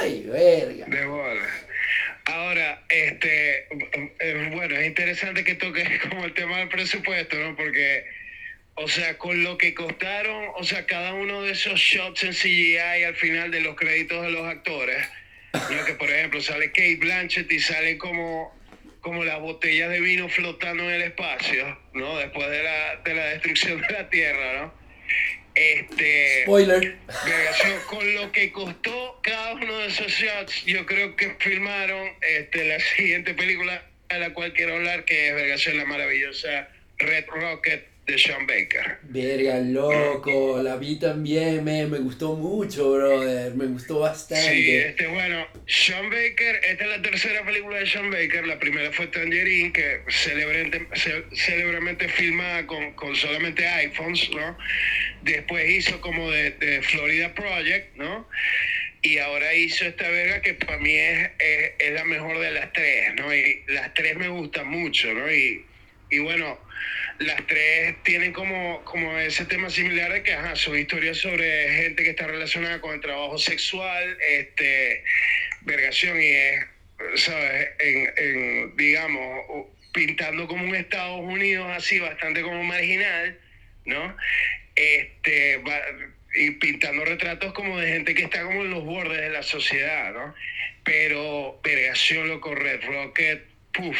ay, 0.00 0.26
verga. 0.26 0.86
De 0.86 1.04
bola. 1.04 1.46
Ahora, 2.24 2.82
este, 2.88 3.66
eh, 4.20 4.50
bueno, 4.54 4.76
es 4.76 4.86
interesante 4.86 5.44
que 5.44 5.56
toques 5.56 5.86
como 6.08 6.24
el 6.24 6.32
tema 6.32 6.58
del 6.58 6.68
presupuesto, 6.70 7.36
¿no? 7.36 7.54
Porque 7.56 8.04
o 8.74 8.88
sea, 8.88 9.18
con 9.18 9.44
lo 9.44 9.58
que 9.58 9.74
costaron, 9.74 10.48
o 10.56 10.64
sea, 10.64 10.86
cada 10.86 11.12
uno 11.12 11.42
de 11.42 11.52
esos 11.52 11.78
shots 11.78 12.24
en 12.24 12.32
CGI 12.32 13.04
al 13.04 13.16
final 13.16 13.50
de 13.50 13.60
los 13.60 13.76
créditos 13.76 14.22
de 14.22 14.30
los 14.30 14.46
actores, 14.46 15.06
¿no? 15.52 15.84
que 15.84 15.94
por 15.94 16.08
ejemplo 16.08 16.40
sale 16.40 16.68
Kate 16.68 16.96
Blanchett 16.96 17.50
y 17.52 17.60
sale 17.60 17.98
como, 17.98 18.56
como 19.00 19.24
las 19.24 19.40
botellas 19.40 19.90
de 19.90 20.00
vino 20.00 20.28
flotando 20.28 20.84
en 20.84 20.96
el 20.96 21.02
espacio, 21.02 21.78
¿no? 21.92 22.16
Después 22.18 22.48
de 22.48 22.62
la, 22.62 22.96
de 23.04 23.14
la 23.14 23.24
destrucción 23.26 23.80
de 23.80 23.90
la 23.90 24.08
Tierra, 24.08 24.60
¿no? 24.60 24.80
Este, 25.54 26.42
Spoiler. 26.42 26.96
Con 27.86 28.14
lo 28.14 28.30
que 28.32 28.52
costó 28.52 29.20
cada 29.22 29.54
uno 29.54 29.78
de 29.78 29.88
esos 29.88 30.12
shots, 30.12 30.64
yo 30.64 30.86
creo 30.86 31.16
que 31.16 31.34
filmaron 31.38 32.08
este, 32.22 32.64
la 32.64 32.80
siguiente 32.96 33.34
película 33.34 33.84
de 34.08 34.18
la 34.18 34.32
cual 34.32 34.52
quiero 34.52 34.76
hablar, 34.76 35.04
que 35.04 35.28
es 35.28 35.34
Vergación 35.34 35.76
la 35.76 35.84
maravillosa 35.84 36.68
Red 36.98 37.26
Rocket 37.28 37.86
de 38.10 38.18
Sean 38.18 38.46
Baker. 38.46 38.98
Verga, 39.02 39.60
loco, 39.60 40.60
la 40.62 40.76
vi 40.76 40.98
también, 40.98 41.62
me, 41.62 41.86
me 41.86 41.98
gustó 41.98 42.34
mucho, 42.34 42.92
brother, 42.92 43.54
me 43.54 43.66
gustó 43.66 44.00
bastante. 44.00 44.50
Sí, 44.50 44.76
este, 44.76 45.06
bueno, 45.06 45.46
Sean 45.66 46.10
Baker, 46.10 46.60
esta 46.68 46.84
es 46.84 46.90
la 46.90 47.02
tercera 47.02 47.44
película 47.44 47.78
de 47.78 47.86
Sean 47.86 48.10
Baker, 48.10 48.46
la 48.46 48.58
primera 48.58 48.90
fue 48.92 49.06
Tangerine, 49.06 49.72
que 49.72 50.00
célebremente 50.08 52.08
filmada 52.08 52.66
con, 52.66 52.92
con, 52.94 53.14
solamente 53.14 53.66
iPhones, 53.66 54.30
¿no? 54.30 54.58
Después 55.22 55.70
hizo 55.70 56.00
como 56.00 56.30
de, 56.30 56.50
de, 56.52 56.82
Florida 56.82 57.32
Project, 57.34 57.96
¿no? 57.96 58.28
Y 59.02 59.18
ahora 59.18 59.54
hizo 59.54 59.86
esta 59.86 60.08
verga 60.08 60.42
que 60.42 60.54
para 60.54 60.78
mí 60.78 60.94
es, 60.94 61.30
es, 61.38 61.72
es 61.78 61.92
la 61.92 62.04
mejor 62.04 62.38
de 62.38 62.50
las 62.50 62.72
tres, 62.72 63.14
¿no? 63.16 63.34
Y 63.34 63.62
las 63.68 63.94
tres 63.94 64.16
me 64.16 64.28
gustan 64.28 64.68
mucho, 64.68 65.12
¿no? 65.14 65.30
Y 65.32 65.64
y 66.10 66.18
bueno, 66.18 66.58
las 67.18 67.46
tres 67.46 67.96
tienen 68.02 68.32
como, 68.32 68.82
como 68.84 69.16
ese 69.18 69.44
tema 69.44 69.70
similar 69.70 70.12
de 70.12 70.22
que 70.22 70.32
ajá, 70.32 70.56
son 70.56 70.78
historias 70.78 71.18
sobre 71.18 71.68
gente 71.82 72.02
que 72.02 72.10
está 72.10 72.26
relacionada 72.26 72.80
con 72.80 72.94
el 72.94 73.00
trabajo 73.00 73.38
sexual, 73.38 74.16
este, 74.20 75.04
vergación 75.62 76.20
y 76.20 76.26
es, 76.26 76.66
¿sabes? 77.16 77.68
En, 77.78 78.12
en, 78.16 78.76
digamos, 78.76 79.68
pintando 79.92 80.46
como 80.46 80.64
un 80.64 80.74
Estados 80.74 81.20
Unidos 81.20 81.70
así 81.76 81.98
bastante 81.98 82.42
como 82.42 82.62
marginal, 82.64 83.38
¿no? 83.84 84.16
Este, 84.74 85.60
y 86.34 86.52
pintando 86.52 87.04
retratos 87.04 87.52
como 87.52 87.78
de 87.78 87.92
gente 87.92 88.14
que 88.14 88.24
está 88.24 88.42
como 88.42 88.62
en 88.62 88.70
los 88.70 88.84
bordes 88.84 89.20
de 89.20 89.30
la 89.30 89.42
sociedad, 89.42 90.12
¿no? 90.12 90.34
Pero, 90.84 91.60
vergación, 91.62 92.28
loco, 92.28 92.54
Red 92.54 92.82
Rocket, 92.84 93.49
Puf, 93.72 93.98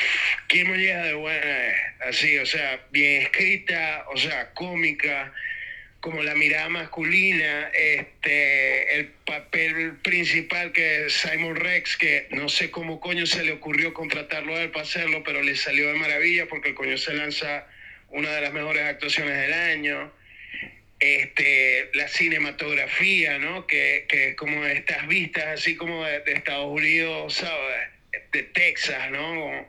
qué 0.49 0.64
molleja 0.64 1.05
de 1.05 1.14
buena. 1.14 1.75
Así, 2.09 2.39
o 2.39 2.47
sea, 2.47 2.81
bien 2.91 3.23
escrita, 3.23 4.05
o 4.12 4.16
sea, 4.16 4.53
cómica, 4.53 5.33
como 6.01 6.23
la 6.23 6.35
mirada 6.35 6.68
masculina, 6.68 7.71
este, 7.75 8.97
el 8.97 9.09
papel 9.27 9.97
principal 10.03 10.73
que 10.73 11.07
Simon 11.09 11.57
Rex, 11.57 11.97
que 11.97 12.27
no 12.31 12.49
sé 12.49 12.71
cómo 12.71 13.01
coño 13.01 13.27
se 13.27 13.45
le 13.45 13.53
ocurrió 13.53 13.95
contratarlo 13.95 14.57
a 14.57 14.62
él 14.62 14.71
para 14.71 14.83
hacerlo, 14.83 15.23
pero 15.23 15.43
le 15.43 15.55
salió 15.57 15.89
de 15.89 15.95
maravilla 15.95 16.47
porque 16.47 16.71
el 16.71 16.75
coño 16.75 16.97
se 16.99 17.14
lanza 17.14 17.66
una 18.09 18.31
de 18.31 18.41
las 18.41 18.53
mejores 18.53 18.83
actuaciones 18.83 19.37
del 19.39 19.53
año. 19.53 20.12
Este, 20.99 21.91
la 21.95 22.09
cinematografía, 22.09 23.39
¿no? 23.39 23.66
Que, 23.66 24.07
que 24.09 24.37
como 24.37 24.66
estas 24.66 25.07
vistas 25.07 25.47
así 25.47 25.77
como 25.77 26.05
de, 26.05 26.21
de 26.21 26.33
Estados 26.33 26.66
Unidos, 26.66 27.35
¿sabes? 27.35 27.99
De 28.33 28.43
Texas, 28.45 29.11
¿no? 29.11 29.66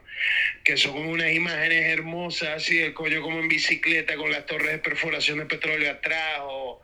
Que 0.64 0.78
son 0.78 0.98
unas 0.98 1.32
imágenes 1.32 1.86
hermosas, 1.88 2.50
así 2.50 2.80
el 2.80 2.94
coño 2.94 3.22
como 3.22 3.40
en 3.40 3.48
bicicleta 3.48 4.16
con 4.16 4.32
las 4.32 4.46
torres 4.46 4.72
de 4.72 4.78
perforación 4.78 5.40
de 5.40 5.46
petróleo 5.46 5.92
atrás, 5.92 6.40
o, 6.44 6.82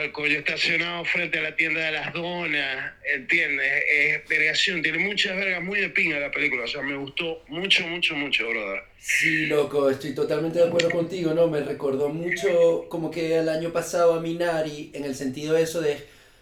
el 0.00 0.12
coño 0.12 0.38
estacionado 0.38 1.04
frente 1.04 1.40
a 1.40 1.42
la 1.42 1.56
tienda 1.56 1.80
de 1.80 1.90
las 1.90 2.12
donas, 2.12 2.92
¿entiendes? 3.12 3.82
Es 3.90 4.28
vergación, 4.28 4.82
tiene 4.82 4.98
muchas 4.98 5.36
vergas 5.36 5.64
muy 5.64 5.80
de 5.80 5.90
pinga 5.90 6.20
la 6.20 6.30
película, 6.30 6.62
o 6.62 6.68
sea, 6.68 6.80
me 6.82 6.94
gustó 6.94 7.42
mucho, 7.48 7.84
mucho, 7.88 8.14
mucho, 8.14 8.48
brother. 8.48 8.84
Sí, 8.98 9.46
loco, 9.46 9.90
estoy 9.90 10.14
totalmente 10.14 10.60
de 10.60 10.68
acuerdo 10.68 10.90
contigo, 10.90 11.34
¿no? 11.34 11.48
Me 11.48 11.60
recordó 11.60 12.08
mucho 12.08 12.86
como 12.88 13.10
que 13.10 13.36
el 13.36 13.48
año 13.48 13.72
pasado 13.72 14.14
a 14.14 14.20
Minari, 14.20 14.92
en 14.94 15.04
el 15.04 15.16
sentido 15.16 15.54
de 15.54 15.62
eso 15.62 15.80
de, 15.80 15.98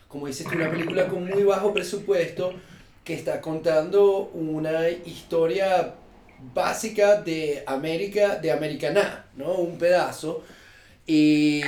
como 0.08 0.26
dices 0.26 0.46
una 0.46 0.70
película 0.70 1.08
con 1.08 1.24
muy 1.24 1.42
bajo 1.44 1.72
presupuesto, 1.72 2.54
que 3.08 3.14
está 3.14 3.40
contando 3.40 4.30
una 4.34 4.86
historia 4.90 5.94
básica 6.52 7.22
de 7.22 7.62
América, 7.66 8.36
de 8.36 8.52
Americana, 8.52 9.24
¿no? 9.34 9.54
Un 9.54 9.78
pedazo. 9.78 10.44
Y, 11.06 11.62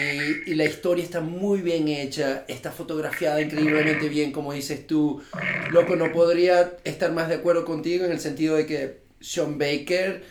y, 0.45 0.55
la 0.55 0.67
historia 0.67 1.03
está 1.03 1.23
muy 1.23 1.63
bien 1.63 1.89
hecha, 1.89 2.45
está 2.47 2.71
fotografiada 2.71 3.41
increíblemente 3.41 4.11
bien, 4.11 4.33
como 4.33 4.53
dices 4.53 4.87
tú. 4.87 5.23
Loco, 5.71 5.97
no 5.97 6.13
podría 6.13 6.77
estar 6.85 7.11
más 7.11 7.31
de 7.31 7.37
acuerdo 7.37 7.65
contigo 7.65 8.05
en 8.05 8.13
el 8.13 8.21
sentido 8.21 8.57
de 8.57 8.67
que 8.67 8.99
Sean 9.23 9.57
Baker 9.57 10.23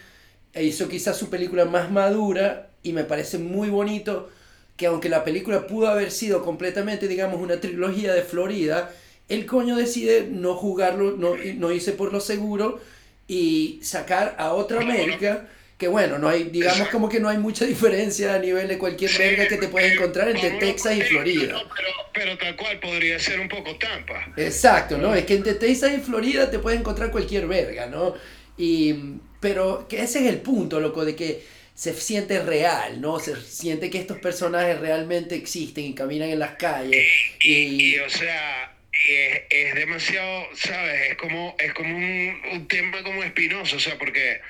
hizo 0.61 0.87
quizás 0.87 1.17
su 1.17 1.31
película 1.31 1.65
más 1.65 1.89
madura 1.89 2.69
y 2.83 2.93
me 2.93 3.03
parece 3.03 3.39
muy 3.39 3.71
bonito 3.71 4.29
que 4.77 4.85
aunque 4.85 5.09
la 5.09 5.23
película 5.23 5.65
pudo 5.65 5.87
haber 5.87 6.11
sido 6.11 6.43
completamente, 6.43 7.07
digamos, 7.07 7.41
una 7.41 7.59
trilogía 7.59 8.13
de 8.13 8.21
Florida, 8.21 8.91
el 9.29 9.45
coño 9.45 9.75
decide 9.75 10.27
no 10.29 10.55
jugarlo, 10.55 11.11
no, 11.11 11.35
no 11.35 11.71
irse 11.71 11.93
por 11.93 12.11
lo 12.11 12.19
seguro 12.19 12.81
y 13.27 13.79
sacar 13.83 14.35
a 14.39 14.53
otra 14.53 14.81
América 14.81 15.47
que 15.79 15.87
bueno, 15.87 16.19
no 16.19 16.27
hay, 16.27 16.43
digamos 16.43 16.89
como 16.89 17.07
que 17.07 17.21
no 17.21 17.29
hay 17.29 17.37
mucha 17.37 17.63
diferencia 17.63 18.35
a 18.35 18.39
nivel 18.39 18.67
de 18.67 18.77
cualquier 18.77 19.17
verga 19.17 19.47
que 19.47 19.55
te 19.55 19.69
puedes 19.69 19.93
encontrar 19.93 20.27
entre 20.27 20.51
Texas 20.51 20.97
y 20.97 21.01
Florida. 21.03 21.63
pero, 21.73 21.87
pero, 22.13 22.37
tal 22.37 22.57
cual 22.57 22.79
podría 22.81 23.17
ser 23.17 23.39
un 23.39 23.47
poco 23.47 23.77
Tampa. 23.77 24.33
Exacto, 24.35 24.97
¿no? 24.97 25.15
Es 25.15 25.23
que 25.23 25.35
entre 25.35 25.53
Texas 25.53 25.93
y 25.97 26.01
Florida 26.01 26.51
te 26.51 26.59
puedes 26.59 26.81
encontrar 26.81 27.11
cualquier 27.11 27.47
verga, 27.47 27.85
¿no? 27.85 28.13
Y, 28.57 28.93
pero 29.39 29.87
que 29.87 30.01
ese 30.01 30.19
es 30.19 30.25
el 30.25 30.39
punto, 30.39 30.81
loco, 30.81 31.05
de 31.05 31.15
que 31.15 31.45
se 31.73 31.93
siente 31.93 32.41
real, 32.43 32.99
¿no? 32.99 33.21
Se 33.21 33.37
siente 33.37 33.89
que 33.89 33.99
estos 33.99 34.17
personajes 34.17 34.81
realmente 34.81 35.35
existen 35.35 35.85
y 35.85 35.93
caminan 35.93 36.27
en 36.27 36.39
las 36.39 36.57
calles. 36.57 37.07
y 37.39 37.97
o 37.99 38.09
sea, 38.09 38.75
es, 39.07 39.41
es, 39.49 39.75
demasiado, 39.75 40.49
¿sabes? 40.55 41.11
Es 41.11 41.17
como, 41.17 41.55
es 41.59 41.73
como 41.73 41.95
un, 41.95 42.41
un 42.51 42.67
tema 42.67 43.03
como 43.03 43.23
espinoso, 43.23 43.77
o 43.77 43.79
sea, 43.79 43.97
porque 43.97 44.41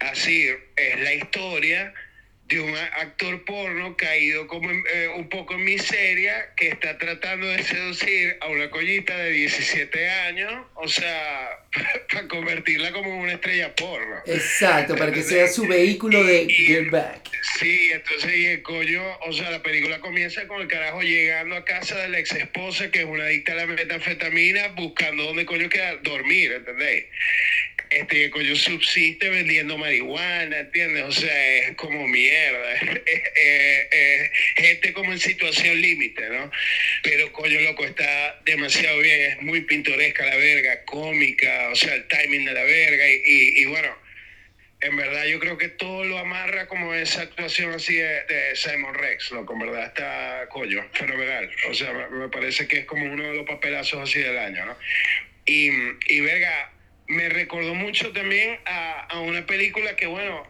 así 0.00 0.48
es 0.76 1.00
la 1.00 1.14
historia 1.14 1.92
de 2.52 2.60
un 2.60 2.76
actor 2.76 3.44
porno 3.44 3.96
caído 3.96 4.46
como 4.46 4.70
eh, 4.70 5.08
un 5.16 5.28
poco 5.28 5.54
en 5.54 5.64
miseria 5.64 6.52
que 6.56 6.68
está 6.68 6.98
tratando 6.98 7.46
de 7.46 7.62
seducir 7.62 8.36
a 8.40 8.48
una 8.48 8.68
collita 8.70 9.16
de 9.16 9.30
17 9.30 10.10
años, 10.10 10.52
o 10.74 10.86
sea, 10.88 11.58
para 12.12 12.28
convertirla 12.28 12.92
como 12.92 13.18
una 13.18 13.32
estrella 13.32 13.74
porno. 13.74 14.16
Exacto, 14.26 14.96
para 14.96 15.12
que 15.12 15.22
sea 15.22 15.48
su 15.48 15.66
vehículo 15.66 16.24
de 16.24 16.46
Get 16.48 16.90
Back. 16.90 17.30
Sí, 17.58 17.90
entonces 17.92 18.36
y 18.36 18.46
el 18.46 18.62
coño, 18.62 19.02
o 19.26 19.32
sea, 19.32 19.50
la 19.50 19.62
película 19.62 20.00
comienza 20.00 20.46
con 20.46 20.60
el 20.60 20.68
carajo 20.68 21.02
llegando 21.02 21.56
a 21.56 21.64
casa 21.64 21.96
de 21.98 22.08
la 22.08 22.18
ex 22.18 22.32
esposa 22.32 22.90
que 22.90 23.00
es 23.00 23.04
una 23.04 23.24
adicta 23.24 23.52
a 23.52 23.56
la 23.56 23.66
metanfetamina 23.66 24.68
buscando 24.68 25.24
dónde 25.24 25.46
coño 25.46 25.68
quedar, 25.68 26.02
dormir, 26.02 26.52
¿entendéis? 26.52 27.04
Este 27.92 28.30
coño 28.30 28.56
subsiste 28.56 29.28
vendiendo 29.28 29.76
marihuana, 29.76 30.60
¿entiendes? 30.60 31.04
O 31.04 31.12
sea, 31.12 31.58
es 31.58 31.76
como 31.76 32.06
mierda, 32.08 32.74
es, 32.74 34.30
gente 34.56 34.92
como 34.92 35.12
en 35.12 35.18
situación 35.18 35.80
límite, 35.80 36.28
¿no? 36.30 36.50
Pero 37.02 37.32
coño 37.32 37.60
loco, 37.60 37.84
está 37.84 38.40
demasiado 38.44 38.98
bien, 39.00 39.32
es 39.32 39.42
muy 39.42 39.62
pintoresca 39.62 40.24
la 40.26 40.36
verga, 40.36 40.84
cómica, 40.84 41.68
o 41.70 41.76
sea, 41.76 41.94
el 41.94 42.06
timing 42.08 42.44
de 42.46 42.52
la 42.52 42.64
verga 42.64 43.04
y, 43.08 43.64
bueno, 43.66 43.96
en 44.80 44.96
verdad 44.96 45.26
yo 45.26 45.38
creo 45.38 45.58
que 45.58 45.68
todo 45.68 46.04
lo 46.04 46.18
amarra 46.18 46.66
como 46.66 46.92
esa 46.94 47.22
actuación 47.22 47.72
así 47.72 47.96
de, 47.96 48.52
Simon 48.54 48.94
Rex, 48.94 49.30
loco, 49.30 49.52
en 49.52 49.60
verdad 49.60 49.86
está, 49.86 50.48
coño, 50.48 50.84
fenomenal, 50.92 51.50
o 51.68 51.74
sea, 51.74 51.92
me, 51.92 52.28
parece 52.28 52.66
que 52.66 52.80
es 52.80 52.84
como 52.86 53.04
uno 53.04 53.28
de 53.28 53.34
los 53.34 53.46
papelazos 53.46 54.08
así 54.08 54.20
del 54.20 54.38
año, 54.38 54.64
¿no? 54.64 54.76
Y 55.44 56.20
verga, 56.20 56.70
me 57.12 57.28
recordó 57.28 57.74
mucho 57.74 58.10
también 58.12 58.58
a, 58.66 59.02
a, 59.02 59.20
una 59.20 59.46
película 59.46 59.94
que, 59.96 60.06
bueno, 60.06 60.42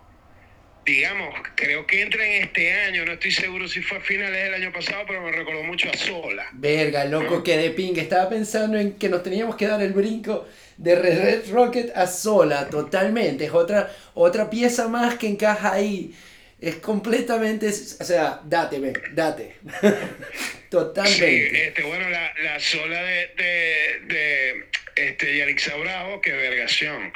digamos, 0.86 1.34
creo 1.54 1.86
que 1.86 2.02
entra 2.02 2.24
en 2.24 2.44
este 2.44 2.72
año, 2.72 3.04
no 3.04 3.12
estoy 3.12 3.30
seguro 3.30 3.68
si 3.68 3.82
fue 3.82 3.98
a 3.98 4.00
finales 4.00 4.44
del 4.44 4.54
año 4.54 4.72
pasado, 4.72 5.04
pero 5.06 5.20
me 5.22 5.32
recordó 5.32 5.62
mucho 5.62 5.88
a 5.90 5.96
Sola. 5.96 6.46
Verga, 6.52 7.04
loco, 7.04 7.42
que 7.42 7.56
de 7.56 7.70
ping. 7.70 7.94
Estaba 7.96 8.28
pensando 8.28 8.78
en 8.78 8.94
que 8.94 9.08
nos 9.08 9.22
teníamos 9.22 9.56
que 9.56 9.66
dar 9.66 9.82
el 9.82 9.92
brinco 9.92 10.46
de 10.76 10.94
Red 10.94 11.50
Rocket 11.50 11.96
a 11.96 12.06
Sola, 12.06 12.68
totalmente. 12.68 13.44
Es 13.44 13.52
otra, 13.52 13.90
otra 14.14 14.50
pieza 14.50 14.88
más 14.88 15.16
que 15.16 15.28
encaja 15.28 15.72
ahí. 15.72 16.14
Es 16.62 16.76
completamente, 16.76 17.66
o 17.66 18.04
sea, 18.04 18.40
date, 18.44 18.92
date. 19.14 19.56
totalmente. 20.70 21.50
Sí, 21.50 21.56
este, 21.56 21.82
bueno, 21.82 22.08
la, 22.08 22.32
la 22.40 22.60
Sola 22.60 23.02
de, 23.02 23.26
de, 23.36 24.14
de 24.14 24.64
este, 24.94 25.36
Yarixa 25.38 25.74
Bravo, 25.74 26.20
qué 26.20 26.30
vergación. 26.30 27.12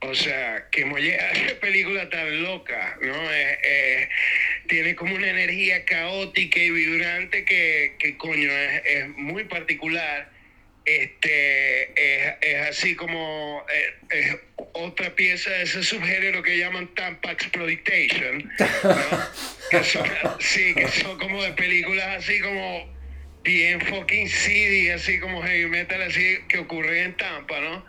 O 0.00 0.12
sea, 0.12 0.66
que 0.72 0.84
mollea, 0.84 1.30
qué 1.46 1.54
película 1.54 2.08
tan 2.10 2.42
loca, 2.42 2.98
¿no? 3.00 3.14
tiene 4.66 4.96
como 4.96 5.14
una 5.14 5.30
energía 5.30 5.84
caótica 5.84 6.58
y 6.58 6.70
vibrante 6.70 7.44
que, 7.44 7.94
que 7.96 8.16
coño, 8.16 8.50
es, 8.50 8.82
es, 8.86 9.08
muy 9.10 9.44
particular. 9.44 10.28
Este, 10.84 11.92
es, 11.94 12.34
es 12.40 12.68
así 12.68 12.96
como 12.96 13.64
eh, 13.72 13.94
es 14.10 14.36
otra 14.72 15.14
pieza 15.14 15.50
de 15.50 15.62
ese 15.62 15.82
subgénero 15.82 16.42
que 16.42 16.58
llaman 16.58 16.88
Tampa 16.94 17.32
Exploitation, 17.32 18.50
que 19.70 19.84
son, 19.84 20.08
sí, 20.40 20.74
que 20.74 20.88
son 20.88 21.18
como 21.18 21.42
de 21.42 21.52
películas 21.52 22.06
así 22.16 22.40
como 22.40 22.88
bien 23.42 23.80
fucking 23.80 24.28
CD, 24.28 24.92
así 24.92 25.18
como 25.18 25.42
heavy 25.42 25.66
metal, 25.66 26.02
así 26.02 26.38
que 26.48 26.58
ocurre 26.58 27.02
en 27.02 27.16
Tampa, 27.16 27.60
¿no? 27.60 27.84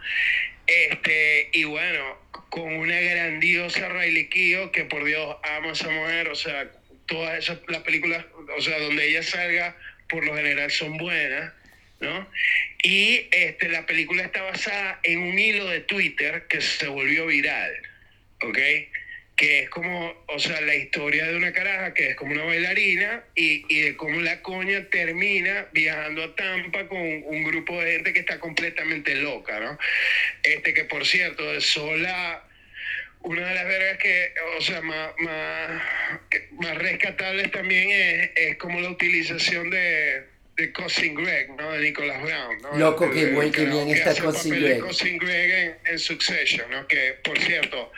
Este, 0.68 1.50
y 1.54 1.66
bueno, 1.66 2.18
con 2.50 2.74
una 2.74 3.00
grandiosa 3.00 3.90
Riley 3.90 4.28
Keough, 4.30 4.72
que 4.72 4.86
por 4.86 5.04
Dios 5.04 5.36
amo 5.44 5.70
a 5.70 5.74
esa 5.74 5.90
mujer, 5.90 6.30
o 6.30 6.36
sea, 6.36 6.72
todas 7.08 7.38
esas 7.38 7.60
las 7.68 7.82
películas, 7.82 8.26
o 8.58 8.62
sea, 8.62 8.80
donde 8.80 9.08
ella 9.08 9.24
salga, 9.24 9.76
por 10.10 10.26
lo 10.26 10.36
general 10.36 10.72
son 10.72 10.98
buenas, 10.98 11.54
¿no? 12.02 12.30
Y 12.84 13.28
este, 13.32 13.70
la 13.70 13.86
película 13.86 14.24
está 14.24 14.42
basada 14.42 15.00
en 15.04 15.20
un 15.20 15.40
hilo 15.40 15.68
de 15.68 15.82
Twitter 15.82 16.48
que 16.48 16.62
se 16.62 16.88
volvió 16.88 17.28
viral, 17.28 17.72
¿ok? 18.42 18.58
que 19.42 19.64
es 19.64 19.70
como, 19.72 20.14
o 20.28 20.38
sea, 20.38 20.62
la 20.62 20.76
historia 20.76 21.26
de 21.26 21.36
una 21.36 21.52
caraja 21.52 21.96
que 21.96 22.10
es 22.10 22.16
como 22.16 22.34
una 22.34 22.44
bailarina 22.44 23.24
y, 23.34 23.66
y 23.70 23.82
de 23.82 23.98
cómo 23.98 24.22
la 24.22 24.40
coña 24.44 24.88
termina 24.92 25.68
viajando 25.72 26.24
a 26.24 26.36
Tampa 26.36 26.88
con 26.88 27.00
un 27.00 27.44
grupo 27.44 27.82
de 27.82 27.94
gente 27.94 28.14
que 28.14 28.20
está 28.20 28.40
completamente 28.40 29.16
loca, 29.16 29.60
¿no? 29.60 29.80
Este 30.44 30.76
que 30.76 30.86
por 30.86 31.08
cierto, 31.08 31.52
de 31.52 31.60
sola 31.60 32.44
una 33.22 33.48
de 33.48 33.56
las 33.56 33.66
vergas 33.66 33.98
que, 33.98 34.32
o 34.58 34.62
sea, 34.62 34.82
más, 34.82 35.12
más, 35.18 35.82
más 36.52 36.78
rescatables 36.78 37.50
también 37.50 37.90
es, 37.90 38.32
es 38.36 38.58
como 38.58 38.80
la 38.80 38.90
utilización 38.90 39.72
de, 39.72 40.24
de 40.62 40.72
Cousin 40.72 41.16
Greg, 41.16 41.50
¿no? 41.58 41.72
De 41.72 41.80
Nicholas 41.80 42.22
Brown, 42.22 42.58
¿no? 42.62 42.78
Loco, 42.78 43.10
qué 43.12 43.32
buen 43.32 43.52
que 43.52 43.66
bien 43.66 43.90
está 43.90 44.14
Cousin 44.16 44.54
Greg. 44.54 44.80
Cousin 44.80 45.18
Greg 45.18 45.52
en, 45.52 45.94
en, 45.94 46.00
Succession, 46.00 46.70
¿no? 46.70 46.88
Que, 46.88 47.16
por 47.24 47.38
cierto, 47.40 47.92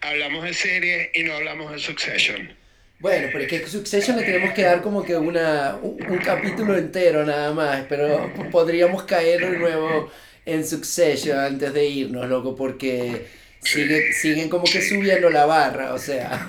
hablamos 0.00 0.44
de 0.44 0.54
series 0.54 1.10
y 1.14 1.22
no 1.24 1.34
hablamos 1.34 1.72
de 1.72 1.78
Succession. 1.78 2.56
Bueno, 2.98 3.28
pero 3.30 3.44
es 3.44 3.48
que 3.48 3.66
Succession 3.66 4.16
le 4.16 4.22
tenemos 4.22 4.54
que 4.54 4.62
dar 4.62 4.80
como 4.80 5.04
que 5.04 5.14
una, 5.14 5.76
un, 5.82 6.02
un 6.10 6.18
capítulo 6.18 6.76
entero 6.76 7.24
nada 7.26 7.52
más, 7.52 7.84
pero 7.88 8.32
podríamos 8.50 9.02
caer 9.02 9.50
de 9.50 9.58
nuevo 9.58 10.10
en 10.46 10.66
Succession 10.66 11.38
antes 11.38 11.74
de 11.74 11.84
irnos, 11.84 12.26
loco, 12.28 12.56
porque 12.56 13.26
sigue, 13.60 14.12
siguen 14.12 14.48
como 14.48 14.64
que 14.64 14.80
subiendo 14.80 15.28
la 15.28 15.44
barra, 15.44 15.92
o 15.92 15.98
sea. 15.98 16.46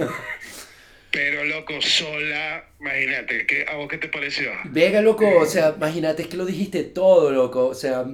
Pero 1.11 1.43
loco, 1.45 1.81
sola, 1.81 2.65
imagínate, 2.79 3.45
¿qué, 3.47 3.65
¿a 3.67 3.75
vos 3.75 3.87
qué 3.89 3.97
te 3.97 4.09
pareció? 4.09 4.51
Vega, 4.63 5.01
loco, 5.01 5.37
o 5.37 5.45
sea, 5.45 5.73
imagínate, 5.75 6.23
es 6.23 6.27
que 6.27 6.37
lo 6.37 6.45
dijiste 6.45 6.83
todo, 6.83 7.31
loco, 7.31 7.67
o 7.67 7.73
sea, 7.73 8.05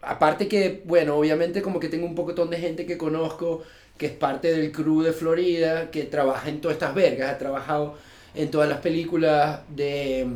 aparte 0.00 0.48
que, 0.48 0.82
bueno, 0.84 1.16
obviamente 1.16 1.60
como 1.62 1.80
que 1.80 1.88
tengo 1.88 2.06
un 2.06 2.14
pocotón 2.14 2.48
de 2.50 2.58
gente 2.58 2.86
que 2.86 2.96
conozco, 2.96 3.64
que 3.98 4.06
es 4.06 4.12
parte 4.12 4.52
del 4.54 4.72
crew 4.72 5.02
de 5.02 5.12
Florida, 5.12 5.90
que 5.90 6.04
trabaja 6.04 6.48
en 6.48 6.60
todas 6.60 6.76
estas 6.76 6.94
vergas, 6.94 7.30
ha 7.32 7.38
trabajado 7.38 7.98
en 8.34 8.50
todas 8.50 8.68
las 8.68 8.78
películas 8.80 9.60
de 9.68 10.26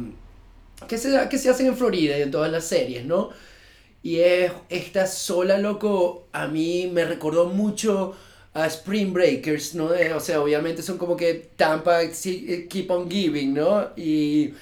que 0.89 0.99
se, 0.99 1.29
que 1.29 1.39
se 1.39 1.51
hacen 1.51 1.67
en 1.67 1.77
Florida 1.77 2.19
y 2.19 2.23
en 2.23 2.31
todas 2.31 2.51
las 2.51 2.65
series, 2.67 3.05
¿no? 3.05 3.31
Y 4.03 4.21
es 4.21 4.53
esta 4.71 5.07
sola, 5.07 5.59
loco, 5.59 6.29
a 6.33 6.47
mí 6.49 6.91
me 6.93 7.05
recordó 7.05 7.47
mucho 7.47 8.17
a 8.55 8.67
Spring 8.67 9.13
Breakers, 9.13 9.75
¿no? 9.75 9.95
Eh, 9.95 10.13
o 10.13 10.21
sea, 10.21 10.41
obviamente 10.41 10.83
son 10.83 10.99
como 10.99 11.17
que 11.17 11.51
Tampa 11.57 12.03
eh, 12.03 12.67
Keep 12.69 12.91
on 12.91 13.11
Giving, 13.11 13.55
¿no? 13.55 13.91
Y, 13.97 14.55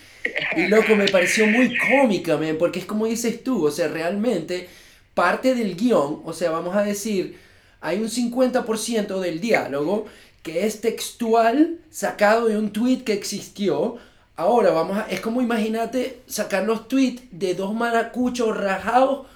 y 0.57 0.67
loco, 0.69 0.95
me 0.97 1.09
pareció 1.09 1.47
muy 1.47 1.77
cómica, 1.79 2.37
man, 2.37 2.57
porque 2.59 2.81
es 2.81 2.85
como 2.85 3.07
dices 3.07 3.43
tú, 3.43 3.67
o 3.67 3.71
sea, 3.71 3.89
realmente 3.89 4.69
parte 5.15 5.55
del 5.55 5.77
guion, 5.77 6.23
o 6.25 6.33
sea, 6.33 6.51
vamos 6.51 6.77
a 6.77 6.83
decir, 6.83 7.39
hay 7.81 7.99
un 7.99 8.09
50% 8.09 9.21
del 9.21 9.41
diálogo 9.41 10.07
que 10.43 10.67
es 10.67 10.81
textual, 10.81 11.79
sacado 11.91 12.47
de 12.47 12.59
un 12.59 12.73
tweet 12.73 12.99
que 13.05 13.13
existió, 13.15 13.99
Ahora 14.39 14.71
vamos 14.71 14.97
a, 14.97 15.01
es 15.11 15.21
como 15.21 15.43
imagínate 15.43 16.21
sacar 16.29 16.63
los 16.65 16.87
tweets 16.87 17.23
de 17.33 17.55
dos 17.57 17.75
maracuchos 17.75 18.57
rajados 18.57 19.27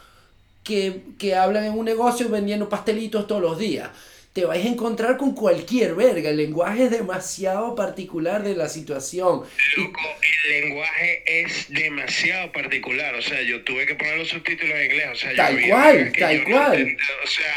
que, 0.63 1.03
que 1.19 1.35
hablan 1.35 1.65
en 1.65 1.77
un 1.77 1.85
negocio 1.85 2.29
vendiendo 2.29 2.69
pastelitos 2.69 3.27
todos 3.27 3.43
los 3.43 3.59
días. 3.59 3.91
Te 4.33 4.47
vais 4.47 4.65
a 4.65 4.69
encontrar 4.69 5.19
con 5.19 5.35
cualquier 5.35 5.95
verga. 5.95 6.31
El 6.31 6.39
lenguaje 6.39 6.85
es 6.85 6.91
demasiado 6.91 7.75
particular 7.75 8.43
de 8.43 8.55
la 8.55 8.69
situación. 8.69 9.43
Loco, 9.77 10.01
el 10.45 10.63
lenguaje 10.63 11.23
es 11.27 11.69
demasiado 11.69 12.51
particular. 12.51 13.15
O 13.15 13.23
sea, 13.23 13.43
yo 13.43 13.63
tuve 13.63 13.87
que 13.87 13.95
poner 13.95 14.17
los 14.17 14.29
subtítulos 14.29 14.75
en 14.75 14.85
inglés. 14.85 15.09
O 15.13 15.17
sea, 15.17 15.35
tal 15.35 15.61
cual, 15.69 16.13
tal 16.19 16.45
cual. 16.45 16.97
o 17.23 17.27
sea, 17.27 17.55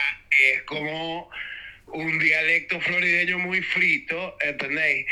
es 0.53 0.63
como 0.63 1.29
un 1.95 2.19
dialecto 2.19 2.79
florideño 2.81 3.39
muy 3.39 3.61
frito, 3.61 4.35
¿entendéis? 4.41 5.05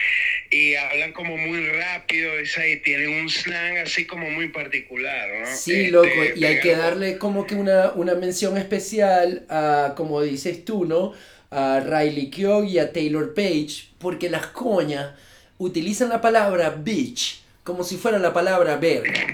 Y 0.52 0.76
hablan 0.76 1.14
como 1.14 1.38
muy 1.38 1.66
rápido, 1.70 2.32
y 2.42 2.78
tienen 2.78 3.22
un 3.22 3.30
slang 3.30 3.78
así 3.78 4.06
como 4.06 4.30
muy 4.30 4.50
particular, 4.50 5.30
¿no? 5.40 5.56
Sí, 5.56 5.86
este, 5.86 5.92
loco, 5.92 6.10
y 6.36 6.44
hay 6.44 6.60
que 6.60 6.76
darle 6.76 7.18
como 7.18 7.46
que 7.48 7.56
una, 7.56 7.92
una 7.94 8.16
mención 8.16 8.58
especial 8.58 9.46
a, 9.50 9.94
como 9.96 10.22
dices 10.22 10.66
tú, 10.66 10.86
¿no? 10.86 11.14
A 11.54 11.80
Riley 11.80 12.30
Keough 12.30 12.66
y 12.66 12.80
a 12.80 12.92
Taylor 12.92 13.34
Page, 13.34 13.88
porque 14.00 14.30
las 14.30 14.48
coñas 14.48 15.12
utilizan 15.58 16.10
la 16.10 16.22
palabra 16.22 16.72
bitch 16.72 17.44
como 17.64 17.84
si 17.84 17.98
fuera 17.98 18.20
la 18.20 18.34
palabra 18.34 18.76
verga. 18.76 19.26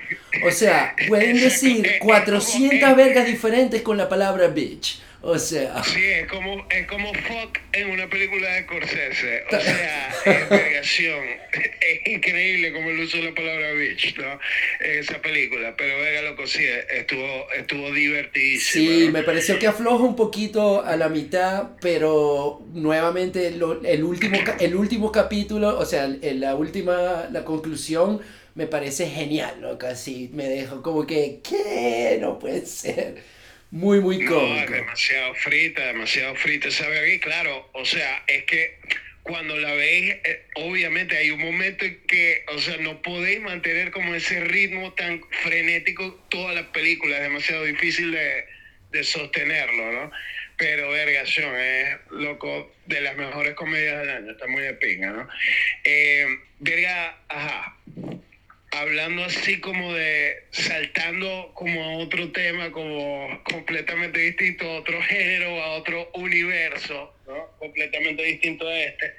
O 0.46 0.52
sea, 0.52 0.96
pueden 1.08 1.40
decir 1.40 1.98
400 2.00 2.96
vergas 2.96 3.26
diferentes 3.26 3.82
con 3.82 3.98
la 3.98 4.08
palabra 4.08 4.48
bitch. 4.48 5.00
O 5.22 5.38
sea. 5.38 5.84
Sí, 5.84 6.02
es 6.02 6.28
como, 6.28 6.66
es 6.70 6.88
como 6.88 7.14
fuck 7.14 7.58
en 7.74 7.90
una 7.90 8.10
película 8.10 8.48
de 8.54 8.64
Scorsese. 8.64 9.44
O 9.48 9.60
sea, 9.60 10.10
es 10.26 10.50
vergación. 10.50 11.26
Es 11.90 12.14
increíble 12.14 12.72
como 12.72 12.92
él 12.92 13.00
usó 13.00 13.18
la 13.18 13.34
palabra 13.34 13.72
bitch, 13.72 14.16
¿no? 14.18 14.40
En 14.80 15.00
esa 15.00 15.20
película. 15.20 15.74
Pero 15.76 15.98
verga, 16.00 16.22
loco, 16.30 16.46
sí, 16.46 16.64
estuvo, 16.96 17.52
estuvo 17.58 17.92
divertidísimo. 17.92 18.92
Sí, 18.92 19.10
me 19.12 19.24
pareció 19.24 19.58
que 19.58 19.66
afloja 19.66 20.04
un 20.04 20.16
poquito 20.16 20.84
a 20.86 20.96
la 20.96 21.10
mitad, 21.10 21.72
pero 21.82 22.62
nuevamente 22.74 23.48
el, 23.48 23.64
último, 23.64 24.38
el 24.60 24.76
último 24.76 25.12
capítulo, 25.12 25.80
o 25.80 25.86
sea, 25.86 26.08
la 26.08 26.54
última, 26.54 27.28
la 27.32 27.44
conclusión 27.44 28.22
me 28.54 28.68
parece 28.68 29.08
genial, 29.08 29.56
¿no? 29.62 29.80
Casi 29.80 30.30
me 30.34 30.48
dejó 30.48 30.84
como 30.84 31.08
que, 31.08 31.40
¿qué? 31.44 32.20
No 32.22 32.38
puede 32.38 32.68
ser. 32.68 33.39
Muy, 33.72 34.00
muy 34.00 34.26
cómico. 34.26 34.74
demasiado 34.74 35.36
frita, 35.36 35.86
demasiado 35.86 36.36
frita 36.36 36.70
esa 36.70 36.88
verga. 36.88 37.20
Claro, 37.20 37.70
o 37.74 37.86
sea, 37.86 38.24
es 38.28 38.44
que 38.46 38.80
cuando 39.22 39.56
la 39.58 39.74
veis, 39.74 40.16
eh, 40.24 40.46
obviamente 40.56 41.16
hay 41.16 41.30
un 41.30 41.40
momento 41.40 41.86
en 41.86 42.00
que, 42.08 42.44
o 42.48 42.60
sea, 42.60 42.78
no 42.78 43.02
podéis 43.04 43.42
mantener 43.42 43.92
como 43.92 44.16
ese 44.16 44.40
ritmo 44.40 44.94
tan 44.94 45.22
frenético 45.44 46.26
toda 46.30 46.54
la 46.54 46.72
película. 46.72 47.18
Es 47.18 47.24
demasiado 47.24 47.64
difícil 47.64 48.12
de, 48.12 48.46
de 48.92 49.04
sostenerlo, 49.04 49.92
¿no? 49.92 50.12
Pero 50.58 50.90
Vergación 50.90 51.56
es, 51.56 51.96
loco, 52.10 52.74
de 52.88 53.02
las 53.02 53.16
mejores 53.18 53.54
comedias 53.54 54.00
del 54.00 54.10
año. 54.10 54.32
Está 54.32 54.48
muy 54.48 54.64
de 54.64 54.74
pinga, 54.74 55.12
¿no? 55.12 55.30
Eh, 55.84 56.26
verga, 56.60 57.18
ajá 57.30 57.78
hablando 58.72 59.24
así 59.24 59.60
como 59.60 59.94
de 59.94 60.44
saltando 60.52 61.52
como 61.54 61.84
a 61.84 61.98
otro 61.98 62.32
tema 62.32 62.72
como 62.72 63.42
completamente 63.44 64.20
distinto, 64.20 64.66
a 64.66 64.80
otro 64.80 65.02
género, 65.02 65.62
a 65.64 65.72
otro 65.78 66.10
universo, 66.14 67.14
¿no? 67.28 67.48
Completamente 67.58 68.24
distinto 68.24 68.68
a 68.68 68.80
este. 68.80 69.14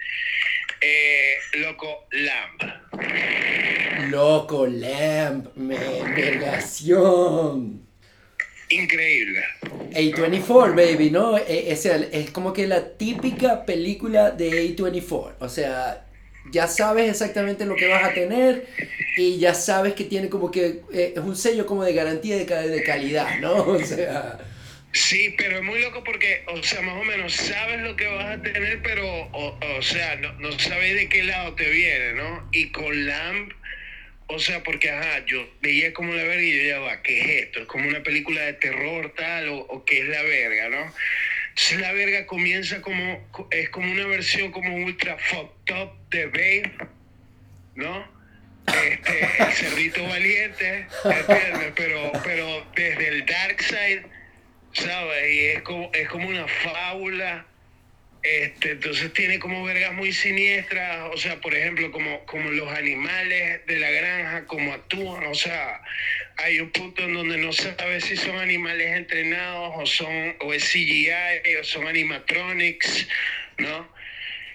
Eh, 0.80 1.34
loco 1.55 2.07
Lamp. 2.12 2.62
Loco 4.11 4.66
Lamp, 4.66 5.55
me 5.57 5.78
negación. 6.14 7.86
Increíble. 8.70 9.42
A24, 9.92 10.74
baby, 10.76 11.11
¿no? 11.11 11.36
E, 11.36 11.72
es, 11.72 11.84
es 11.86 12.30
como 12.30 12.53
que 12.53 12.68
la 12.68 12.96
típica 12.96 13.66
película 13.66 14.30
de 14.30 14.74
A24. 14.76 15.34
O 15.40 15.48
sea, 15.48 16.07
ya 16.51 16.66
sabes 16.66 17.11
exactamente 17.11 17.64
lo 17.66 17.76
que 17.76 17.88
vas 17.88 18.05
a 18.05 18.14
tener 18.14 18.66
y 19.16 19.38
ya 19.38 19.55
sabes 19.55 19.95
que 19.95 20.05
tiene 20.05 20.28
como 20.28 20.51
que 20.51 20.80
eh, 20.93 21.14
es 21.16 21.22
un 21.22 21.36
sello 21.36 21.66
como 21.66 21.84
de 21.84 21.93
garantía 21.93 22.36
de, 22.36 22.45
de 22.45 22.82
calidad, 22.82 23.38
¿no? 23.41 23.55
O 23.66 23.84
sea... 23.84 24.38
Sí, 24.93 25.32
pero 25.38 25.59
es 25.59 25.62
muy 25.62 25.80
loco 25.80 26.03
porque, 26.03 26.43
o 26.49 26.61
sea, 26.64 26.82
más 26.82 26.97
o 26.97 27.05
menos 27.05 27.32
sabes 27.32 27.80
lo 27.80 27.95
que 27.95 28.09
vas 28.09 28.38
a 28.38 28.43
tener, 28.43 28.82
pero, 28.82 29.07
o, 29.32 29.82
sea, 29.82 30.16
no, 30.16 30.32
no 30.34 30.51
sabes 30.59 30.97
de 30.97 31.09
qué 31.09 31.22
lado 31.22 31.55
te 31.55 31.70
viene, 31.70 32.14
¿no? 32.14 32.49
Y 32.51 32.72
con 32.72 33.07
LAMP, 33.07 33.53
o 34.26 34.38
sea, 34.41 34.64
porque, 34.64 34.91
ajá, 34.91 35.24
yo 35.26 35.49
veía 35.62 35.93
como 35.93 36.12
la 36.12 36.24
verga 36.24 36.43
y 36.43 36.57
yo 36.57 36.68
ya 36.70 36.78
va, 36.80 37.03
¿qué 37.03 37.20
es 37.20 37.45
esto? 37.45 37.61
¿Es 37.61 37.66
como 37.66 37.88
una 37.88 38.03
película 38.03 38.43
de 38.43 38.55
terror 38.55 39.14
tal 39.16 39.49
o, 39.51 39.59
o 39.59 39.84
qué 39.84 40.01
es 40.01 40.09
la 40.09 40.22
verga, 40.22 40.68
¿no? 40.70 40.93
La 41.78 41.92
verga 41.92 42.26
comienza 42.26 42.80
como, 42.80 43.28
es 43.50 43.68
como 43.70 43.90
una 43.90 44.06
versión 44.06 44.50
como 44.50 44.74
ultra 44.76 45.16
fucked 45.18 45.74
up 45.74 45.92
de 46.11 46.26
Babe, 46.26 46.72
¿no? 47.74 48.20
Este, 48.66 49.42
el 49.42 49.52
cerdito 49.52 50.02
valiente. 50.04 50.86
Pero, 51.74 52.12
pero 52.24 52.66
desde 52.74 53.08
el 53.08 53.26
dark 53.26 53.62
side, 53.62 54.04
¿sabes? 54.72 55.32
Y 55.32 55.38
es 55.46 55.62
como, 55.62 55.90
es 55.92 56.08
como 56.08 56.28
una 56.28 56.46
fábula. 56.46 57.46
Este, 58.23 58.73
entonces 58.73 59.12
tiene 59.14 59.39
como 59.39 59.64
vergas 59.64 59.95
muy 59.95 60.12
siniestras, 60.12 61.09
o 61.11 61.16
sea, 61.16 61.41
por 61.41 61.55
ejemplo, 61.55 61.91
como, 61.91 62.25
como 62.27 62.51
los 62.51 62.71
animales 62.71 63.64
de 63.66 63.79
la 63.79 63.91
granja, 63.91 64.47
como 64.47 64.75
actúan, 64.75 65.25
o 65.25 65.35
sea, 65.35 65.81
hay 66.37 66.61
un 66.61 66.71
punto 66.71 67.03
en 67.03 67.14
donde 67.14 67.39
no 67.39 67.53
sabes 67.53 68.05
si 68.05 68.16
son 68.16 68.37
animales 68.39 68.95
entrenados 68.95 69.73
o 69.75 69.87
son 69.87 70.35
CGI 70.39 71.11
o 71.61 71.64
son 71.64 71.87
animatronics, 71.87 73.09
¿no? 73.59 73.91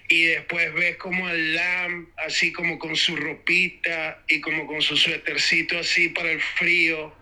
Y 0.08 0.26
después 0.26 0.72
ves 0.74 0.96
como 0.96 1.26
al 1.26 1.54
Lamb 1.54 2.06
así 2.18 2.52
como 2.52 2.78
con 2.78 2.94
su 2.94 3.16
ropita 3.16 4.22
y 4.28 4.40
como 4.40 4.66
con 4.68 4.80
su 4.80 4.96
suétercito 4.96 5.80
así 5.80 6.10
para 6.10 6.30
el 6.30 6.40
frío 6.40 7.12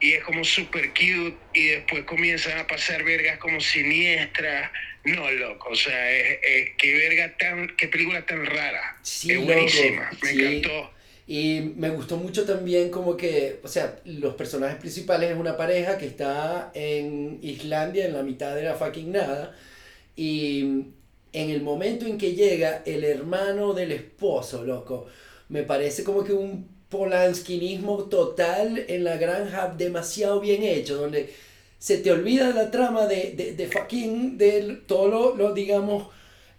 y 0.00 0.14
es 0.14 0.24
como 0.24 0.44
super 0.44 0.88
cute 0.88 1.36
y 1.54 1.68
después 1.68 2.02
comienzan 2.02 2.58
a 2.58 2.66
pasar 2.66 3.04
vergas 3.04 3.38
como 3.38 3.60
siniestras. 3.60 4.72
No, 5.04 5.30
loco, 5.30 5.70
o 5.70 5.74
sea, 5.74 6.12
es, 6.12 6.38
es 6.42 6.68
qué 6.78 6.94
verga 6.94 7.36
tan, 7.36 7.76
qué 7.76 7.88
película 7.88 8.24
tan 8.24 8.46
rara. 8.46 8.98
Sí, 9.02 9.32
es 9.32 9.44
buenísima, 9.44 10.10
me 10.22 10.30
encantó. 10.30 10.90
Y 11.26 11.72
me 11.76 11.90
gustó 11.90 12.16
mucho 12.16 12.44
también 12.44 12.90
como 12.90 13.16
que, 13.16 13.60
o 13.62 13.68
sea, 13.68 14.00
los 14.04 14.34
personajes 14.34 14.76
principales 14.78 15.30
es 15.30 15.36
una 15.36 15.56
pareja 15.56 15.96
que 15.98 16.06
está 16.06 16.70
en 16.74 17.38
Islandia, 17.42 18.06
en 18.06 18.12
la 18.12 18.22
mitad 18.22 18.54
de 18.54 18.64
la 18.64 18.74
fucking 18.74 19.12
nada, 19.12 19.56
y 20.14 20.84
en 21.32 21.50
el 21.50 21.62
momento 21.62 22.06
en 22.06 22.18
que 22.18 22.34
llega 22.34 22.82
el 22.84 23.04
hermano 23.04 23.72
del 23.72 23.92
esposo, 23.92 24.64
loco, 24.64 25.06
me 25.48 25.62
parece 25.62 26.04
como 26.04 26.24
que 26.24 26.32
un 26.32 26.68
polanskinismo 26.88 28.04
total 28.04 28.84
en 28.88 29.04
la 29.04 29.16
granja 29.16 29.68
demasiado 29.68 30.40
bien 30.40 30.62
hecho, 30.62 30.96
donde 30.96 31.32
se 31.82 31.98
te 31.98 32.12
olvida 32.12 32.50
la 32.50 32.70
trama 32.70 33.06
de, 33.08 33.32
de, 33.36 33.54
de 33.54 33.66
fucking, 33.68 34.38
de 34.38 34.82
todo 34.86 35.08
lo, 35.08 35.36
lo, 35.36 35.52
digamos, 35.54 36.08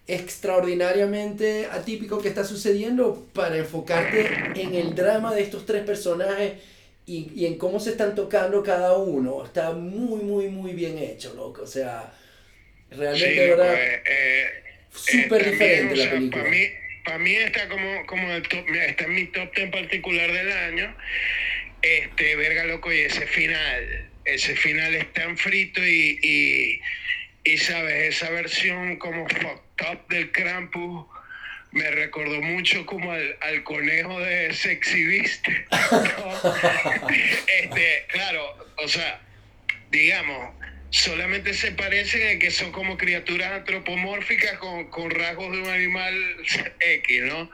extraordinariamente 0.07 1.67
atípico 1.71 2.21
que 2.21 2.27
está 2.29 2.43
sucediendo 2.43 3.29
para 3.33 3.57
enfocarte 3.57 4.51
en 4.55 4.75
el 4.75 4.95
drama 4.95 5.33
de 5.33 5.41
estos 5.43 5.65
tres 5.65 5.83
personajes 5.85 6.53
y, 7.05 7.31
y 7.35 7.45
en 7.45 7.57
cómo 7.57 7.79
se 7.79 7.91
están 7.91 8.15
tocando 8.15 8.63
cada 8.63 8.97
uno. 8.97 9.45
Está 9.45 9.71
muy, 9.73 10.21
muy, 10.23 10.49
muy 10.49 10.73
bien 10.73 10.97
hecho, 10.97 11.33
loco. 11.35 11.63
O 11.63 11.67
sea, 11.67 12.13
realmente, 12.91 13.45
Sí, 13.45 13.47
¿verdad? 13.47 13.79
pues, 13.79 14.01
eh, 14.05 14.45
Súper 14.91 15.41
eh, 15.41 15.45
también, 15.45 15.51
diferente 15.51 15.93
o 15.93 15.97
la 15.97 16.05
sea, 16.05 16.09
película. 16.09 16.43
Para 16.43 16.49
mí, 16.49 16.67
para 17.05 17.17
mí 17.19 17.35
está 17.35 17.69
como, 17.69 18.05
como 18.05 18.31
el 18.31 18.47
top, 18.47 18.65
está 18.69 19.05
en 19.05 19.15
mi 19.15 19.27
top 19.31 19.53
10 19.55 19.71
particular 19.71 20.31
del 20.31 20.51
año. 20.51 20.95
Este, 21.81 22.35
verga 22.35 22.65
loco, 22.65 22.91
y 22.93 22.99
ese 23.01 23.27
final, 23.27 24.11
ese 24.25 24.55
final 24.55 24.95
es 24.95 25.11
tan 25.13 25.37
frito 25.37 25.85
y, 25.85 26.19
y, 26.21 26.81
y, 27.43 27.57
sabes, 27.57 28.15
esa 28.15 28.29
versión 28.31 28.97
como 28.97 29.27
fucked 29.29 29.91
up 29.91 30.07
del 30.09 30.31
Krampus 30.31 31.05
me 31.71 31.89
recordó 31.89 32.41
mucho 32.41 32.85
como 32.85 33.11
al, 33.11 33.35
al 33.41 33.63
conejo 33.63 34.19
de 34.19 34.53
Sexy 34.53 35.05
Beast. 35.05 35.47
¿no? 35.47 37.09
este, 37.47 38.05
claro, 38.09 38.67
o 38.77 38.87
sea, 38.87 39.19
digamos, 39.89 40.53
solamente 40.91 41.53
se 41.53 41.71
parecen 41.71 42.21
en 42.27 42.39
que 42.39 42.51
son 42.51 42.71
como 42.71 42.97
criaturas 42.97 43.51
antropomórficas 43.51 44.57
con, 44.59 44.85
con 44.89 45.09
rasgos 45.09 45.51
de 45.51 45.61
un 45.61 45.69
animal 45.69 46.13
X, 46.79 47.23
¿no? 47.23 47.49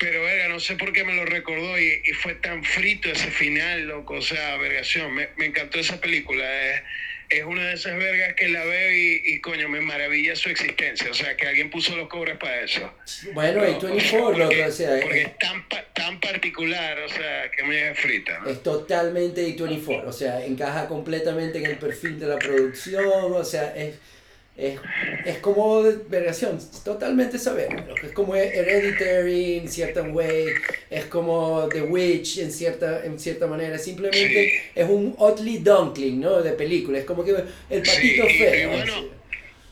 Pero, 0.00 0.22
verga, 0.22 0.48
no 0.48 0.58
sé 0.58 0.76
por 0.76 0.92
qué 0.92 1.04
me 1.04 1.14
lo 1.14 1.26
recordó 1.26 1.78
y, 1.78 2.00
y 2.04 2.12
fue 2.14 2.34
tan 2.34 2.64
frito 2.64 3.10
ese 3.10 3.30
final, 3.30 3.86
loco. 3.86 4.14
O 4.14 4.22
sea, 4.22 4.56
vergación, 4.56 5.14
me, 5.14 5.28
me 5.36 5.46
encantó 5.46 5.78
esa 5.78 6.00
película. 6.00 6.44
Es, 6.70 6.82
es 7.28 7.44
una 7.44 7.68
de 7.68 7.74
esas 7.74 7.96
vergas 7.96 8.34
que 8.34 8.48
la 8.48 8.64
veo 8.64 8.92
y, 8.92 9.22
y, 9.24 9.40
coño, 9.40 9.68
me 9.68 9.80
maravilla 9.80 10.34
su 10.34 10.48
existencia. 10.48 11.10
O 11.10 11.14
sea, 11.14 11.36
que 11.36 11.46
alguien 11.46 11.70
puso 11.70 11.94
los 11.96 12.08
cobres 12.08 12.38
para 12.38 12.62
eso. 12.62 12.92
Bueno, 13.34 13.60
y 13.62 13.72
24, 13.74 14.30
loco, 14.30 14.38
porque, 14.38 14.64
o 14.64 14.72
sea, 14.72 15.00
porque 15.00 15.20
es, 15.20 15.26
es 15.28 15.38
tan, 15.38 15.64
tan 15.92 16.18
particular, 16.18 16.98
o 16.98 17.08
sea, 17.08 17.50
que 17.50 17.62
me 17.62 17.76
deja 17.76 17.94
frita, 17.94 18.38
¿no? 18.40 18.50
es 18.50 18.62
totalmente 18.62 19.46
A24, 19.46 20.04
o 20.06 20.12
sea, 20.12 20.44
encaja 20.44 20.88
completamente 20.88 21.58
en 21.58 21.66
el 21.66 21.76
perfil 21.76 22.18
de 22.18 22.26
la 22.26 22.38
producción, 22.38 23.32
o 23.32 23.44
sea, 23.44 23.76
es, 23.76 23.96
es, 24.60 24.78
es 25.24 25.38
como 25.38 25.84
es 25.86 25.96
totalmente 26.84 27.38
saber, 27.38 27.68
es 28.02 28.12
como 28.12 28.34
Hereditary 28.36 29.58
en 29.58 29.68
cierta 29.68 30.02
way, 30.02 30.46
es 30.90 31.06
como 31.06 31.68
The 31.68 31.82
Witch 31.82 32.38
en 32.38 32.52
cierta, 32.52 33.04
en 33.04 33.18
cierta 33.18 33.46
manera, 33.46 33.78
simplemente 33.78 34.50
Sí. 34.50 34.50
es 34.74 34.88
un 34.88 35.14
oddly 35.18 35.58
dunkling, 35.58 36.20
¿no? 36.20 36.42
De 36.42 36.52
película, 36.52 36.98
es 36.98 37.04
como 37.04 37.24
que 37.24 37.30
el 37.32 37.82
patito 37.82 38.26
Sí, 38.28 38.38
feo. 38.38 39.19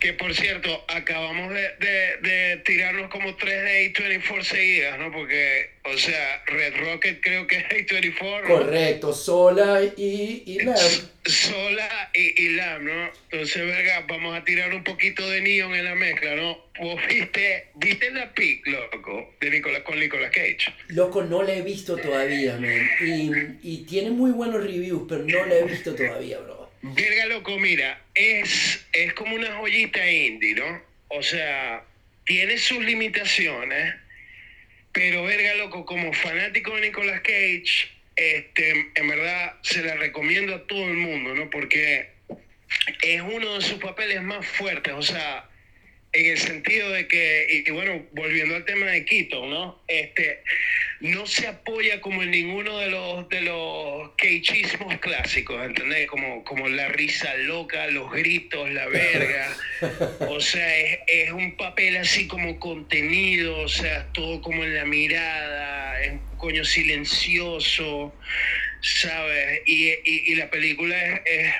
Que 0.01 0.13
por 0.13 0.33
cierto, 0.35 0.85
acabamos 0.89 1.53
de, 1.53 1.69
de, 1.81 2.29
de 2.29 2.57
tirarnos 2.59 3.11
como 3.11 3.35
tres 3.37 3.63
de 3.65 3.93
A24 3.93 4.43
seguidas, 4.43 4.99
¿no? 4.99 5.11
Porque, 5.11 5.71
o 5.85 5.97
sea, 5.99 6.43
Red 6.47 6.77
Rocket 6.77 7.21
creo 7.21 7.47
que 7.47 7.57
es 7.57 7.65
A24, 7.65 8.43
¿no? 8.43 8.49
Correcto, 8.49 9.13
Sola 9.13 9.81
y, 9.97 10.45
y 10.47 10.59
Lamb. 10.63 10.79
Sola 11.27 12.11
y, 12.15 12.43
y 12.43 12.49
Lam, 12.51 12.85
¿no? 12.85 13.11
Entonces, 13.31 13.67
verga, 13.67 14.05
vamos 14.09 14.37
a 14.37 14.45
tirar 14.45 14.73
un 14.73 14.83
poquito 14.83 15.29
de 15.29 15.41
neon 15.43 15.75
en 15.75 15.85
la 15.85 15.95
mezcla, 15.95 16.35
¿no? 16.37 16.59
Vos 16.81 17.01
viste, 17.09 17.67
viste 17.75 18.11
la 18.13 18.33
pic, 18.33 18.67
loco, 18.67 19.35
de 19.41 19.51
Nicolas, 19.51 19.83
con 19.83 19.99
Nicolas 19.99 20.31
Cage. 20.31 20.73
Loco, 20.89 21.23
no 21.25 21.43
la 21.43 21.55
he 21.55 21.63
visto 21.63 21.97
todavía, 21.97 22.57
man. 22.57 22.89
Y, 23.01 23.31
y 23.63 23.85
tiene 23.85 24.11
muy 24.11 24.31
buenos 24.31 24.63
reviews, 24.63 25.03
pero 25.09 25.25
no 25.25 25.45
la 25.45 25.57
he 25.57 25.65
visto 25.65 25.95
todavía, 25.95 26.39
bro. 26.39 26.68
Verga, 26.95 27.27
loco, 27.27 27.59
mira, 27.59 28.01
es, 28.15 28.87
es 28.93 29.13
como 29.15 29.35
una 29.35 29.57
joyita 29.57 30.11
indie, 30.11 30.55
¿no? 30.55 30.83
O 31.09 31.23
sea, 31.23 31.85
tiene 32.25 32.59
sus 32.59 32.79
limitaciones, 32.85 33.95
pero 34.93 35.25
verga, 35.25 35.55
loco, 35.55 35.85
como 35.85 36.13
fanático 36.13 36.75
de 36.75 36.83
Nicolas 36.83 37.21
Cage, 37.21 37.89
este, 38.17 38.91
en 38.95 39.09
verdad 39.09 39.55
se 39.63 39.83
la 39.83 39.97
recomiendo 39.97 40.55
a 40.55 40.67
todo 40.67 40.85
el 40.89 40.95
mundo, 40.95 41.35
¿no? 41.35 41.51
Porque 41.51 42.11
es 43.03 43.21
uno 43.21 43.55
de 43.55 43.61
sus 43.61 43.79
papeles 43.79 44.23
más 44.23 44.47
fuertes, 44.47 44.95
o 44.95 45.03
sea, 45.03 45.48
en 46.13 46.27
el 46.27 46.39
sentido 46.39 46.91
de 46.91 47.07
que, 47.07 47.65
y, 47.67 47.71
bueno, 47.71 48.07
volviendo 48.13 48.57
al 48.57 48.65
tema 48.65 48.87
de 48.87 49.05
Quito, 49.05 49.45
¿no? 49.47 49.83
Este, 49.89 50.43
no 51.01 51.27
se 51.27 51.47
apoya 51.47 52.01
como 52.01 52.23
en 52.23 52.31
ninguno 52.31 52.79
de 52.79 52.89
los 52.89 53.29
de 53.29 53.43
los 53.43 54.11
cageismos 54.17 54.99
clásicos, 54.99 55.65
¿entendés? 55.65 56.09
Como, 56.09 56.43
como 56.45 56.69
la 56.69 56.89
risa 56.89 57.35
loca, 57.37 57.87
los 57.89 58.11
gritos, 58.11 58.71
la 58.71 58.87
verga. 58.87 59.57
O 60.29 60.41
sea, 60.41 60.77
es, 60.77 60.99
es 61.07 61.31
un 61.31 61.57
papel 61.57 61.97
así 61.99 62.27
como 62.27 62.59
contenido, 62.59 63.61
o 63.61 63.69
sea, 63.69 64.07
todo 64.13 64.41
como 64.43 64.65
en 64.65 64.75
la 64.75 64.85
mirada, 64.85 66.03
es 66.03 66.13
un 66.13 66.37
coño 66.37 66.65
silencioso, 66.65 68.13
¿sabes? 68.81 69.63
Y, 69.67 69.89
y, 69.89 70.33
y 70.33 70.35
la 70.35 70.51
película 70.51 70.97
es, 71.01 71.21
es 71.27 71.55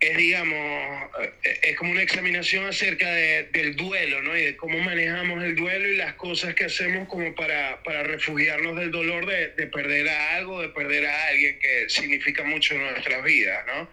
es, 0.00 0.16
digamos, 0.16 1.10
eh, 1.20 1.60
es 1.62 1.76
como 1.76 1.92
una 1.92 2.02
examinación 2.02 2.66
acerca 2.66 3.10
de, 3.10 3.44
del 3.52 3.76
duelo, 3.76 4.22
¿no? 4.22 4.36
Y 4.36 4.42
de 4.42 4.56
cómo 4.56 4.78
manejamos 4.78 5.42
el 5.42 5.56
duelo 5.56 5.88
y 5.88 5.96
las 5.96 6.14
cosas 6.14 6.54
que 6.54 6.64
hacemos 6.64 7.08
como 7.08 7.34
para, 7.34 7.82
para 7.82 8.02
refugiarnos 8.04 8.76
del 8.76 8.90
dolor 8.90 9.26
de, 9.26 9.48
de 9.48 9.66
perder 9.66 10.08
a 10.08 10.36
algo, 10.36 10.62
de 10.62 10.68
perder 10.68 11.06
a 11.06 11.26
alguien 11.28 11.58
que 11.58 11.88
significa 11.88 12.44
mucho 12.44 12.74
en 12.74 12.82
nuestras 12.82 13.24
vidas, 13.24 13.64
¿no? 13.66 13.90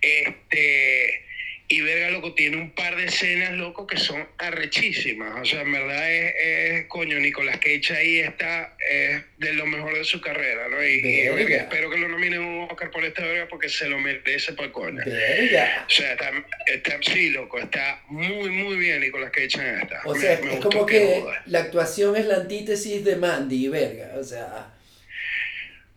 Este, 0.00 1.25
y 1.68 1.80
verga, 1.80 2.10
loco, 2.10 2.34
tiene 2.34 2.56
un 2.58 2.70
par 2.70 2.94
de 2.96 3.06
escenas, 3.06 3.52
loco, 3.52 3.86
que 3.86 3.96
son 3.96 4.26
arrechísimas. 4.38 5.40
O 5.40 5.44
sea, 5.44 5.62
en 5.62 5.72
verdad 5.72 6.12
es, 6.12 6.34
es 6.80 6.86
coño, 6.86 7.18
Nicolas 7.18 7.58
Cage 7.58 7.92
ahí 7.96 8.18
está 8.20 8.76
es 8.88 9.22
de 9.38 9.52
lo 9.54 9.66
mejor 9.66 9.94
de 9.96 10.04
su 10.04 10.20
carrera, 10.20 10.68
¿no? 10.68 10.82
Y, 10.84 10.94
y, 10.98 11.22
Verga. 11.28 11.34
verga, 11.34 11.56
espero 11.56 11.90
que 11.90 11.98
lo 11.98 12.08
nominen 12.08 12.40
un 12.40 12.68
Oscar 12.70 12.90
por 12.90 13.04
esta 13.04 13.22
verga 13.24 13.48
porque 13.48 13.68
se 13.68 13.88
lo 13.88 13.98
merece 13.98 14.52
para 14.52 14.70
coño. 14.72 15.02
Verga. 15.04 15.84
O 15.86 15.90
sea, 15.90 16.12
está, 16.12 16.30
está, 16.66 16.98
sí, 17.02 17.30
loco, 17.30 17.58
está 17.58 18.00
muy, 18.08 18.48
muy 18.50 18.76
bien 18.76 19.00
Nicolas 19.00 19.30
Cage 19.30 19.58
en 19.60 19.80
esta. 19.80 20.02
O 20.04 20.14
Me- 20.14 20.20
sea, 20.20 20.38
me 20.42 20.54
es 20.54 20.60
como 20.60 20.86
que 20.86 21.20
joda. 21.20 21.42
la 21.46 21.60
actuación 21.60 22.16
es 22.16 22.26
la 22.26 22.36
antítesis 22.36 23.04
de 23.04 23.16
Mandy, 23.16 23.68
verga. 23.68 24.12
O 24.16 24.22
sea, 24.24 24.72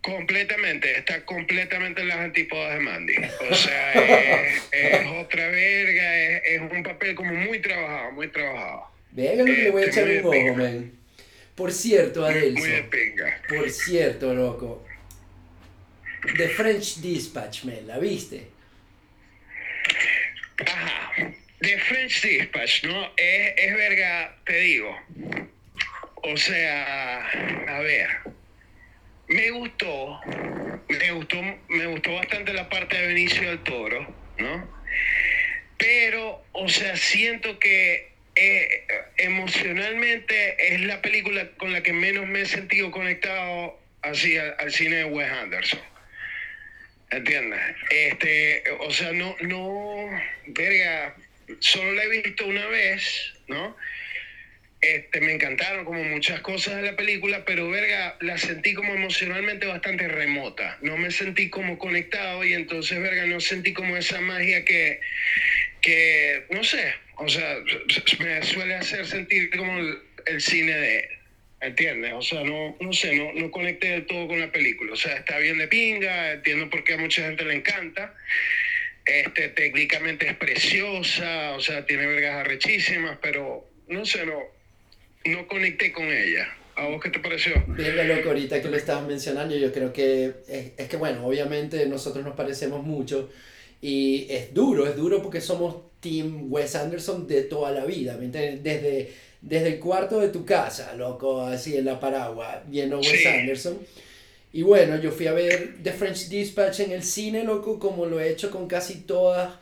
Completamente, 0.09 0.97
está 0.97 1.23
completamente 1.25 2.01
en 2.01 2.07
las 2.07 2.17
antípodas 2.17 2.73
de 2.73 2.79
Mandy. 2.79 3.13
O 3.49 3.53
sea, 3.53 3.93
es, 4.45 4.69
es 4.71 5.07
otra 5.07 5.47
verga, 5.49 6.17
es, 6.17 6.41
es 6.45 6.61
un 6.71 6.83
papel 6.83 7.15
como 7.15 7.33
muy 7.33 7.59
trabajado, 7.59 8.11
muy 8.13 8.27
trabajado. 8.29 8.87
verga 9.11 9.35
lo 9.35 9.45
que 9.45 9.51
le 9.51 9.69
voy 9.71 9.83
a 9.83 9.85
Este, 9.85 10.01
echar 10.01 10.25
un 10.25 10.35
ojo, 10.49 10.55
man. 10.55 10.91
Por 11.55 11.71
cierto, 11.71 12.25
Adelso. 12.25 12.59
muy 12.59 12.69
de 12.69 12.83
pinga. 12.83 13.41
Por 13.47 13.69
cierto, 13.69 14.33
loco. 14.33 14.85
The 16.37 16.47
French 16.49 16.97
Dispatch, 17.01 17.63
man, 17.65 17.85
¿la 17.87 17.99
viste? 17.99 18.47
Ajá. 20.65 21.11
The 21.61 21.77
French 21.79 22.21
Dispatch, 22.21 22.83
¿no? 22.85 23.11
Es, 23.17 23.53
es 23.57 23.73
verga, 23.75 24.35
te 24.45 24.59
digo. 24.59 24.97
O 26.23 26.37
sea, 26.37 27.25
a 27.67 27.79
ver. 27.81 28.09
Me 29.29 29.51
gustó, 29.51 30.19
me 30.87 31.11
gustó, 31.11 31.41
me 31.67 31.85
gustó 31.85 32.15
bastante 32.15 32.51
la 32.51 32.67
parte 32.67 32.97
de 32.97 33.07
Benicio 33.07 33.47
del 33.47 33.59
Toro, 33.59 34.07
¿no? 34.39 34.79
Pero, 35.77 36.43
o 36.51 36.67
sea, 36.67 36.97
siento 36.97 37.59
que 37.59 38.09
eh, 38.35 38.87
emocionalmente 39.17 40.73
es 40.73 40.81
la 40.81 40.99
película 41.03 41.47
con 41.57 41.71
la 41.73 41.83
que 41.83 41.93
menos 41.93 42.25
me 42.25 42.41
he 42.41 42.45
sentido 42.47 42.89
conectado 42.89 43.79
así 44.01 44.35
al, 44.35 44.55
al 44.57 44.71
cine 44.71 44.95
de 44.95 45.05
Wes 45.05 45.31
Anderson. 45.31 45.81
¿Entiendes? 47.11 47.59
Este, 47.91 48.63
o 48.79 48.91
sea, 48.91 49.11
no, 49.11 49.35
no, 49.41 50.09
verga, 50.47 51.15
solo 51.59 51.93
la 51.93 52.03
he 52.03 52.21
visto 52.21 52.47
una 52.47 52.65
vez, 52.67 53.33
¿no? 53.47 53.77
Este, 54.81 55.19
me 55.19 55.33
encantaron 55.33 55.83
como 55.83 56.01
muchas 56.05 56.39
cosas 56.39 56.77
de 56.77 56.83
la 56.83 56.95
película, 56.95 57.43
pero 57.43 57.69
verga, 57.69 58.15
la 58.21 58.37
sentí 58.37 58.73
como 58.73 58.93
emocionalmente 58.93 59.65
bastante 59.65 60.07
remota. 60.07 60.77
No 60.81 60.97
me 60.97 61.11
sentí 61.11 61.49
como 61.49 61.77
conectado 61.77 62.45
y 62.45 62.53
entonces, 62.53 62.99
verga, 63.01 63.25
no 63.25 63.41
sentí 63.41 63.73
como 63.73 63.97
esa 63.97 64.21
magia 64.21 64.63
que, 64.63 65.01
que 65.81 66.45
no 66.49 66.63
sé, 66.63 66.93
o 67.15 67.27
sea, 67.27 67.57
me 68.19 68.41
suele 68.43 68.75
hacer 68.75 69.05
sentir 69.05 69.49
como 69.55 69.79
el, 70.25 70.41
cine 70.41 70.71
de 70.71 70.99
él. 70.99 71.05
¿Entiendes? 71.61 72.13
O 72.13 72.21
sea, 72.21 72.41
no, 72.45 72.77
no 72.79 72.93
sé, 72.93 73.13
no, 73.17 73.33
no 73.33 73.51
conecté 73.51 73.89
del 73.89 74.05
todo 74.05 74.29
con 74.29 74.39
la 74.39 74.49
película. 74.49 74.93
O 74.93 74.95
sea, 74.95 75.17
está 75.17 75.39
bien 75.39 75.57
de 75.57 75.67
pinga, 75.67 76.31
entiendo 76.31 76.69
por 76.69 76.85
qué 76.85 76.93
a 76.93 76.97
mucha 76.97 77.23
gente 77.23 77.43
le 77.43 77.55
encanta. 77.55 78.13
este, 79.05 79.49
técnicamente 79.49 80.25
es 80.25 80.35
preciosa, 80.35 81.51
o 81.51 81.59
sea, 81.59 81.85
tiene 81.85 82.05
vergas 82.07 82.35
arrechísimas, 82.35 83.17
pero 83.21 83.69
no 83.89 84.05
sé, 84.05 84.25
no, 84.25 84.39
no 85.25 85.47
conecté 85.47 85.91
con 85.91 86.05
ella. 86.05 86.47
¿A 86.75 86.87
vos 86.87 87.01
qué 87.01 87.09
te 87.09 87.19
pareció? 87.19 87.53
Venga, 87.67 88.03
loco, 88.03 88.29
ahorita 88.29 88.61
que 88.61 88.69
lo 88.69 88.77
estabas 88.77 89.05
mencionando, 89.05 89.55
yo 89.55 89.71
creo 89.73 89.91
que 89.91 90.33
es, 90.47 90.71
es, 90.77 90.87
que, 90.87 90.95
bueno, 90.95 91.25
obviamente 91.27 91.85
nosotros 91.87 92.23
nos 92.23 92.35
parecemos 92.35 92.83
mucho 92.83 93.29
y 93.81 94.27
es 94.29 94.53
duro, 94.53 94.87
es 94.87 94.95
duro 94.95 95.21
porque 95.21 95.41
somos 95.41 95.75
Team 95.99 96.51
Wes 96.51 96.75
Anderson 96.75 97.27
de 97.27 97.43
toda 97.43 97.71
la 97.71 97.85
vida, 97.85 98.15
Desde, 98.17 99.11
desde 99.41 99.67
el 99.67 99.79
cuarto 99.79 100.19
de 100.19 100.29
tu 100.29 100.45
casa, 100.45 100.93
loco, 100.93 101.41
así 101.41 101.75
en 101.75 101.85
la 101.85 101.99
paraguas, 101.99 102.59
viendo 102.67 102.99
Wes 102.99 103.25
Anderson. 103.25 103.77
Y 104.51 104.61
bueno, 104.63 104.99
yo 104.99 105.11
fui 105.11 105.27
a 105.27 105.33
ver 105.33 105.75
The 105.83 105.91
French 105.91 106.29
Dispatch 106.29 106.79
en 106.79 106.91
el 106.91 107.03
cine, 107.03 107.43
loco, 107.43 107.77
como 107.77 108.05
lo 108.05 108.19
he 108.19 108.29
hecho 108.29 108.49
con 108.49 108.67
casi 108.67 109.01
todas 109.01 109.53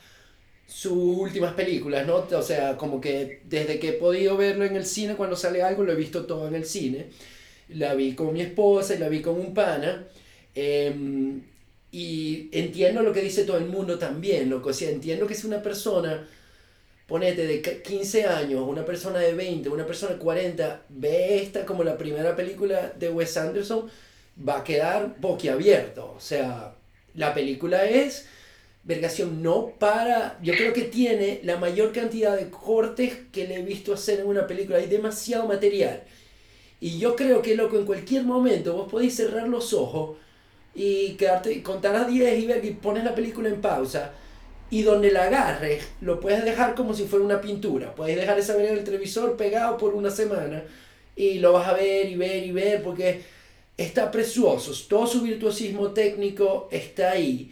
sus 0.67 0.91
últimas 0.93 1.53
películas, 1.53 2.05
¿no? 2.05 2.27
O 2.29 2.41
sea, 2.41 2.77
como 2.77 2.99
que 2.99 3.41
desde 3.45 3.79
que 3.79 3.89
he 3.89 3.93
podido 3.93 4.35
verlo 4.37 4.65
en 4.65 4.75
el 4.75 4.85
cine, 4.85 5.15
cuando 5.15 5.35
sale 5.35 5.63
algo, 5.63 5.83
lo 5.83 5.93
he 5.93 5.95
visto 5.95 6.25
todo 6.25 6.47
en 6.47 6.55
el 6.55 6.65
cine. 6.65 7.07
La 7.69 7.95
vi 7.95 8.13
con 8.15 8.33
mi 8.33 8.41
esposa 8.41 8.95
y 8.95 8.97
la 8.99 9.09
vi 9.09 9.21
con 9.21 9.39
un 9.39 9.53
pana. 9.53 10.05
Em, 10.55 11.41
y 11.91 12.49
entiendo 12.51 13.01
lo 13.01 13.13
que 13.13 13.21
dice 13.21 13.43
todo 13.43 13.57
el 13.57 13.65
mundo 13.65 13.97
también, 13.97 14.49
loco. 14.49 14.69
O 14.69 14.73
sea, 14.73 14.89
entiendo 14.89 15.25
que 15.25 15.35
si 15.35 15.47
una 15.47 15.63
persona, 15.63 16.27
ponete 17.07 17.47
de 17.47 17.61
15 17.61 18.25
años, 18.25 18.63
una 18.67 18.85
persona 18.85 19.19
de 19.19 19.33
20, 19.33 19.69
una 19.69 19.85
persona 19.85 20.13
de 20.13 20.19
40, 20.19 20.83
ve 20.89 21.41
esta 21.41 21.65
como 21.65 21.83
la 21.83 21.97
primera 21.97 22.35
película 22.35 22.93
de 22.99 23.09
Wes 23.09 23.37
Anderson, 23.37 23.89
va 24.47 24.59
a 24.59 24.63
quedar 24.63 25.15
boquiabierto. 25.19 26.13
O 26.17 26.19
sea, 26.19 26.75
la 27.15 27.33
película 27.33 27.85
es 27.85 28.27
vergación 28.83 29.43
no 29.43 29.73
para, 29.77 30.39
yo 30.41 30.53
creo 30.53 30.73
que 30.73 30.83
tiene 30.83 31.41
la 31.43 31.57
mayor 31.57 31.91
cantidad 31.91 32.37
de 32.37 32.49
cortes 32.49 33.17
que 33.31 33.47
le 33.47 33.55
he 33.55 33.61
visto 33.61 33.93
hacer 33.93 34.21
en 34.21 34.27
una 34.27 34.47
película, 34.47 34.77
hay 34.77 34.87
demasiado 34.87 35.47
material. 35.47 36.03
Y 36.79 36.99
yo 36.99 37.15
creo 37.15 37.41
que 37.41 37.55
loco, 37.55 37.77
en 37.77 37.85
cualquier 37.85 38.23
momento 38.23 38.73
vos 38.73 38.89
podéis 38.89 39.15
cerrar 39.15 39.47
los 39.47 39.73
ojos 39.73 40.17
y 40.75 41.13
quedarte, 41.13 41.63
contar 41.63 41.95
a 41.95 42.03
10 42.05 42.43
y 42.43 42.45
ver 42.45 42.63
y 42.63 42.71
pones 42.71 43.03
la 43.03 43.15
película 43.15 43.49
en 43.49 43.61
pausa 43.61 44.13
y 44.69 44.83
donde 44.83 45.11
la 45.11 45.23
agarres 45.23 45.87
lo 46.01 46.19
puedes 46.19 46.43
dejar 46.43 46.75
como 46.75 46.93
si 46.93 47.05
fuera 47.05 47.25
una 47.25 47.41
pintura. 47.41 47.95
Puedes 47.95 48.15
dejar 48.15 48.37
esa 48.37 48.55
ver 48.55 48.67
en 48.67 48.77
el 48.77 48.83
televisor 48.83 49.35
pegado 49.37 49.77
por 49.77 49.95
una 49.95 50.11
semana 50.11 50.63
y 51.15 51.39
lo 51.39 51.53
vas 51.53 51.67
a 51.67 51.73
ver 51.73 52.07
y 52.09 52.15
ver 52.15 52.45
y 52.45 52.51
ver 52.51 52.83
porque 52.83 53.21
está 53.75 54.11
precioso, 54.11 54.71
todo 54.87 55.07
su 55.07 55.21
virtuosismo 55.21 55.91
técnico 55.91 56.67
está 56.71 57.11
ahí. 57.11 57.51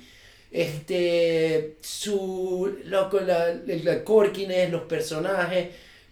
Este, 0.55 1.73
su, 1.81 2.79
loco, 2.85 3.19
la, 3.19 3.53
la 3.65 4.03
Corkines, 4.05 4.69
los 4.69 4.83
personajes, 4.83 5.67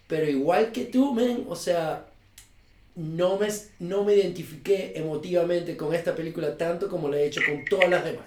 pero 0.06 0.30
igual 0.30 0.74
que 0.74 0.84
tú, 0.84 1.14
men, 1.14 1.46
o 1.48 1.56
sea, 1.56 2.06
no 2.96 3.38
me, 3.40 3.48
no 3.80 4.04
me 4.04 4.16
identifiqué 4.16 4.92
emotivamente 4.98 5.78
con 5.78 5.96
esta 5.96 6.14
película 6.14 6.58
tanto 6.58 6.90
como 6.90 7.08
lo 7.08 7.16
he 7.16 7.26
hecho 7.26 7.40
con 7.46 7.64
todas 7.64 7.90
las 7.90 8.04
demás. 8.04 8.26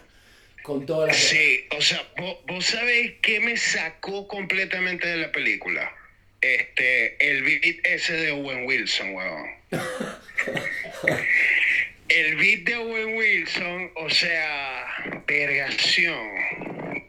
Con 0.62 0.86
todas 0.86 1.08
las 1.08 1.18
sí, 1.18 1.66
o 1.76 1.82
sea, 1.82 2.02
vos, 2.16 2.38
vos 2.46 2.64
sabéis 2.64 3.12
qué 3.20 3.38
me 3.40 3.58
sacó 3.58 4.26
completamente 4.26 5.06
de 5.06 5.18
la 5.18 5.30
película. 5.30 5.94
Este, 6.40 7.28
el 7.28 7.42
beat 7.42 7.84
ese 7.84 8.14
de 8.14 8.30
Owen 8.30 8.64
Wilson, 8.64 9.14
weón. 9.14 9.50
El 12.08 12.36
beat 12.36 12.60
de 12.64 12.76
Owen 12.76 13.16
Wilson, 13.16 13.90
o 13.96 14.08
sea, 14.08 14.86
vergación. 15.26 16.16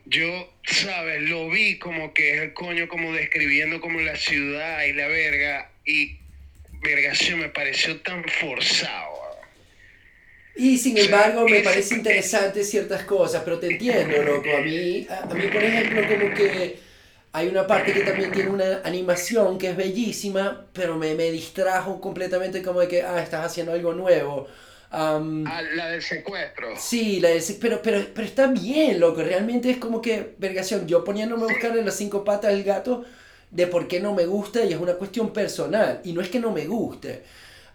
Yo, 0.06 0.52
¿sabes? 0.64 1.22
Lo 1.22 1.50
vi 1.50 1.78
como 1.78 2.14
que 2.14 2.34
es 2.34 2.42
el 2.42 2.54
coño 2.54 2.88
como 2.88 3.14
describiendo 3.14 3.80
como 3.80 4.00
la 4.02 4.16
ciudad 4.16 4.84
y 4.86 4.94
la 4.94 5.08
verga. 5.08 5.70
Y 5.86 6.18
vergación 6.82 7.40
me 7.40 7.50
pareció 7.50 8.02
tan 8.02 8.24
forzado. 8.24 9.18
Y 10.56 10.80
sin 10.80 10.98
embargo, 10.98 11.48
me 11.48 11.60
parece 11.60 11.94
interesante 11.94 12.64
ciertas 12.64 13.04
cosas, 13.04 13.44
pero 13.46 13.60
te 13.60 13.68
entiendo, 13.68 14.24
loco. 14.24 14.50
A 14.58 14.62
mí, 14.62 15.06
a, 15.08 15.32
mí, 15.32 15.48
por 15.48 15.64
ejemplo, 15.64 16.02
como 16.08 16.34
que 16.34 16.80
hay 17.34 17.48
una 17.48 17.68
parte 17.68 17.94
que 17.94 18.00
también 18.00 18.32
tiene 18.32 18.50
una 18.50 18.82
animación 18.84 19.60
que 19.60 19.70
es 19.70 19.78
bellísima, 19.78 20.66
pero 20.74 20.98
me, 20.98 21.14
me 21.14 21.30
distrajo 21.30 22.02
completamente 22.02 22.64
como 22.64 22.80
de 22.80 22.88
que, 22.88 23.04
ah, 23.04 23.22
estás 23.22 23.46
haciendo 23.46 23.74
algo 23.74 23.94
nuevo 23.94 24.48
Ah, 24.92 25.62
la 25.76 25.90
del 25.90 26.02
secuestro. 26.02 26.70
Sí, 26.78 27.20
la 27.20 27.30
del 27.30 27.44
pero, 27.60 27.82
pero, 27.82 28.06
pero 28.14 28.28
está 28.28 28.48
bien, 28.48 29.00
loco. 29.00 29.22
Realmente 29.22 29.70
es 29.70 29.78
como 29.78 30.02
que, 30.02 30.36
vergación, 30.38 30.88
yo 30.88 31.04
poniéndome 31.04 31.44
a 31.44 31.48
buscar 31.48 31.78
en 31.78 31.86
las 31.86 31.96
cinco 31.96 32.24
patas 32.24 32.52
del 32.52 32.64
gato 32.64 33.06
de 33.52 33.68
por 33.68 33.88
qué 33.88 34.00
no 34.00 34.14
me 34.14 34.26
gusta 34.26 34.64
y 34.64 34.74
es 34.74 34.80
una 34.80 34.94
cuestión 34.94 35.34
personal. 35.34 36.02
Y 36.04 36.14
no 36.14 36.22
es 36.22 36.30
que 36.30 36.40
no 36.40 36.52
me 36.52 36.66
guste. 36.66 37.24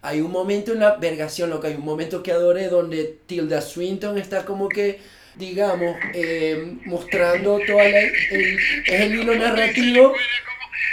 Hay 0.01 0.21
un 0.21 0.31
momento 0.31 0.73
en 0.73 0.79
la 0.79 0.97
vergación, 0.97 1.49
loco, 1.49 1.67
hay 1.67 1.75
un 1.75 1.85
momento 1.85 2.21
que 2.21 2.31
adoré 2.31 2.67
donde 2.67 3.19
Tilda 3.25 3.61
Swinton 3.61 4.17
está 4.17 4.43
como 4.43 4.67
que, 4.67 4.99
digamos, 5.35 5.95
eh, 6.13 6.75
mostrando 6.85 7.59
todo 7.65 7.79
el, 7.79 7.95
el, 8.31 8.59
el 8.87 9.15
hilo 9.15 9.35
narrativo 9.35 10.13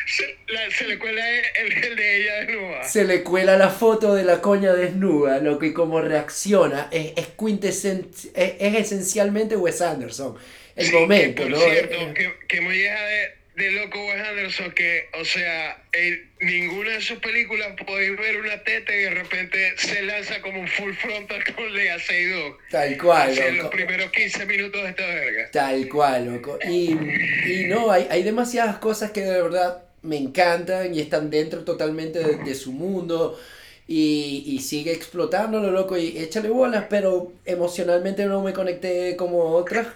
se, 0.06 0.86
le 0.86 0.98
cuela 0.98 1.22
el, 1.28 1.96
de 1.96 2.16
ella 2.16 2.34
desnuda. 2.40 2.84
Se 2.84 3.04
le 3.04 3.22
cuela 3.22 3.56
la 3.56 3.70
foto 3.70 4.14
de 4.14 4.24
la 4.24 4.40
coña 4.40 4.72
desnuda, 4.72 5.38
lo 5.38 5.58
que 5.58 5.72
como 5.72 6.00
reacciona 6.00 6.88
es, 6.90 7.12
es, 7.16 7.84
es, 7.84 8.26
es 8.34 8.74
esencialmente 8.74 9.56
Wes 9.56 9.80
Anderson. 9.80 10.36
El 10.76 10.92
momento, 10.92 11.48
¿no? 11.48 11.58
Cierto, 11.58 12.14
que, 12.14 12.32
que 12.48 12.60
me 12.60 12.74
llega 12.74 13.04
de, 13.06 13.39
de 13.56 13.70
loco 13.72 13.98
Wes 14.06 14.28
Anderson 14.28 14.72
que, 14.72 15.08
o 15.20 15.24
sea, 15.24 15.82
en 15.92 16.30
ninguna 16.40 16.90
de 16.90 17.00
sus 17.00 17.18
películas 17.18 17.68
podéis 17.86 18.16
ver 18.16 18.36
una 18.38 18.62
teta 18.62 18.94
y 18.94 19.00
de 19.00 19.10
repente 19.10 19.74
se 19.76 20.02
lanza 20.02 20.40
como 20.40 20.60
un 20.60 20.68
full 20.68 20.92
frontal 20.92 21.42
con 21.54 21.72
Lea 21.74 21.98
Seydoux. 21.98 22.56
Tal 22.70 22.96
cual, 22.96 23.36
En 23.36 23.58
los 23.58 23.68
primeros 23.68 24.10
15 24.12 24.46
minutos 24.46 24.82
de 24.82 24.88
esta 24.88 25.06
verga. 25.06 25.50
Tal 25.52 25.88
cual, 25.88 26.26
loco. 26.26 26.58
Y, 26.68 26.92
y 26.92 27.64
no, 27.68 27.90
hay, 27.90 28.06
hay 28.10 28.22
demasiadas 28.22 28.78
cosas 28.78 29.10
que 29.10 29.22
de 29.22 29.42
verdad 29.42 29.82
me 30.02 30.16
encantan 30.16 30.94
y 30.94 31.00
están 31.00 31.30
dentro 31.30 31.64
totalmente 31.64 32.20
de, 32.20 32.54
su 32.54 32.72
mundo 32.72 33.38
y, 33.86 34.44
y, 34.46 34.60
sigue 34.60 34.92
explotándolo, 34.92 35.70
loco, 35.70 35.98
y 35.98 36.16
échale 36.16 36.48
bolas, 36.48 36.86
pero 36.88 37.32
emocionalmente 37.44 38.24
no 38.24 38.42
me 38.42 38.52
conecté 38.52 39.16
como 39.16 39.50
otras 39.50 39.88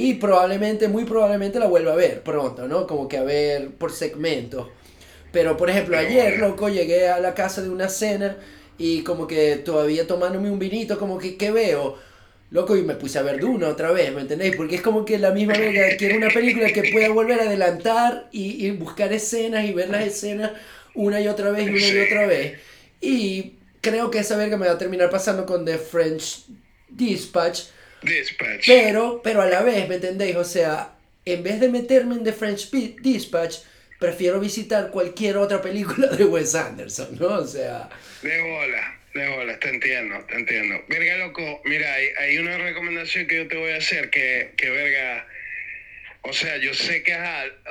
y 0.00 0.14
probablemente, 0.14 0.86
muy 0.86 1.04
probablemente 1.04 1.58
la 1.58 1.66
vuelva 1.66 1.92
a 1.92 1.96
ver 1.96 2.22
pronto, 2.22 2.68
¿no? 2.68 2.86
Como 2.86 3.08
que 3.08 3.16
a 3.16 3.24
ver 3.24 3.70
por 3.72 3.90
segmentos. 3.90 4.68
Pero 5.32 5.56
por 5.56 5.70
ejemplo, 5.70 5.98
ayer, 5.98 6.38
loco, 6.38 6.68
llegué 6.68 7.08
a 7.08 7.18
la 7.18 7.34
casa 7.34 7.62
de 7.62 7.68
una 7.68 7.88
cena 7.88 8.36
y 8.78 9.02
como 9.02 9.26
que 9.26 9.56
todavía 9.56 10.06
tomándome 10.06 10.52
un 10.52 10.60
vinito, 10.60 11.00
como 11.00 11.18
que, 11.18 11.36
¿qué 11.36 11.50
veo? 11.50 11.98
Loco, 12.52 12.76
y 12.76 12.82
me 12.82 12.94
puse 12.94 13.18
a 13.18 13.22
ver 13.22 13.40
Duna 13.40 13.66
otra 13.70 13.90
vez, 13.90 14.14
¿me 14.14 14.20
entendéis? 14.20 14.54
Porque 14.54 14.76
es 14.76 14.82
como 14.82 15.04
que 15.04 15.18
la 15.18 15.32
misma 15.32 15.54
verga, 15.54 15.88
quiero 15.98 16.16
una 16.16 16.28
película 16.28 16.68
que 16.68 16.92
pueda 16.92 17.08
volver 17.08 17.40
a 17.40 17.46
adelantar 17.46 18.28
y, 18.30 18.64
y, 18.64 18.70
buscar 18.70 19.12
escenas 19.12 19.64
y 19.64 19.72
ver 19.72 19.90
las 19.90 20.06
escenas 20.06 20.52
una 20.94 21.20
y 21.20 21.26
otra 21.26 21.50
vez 21.50 21.66
y 21.66 21.70
una 21.70 21.88
y 21.88 22.06
otra 22.06 22.24
vez. 22.28 22.60
Y 23.00 23.54
creo 23.80 24.12
que 24.12 24.20
esa 24.20 24.36
verga 24.36 24.56
me 24.56 24.68
va 24.68 24.74
a 24.74 24.78
terminar 24.78 25.10
pasando 25.10 25.44
con 25.44 25.64
The 25.64 25.76
French 25.76 26.44
Dispatch. 26.88 27.77
Dispatch. 28.02 28.66
Pero, 28.66 29.20
pero 29.22 29.42
a 29.42 29.46
la 29.46 29.62
vez, 29.62 29.88
¿me 29.88 29.96
entendéis? 29.96 30.36
O 30.36 30.44
sea, 30.44 30.92
en 31.24 31.42
vez 31.42 31.60
de 31.60 31.68
meterme 31.68 32.14
en 32.14 32.24
The 32.24 32.32
French 32.32 32.70
Dispatch, 32.70 33.58
prefiero 33.98 34.40
visitar 34.40 34.90
cualquier 34.90 35.36
otra 35.36 35.60
película 35.60 36.08
de 36.08 36.24
Wes 36.24 36.54
Anderson, 36.54 37.16
¿no? 37.18 37.26
O 37.26 37.46
sea... 37.46 37.88
De 38.22 38.40
bola. 38.40 38.98
De 39.14 39.28
bolas, 39.28 39.58
te 39.58 39.70
entiendo, 39.70 40.24
te 40.28 40.36
entiendo. 40.36 40.84
Verga, 40.88 41.16
loco, 41.18 41.62
mira, 41.64 41.92
hay, 41.92 42.06
hay, 42.18 42.38
una 42.38 42.58
recomendación 42.58 43.26
que 43.26 43.36
yo 43.36 43.48
te 43.48 43.56
voy 43.56 43.72
a 43.72 43.76
hacer 43.76 44.10
que, 44.10 44.52
que 44.56 44.70
verga, 44.70 45.26
o 46.22 46.32
sea, 46.32 46.58
yo 46.58 46.74
sé 46.74 47.02
que, 47.02 47.16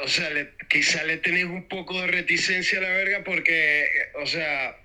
o 0.01 0.07
sea, 0.07 0.29
le, 0.31 0.49
quizá 0.67 1.03
le 1.03 1.17
tenés 1.17 1.45
un 1.45 1.67
poco 1.67 2.01
de 2.01 2.07
reticencia 2.07 2.79
a 2.79 2.81
la 2.81 2.89
verga 2.89 3.23
porque, 3.23 3.87
o 4.15 4.25
sea, 4.25 4.77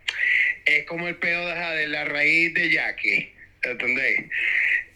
es 0.66 0.84
como 0.84 1.08
el 1.08 1.16
pedo 1.16 1.48
de, 1.48 1.54
de 1.54 1.88
la 1.88 2.04
raíz 2.04 2.52
de 2.54 2.70
Jackie, 2.70 3.32
¿entendéis? 3.62 4.26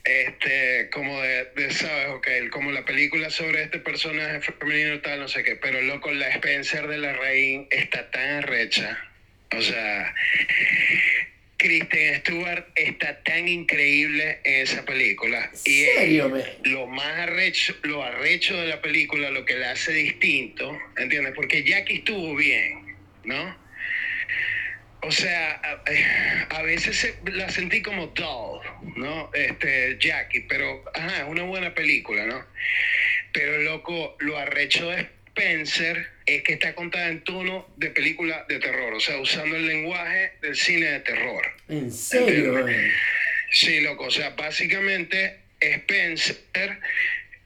Este, 0.07 0.89
como 0.91 1.21
de, 1.21 1.47
de, 1.57 1.73
¿sabes? 1.73 2.09
Ok, 2.11 2.29
como 2.51 2.71
la 2.71 2.85
película 2.85 3.29
sobre 3.29 3.63
este 3.65 3.81
personaje 3.81 4.41
femenino 4.41 5.01
tal, 5.01 5.21
no 5.21 5.29
sé 5.29 5.43
qué, 5.43 5.57
pero 5.57 5.83
loco, 5.83 6.13
la 6.13 6.29
Spencer 6.29 6.87
de 6.87 6.99
la 6.99 7.13
raíz 7.15 7.67
está 7.71 8.09
tan 8.11 8.45
arrecha, 8.45 8.99
o 9.51 9.61
sea 9.61 10.15
Kristen 11.57 12.21
Stewart 12.21 12.67
está 12.75 13.23
tan 13.23 13.49
increíble 13.49 14.39
en 14.45 14.63
esa 14.63 14.85
película. 14.85 15.51
Y 15.65 15.85
¿Serio, 15.85 16.33
lo 16.65 16.87
más 16.87 17.19
arrecho, 17.19 17.75
lo 17.83 18.03
arrecho 18.03 18.57
de 18.57 18.69
la 18.69 18.81
película, 18.83 19.31
lo 19.31 19.45
que 19.45 19.55
la 19.55 19.73
hace 19.73 19.93
distinto, 19.93 20.79
¿entiendes? 20.97 21.33
Porque 21.35 21.65
Jackie 21.65 21.97
estuvo 21.97 22.37
bien, 22.37 22.97
¿no? 23.25 23.66
O 25.07 25.13
sea, 25.13 25.53
a, 26.51 26.63
veces 26.63 27.15
la 27.33 27.49
sentí 27.49 27.81
como 27.81 28.09
dull, 28.09 28.61
¿no? 28.97 29.31
Este, 29.33 29.97
Jackie, 30.01 30.41
pero, 30.41 30.83
ajá, 30.95 31.19
es 31.19 31.29
una 31.29 31.45
buena 31.45 31.73
película, 31.73 32.27
¿no? 32.27 32.45
Pero 33.33 33.59
loco, 33.59 34.17
lo 34.19 34.37
arrecho 34.37 34.91
de 34.91 35.07
Spencer 35.29 36.09
es 36.27 36.43
que 36.43 36.55
está 36.55 36.75
contada 36.75 37.09
en 37.09 37.23
tono 37.23 37.69
de 37.77 37.91
película 37.91 38.47
de 38.49 38.59
terror, 38.59 38.95
o 38.95 38.99
sea, 38.99 39.21
usando 39.21 39.55
el 39.55 39.69
lenguaje 39.69 40.33
del 40.43 40.57
cine 40.57 40.87
de 40.87 41.01
terror. 41.01 41.53
¿En 41.69 41.93
serio? 41.93 42.67
Sí, 43.53 43.79
loco, 43.83 44.07
o 44.07 44.11
sea, 44.11 44.31
básicamente 44.31 45.39
Spencer 45.61 46.81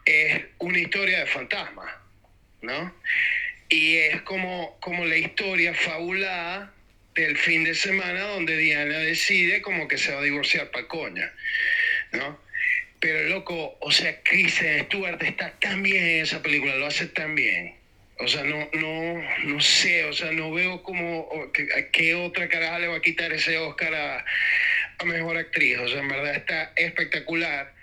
es 0.06 0.44
una 0.60 0.78
historia 0.78 1.20
de 1.20 1.26
fantasma, 1.26 2.00
¿no? 2.62 2.94
Y 3.68 3.96
es 3.96 4.22
como, 4.22 4.78
como 4.80 5.04
la 5.04 5.18
historia 5.18 5.74
fabulada 5.74 6.72
del 7.20 7.36
fin 7.36 7.64
de 7.64 7.74
semana 7.74 8.22
donde 8.22 8.56
Diana 8.56 8.98
decide 8.98 9.62
como 9.62 9.88
que 9.88 9.98
se 9.98 10.12
va 10.12 10.20
a 10.20 10.24
divorciar 10.24 10.70
para 10.70 10.86
coña, 10.86 11.32
¿no? 12.12 12.40
Pero 12.98 13.28
loco, 13.28 13.78
o 13.80 13.90
sea, 13.90 14.22
Kristen 14.22 14.84
Stewart 14.84 15.22
está 15.22 15.52
tan 15.58 15.82
bien 15.82 16.04
en 16.04 16.22
esa 16.22 16.42
película, 16.42 16.76
lo 16.76 16.86
hace 16.86 17.06
tan 17.06 17.34
bien. 17.34 17.74
O 18.18 18.28
sea, 18.28 18.44
no, 18.44 18.68
no, 18.74 19.22
no 19.44 19.60
sé, 19.60 20.04
o 20.04 20.12
sea, 20.12 20.30
no 20.32 20.52
veo 20.52 20.82
como 20.82 21.26
qué 21.92 22.14
otra 22.14 22.48
caraja 22.48 22.78
le 22.78 22.88
va 22.88 22.96
a 22.96 23.00
quitar 23.00 23.32
ese 23.32 23.56
Oscar 23.56 23.94
a, 23.94 24.24
a 24.98 25.04
mejor 25.06 25.38
actriz. 25.38 25.78
O 25.78 25.88
sea, 25.88 26.00
en 26.00 26.08
verdad 26.08 26.36
está 26.36 26.72
espectacular. 26.76 27.74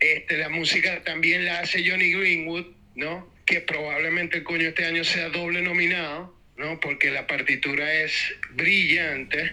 Este, 0.00 0.36
la 0.36 0.48
música 0.48 1.02
también 1.04 1.44
la 1.44 1.60
hace 1.60 1.88
Johnny 1.88 2.12
Greenwood, 2.12 2.66
¿no? 2.96 3.32
Que 3.46 3.60
probablemente 3.60 4.38
el 4.38 4.44
coño 4.44 4.68
este 4.68 4.84
año 4.84 5.04
sea 5.04 5.28
doble 5.28 5.62
nominado, 5.62 6.36
¿no? 6.58 6.78
Porque 6.80 7.10
la 7.10 7.26
partitura 7.26 7.90
es 7.92 8.12
brillante. 8.50 9.52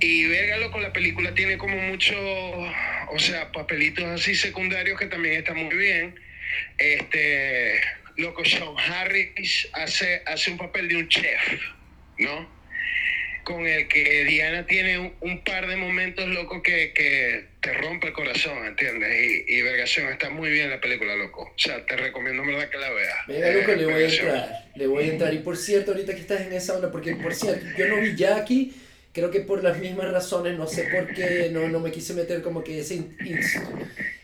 Y 0.00 0.26
vergalo 0.26 0.70
con 0.70 0.82
la 0.82 0.92
película 0.92 1.34
tiene 1.34 1.58
como 1.58 1.76
mucho, 1.76 2.16
o 2.16 3.18
sea, 3.18 3.52
papelitos 3.52 4.04
así 4.04 4.34
secundarios 4.34 4.98
que 4.98 5.06
también 5.06 5.36
están 5.36 5.56
muy 5.56 5.76
bien. 5.76 6.18
Este, 6.78 7.80
loco, 8.16 8.44
Sean 8.44 8.74
Harris 8.78 9.68
hace, 9.72 10.22
hace 10.26 10.50
un 10.52 10.58
papel 10.58 10.88
de 10.88 10.96
un 10.96 11.08
chef, 11.08 11.60
¿no? 12.18 12.48
Con 13.44 13.66
el 13.66 13.86
que 13.88 14.24
Diana 14.24 14.66
tiene 14.66 15.12
un, 15.20 15.44
par 15.44 15.66
de 15.66 15.76
momentos, 15.76 16.26
loco, 16.28 16.62
que, 16.62 16.92
que, 16.92 17.44
te 17.60 17.72
rompe 17.74 18.08
el 18.08 18.12
corazón, 18.12 18.64
¿entiendes? 18.66 19.44
Y, 19.46 19.54
y 19.54 19.62
Vergación 19.62 20.08
está 20.08 20.30
muy 20.30 20.50
bien 20.50 20.70
la 20.70 20.80
película, 20.80 21.14
loco. 21.14 21.42
O 21.42 21.58
sea, 21.58 21.84
te 21.84 21.96
recomiendo, 21.96 22.42
en 22.42 22.48
verdad, 22.48 22.70
que 22.70 22.78
la 22.78 22.90
veas. 22.90 23.26
Venga, 23.28 23.50
loco, 23.52 23.72
le 23.72 23.84
voy 23.84 24.02
a 24.02 24.08
entrar. 24.08 24.64
Le 24.74 24.86
voy 24.86 25.04
a 25.04 25.12
entrar. 25.12 25.34
Y 25.34 25.38
por 25.38 25.56
cierto, 25.56 25.92
ahorita 25.92 26.14
que 26.14 26.20
estás 26.20 26.40
en 26.40 26.52
esa 26.52 26.74
onda, 26.74 26.90
porque 26.90 27.14
por 27.16 27.34
cierto, 27.34 27.64
yo 27.76 27.86
no 27.88 28.00
vi 28.00 28.16
Jackie 28.16 28.72
creo 29.14 29.30
que 29.30 29.40
por 29.40 29.62
las 29.62 29.78
mismas 29.78 30.10
razones, 30.10 30.58
no 30.58 30.66
sé 30.66 30.88
por 30.92 31.14
qué, 31.14 31.48
no, 31.52 31.68
no 31.68 31.78
me 31.78 31.92
quise 31.92 32.12
meter 32.14 32.42
como 32.42 32.64
que 32.64 32.80
esa 32.80 32.94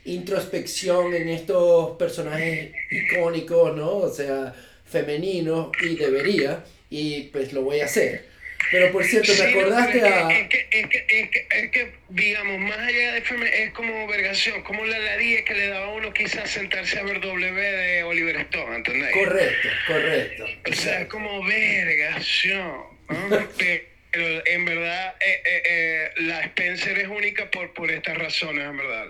introspección 0.04 1.14
en 1.14 1.28
estos 1.28 1.96
personajes 1.96 2.72
icónicos, 2.90 3.76
¿no? 3.76 3.98
O 3.98 4.12
sea, 4.12 4.52
femeninos, 4.84 5.68
y 5.80 5.94
debería, 5.94 6.64
y 6.90 7.22
pues 7.24 7.52
lo 7.52 7.62
voy 7.62 7.80
a 7.80 7.84
hacer. 7.84 8.29
Pero 8.70 8.92
por 8.92 9.04
cierto, 9.04 9.32
¿te 9.34 9.42
acordaste 9.42 10.02
a.? 10.02 10.30
Es 10.30 10.48
que, 10.48 10.66
es, 10.70 10.86
que, 10.86 11.06
es, 11.08 11.30
que, 11.30 11.46
es 11.50 11.70
que, 11.70 11.92
digamos, 12.08 12.58
más 12.60 12.78
allá 12.78 13.14
de 13.14 13.22
femenino, 13.22 13.56
es 13.56 13.72
como 13.72 14.06
vergación, 14.06 14.62
como 14.62 14.84
la 14.84 14.98
ladilla 14.98 15.44
que 15.44 15.54
le 15.54 15.66
daba 15.68 15.86
a 15.86 15.90
uno 15.90 16.12
quizás 16.12 16.50
sentarse 16.50 16.98
a 16.98 17.02
ver 17.02 17.20
W 17.20 17.60
de 17.60 18.02
Oliver 18.04 18.36
Stone, 18.36 18.76
¿entendés? 18.76 19.12
Correcto, 19.12 19.68
correcto. 19.86 20.44
O 20.70 20.72
sea, 20.72 21.00
es 21.02 21.08
como 21.08 21.44
vergación. 21.44 22.82
¿no? 23.08 23.48
Pero 24.12 24.42
en 24.44 24.64
verdad, 24.64 25.14
eh, 25.20 25.42
eh, 25.44 25.62
eh, 25.64 26.10
la 26.22 26.40
Spencer 26.40 26.98
es 26.98 27.06
única 27.06 27.48
por, 27.50 27.72
por 27.72 27.90
estas 27.90 28.18
razones, 28.18 28.64
en 28.64 28.76
verdad. 28.76 29.06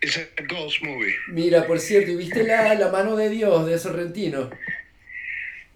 Es 0.00 0.16
un 0.16 0.46
ghost 0.46 0.82
movie. 0.82 1.14
Mira, 1.28 1.66
por 1.66 1.80
cierto, 1.80 2.12
¿y 2.12 2.16
viste 2.16 2.44
la, 2.44 2.74
la 2.74 2.88
mano 2.90 3.16
de 3.16 3.28
Dios 3.28 3.66
de 3.66 3.76
Sorrentino? 3.78 4.50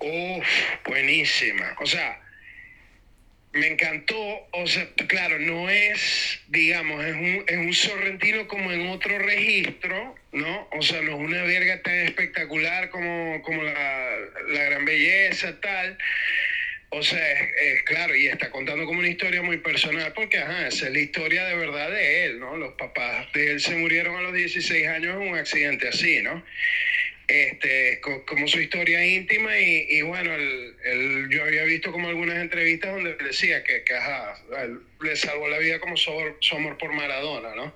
Uf, 0.05 0.47
buenísima. 0.85 1.77
O 1.81 1.87
sea, 1.87 2.21
me 3.53 3.69
encantó, 3.69 4.17
o 4.53 4.67
sea, 4.67 4.87
claro, 5.09 5.39
no 5.39 5.71
es, 5.71 6.41
digamos, 6.49 7.03
es 7.05 7.15
un, 7.15 7.45
es 7.47 7.57
un 7.57 7.73
sorrentino 7.73 8.47
como 8.47 8.71
en 8.71 8.89
otro 8.89 9.19
registro, 9.19 10.15
¿no? 10.33 10.69
O 10.73 10.83
sea, 10.83 11.01
no 11.01 11.13
es 11.13 11.19
una 11.19 11.43
verga 11.45 11.81
tan 11.83 11.95
espectacular 12.01 12.91
como, 12.91 13.41
como 13.43 13.63
la, 13.63 14.11
la 14.49 14.65
gran 14.65 14.85
belleza, 14.85 15.59
tal 15.61 15.97
o 16.97 17.03
sea, 17.03 17.33
es, 17.33 17.83
claro, 17.83 18.15
y 18.15 18.29
está 18.29 18.51
contando 18.51 18.85
como 18.85 19.01
una 19.01 19.09
historia 19.09 19.43
muy 19.43 19.59
personal, 19.59 20.13
porque 20.13 20.39
ajá, 20.39 20.69
esa 20.69 20.87
es 20.87 20.93
la 20.93 21.01
historia 21.01 21.45
de 21.45 21.57
verdad 21.57 21.91
de 21.91 22.25
él, 22.25 22.39
¿no? 22.39 22.57
Los 22.57 22.75
papás 22.75 23.33
de 23.33 23.51
él 23.51 23.61
se 23.61 23.75
murieron 23.75 24.15
a 24.17 24.23
los 24.23 24.33
16 24.33 24.87
años 24.87 25.17
en 25.17 25.29
un 25.29 25.37
accidente 25.37 25.89
así, 25.89 26.23
¿no? 26.23 26.45
Este, 27.27 28.01
como 28.27 28.47
su 28.47 28.61
historia 28.61 29.05
íntima 29.05 29.59
y, 29.59 29.87
y 29.89 30.03
bueno, 30.03 30.35
el, 30.35 31.29
yo 31.31 31.43
había 31.43 31.65
visto 31.65 31.91
como 31.91 32.09
algunas 32.09 32.37
entrevistas 32.37 32.93
donde 32.93 33.15
decía 33.15 33.65
que, 33.65 33.83
que 33.83 33.95
ajá, 33.95 34.37
le 35.03 35.17
salvó 35.17 35.49
la 35.49 35.59
vida 35.59 35.79
como 35.79 35.97
su, 35.97 36.11
amor 36.53 36.77
por 36.77 36.93
Maradona, 36.93 37.55
¿no? 37.55 37.75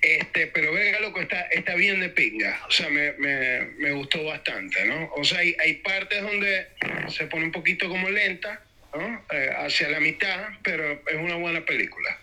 Este, 0.00 0.46
pero 0.48 0.72
verga, 0.72 1.00
loco, 1.00 1.20
está, 1.20 1.42
está 1.42 1.74
bien 1.74 2.00
de 2.00 2.08
pinga. 2.10 2.60
O 2.68 2.70
sea, 2.70 2.88
me, 2.88 3.12
me, 3.12 3.62
me 3.78 3.92
gustó 3.92 4.24
bastante, 4.24 4.84
¿no? 4.84 5.10
O 5.16 5.24
sea, 5.24 5.40
hay, 5.40 5.56
hay, 5.58 5.74
partes 5.74 6.22
donde 6.22 6.68
se 7.08 7.26
pone 7.26 7.44
un 7.46 7.52
poquito 7.52 7.88
como 7.88 8.10
lenta, 8.10 8.62
¿no? 8.94 9.24
Eh, 9.32 9.50
hacia 9.56 9.88
la 9.88 9.98
mitad, 9.98 10.50
pero 10.62 11.02
es 11.06 11.16
una 11.16 11.34
buena 11.34 11.64
película. 11.64 12.16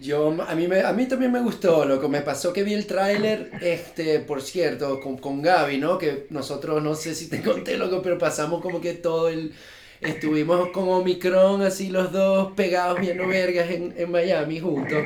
Yo, 0.00 0.36
a 0.46 0.54
mí, 0.54 0.68
me, 0.68 0.80
a 0.80 0.92
mí 0.92 1.06
también 1.06 1.32
me 1.32 1.40
gustó, 1.40 1.84
loco. 1.84 2.08
Me 2.08 2.20
pasó 2.20 2.52
que 2.52 2.62
vi 2.62 2.74
el 2.74 2.86
tráiler, 2.86 3.50
este, 3.60 4.20
por 4.20 4.42
cierto, 4.42 5.00
con, 5.00 5.16
con 5.16 5.42
Gaby, 5.42 5.78
¿no? 5.78 5.98
Que 5.98 6.26
nosotros, 6.30 6.82
no 6.82 6.94
sé 6.94 7.14
si 7.14 7.28
te 7.28 7.42
conté, 7.42 7.76
loco, 7.76 8.02
pero 8.02 8.18
pasamos 8.18 8.60
como 8.60 8.80
que 8.80 8.94
todo 8.94 9.28
el... 9.28 9.52
Estuvimos 10.00 10.68
con 10.68 10.88
Omicron, 10.90 11.62
así 11.62 11.88
los 11.88 12.12
dos 12.12 12.52
pegados 12.52 13.00
viendo 13.00 13.26
vergas 13.26 13.70
en, 13.70 13.94
en 13.96 14.10
Miami 14.10 14.60
juntos. 14.60 15.02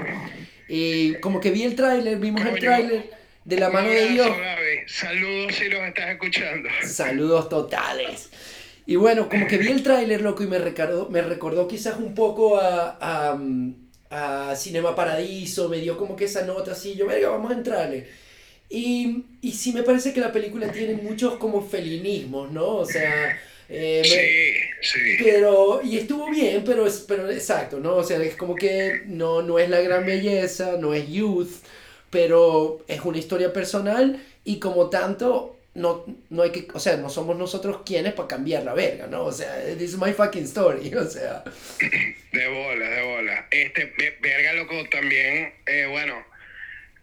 Y 0.68 1.14
como 1.20 1.40
que 1.40 1.52
vi 1.52 1.62
el 1.62 1.76
tráiler, 1.76 2.18
vimos 2.18 2.44
el 2.44 2.58
tráiler 2.58 3.10
de 3.44 3.56
la 3.56 3.70
mano 3.70 3.88
de 3.88 4.08
Dios. 4.08 4.28
Saludos 4.86 5.54
si 5.54 5.68
los 5.68 5.80
estás 5.82 6.10
escuchando. 6.10 6.68
Saludos 6.84 7.48
totales. 7.48 8.30
Y 8.86 8.96
bueno, 8.96 9.28
como 9.28 9.46
que 9.46 9.58
vi 9.58 9.68
el 9.68 9.84
tráiler, 9.84 10.20
loco, 10.22 10.42
y 10.42 10.48
me 10.48 10.58
recordó, 10.58 11.08
me 11.08 11.22
recordó 11.22 11.68
quizás 11.68 11.98
un 11.98 12.14
poco 12.14 12.58
a, 12.58 12.98
a, 13.00 13.40
a, 14.10 14.54
Cinema 14.56 14.94
Paradiso, 14.94 15.68
me 15.68 15.78
dio 15.78 15.96
como 15.96 16.16
que 16.16 16.24
esa 16.24 16.42
nota 16.42 16.72
así, 16.72 16.94
yo, 16.94 17.06
venga, 17.06 17.30
vamos 17.30 17.50
a 17.50 17.54
entrarle. 17.54 18.06
Y, 18.68 19.24
y 19.40 19.52
sí 19.52 19.72
me 19.72 19.82
parece 19.82 20.12
que 20.12 20.20
la 20.20 20.32
película 20.32 20.70
tiene 20.70 20.94
muchos 20.94 21.34
como 21.38 21.62
felinismos, 21.66 22.52
¿no? 22.52 22.76
O 22.76 22.86
sea, 22.86 23.38
eh, 23.68 24.02
sí, 24.04 24.88
sí. 24.92 25.16
Pero, 25.22 25.80
y 25.82 25.98
estuvo 25.98 26.28
bien, 26.30 26.62
pero, 26.64 26.86
es, 26.86 27.04
pero 27.06 27.30
exacto, 27.30 27.78
¿no? 27.80 27.96
O 27.96 28.04
sea, 28.04 28.20
es 28.22 28.36
como 28.36 28.54
que 28.54 29.02
no, 29.06 29.42
no 29.42 29.58
es 29.58 29.68
la 29.70 29.80
gran 29.80 30.04
belleza, 30.04 30.76
no 30.78 30.92
es 30.94 31.08
youth, 31.08 31.50
pero 32.10 32.84
es 32.88 33.00
una 33.04 33.18
historia 33.18 33.52
personal 33.52 34.20
y 34.44 34.58
como 34.58 34.90
tanto, 34.90 35.56
no, 35.74 36.04
no 36.30 36.42
hay 36.42 36.50
que, 36.50 36.66
o 36.72 36.80
sea, 36.80 36.96
no 36.96 37.08
somos 37.08 37.36
nosotros 37.36 37.82
quienes 37.84 38.12
para 38.14 38.28
cambiar 38.28 38.64
la 38.64 38.74
verga, 38.74 39.06
¿no? 39.06 39.24
O 39.24 39.32
sea, 39.32 39.62
this 39.76 39.90
is 39.90 39.98
my 39.98 40.12
fucking 40.12 40.44
story, 40.44 40.92
o 40.94 41.04
sea. 41.04 41.44
De 42.32 42.48
bola, 42.48 42.88
de 42.88 43.02
bola. 43.02 43.46
Este, 43.50 43.92
verga 44.20 44.52
loco 44.54 44.74
también, 44.90 45.52
eh, 45.66 45.86
bueno, 45.88 46.24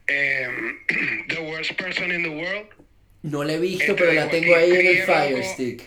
em, 0.07 0.79
The 1.29 1.39
Worst 1.39 1.73
Person 1.73 2.11
in 2.11 2.23
the 2.23 2.29
World. 2.29 2.67
No 3.23 3.43
la 3.43 3.53
he 3.53 3.59
visto, 3.59 3.83
este 3.83 3.95
pero 3.95 4.13
la 4.13 4.29
tengo 4.29 4.55
ahí 4.55 4.71
en 4.71 4.85
el 4.85 5.03
Fire 5.03 5.43
Stick. 5.43 5.83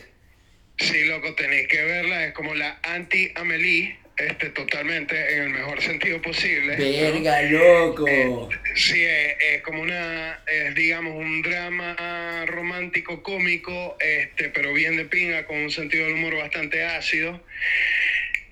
Sí, 0.77 1.05
loco, 1.05 1.35
tenéis 1.35 1.67
que 1.67 1.83
verla, 1.83 2.25
es 2.25 2.33
como 2.33 2.55
la 2.55 2.79
anti-Amelie, 2.83 3.97
este, 4.17 4.49
totalmente, 4.49 5.35
en 5.35 5.43
el 5.43 5.49
mejor 5.49 5.81
sentido 5.81 6.21
posible. 6.21 6.75
Verga, 6.75 7.41
loco. 7.43 8.07
Eh, 8.07 8.29
sí, 8.75 9.03
es, 9.03 9.61
como 9.63 9.81
una, 9.81 10.39
es, 10.47 10.75
digamos, 10.75 11.15
un 11.15 11.41
drama 11.41 12.45
romántico 12.47 13.23
cómico, 13.23 13.97
este, 13.99 14.49
pero 14.49 14.73
bien 14.73 14.97
de 14.97 15.05
pinga, 15.05 15.45
con 15.45 15.57
un 15.57 15.71
sentido 15.71 16.05
del 16.05 16.15
humor 16.15 16.35
bastante 16.35 16.83
ácido. 16.83 17.41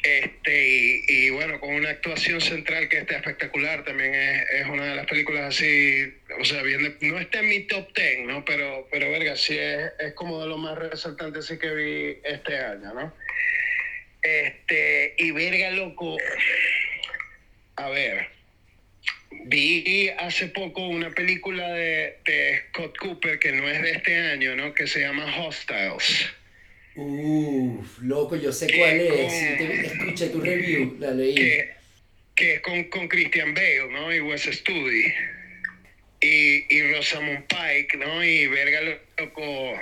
Este, 0.01 0.67
y, 0.67 1.03
y, 1.07 1.29
bueno, 1.31 1.59
con 1.59 1.75
una 1.75 1.89
actuación 1.89 2.39
central 2.39 2.87
que 2.87 2.99
está 2.99 3.17
espectacular, 3.17 3.83
también 3.83 4.15
es, 4.15 4.43
es, 4.61 4.65
una 4.67 4.85
de 4.85 4.95
las 4.95 5.05
películas 5.05 5.55
así, 5.55 6.13
o 6.39 6.45
sea, 6.45 6.63
bien 6.63 6.95
no 7.01 7.19
está 7.19 7.39
en 7.39 7.49
mi 7.49 7.59
top 7.67 7.93
10, 7.93 8.19
¿no? 8.25 8.45
Pero, 8.45 8.87
pero 8.89 9.11
verga, 9.11 9.35
sí 9.35 9.57
es, 9.57 9.91
es 9.99 10.13
como 10.13 10.41
de 10.41 10.47
lo 10.47 10.57
más 10.57 10.77
resaltante 10.77 11.41
sí 11.41 11.59
que 11.59 11.73
vi 11.73 12.17
este 12.23 12.57
año, 12.57 12.93
¿no? 12.93 13.13
Este, 14.21 15.15
y 15.17 15.31
verga, 15.31 15.71
loco, 15.71 16.17
a 17.77 17.89
ver, 17.89 18.27
vi 19.45 20.09
hace 20.17 20.47
poco 20.47 20.87
una 20.87 21.11
película 21.11 21.71
de, 21.73 22.17
de 22.25 22.61
Scott 22.69 22.97
Cooper 22.97 23.39
que 23.39 23.51
no 23.53 23.69
es 23.69 23.81
de 23.81 23.91
este 23.91 24.17
año, 24.17 24.55
¿no? 24.55 24.73
Que 24.73 24.87
se 24.87 25.01
llama 25.01 25.25
Hostiles. 25.37 26.29
Uff, 26.95 27.99
loco, 28.01 28.35
yo 28.35 28.51
sé 28.51 28.67
cuál 28.75 28.99
es. 28.99 29.33
escuché 29.91 30.27
tu 30.27 30.41
review, 30.41 30.97
la 30.99 31.11
leí. 31.11 31.35
Que, 32.35 32.55
es 32.55 32.61
con, 32.61 32.83
con, 32.85 33.07
Christian 33.07 33.53
Bale, 33.53 33.87
¿no? 33.89 34.13
Y 34.13 34.19
Wes 34.19 34.43
Studi. 34.43 35.13
y, 36.21 36.75
y 36.75 36.93
Rosamund 36.93 37.45
Pike, 37.47 37.97
¿no? 37.97 38.23
Y 38.23 38.47
verga 38.47 38.81
loco, 39.17 39.79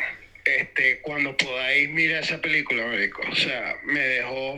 este, 0.58 1.00
cuando 1.00 1.36
podáis 1.36 1.90
mirar 1.90 2.24
esa 2.24 2.42
película, 2.42 2.86
marico. 2.86 3.22
O 3.30 3.36
sea, 3.36 3.76
me 3.84 4.00
dejó 4.00 4.58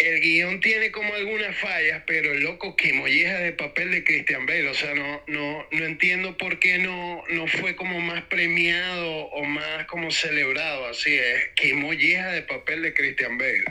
el 0.00 0.20
guion 0.20 0.60
tiene 0.60 0.90
como 0.90 1.14
algunas 1.14 1.54
fallas, 1.56 2.02
pero 2.06 2.32
loco, 2.34 2.74
que 2.74 2.92
molleja 2.92 3.38
de 3.38 3.52
papel 3.52 3.90
de 3.90 4.02
Christian 4.02 4.46
Bale. 4.46 4.68
O 4.68 4.74
sea, 4.74 4.94
no, 4.94 5.22
no, 5.26 5.66
no 5.70 5.84
entiendo 5.84 6.36
por 6.38 6.58
qué 6.58 6.78
no, 6.78 7.22
no 7.28 7.46
fue 7.46 7.76
como 7.76 8.00
más 8.00 8.22
premiado 8.24 9.10
o 9.26 9.44
más 9.44 9.84
como 9.86 10.10
celebrado. 10.10 10.86
Así 10.86 11.14
es, 11.14 11.48
que 11.54 11.74
molleja 11.74 12.32
de 12.32 12.42
papel 12.42 12.82
de 12.82 12.94
Christian 12.94 13.36
Bale. 13.36 13.64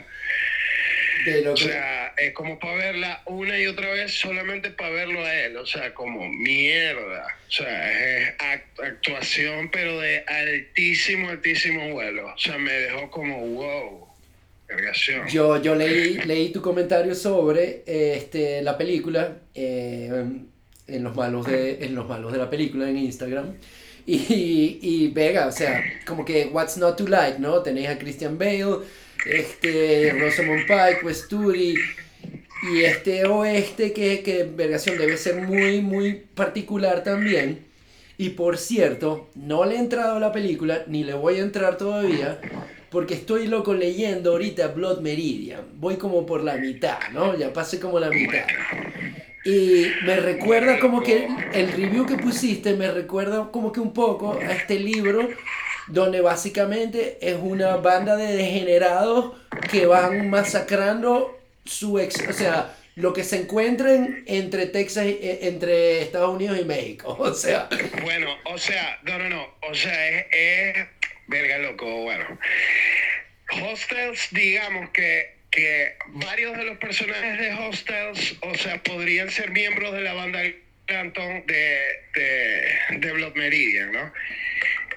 O 1.48 1.56
sea, 1.56 2.14
es 2.16 2.32
como 2.32 2.58
para 2.58 2.74
verla 2.74 3.22
una 3.26 3.58
y 3.58 3.66
otra 3.66 3.92
vez 3.92 4.12
solamente 4.12 4.70
para 4.70 4.90
verlo 4.90 5.24
a 5.24 5.34
él. 5.34 5.56
O 5.56 5.66
sea, 5.66 5.92
como 5.94 6.28
mierda. 6.28 7.26
O 7.48 7.50
sea, 7.50 8.18
es 8.18 8.34
actuación, 8.78 9.70
pero 9.70 10.00
de 10.00 10.24
altísimo, 10.26 11.28
altísimo 11.28 11.90
vuelo. 11.90 12.32
O 12.34 12.38
sea, 12.38 12.58
me 12.58 12.72
dejó 12.72 13.10
como 13.10 13.38
wow. 13.46 14.10
Yo, 15.28 15.60
yo 15.60 15.74
leí, 15.74 16.14
leí 16.26 16.50
tu 16.50 16.62
comentario 16.62 17.14
sobre 17.14 17.82
este, 17.86 18.62
la 18.62 18.78
película 18.78 19.38
eh, 19.54 20.24
en, 20.86 21.02
los 21.02 21.16
malos 21.16 21.46
de, 21.46 21.84
en 21.84 21.94
los 21.94 22.08
malos 22.08 22.32
de 22.32 22.38
la 22.38 22.48
película 22.48 22.88
en 22.88 22.98
Instagram. 22.98 23.54
Y, 24.06 24.78
y 24.80 25.08
Vega, 25.08 25.46
o 25.46 25.52
sea, 25.52 25.82
como 26.06 26.24
que 26.24 26.46
What's 26.46 26.76
Not 26.78 26.96
to 26.96 27.06
Like, 27.06 27.38
¿no? 27.38 27.62
Tenéis 27.62 27.88
a 27.88 27.98
Christian 27.98 28.38
Bale, 28.38 28.78
este, 29.26 30.12
Rosamund 30.18 30.62
Pike, 30.66 31.04
Westuri 31.04 31.74
y 32.62 32.80
este 32.82 33.24
oeste 33.24 33.92
que, 33.92 34.22
que 34.22 34.44
Vergación 34.44 34.98
debe 34.98 35.16
ser 35.16 35.36
muy, 35.36 35.80
muy 35.80 36.14
particular 36.34 37.02
también. 37.02 37.66
Y 38.18 38.30
por 38.30 38.58
cierto, 38.58 39.30
no 39.34 39.64
le 39.64 39.76
he 39.76 39.78
entrado 39.78 40.16
a 40.16 40.20
la 40.20 40.30
película, 40.30 40.84
ni 40.86 41.04
le 41.04 41.14
voy 41.14 41.36
a 41.36 41.42
entrar 41.42 41.78
todavía, 41.78 42.38
porque 42.90 43.14
estoy 43.14 43.46
loco 43.46 43.72
leyendo 43.72 44.32
ahorita 44.32 44.68
Blood 44.68 45.00
Meridian. 45.00 45.62
Voy 45.76 45.96
como 45.96 46.26
por 46.26 46.44
la 46.44 46.56
mitad, 46.56 46.98
¿no? 47.12 47.34
Ya 47.38 47.50
pasé 47.52 47.80
como 47.80 47.98
la 47.98 48.10
mitad. 48.10 48.44
Y 49.44 49.86
me 50.04 50.16
recuerda 50.16 50.78
como 50.78 51.02
que 51.02 51.28
el 51.54 51.72
review 51.72 52.04
que 52.04 52.16
pusiste 52.16 52.74
me 52.74 52.90
recuerda 52.90 53.50
como 53.50 53.72
que 53.72 53.80
un 53.80 53.94
poco 53.94 54.34
a 54.34 54.52
este 54.52 54.78
libro 54.78 55.26
donde 55.90 56.20
básicamente 56.20 57.18
es 57.20 57.36
una 57.40 57.76
banda 57.76 58.16
de 58.16 58.36
degenerados 58.36 59.36
que 59.70 59.86
van 59.86 60.30
masacrando 60.30 61.38
su 61.64 61.98
ex, 61.98 62.26
o 62.28 62.32
sea, 62.32 62.74
lo 62.96 63.12
que 63.12 63.24
se 63.24 63.40
encuentren 63.42 64.24
entre 64.26 64.66
Texas, 64.66 65.06
eh, 65.06 65.40
entre 65.42 66.02
Estados 66.02 66.34
Unidos 66.34 66.58
y 66.60 66.64
México, 66.64 67.16
o 67.18 67.34
sea. 67.34 67.68
Bueno, 68.02 68.28
o 68.44 68.58
sea, 68.58 68.98
no, 69.02 69.18
no, 69.18 69.28
no, 69.28 69.46
o 69.68 69.74
sea, 69.74 70.20
es 70.20 70.88
Verga, 71.30 71.58
loco, 71.58 71.86
bueno. 72.02 72.26
Hostels, 73.52 74.28
digamos 74.32 74.90
que, 74.90 75.36
que 75.52 75.94
varios 76.08 76.56
de 76.56 76.64
los 76.64 76.78
personajes 76.78 77.38
de 77.38 77.54
Hostels, 77.54 78.36
o 78.42 78.54
sea, 78.56 78.82
podrían 78.82 79.30
ser 79.30 79.52
miembros 79.52 79.92
de 79.92 80.00
la 80.00 80.14
banda 80.14 80.40
Canton 80.90 81.44
de, 81.46 83.12
Blood 83.12 83.36
Meridian, 83.36 83.92
¿no? 83.92 84.12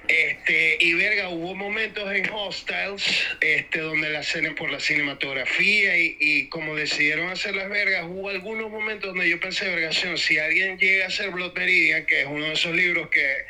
Este, 0.08 0.76
y 0.80 0.92
verga, 0.94 1.30
hubo 1.30 1.54
momentos 1.54 2.12
en 2.12 2.28
Hostiles 2.28 3.26
este, 3.40 3.78
donde 3.78 4.10
la 4.10 4.20
escena 4.20 4.54
por 4.54 4.70
la 4.70 4.78
cinematografía 4.78 5.96
y, 5.96 6.16
y, 6.20 6.48
como 6.48 6.74
decidieron 6.74 7.30
hacer 7.30 7.54
las 7.54 7.70
vergas, 7.70 8.04
hubo 8.06 8.28
algunos 8.28 8.70
momentos 8.70 9.14
donde 9.14 9.30
yo 9.30 9.40
pensé, 9.40 9.68
vergación, 9.68 10.18
si 10.18 10.36
alguien 10.36 10.78
llega 10.78 11.04
a 11.04 11.08
hacer 11.08 11.30
Blood 11.30 11.56
Meridian, 11.56 12.04
que 12.04 12.22
es 12.22 12.26
uno 12.26 12.44
de 12.44 12.52
esos 12.52 12.74
libros 12.74 13.08
que 13.08 13.46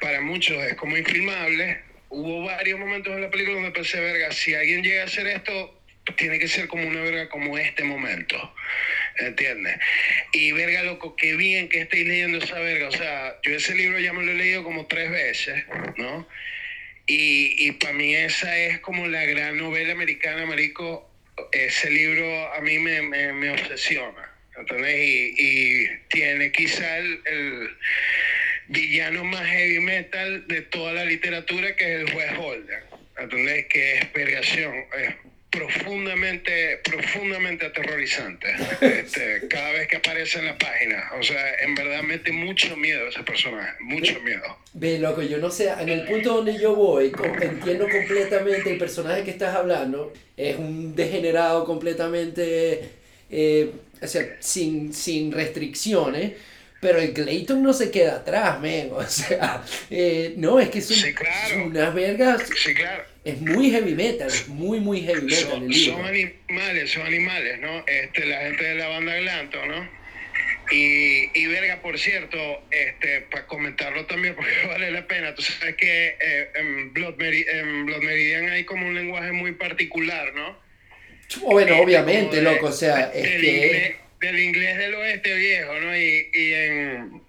para 0.00 0.20
muchos 0.22 0.64
es 0.64 0.74
como 0.74 0.96
infilmable, 0.96 1.78
hubo 2.08 2.42
varios 2.44 2.80
momentos 2.80 3.12
en 3.12 3.20
la 3.20 3.30
película 3.30 3.56
donde 3.56 3.70
pensé, 3.70 4.00
verga, 4.00 4.32
si 4.32 4.54
alguien 4.54 4.82
llega 4.82 5.02
a 5.02 5.06
hacer 5.06 5.26
esto, 5.26 5.78
tiene 6.16 6.38
que 6.38 6.48
ser 6.48 6.66
como 6.68 6.88
una 6.88 7.02
verga 7.02 7.28
como 7.28 7.58
este 7.58 7.84
momento. 7.84 8.54
¿Entiendes? 9.18 9.76
Y 10.32 10.52
verga, 10.52 10.82
loco, 10.82 11.16
qué 11.16 11.36
bien 11.36 11.68
que 11.68 11.82
estéis 11.82 12.06
leyendo 12.06 12.38
esa 12.38 12.58
verga. 12.58 12.88
O 12.88 12.92
sea, 12.92 13.36
yo 13.42 13.54
ese 13.54 13.74
libro 13.74 13.98
ya 13.98 14.12
me 14.12 14.24
lo 14.24 14.32
he 14.32 14.34
leído 14.34 14.64
como 14.64 14.86
tres 14.86 15.10
veces, 15.10 15.64
¿no? 15.96 16.26
Y, 17.06 17.66
y 17.66 17.72
para 17.72 17.92
mí 17.92 18.14
esa 18.14 18.56
es 18.56 18.80
como 18.80 19.06
la 19.08 19.24
gran 19.24 19.58
novela 19.58 19.92
americana, 19.92 20.46
marico. 20.46 21.08
Ese 21.52 21.90
libro 21.90 22.52
a 22.52 22.60
mí 22.60 22.78
me, 22.78 23.02
me, 23.02 23.50
obsesiona, 23.50 24.30
¿entendés? 24.56 24.96
Y, 24.98 25.34
y 25.38 25.88
tiene 26.08 26.52
quizá 26.52 26.98
el 26.98 27.70
villano 28.70 29.24
más 29.24 29.46
heavy 29.46 29.80
metal 29.80 30.46
de 30.46 30.62
toda 30.62 30.92
la 30.92 31.04
literatura, 31.04 31.74
que 31.76 31.84
es 31.84 32.00
el 32.00 32.12
juez 32.12 32.32
Holden. 32.38 32.80
¿Entendés? 33.18 33.66
Que 33.66 33.98
es 33.98 34.04
pergación, 34.06 34.74
es 34.98 35.14
profundamente, 35.50 36.78
profundamente 36.84 37.66
aterrorizante. 37.66 38.48
Este, 38.80 39.48
cada 39.48 39.72
vez 39.72 39.88
que 39.88 39.96
aparece 39.96 40.38
en 40.38 40.46
la 40.46 40.58
página. 40.58 41.10
O 41.18 41.22
sea, 41.22 41.54
en 41.60 41.74
verdad 41.74 42.02
mete 42.02 42.32
mucho 42.32 42.76
miedo 42.76 43.08
ese 43.08 43.22
personaje, 43.22 43.72
mucho 43.80 44.20
miedo. 44.20 44.58
Ve, 44.74 44.98
loco, 44.98 45.22
yo 45.22 45.38
no 45.38 45.50
sé, 45.50 45.70
en 45.78 45.88
el 45.88 46.04
punto 46.04 46.36
donde 46.36 46.58
yo 46.58 46.74
voy, 46.74 47.12
entiendo 47.40 47.88
completamente 47.88 48.70
el 48.70 48.78
personaje 48.78 49.24
que 49.24 49.30
estás 49.30 49.54
hablando. 49.54 50.12
Es 50.36 50.56
un 50.56 50.94
degenerado 50.94 51.64
completamente, 51.64 52.90
eh, 53.30 53.70
o 54.00 54.06
sea, 54.06 54.36
sin, 54.40 54.94
sin 54.94 55.32
restricciones 55.32 56.32
pero 56.80 56.98
el 56.98 57.12
Clayton 57.12 57.62
no 57.62 57.72
se 57.72 57.90
queda 57.90 58.16
atrás, 58.16 58.58
men. 58.60 58.90
O 58.92 59.04
sea, 59.04 59.62
eh, 59.90 60.34
no, 60.36 60.58
es 60.58 60.70
que 60.70 60.78
es 60.78 61.14
unas 61.64 61.94
vergas. 61.94 62.42
Sí, 62.56 62.74
claro. 62.74 63.04
Es 63.22 63.38
muy 63.40 63.70
heavy 63.70 63.94
metal, 63.94 64.28
es 64.28 64.48
muy, 64.48 64.80
muy 64.80 65.02
heavy 65.02 65.22
metal. 65.22 65.38
Son, 65.38 65.64
el 65.64 65.74
son 65.74 66.04
animales, 66.06 66.90
son 66.90 67.06
animales, 67.06 67.60
¿no? 67.60 67.84
Este, 67.86 68.24
la 68.24 68.40
gente 68.40 68.64
de 68.64 68.74
la 68.76 68.88
banda 68.88 69.14
Glanto, 69.16 69.66
¿no? 69.66 70.00
Y, 70.70 71.28
y 71.34 71.46
verga, 71.48 71.82
por 71.82 71.98
cierto, 71.98 72.38
este, 72.70 73.22
para 73.22 73.46
comentarlo 73.46 74.06
también, 74.06 74.34
porque 74.36 74.66
vale 74.66 74.90
la 74.90 75.06
pena, 75.06 75.34
tú 75.34 75.42
sabes 75.42 75.74
que 75.76 76.16
eh, 76.18 76.48
en, 76.54 76.94
Blood 76.94 77.16
Meridian 77.16 78.48
hay 78.48 78.64
como 78.64 78.86
un 78.86 78.94
lenguaje 78.94 79.32
muy 79.32 79.52
particular, 79.52 80.32
¿no? 80.32 80.56
Bueno, 81.42 81.78
obviamente, 81.78 82.40
loco, 82.42 82.66
o 82.66 82.72
sea, 82.72 83.12
es 83.14 83.28
que 83.28 83.99
del 84.20 84.38
inglés 84.38 84.76
del 84.76 84.94
oeste 84.94 85.34
viejo, 85.34 85.80
¿no? 85.80 85.96
Y, 85.96 86.30
y 86.32 86.52
en, 86.52 87.22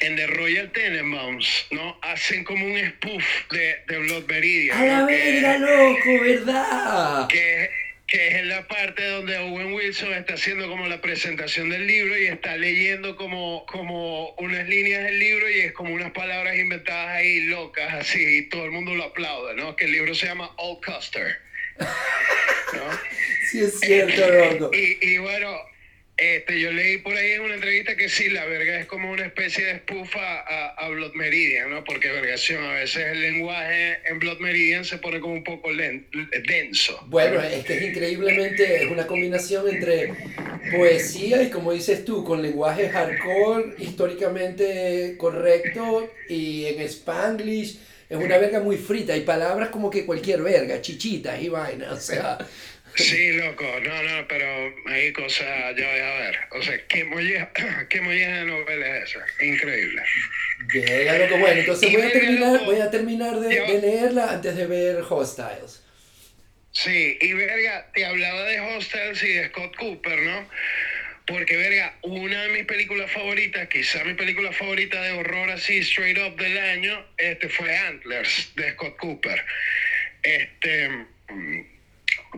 en 0.00 0.16
The 0.16 0.26
Royal 0.28 0.70
Tenenbaums, 0.72 1.66
¿no? 1.70 1.98
Hacen 2.02 2.44
como 2.44 2.66
un 2.66 2.78
spoof 2.78 3.24
de, 3.50 3.76
de 3.88 3.98
Blood 3.98 4.26
Meridian. 4.28 4.78
¡A 4.78 4.84
la 4.84 5.06
verga, 5.06 5.58
loco! 5.58 6.20
¿Verdad? 6.22 7.28
Que, 7.28 7.70
que 8.06 8.28
es 8.28 8.34
en 8.36 8.48
la 8.50 8.68
parte 8.68 9.04
donde 9.06 9.38
Owen 9.38 9.72
Wilson 9.72 10.12
está 10.12 10.34
haciendo 10.34 10.68
como 10.68 10.86
la 10.86 11.00
presentación 11.00 11.70
del 11.70 11.86
libro 11.86 12.18
y 12.18 12.26
está 12.26 12.56
leyendo 12.56 13.16
como, 13.16 13.64
como 13.66 14.30
unas 14.34 14.68
líneas 14.68 15.04
del 15.04 15.18
libro 15.18 15.48
y 15.48 15.60
es 15.60 15.72
como 15.72 15.94
unas 15.94 16.12
palabras 16.12 16.56
inventadas 16.56 17.08
ahí 17.08 17.40
locas, 17.40 17.92
así, 17.94 18.38
y 18.38 18.42
todo 18.50 18.66
el 18.66 18.70
mundo 18.70 18.94
lo 18.94 19.04
aplaude, 19.04 19.54
¿no? 19.54 19.76
Que 19.76 19.86
el 19.86 19.92
libro 19.92 20.14
se 20.14 20.26
llama 20.26 20.50
Old 20.58 20.84
Custer. 20.84 21.38
¿no? 21.78 21.86
Sí, 23.50 23.60
es 23.60 23.80
cierto, 23.80 24.30
loco. 24.30 24.76
Y, 24.76 24.98
y 25.00 25.16
bueno, 25.16 25.58
este, 26.18 26.58
yo 26.58 26.72
leí 26.72 26.98
por 26.98 27.14
ahí 27.14 27.32
en 27.32 27.42
una 27.42 27.54
entrevista 27.54 27.94
que 27.96 28.08
sí, 28.08 28.28
la 28.28 28.44
verga 28.44 28.80
es 28.80 28.86
como 28.86 29.12
una 29.12 29.24
especie 29.24 29.64
de 29.64 29.70
espufa 29.72 30.40
a, 30.76 30.88
Blood 30.88 31.12
Meridian, 31.14 31.70
¿no? 31.70 31.84
Porque 31.84 32.10
vergación, 32.10 32.64
a 32.64 32.72
veces 32.72 33.06
el 33.12 33.20
lenguaje 33.20 33.98
en 34.04 34.18
Blood 34.18 34.38
Meridian 34.40 34.84
se 34.84 34.98
pone 34.98 35.20
como 35.20 35.34
un 35.34 35.44
poco 35.44 35.68
denso. 35.74 37.06
Bueno, 37.06 37.40
es 37.40 37.64
que 37.64 37.76
es 37.76 37.82
increíblemente, 37.82 38.82
es 38.82 38.90
una 38.90 39.06
combinación 39.06 39.68
entre 39.68 40.12
poesía 40.76 41.42
y 41.42 41.50
como 41.50 41.72
dices 41.72 42.04
tú, 42.04 42.24
con 42.24 42.42
lenguaje 42.42 42.88
hardcore, 42.88 43.74
históricamente 43.78 45.14
correcto 45.18 46.12
y 46.28 46.66
en 46.66 46.80
spanglish. 46.80 47.78
Es 48.08 48.16
una 48.16 48.38
verga 48.38 48.60
muy 48.60 48.78
frita, 48.78 49.12
hay 49.12 49.20
palabras 49.20 49.68
como 49.68 49.90
que 49.90 50.06
cualquier 50.06 50.42
verga, 50.42 50.80
chichitas 50.80 51.40
y 51.42 51.50
vainas, 51.50 51.92
o 51.92 52.00
sea, 52.00 52.38
Sí, 52.98 53.32
loco, 53.38 53.64
no, 53.82 54.02
no, 54.02 54.28
pero 54.28 54.74
hay 54.86 55.12
cosas, 55.12 55.46
ya 55.76 55.90
voy 55.90 56.00
a 56.00 56.18
ver. 56.20 56.38
O 56.50 56.62
sea, 56.62 56.86
qué 56.88 57.04
molleja, 57.04 57.50
qué 57.88 58.00
molleja 58.00 58.38
de 58.38 58.44
novela 58.44 58.98
es 58.98 59.10
esa. 59.10 59.44
Increíble. 59.44 60.02
Ya, 60.74 61.18
loco, 61.18 61.38
bueno, 61.38 61.60
entonces 61.60 61.92
voy 61.92 62.02
a, 62.02 62.12
terminar, 62.12 62.64
voy 62.64 62.80
a 62.80 62.90
terminar 62.90 63.38
de, 63.38 63.48
de, 63.48 63.80
leerla 63.80 64.32
antes 64.32 64.56
de 64.56 64.66
ver 64.66 65.02
Hostiles. 65.08 65.84
Sí, 66.72 67.16
y 67.20 67.32
verga, 67.32 67.90
te 67.94 68.04
hablaba 68.04 68.44
de 68.44 68.60
Hostiles 68.60 69.22
y 69.22 69.32
de 69.34 69.48
Scott 69.48 69.76
Cooper, 69.76 70.18
¿no? 70.20 70.48
Porque, 71.26 71.56
verga, 71.56 71.94
una 72.02 72.42
de 72.42 72.48
mis 72.48 72.64
películas 72.64 73.10
favoritas, 73.12 73.68
quizá 73.68 74.02
mi 74.02 74.14
película 74.14 74.50
favorita 74.52 75.00
de 75.02 75.12
horror 75.12 75.50
así, 75.50 75.78
straight 75.78 76.18
up 76.18 76.36
del 76.36 76.56
año, 76.58 77.06
este 77.18 77.48
fue 77.48 77.76
Antlers, 77.76 78.52
de 78.56 78.72
Scott 78.72 78.96
Cooper. 78.96 79.44
Este 80.22 80.90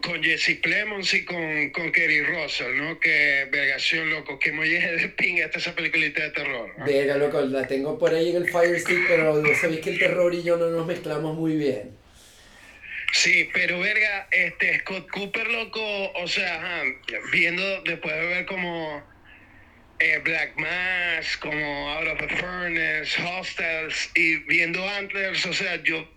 con 0.03 0.23
Jesse 0.23 0.59
Plemons 0.63 1.13
y 1.15 1.25
con, 1.25 1.71
con 1.71 1.91
Kerry 1.93 2.23
Russell, 2.23 2.77
¿no? 2.77 3.01
Que 3.01 3.49
vergación, 3.51 4.09
loco, 4.11 4.39
que 4.39 4.53
molleje 4.53 4.93
de 4.93 5.09
pinga 5.17 5.47
esta 5.47 5.59
esa 5.59 5.75
peliculita 5.75 6.23
de 6.23 6.31
terror. 6.31 6.73
¿no? 6.79 6.85
Verga, 6.85 7.17
loco, 7.17 7.41
la 7.41 7.67
tengo 7.67 7.99
por 7.99 8.15
ahí 8.15 8.31
en 8.31 8.37
el 8.37 8.51
Fire 8.51 8.79
Stick, 8.79 9.09
pero 9.09 9.43
sabéis 9.57 9.81
que 9.81 9.91
el 9.91 9.99
terror 9.99 10.33
y 10.35 10.43
yo 10.43 10.57
no 10.57 10.71
nos 10.71 10.87
mezclamos 10.87 11.37
muy 11.37 11.57
bien. 11.57 11.99
Sí, 13.13 13.49
pero 13.53 13.81
verga, 13.81 14.29
este 14.31 14.79
Scott 14.81 15.11
Cooper, 15.11 15.49
loco, 15.49 16.13
o 16.13 16.29
sea, 16.29 16.57
ajá, 16.57 16.83
viendo 17.33 17.83
después 17.83 18.15
de 18.15 18.27
ver 18.27 18.47
como 18.47 19.03
eh, 19.99 20.21
Black 20.25 20.57
Mass, 20.57 21.37
como 21.39 21.91
Out 21.91 22.09
of 22.09 22.19
the 22.19 22.37
Furnace, 22.37 23.23
Hostels 23.23 24.11
y 24.15 24.37
viendo 24.47 24.89
Antlers, 24.89 25.45
o 25.45 25.53
sea, 25.53 25.83
yo, 25.83 26.09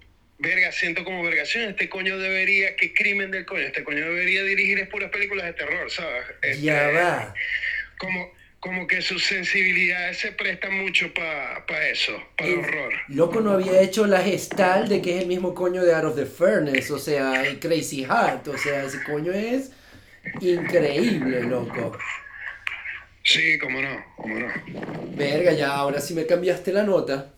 verga, 0.43 0.71
siento 0.71 1.03
como 1.03 1.23
vergación, 1.23 1.69
este 1.69 1.89
coño 1.89 2.19
debería, 2.19 2.75
qué 2.75 2.93
crimen 2.93 3.31
del 3.31 3.45
coño, 3.45 3.61
este 3.61 3.83
coño 3.83 4.01
debería 4.01 4.43
dirigir 4.43 4.77
es 4.79 4.89
puras 4.89 5.09
películas 5.09 5.45
de 5.45 5.53
terror, 5.53 5.89
¿sabes? 5.89 6.25
Este, 6.41 6.61
Ya 6.61 6.89
va. 6.89 7.33
Como, 7.97 8.31
como 8.59 8.85
que 8.85 9.01
sus 9.01 9.23
sensibilidades 9.23 10.19
se 10.19 10.33
prestan 10.33 10.77
mucho 10.83 11.11
para 11.13 11.89
eso, 11.89 12.11
para 12.37 12.49
el 12.49 12.59
El 12.59 12.65
horror. 12.65 12.93
Loco 13.07 13.41
no 13.41 13.51
había 13.51 13.81
hecho 13.81 14.05
la 14.05 14.21
gestal 14.21 14.89
de 14.89 15.01
que 15.01 15.15
es 15.15 15.21
el 15.21 15.27
mismo 15.27 15.55
coño 15.55 15.83
de 15.83 15.93
Out 15.95 16.05
of 16.05 16.15
the 16.15 16.25
Furnace, 16.25 16.91
o 16.91 16.99
sea, 16.99 17.45
el 17.47 17.59
Crazy 17.59 18.03
Heart, 18.03 18.47
o 18.49 18.57
sea, 18.57 18.83
ese 18.83 19.01
coño 19.03 19.31
es 19.31 19.71
increíble, 20.41 21.41
loco. 21.43 21.97
Sí, 23.23 23.57
cómo 23.57 23.81
no, 23.81 24.05
cómo 24.17 24.37
no. 24.37 24.47
Verga, 25.15 25.53
ya, 25.53 25.69
ahora 25.69 26.01
sí 26.01 26.13
me 26.13 26.25
cambiaste 26.25 26.73
la 26.73 26.83
nota. 26.83 27.33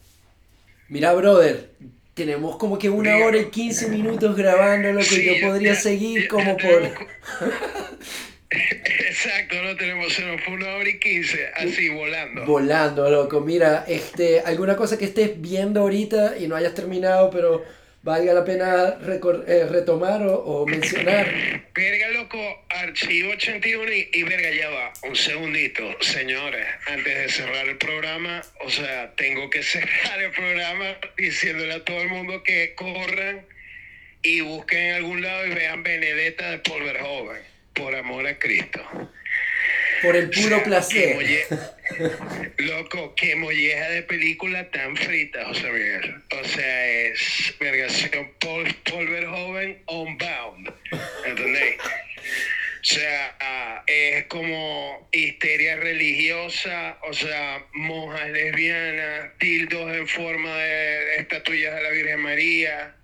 Mira, 0.89 1.13
brother, 1.13 1.69
tenemos 2.15 2.57
como 2.57 2.79
que 2.79 2.89
una 2.89 3.17
hora 3.17 3.37
y 3.37 3.45
15 3.51 3.89
minutos 3.89 4.35
grabando 4.35 4.91
lo 4.91 4.99
que 4.99 5.05
Sí, 5.05 5.25
yo 5.25 5.47
podría 5.47 5.73
ya- 5.73 5.79
seguir 5.79 6.23
ya 6.23 6.27
como 6.29 6.57
por... 6.57 6.61
tenemos- 6.61 6.97
Exacto, 8.49 9.55
no 9.63 9.75
tenemos, 9.75 10.13
se 10.13 10.23
nos 10.25 10.41
fue 10.43 10.53
una 10.53 10.75
hora 10.75 10.87
y 10.89 10.99
quince, 10.99 11.47
así 11.55 11.89
volando. 11.89 12.45
Volando, 12.45 13.09
loco. 13.09 13.41
Mira, 13.41 13.83
este, 13.87 14.39
alguna 14.41 14.75
cosa 14.75 14.97
que 14.97 15.05
estés 15.05 15.41
viendo 15.41 15.81
ahorita 15.81 16.37
y 16.37 16.47
no 16.47 16.55
hayas 16.55 16.73
terminado, 16.73 17.29
pero 17.31 17.63
valga 18.05 18.33
la 18.33 18.45
pena 18.45 18.99
eh, 19.47 19.65
retomar 19.67 20.21
o, 20.23 20.65
mencionar. 20.67 21.25
Verga, 21.73 22.07
loco, 22.09 22.37
archivo 22.69 23.31
81 23.31 23.91
y, 23.91 24.09
y 24.13 24.23
verga, 24.23 24.49
ya 24.51 24.69
va, 24.69 24.93
un 25.03 25.15
segundito, 25.15 25.83
señores, 25.99 26.65
antes 26.87 27.17
de 27.17 27.29
cerrar 27.29 27.67
el 27.67 27.77
programa, 27.77 28.43
o 28.63 28.69
sea, 28.69 29.11
tengo 29.15 29.49
que 29.49 29.61
cerrar 29.73 30.21
el 30.21 30.31
programa 30.31 30.97
diciéndole 31.17 31.73
a 31.73 31.83
todo 31.83 32.01
el 32.01 32.09
mundo 32.09 32.43
que 32.43 32.75
corran 32.75 33.45
y 34.21 34.39
busquen 34.41 34.79
en 34.79 34.93
algún 34.95 35.21
lado 35.21 35.47
y 35.47 35.53
vean 35.53 35.83
Benedetta 35.83 36.51
de 36.51 36.59
Paul 36.59 36.83
Verhoeven, 36.83 37.41
por 37.73 37.95
amor 37.95 38.27
a 38.27 38.37
Cristo. 38.37 38.81
Por 40.05 40.15
el 40.15 40.29
O 40.29 40.33
sea, 40.33 40.43
puro 40.43 40.63
placer. 40.63 41.47
Loco, 42.57 43.13
qué 43.15 43.35
molleja 43.35 43.89
de 43.89 44.03
película 44.03 44.69
tan 44.71 44.95
frita, 44.95 45.45
José 45.45 45.71
Miguel. 45.71 46.23
O 46.31 46.43
sea, 46.47 46.87
es 46.87 47.53
vergación 47.59 48.31
Paul, 48.39 48.75
Paul 48.89 49.07
Verhoeven 49.07 49.81
on 49.85 50.17
bound. 50.17 50.73
¿Entendéis? 51.25 51.75
O 51.81 52.87
sea, 52.87 53.83
es 53.87 54.25
como 54.25 55.09
histeria 55.11 55.75
religiosa, 55.77 56.99
o 57.01 57.13
sea, 57.13 57.65
monjas 57.73 58.29
lesbianas, 58.29 59.31
tildos 59.39 59.95
en 59.95 60.07
forma 60.07 60.55
de 60.55 61.15
estatuillas 61.17 61.73
de 61.75 61.81
la 61.81 61.89
Virgen 61.89 62.19
María, 62.19 62.95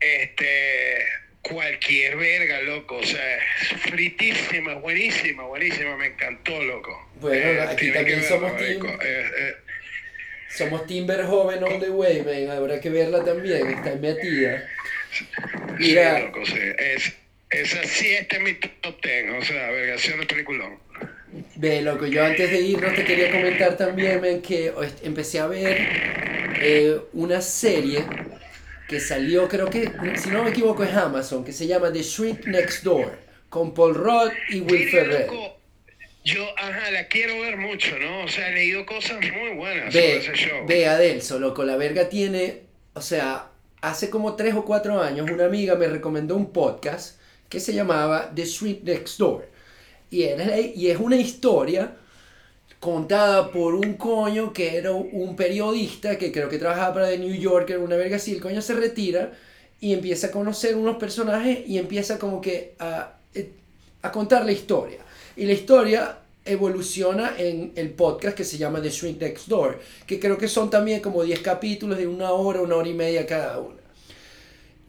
este, 0.00 1.06
cualquier 1.42 2.16
verga, 2.16 2.60
loco, 2.62 2.96
o 2.96 3.02
sea, 3.04 3.36
es 3.38 3.80
fritísima, 3.82 4.74
buenísima, 4.74 5.44
buenísima, 5.44 5.96
me 5.96 6.06
encantó, 6.06 6.62
loco. 6.62 7.10
Bueno, 7.20 7.62
aquí 7.62 7.90
tienen 7.90 7.94
también 7.94 8.22
somos 8.24 8.56
team. 8.56 8.86
eh, 8.86 9.30
eh, 9.38 9.54
Somos 10.48 10.86
Timber 10.86 11.24
Joven 11.24 11.62
on 11.62 11.80
the 11.80 11.90
way, 11.90 12.22
man. 12.22 12.56
Habrá 12.56 12.80
que 12.80 12.90
verla 12.90 13.24
también, 13.24 13.68
está 13.68 13.94
metida. 13.94 14.68
Mira. 15.78 16.16
Sí, 16.16 16.22
loco, 16.22 16.46
sí, 16.46 16.58
es, 16.78 17.12
esa 17.50 17.84
sí 17.84 18.14
está 18.14 18.36
en 18.36 18.44
mi 18.44 18.54
top 18.54 19.00
10, 19.02 19.42
o 19.42 19.44
sea, 19.44 19.70
vergación 19.70 20.20
de 20.20 20.26
peliculón. 20.26 20.78
Ve, 21.56 21.82
loco, 21.82 22.06
yo 22.06 22.24
antes 22.24 22.50
de 22.50 22.60
irnos 22.60 22.94
te 22.94 23.04
quería 23.04 23.30
comentar 23.30 23.76
también, 23.76 24.20
man, 24.20 24.42
que 24.42 24.72
empecé 25.02 25.38
a 25.38 25.46
ver 25.46 25.76
eh, 26.60 26.98
una 27.12 27.40
serie 27.40 28.04
que 28.90 28.98
salió, 28.98 29.46
creo 29.46 29.70
que, 29.70 29.88
si 30.16 30.30
no 30.30 30.42
me 30.42 30.50
equivoco, 30.50 30.82
es 30.82 30.92
Amazon, 30.92 31.44
que 31.44 31.52
se 31.52 31.68
llama 31.68 31.92
The 31.92 32.02
Shrink 32.02 32.44
Next 32.46 32.82
Door, 32.82 33.16
con 33.48 33.72
Paul 33.72 33.94
Rudd 33.94 34.32
y 34.48 34.62
Will 34.62 34.88
Ferrell. 34.88 35.30
yo, 36.24 36.44
ajá, 36.58 36.90
la 36.90 37.06
quiero 37.06 37.40
ver 37.40 37.56
mucho, 37.56 37.96
¿no? 38.00 38.24
O 38.24 38.28
sea, 38.28 38.50
he 38.50 38.54
leído 38.54 38.84
cosas 38.84 39.20
muy 39.20 39.54
buenas 39.54 39.94
sobre 39.94 40.06
Ve, 40.06 40.16
ese 40.16 40.34
show. 40.34 40.66
ve 40.66 40.88
Adelso, 40.88 41.38
loco, 41.38 41.62
la 41.62 41.76
verga 41.76 42.08
tiene, 42.08 42.62
o 42.94 43.00
sea, 43.00 43.52
hace 43.80 44.10
como 44.10 44.34
tres 44.34 44.54
o 44.54 44.64
cuatro 44.64 45.00
años 45.00 45.30
una 45.30 45.44
amiga 45.44 45.76
me 45.76 45.86
recomendó 45.86 46.34
un 46.34 46.52
podcast 46.52 47.20
que 47.48 47.60
se 47.60 47.72
llamaba 47.72 48.32
The 48.34 48.42
Street 48.42 48.80
Next 48.82 49.18
Door. 49.18 49.48
Y, 50.10 50.24
era, 50.24 50.58
y 50.58 50.90
es 50.90 50.98
una 50.98 51.14
historia 51.14 51.96
contada 52.80 53.52
por 53.52 53.74
un 53.74 53.94
coño 53.94 54.52
que 54.52 54.76
era 54.76 54.92
un 54.92 55.36
periodista 55.36 56.16
que 56.16 56.32
creo 56.32 56.48
que 56.48 56.58
trabajaba 56.58 56.94
para 56.94 57.08
The 57.10 57.18
New 57.18 57.34
Yorker, 57.34 57.78
una 57.78 57.96
verga 57.96 58.16
así, 58.16 58.32
el 58.32 58.40
coño 58.40 58.62
se 58.62 58.74
retira 58.74 59.32
y 59.80 59.92
empieza 59.92 60.28
a 60.28 60.30
conocer 60.30 60.74
unos 60.76 60.96
personajes 60.96 61.60
y 61.66 61.78
empieza 61.78 62.18
como 62.18 62.40
que 62.40 62.74
a, 62.78 63.18
eh, 63.34 63.52
a 64.02 64.10
contar 64.10 64.46
la 64.46 64.52
historia. 64.52 65.00
Y 65.36 65.44
la 65.44 65.52
historia 65.52 66.18
evoluciona 66.44 67.34
en 67.38 67.72
el 67.76 67.90
podcast 67.90 68.36
que 68.36 68.44
se 68.44 68.56
llama 68.56 68.80
The 68.80 68.90
Shrink 68.90 69.20
Next 69.20 69.48
Door, 69.48 69.78
que 70.06 70.18
creo 70.18 70.38
que 70.38 70.48
son 70.48 70.70
también 70.70 71.00
como 71.00 71.22
10 71.22 71.40
capítulos 71.40 71.98
de 71.98 72.06
una 72.06 72.32
hora, 72.32 72.62
una 72.62 72.76
hora 72.76 72.88
y 72.88 72.94
media 72.94 73.26
cada 73.26 73.58
uno. 73.58 73.76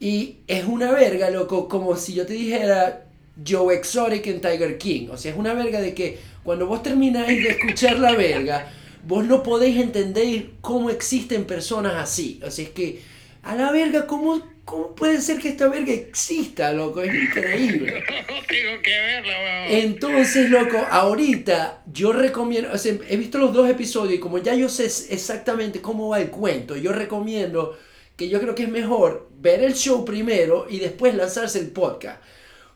Y 0.00 0.38
es 0.46 0.64
una 0.64 0.90
verga, 0.90 1.30
loco, 1.30 1.68
como 1.68 1.96
si 1.96 2.14
yo 2.14 2.26
te 2.26 2.32
dijera 2.32 3.04
Joe 3.46 3.74
Exotic 3.74 4.26
en 4.26 4.40
Tiger 4.40 4.76
King. 4.78 5.08
O 5.10 5.16
sea, 5.16 5.30
es 5.30 5.38
una 5.38 5.54
verga 5.54 5.80
de 5.80 5.94
que 5.94 6.18
cuando 6.44 6.66
vos 6.66 6.82
termináis 6.82 7.42
de 7.42 7.50
escuchar 7.50 7.98
la 7.98 8.12
verga, 8.12 8.70
vos 9.04 9.24
no 9.24 9.42
podéis 9.42 9.78
entender 9.78 10.50
cómo 10.60 10.90
existen 10.90 11.44
personas 11.44 11.94
así. 11.94 12.40
Sea, 12.48 12.64
es 12.64 12.70
que, 12.70 13.00
a 13.42 13.54
la 13.54 13.70
verga, 13.72 14.06
¿cómo, 14.06 14.42
cómo 14.64 14.94
puede 14.94 15.20
ser 15.20 15.38
que 15.38 15.48
esta 15.48 15.68
verga 15.68 15.92
exista, 15.92 16.72
loco? 16.72 17.02
Es 17.02 17.14
increíble. 17.14 18.02
Tengo 18.48 18.82
que 18.82 18.90
verla. 18.90 19.68
Entonces, 19.68 20.50
loco, 20.50 20.78
ahorita 20.90 21.82
yo 21.92 22.12
recomiendo, 22.12 22.70
o 22.72 22.78
sea, 22.78 22.94
he 23.08 23.16
visto 23.16 23.38
los 23.38 23.52
dos 23.52 23.68
episodios 23.68 24.14
y 24.14 24.20
como 24.20 24.38
ya 24.38 24.54
yo 24.54 24.68
sé 24.68 24.84
exactamente 24.84 25.80
cómo 25.80 26.08
va 26.08 26.20
el 26.20 26.30
cuento, 26.30 26.76
yo 26.76 26.92
recomiendo 26.92 27.78
que 28.16 28.28
yo 28.28 28.40
creo 28.40 28.54
que 28.54 28.64
es 28.64 28.68
mejor 28.68 29.30
ver 29.38 29.62
el 29.62 29.74
show 29.74 30.04
primero 30.04 30.66
y 30.68 30.78
después 30.78 31.14
lanzarse 31.14 31.58
el 31.58 31.68
podcast. 31.68 32.20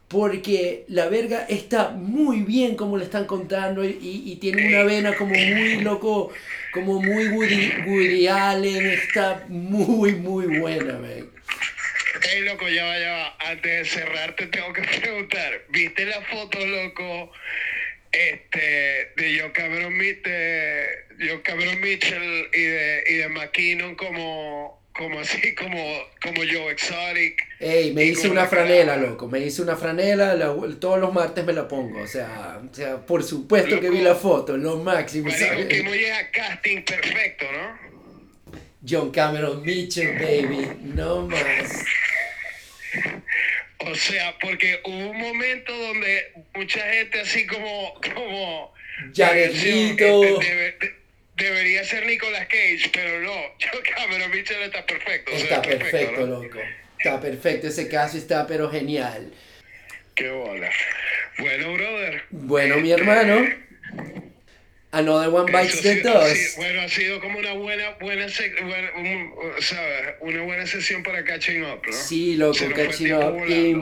Porque 0.08 0.84
la 0.88 1.08
verga 1.08 1.44
está 1.48 1.90
muy 1.90 2.42
bien 2.42 2.76
como 2.76 2.96
le 2.96 3.04
están 3.04 3.24
contando 3.24 3.84
y, 3.84 3.98
y- 4.00 4.36
tiene 4.36 4.68
una 4.68 4.84
vena 4.84 5.14
como 5.16 5.34
muy 5.34 5.80
loco, 5.80 6.32
como 6.72 7.02
muy 7.02 7.26
Woody, 7.26 7.72
Woody 7.86 8.28
Allen, 8.28 8.86
está 8.86 9.44
muy, 9.48 10.12
muy 10.14 10.58
buena, 10.58 10.92
man. 10.98 11.28
Ey, 12.32 12.40
loco, 12.42 12.68
ya 12.68 12.84
va, 12.84 12.98
ya 12.98 13.10
va. 13.12 13.36
Antes 13.50 13.78
de 13.78 13.84
cerrar, 13.84 14.36
te 14.36 14.46
tengo 14.46 14.72
que 14.72 14.82
preguntar. 15.00 15.64
¿Viste 15.70 16.06
la 16.06 16.20
foto, 16.22 16.64
loco, 16.64 17.32
este, 18.12 19.12
de 19.16 19.38
John 19.40 19.50
Cameron, 19.52 19.98
de 19.98 21.76
Mitchell 21.80 22.48
y 22.54 22.62
de, 22.62 23.04
y 23.08 23.14
de 23.14 23.28
McKinnon 23.28 23.94
como, 23.96 24.75
como 24.96 25.20
así, 25.20 25.54
como, 25.54 25.78
como 26.22 26.38
Joe 26.42 26.72
Exotic? 26.72 27.42
Ey, 27.60 27.92
me 27.92 28.04
hice 28.04 28.28
una 28.28 28.42
la 28.42 28.48
franela, 28.48 28.94
cara- 28.94 29.06
loco. 29.08 29.28
Me 29.28 29.40
hice 29.40 29.62
una 29.62 29.76
franela, 29.76 30.34
la- 30.34 30.54
todos 30.80 30.98
los 30.98 31.12
martes 31.12 31.44
me 31.44 31.52
la 31.52 31.66
pongo. 31.68 32.00
O 32.02 32.06
sea, 32.06 32.60
o 32.70 32.74
sea 32.74 32.96
por 33.04 33.22
supuesto 33.22 33.80
que 33.80 33.90
vi 33.90 34.00
la 34.00 34.14
foto, 34.14 34.56
lo 34.56 34.76
máximo. 34.78 35.28
Marico, 35.28 35.46
¿sabes? 35.46 35.66
que 35.66 35.82
muy 35.82 36.04
a 36.06 36.30
casting 36.30 36.82
perfecto, 36.82 37.46
¿no? 37.52 37.96
John 38.88 39.10
Cameron 39.10 39.62
Mitchell, 39.62 40.14
baby. 40.18 40.68
No 40.94 41.26
más. 41.26 41.84
O 43.78 43.94
sea, 43.94 44.34
porque 44.40 44.80
hubo 44.84 45.10
un 45.10 45.18
momento 45.18 45.76
donde 45.76 46.32
mucha 46.54 46.80
gente 46.92 47.20
así 47.20 47.46
como, 47.46 47.94
como 48.14 48.72
Jared 49.14 49.52
Este, 51.36 51.44
debería 51.44 51.84
ser 51.84 52.06
Nicolas 52.06 52.46
Cage, 52.46 52.90
pero 52.92 53.20
no. 53.20 53.32
Yo 53.58 53.68
Cameron 53.96 54.30
Mitchell 54.30 54.62
está 54.62 54.84
perfecto. 54.86 55.32
o 55.34 55.38
sea, 55.38 55.44
Está 55.56 55.62
perfecto, 55.62 56.26
¿no? 56.26 56.42
loco. 56.42 56.58
Está 56.98 57.20
perfecto, 57.20 57.68
ese 57.68 57.88
caso 57.88 58.16
está 58.16 58.46
pero 58.46 58.70
genial. 58.70 59.32
Qué 60.14 60.30
bola. 60.30 60.70
Bueno, 61.38 61.74
brother. 61.74 62.22
Bueno, 62.30 62.76
mi 62.78 62.90
hermano. 62.90 63.46
Another 64.92 65.28
one 65.28 65.52
bites 65.52 65.82
the 65.82 65.96
dust. 66.00 66.56
bueno, 66.56 66.80
ha 66.80 66.88
sido 66.88 67.20
como 67.20 67.38
una 67.38 67.52
buena, 67.52 67.90
buena, 68.00 68.26
sec- 68.28 68.58
buena- 68.64 68.92
un- 68.96 69.34
¿sabes? 69.60 70.14
Una 70.20 70.42
buena 70.42 70.66
sesión 70.66 71.02
para 71.02 71.22
catching 71.22 71.62
up, 71.64 71.82
¿no? 71.84 71.92
Sí, 71.92 72.36
loco, 72.36 72.58
catching 72.74 73.12
up. 73.12 73.46
Y. 73.46 73.74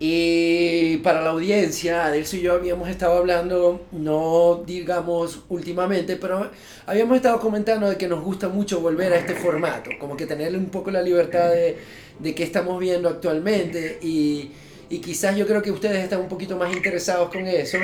Y 0.00 0.98
para 0.98 1.22
la 1.22 1.30
audiencia, 1.30 2.06
Adelso 2.06 2.36
y 2.36 2.42
yo 2.42 2.52
habíamos 2.52 2.88
estado 2.88 3.18
hablando, 3.18 3.84
no 3.90 4.62
digamos 4.64 5.40
últimamente, 5.48 6.16
pero 6.16 6.50
habíamos 6.86 7.16
estado 7.16 7.40
comentando 7.40 7.88
de 7.88 7.96
que 7.96 8.06
nos 8.06 8.22
gusta 8.22 8.48
mucho 8.48 8.80
volver 8.80 9.12
a 9.12 9.16
este 9.16 9.34
formato, 9.34 9.90
como 9.98 10.16
que 10.16 10.24
tenerle 10.24 10.56
un 10.56 10.66
poco 10.66 10.92
la 10.92 11.02
libertad 11.02 11.50
de, 11.50 11.78
de 12.20 12.34
qué 12.34 12.44
estamos 12.44 12.78
viendo 12.78 13.08
actualmente 13.08 13.98
y, 14.00 14.52
y 14.88 15.00
quizás 15.00 15.36
yo 15.36 15.48
creo 15.48 15.62
que 15.62 15.72
ustedes 15.72 16.04
están 16.04 16.20
un 16.20 16.28
poquito 16.28 16.56
más 16.56 16.72
interesados 16.72 17.30
con 17.30 17.46
eso. 17.46 17.78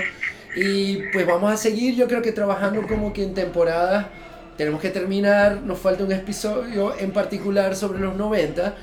Y 0.56 0.98
pues 1.12 1.26
vamos 1.26 1.52
a 1.52 1.56
seguir, 1.56 1.96
yo 1.96 2.06
creo 2.06 2.22
que 2.22 2.30
trabajando 2.30 2.86
como 2.86 3.12
que 3.12 3.24
en 3.24 3.34
temporada 3.34 4.12
tenemos 4.56 4.80
que 4.80 4.90
terminar, 4.90 5.60
nos 5.62 5.78
falta 5.78 6.04
un 6.04 6.12
episodio 6.12 6.96
en 6.98 7.12
particular 7.12 7.74
sobre 7.76 8.00
los 8.00 8.14
90, 8.16 8.74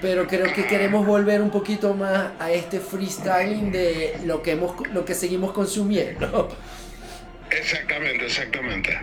pero 0.00 0.26
creo 0.26 0.52
que 0.52 0.66
queremos 0.66 1.06
volver 1.06 1.40
un 1.40 1.50
poquito 1.50 1.94
más 1.94 2.32
a 2.38 2.50
este 2.50 2.80
freestyling 2.80 3.70
de 3.70 4.18
lo 4.24 4.42
que, 4.42 4.52
hemos, 4.52 4.74
lo 4.88 5.04
que 5.04 5.14
seguimos 5.14 5.52
consumiendo. 5.52 6.48
Exactamente, 7.50 8.26
exactamente. 8.26 8.98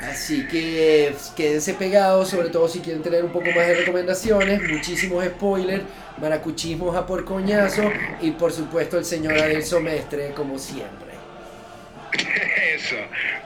Así 0.00 0.48
que 0.48 1.14
quédense 1.36 1.74
pegados, 1.74 2.30
sobre 2.30 2.48
todo 2.48 2.66
si 2.68 2.80
quieren 2.80 3.02
tener 3.02 3.24
un 3.24 3.30
poco 3.30 3.46
más 3.54 3.68
de 3.68 3.74
recomendaciones, 3.74 4.60
muchísimos 4.68 5.24
spoilers, 5.24 5.84
maracuchismos 6.20 6.96
a 6.96 7.06
por 7.06 7.24
coñazo 7.24 7.82
y 8.20 8.32
por 8.32 8.52
supuesto 8.52 8.98
el 8.98 9.04
señor 9.04 9.38
Adelso 9.38 9.80
Mestre 9.80 10.32
como 10.34 10.58
siempre. 10.58 11.11
Eso. 12.74 12.96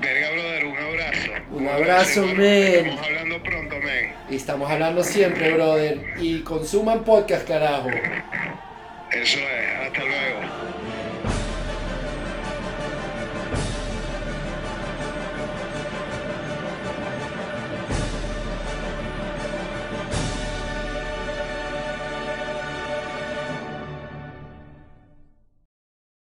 Verga, 0.00 0.30
brother, 0.32 0.64
un 0.66 0.76
abrazo. 0.76 1.30
Un 1.50 1.68
abrazo, 1.68 2.26
men. 2.26 2.86
Estamos 2.86 3.06
hablando 3.06 3.42
pronto, 3.42 3.76
men. 3.76 4.12
Y 4.30 4.36
estamos 4.36 4.70
hablando 4.70 5.04
siempre, 5.04 5.52
brother. 5.52 6.04
Y 6.18 6.40
consuman 6.40 7.04
podcast, 7.04 7.46
carajo. 7.46 7.88
Eso 9.12 9.38
es. 9.38 9.86
Hasta 9.86 10.00
luego. 10.00 10.40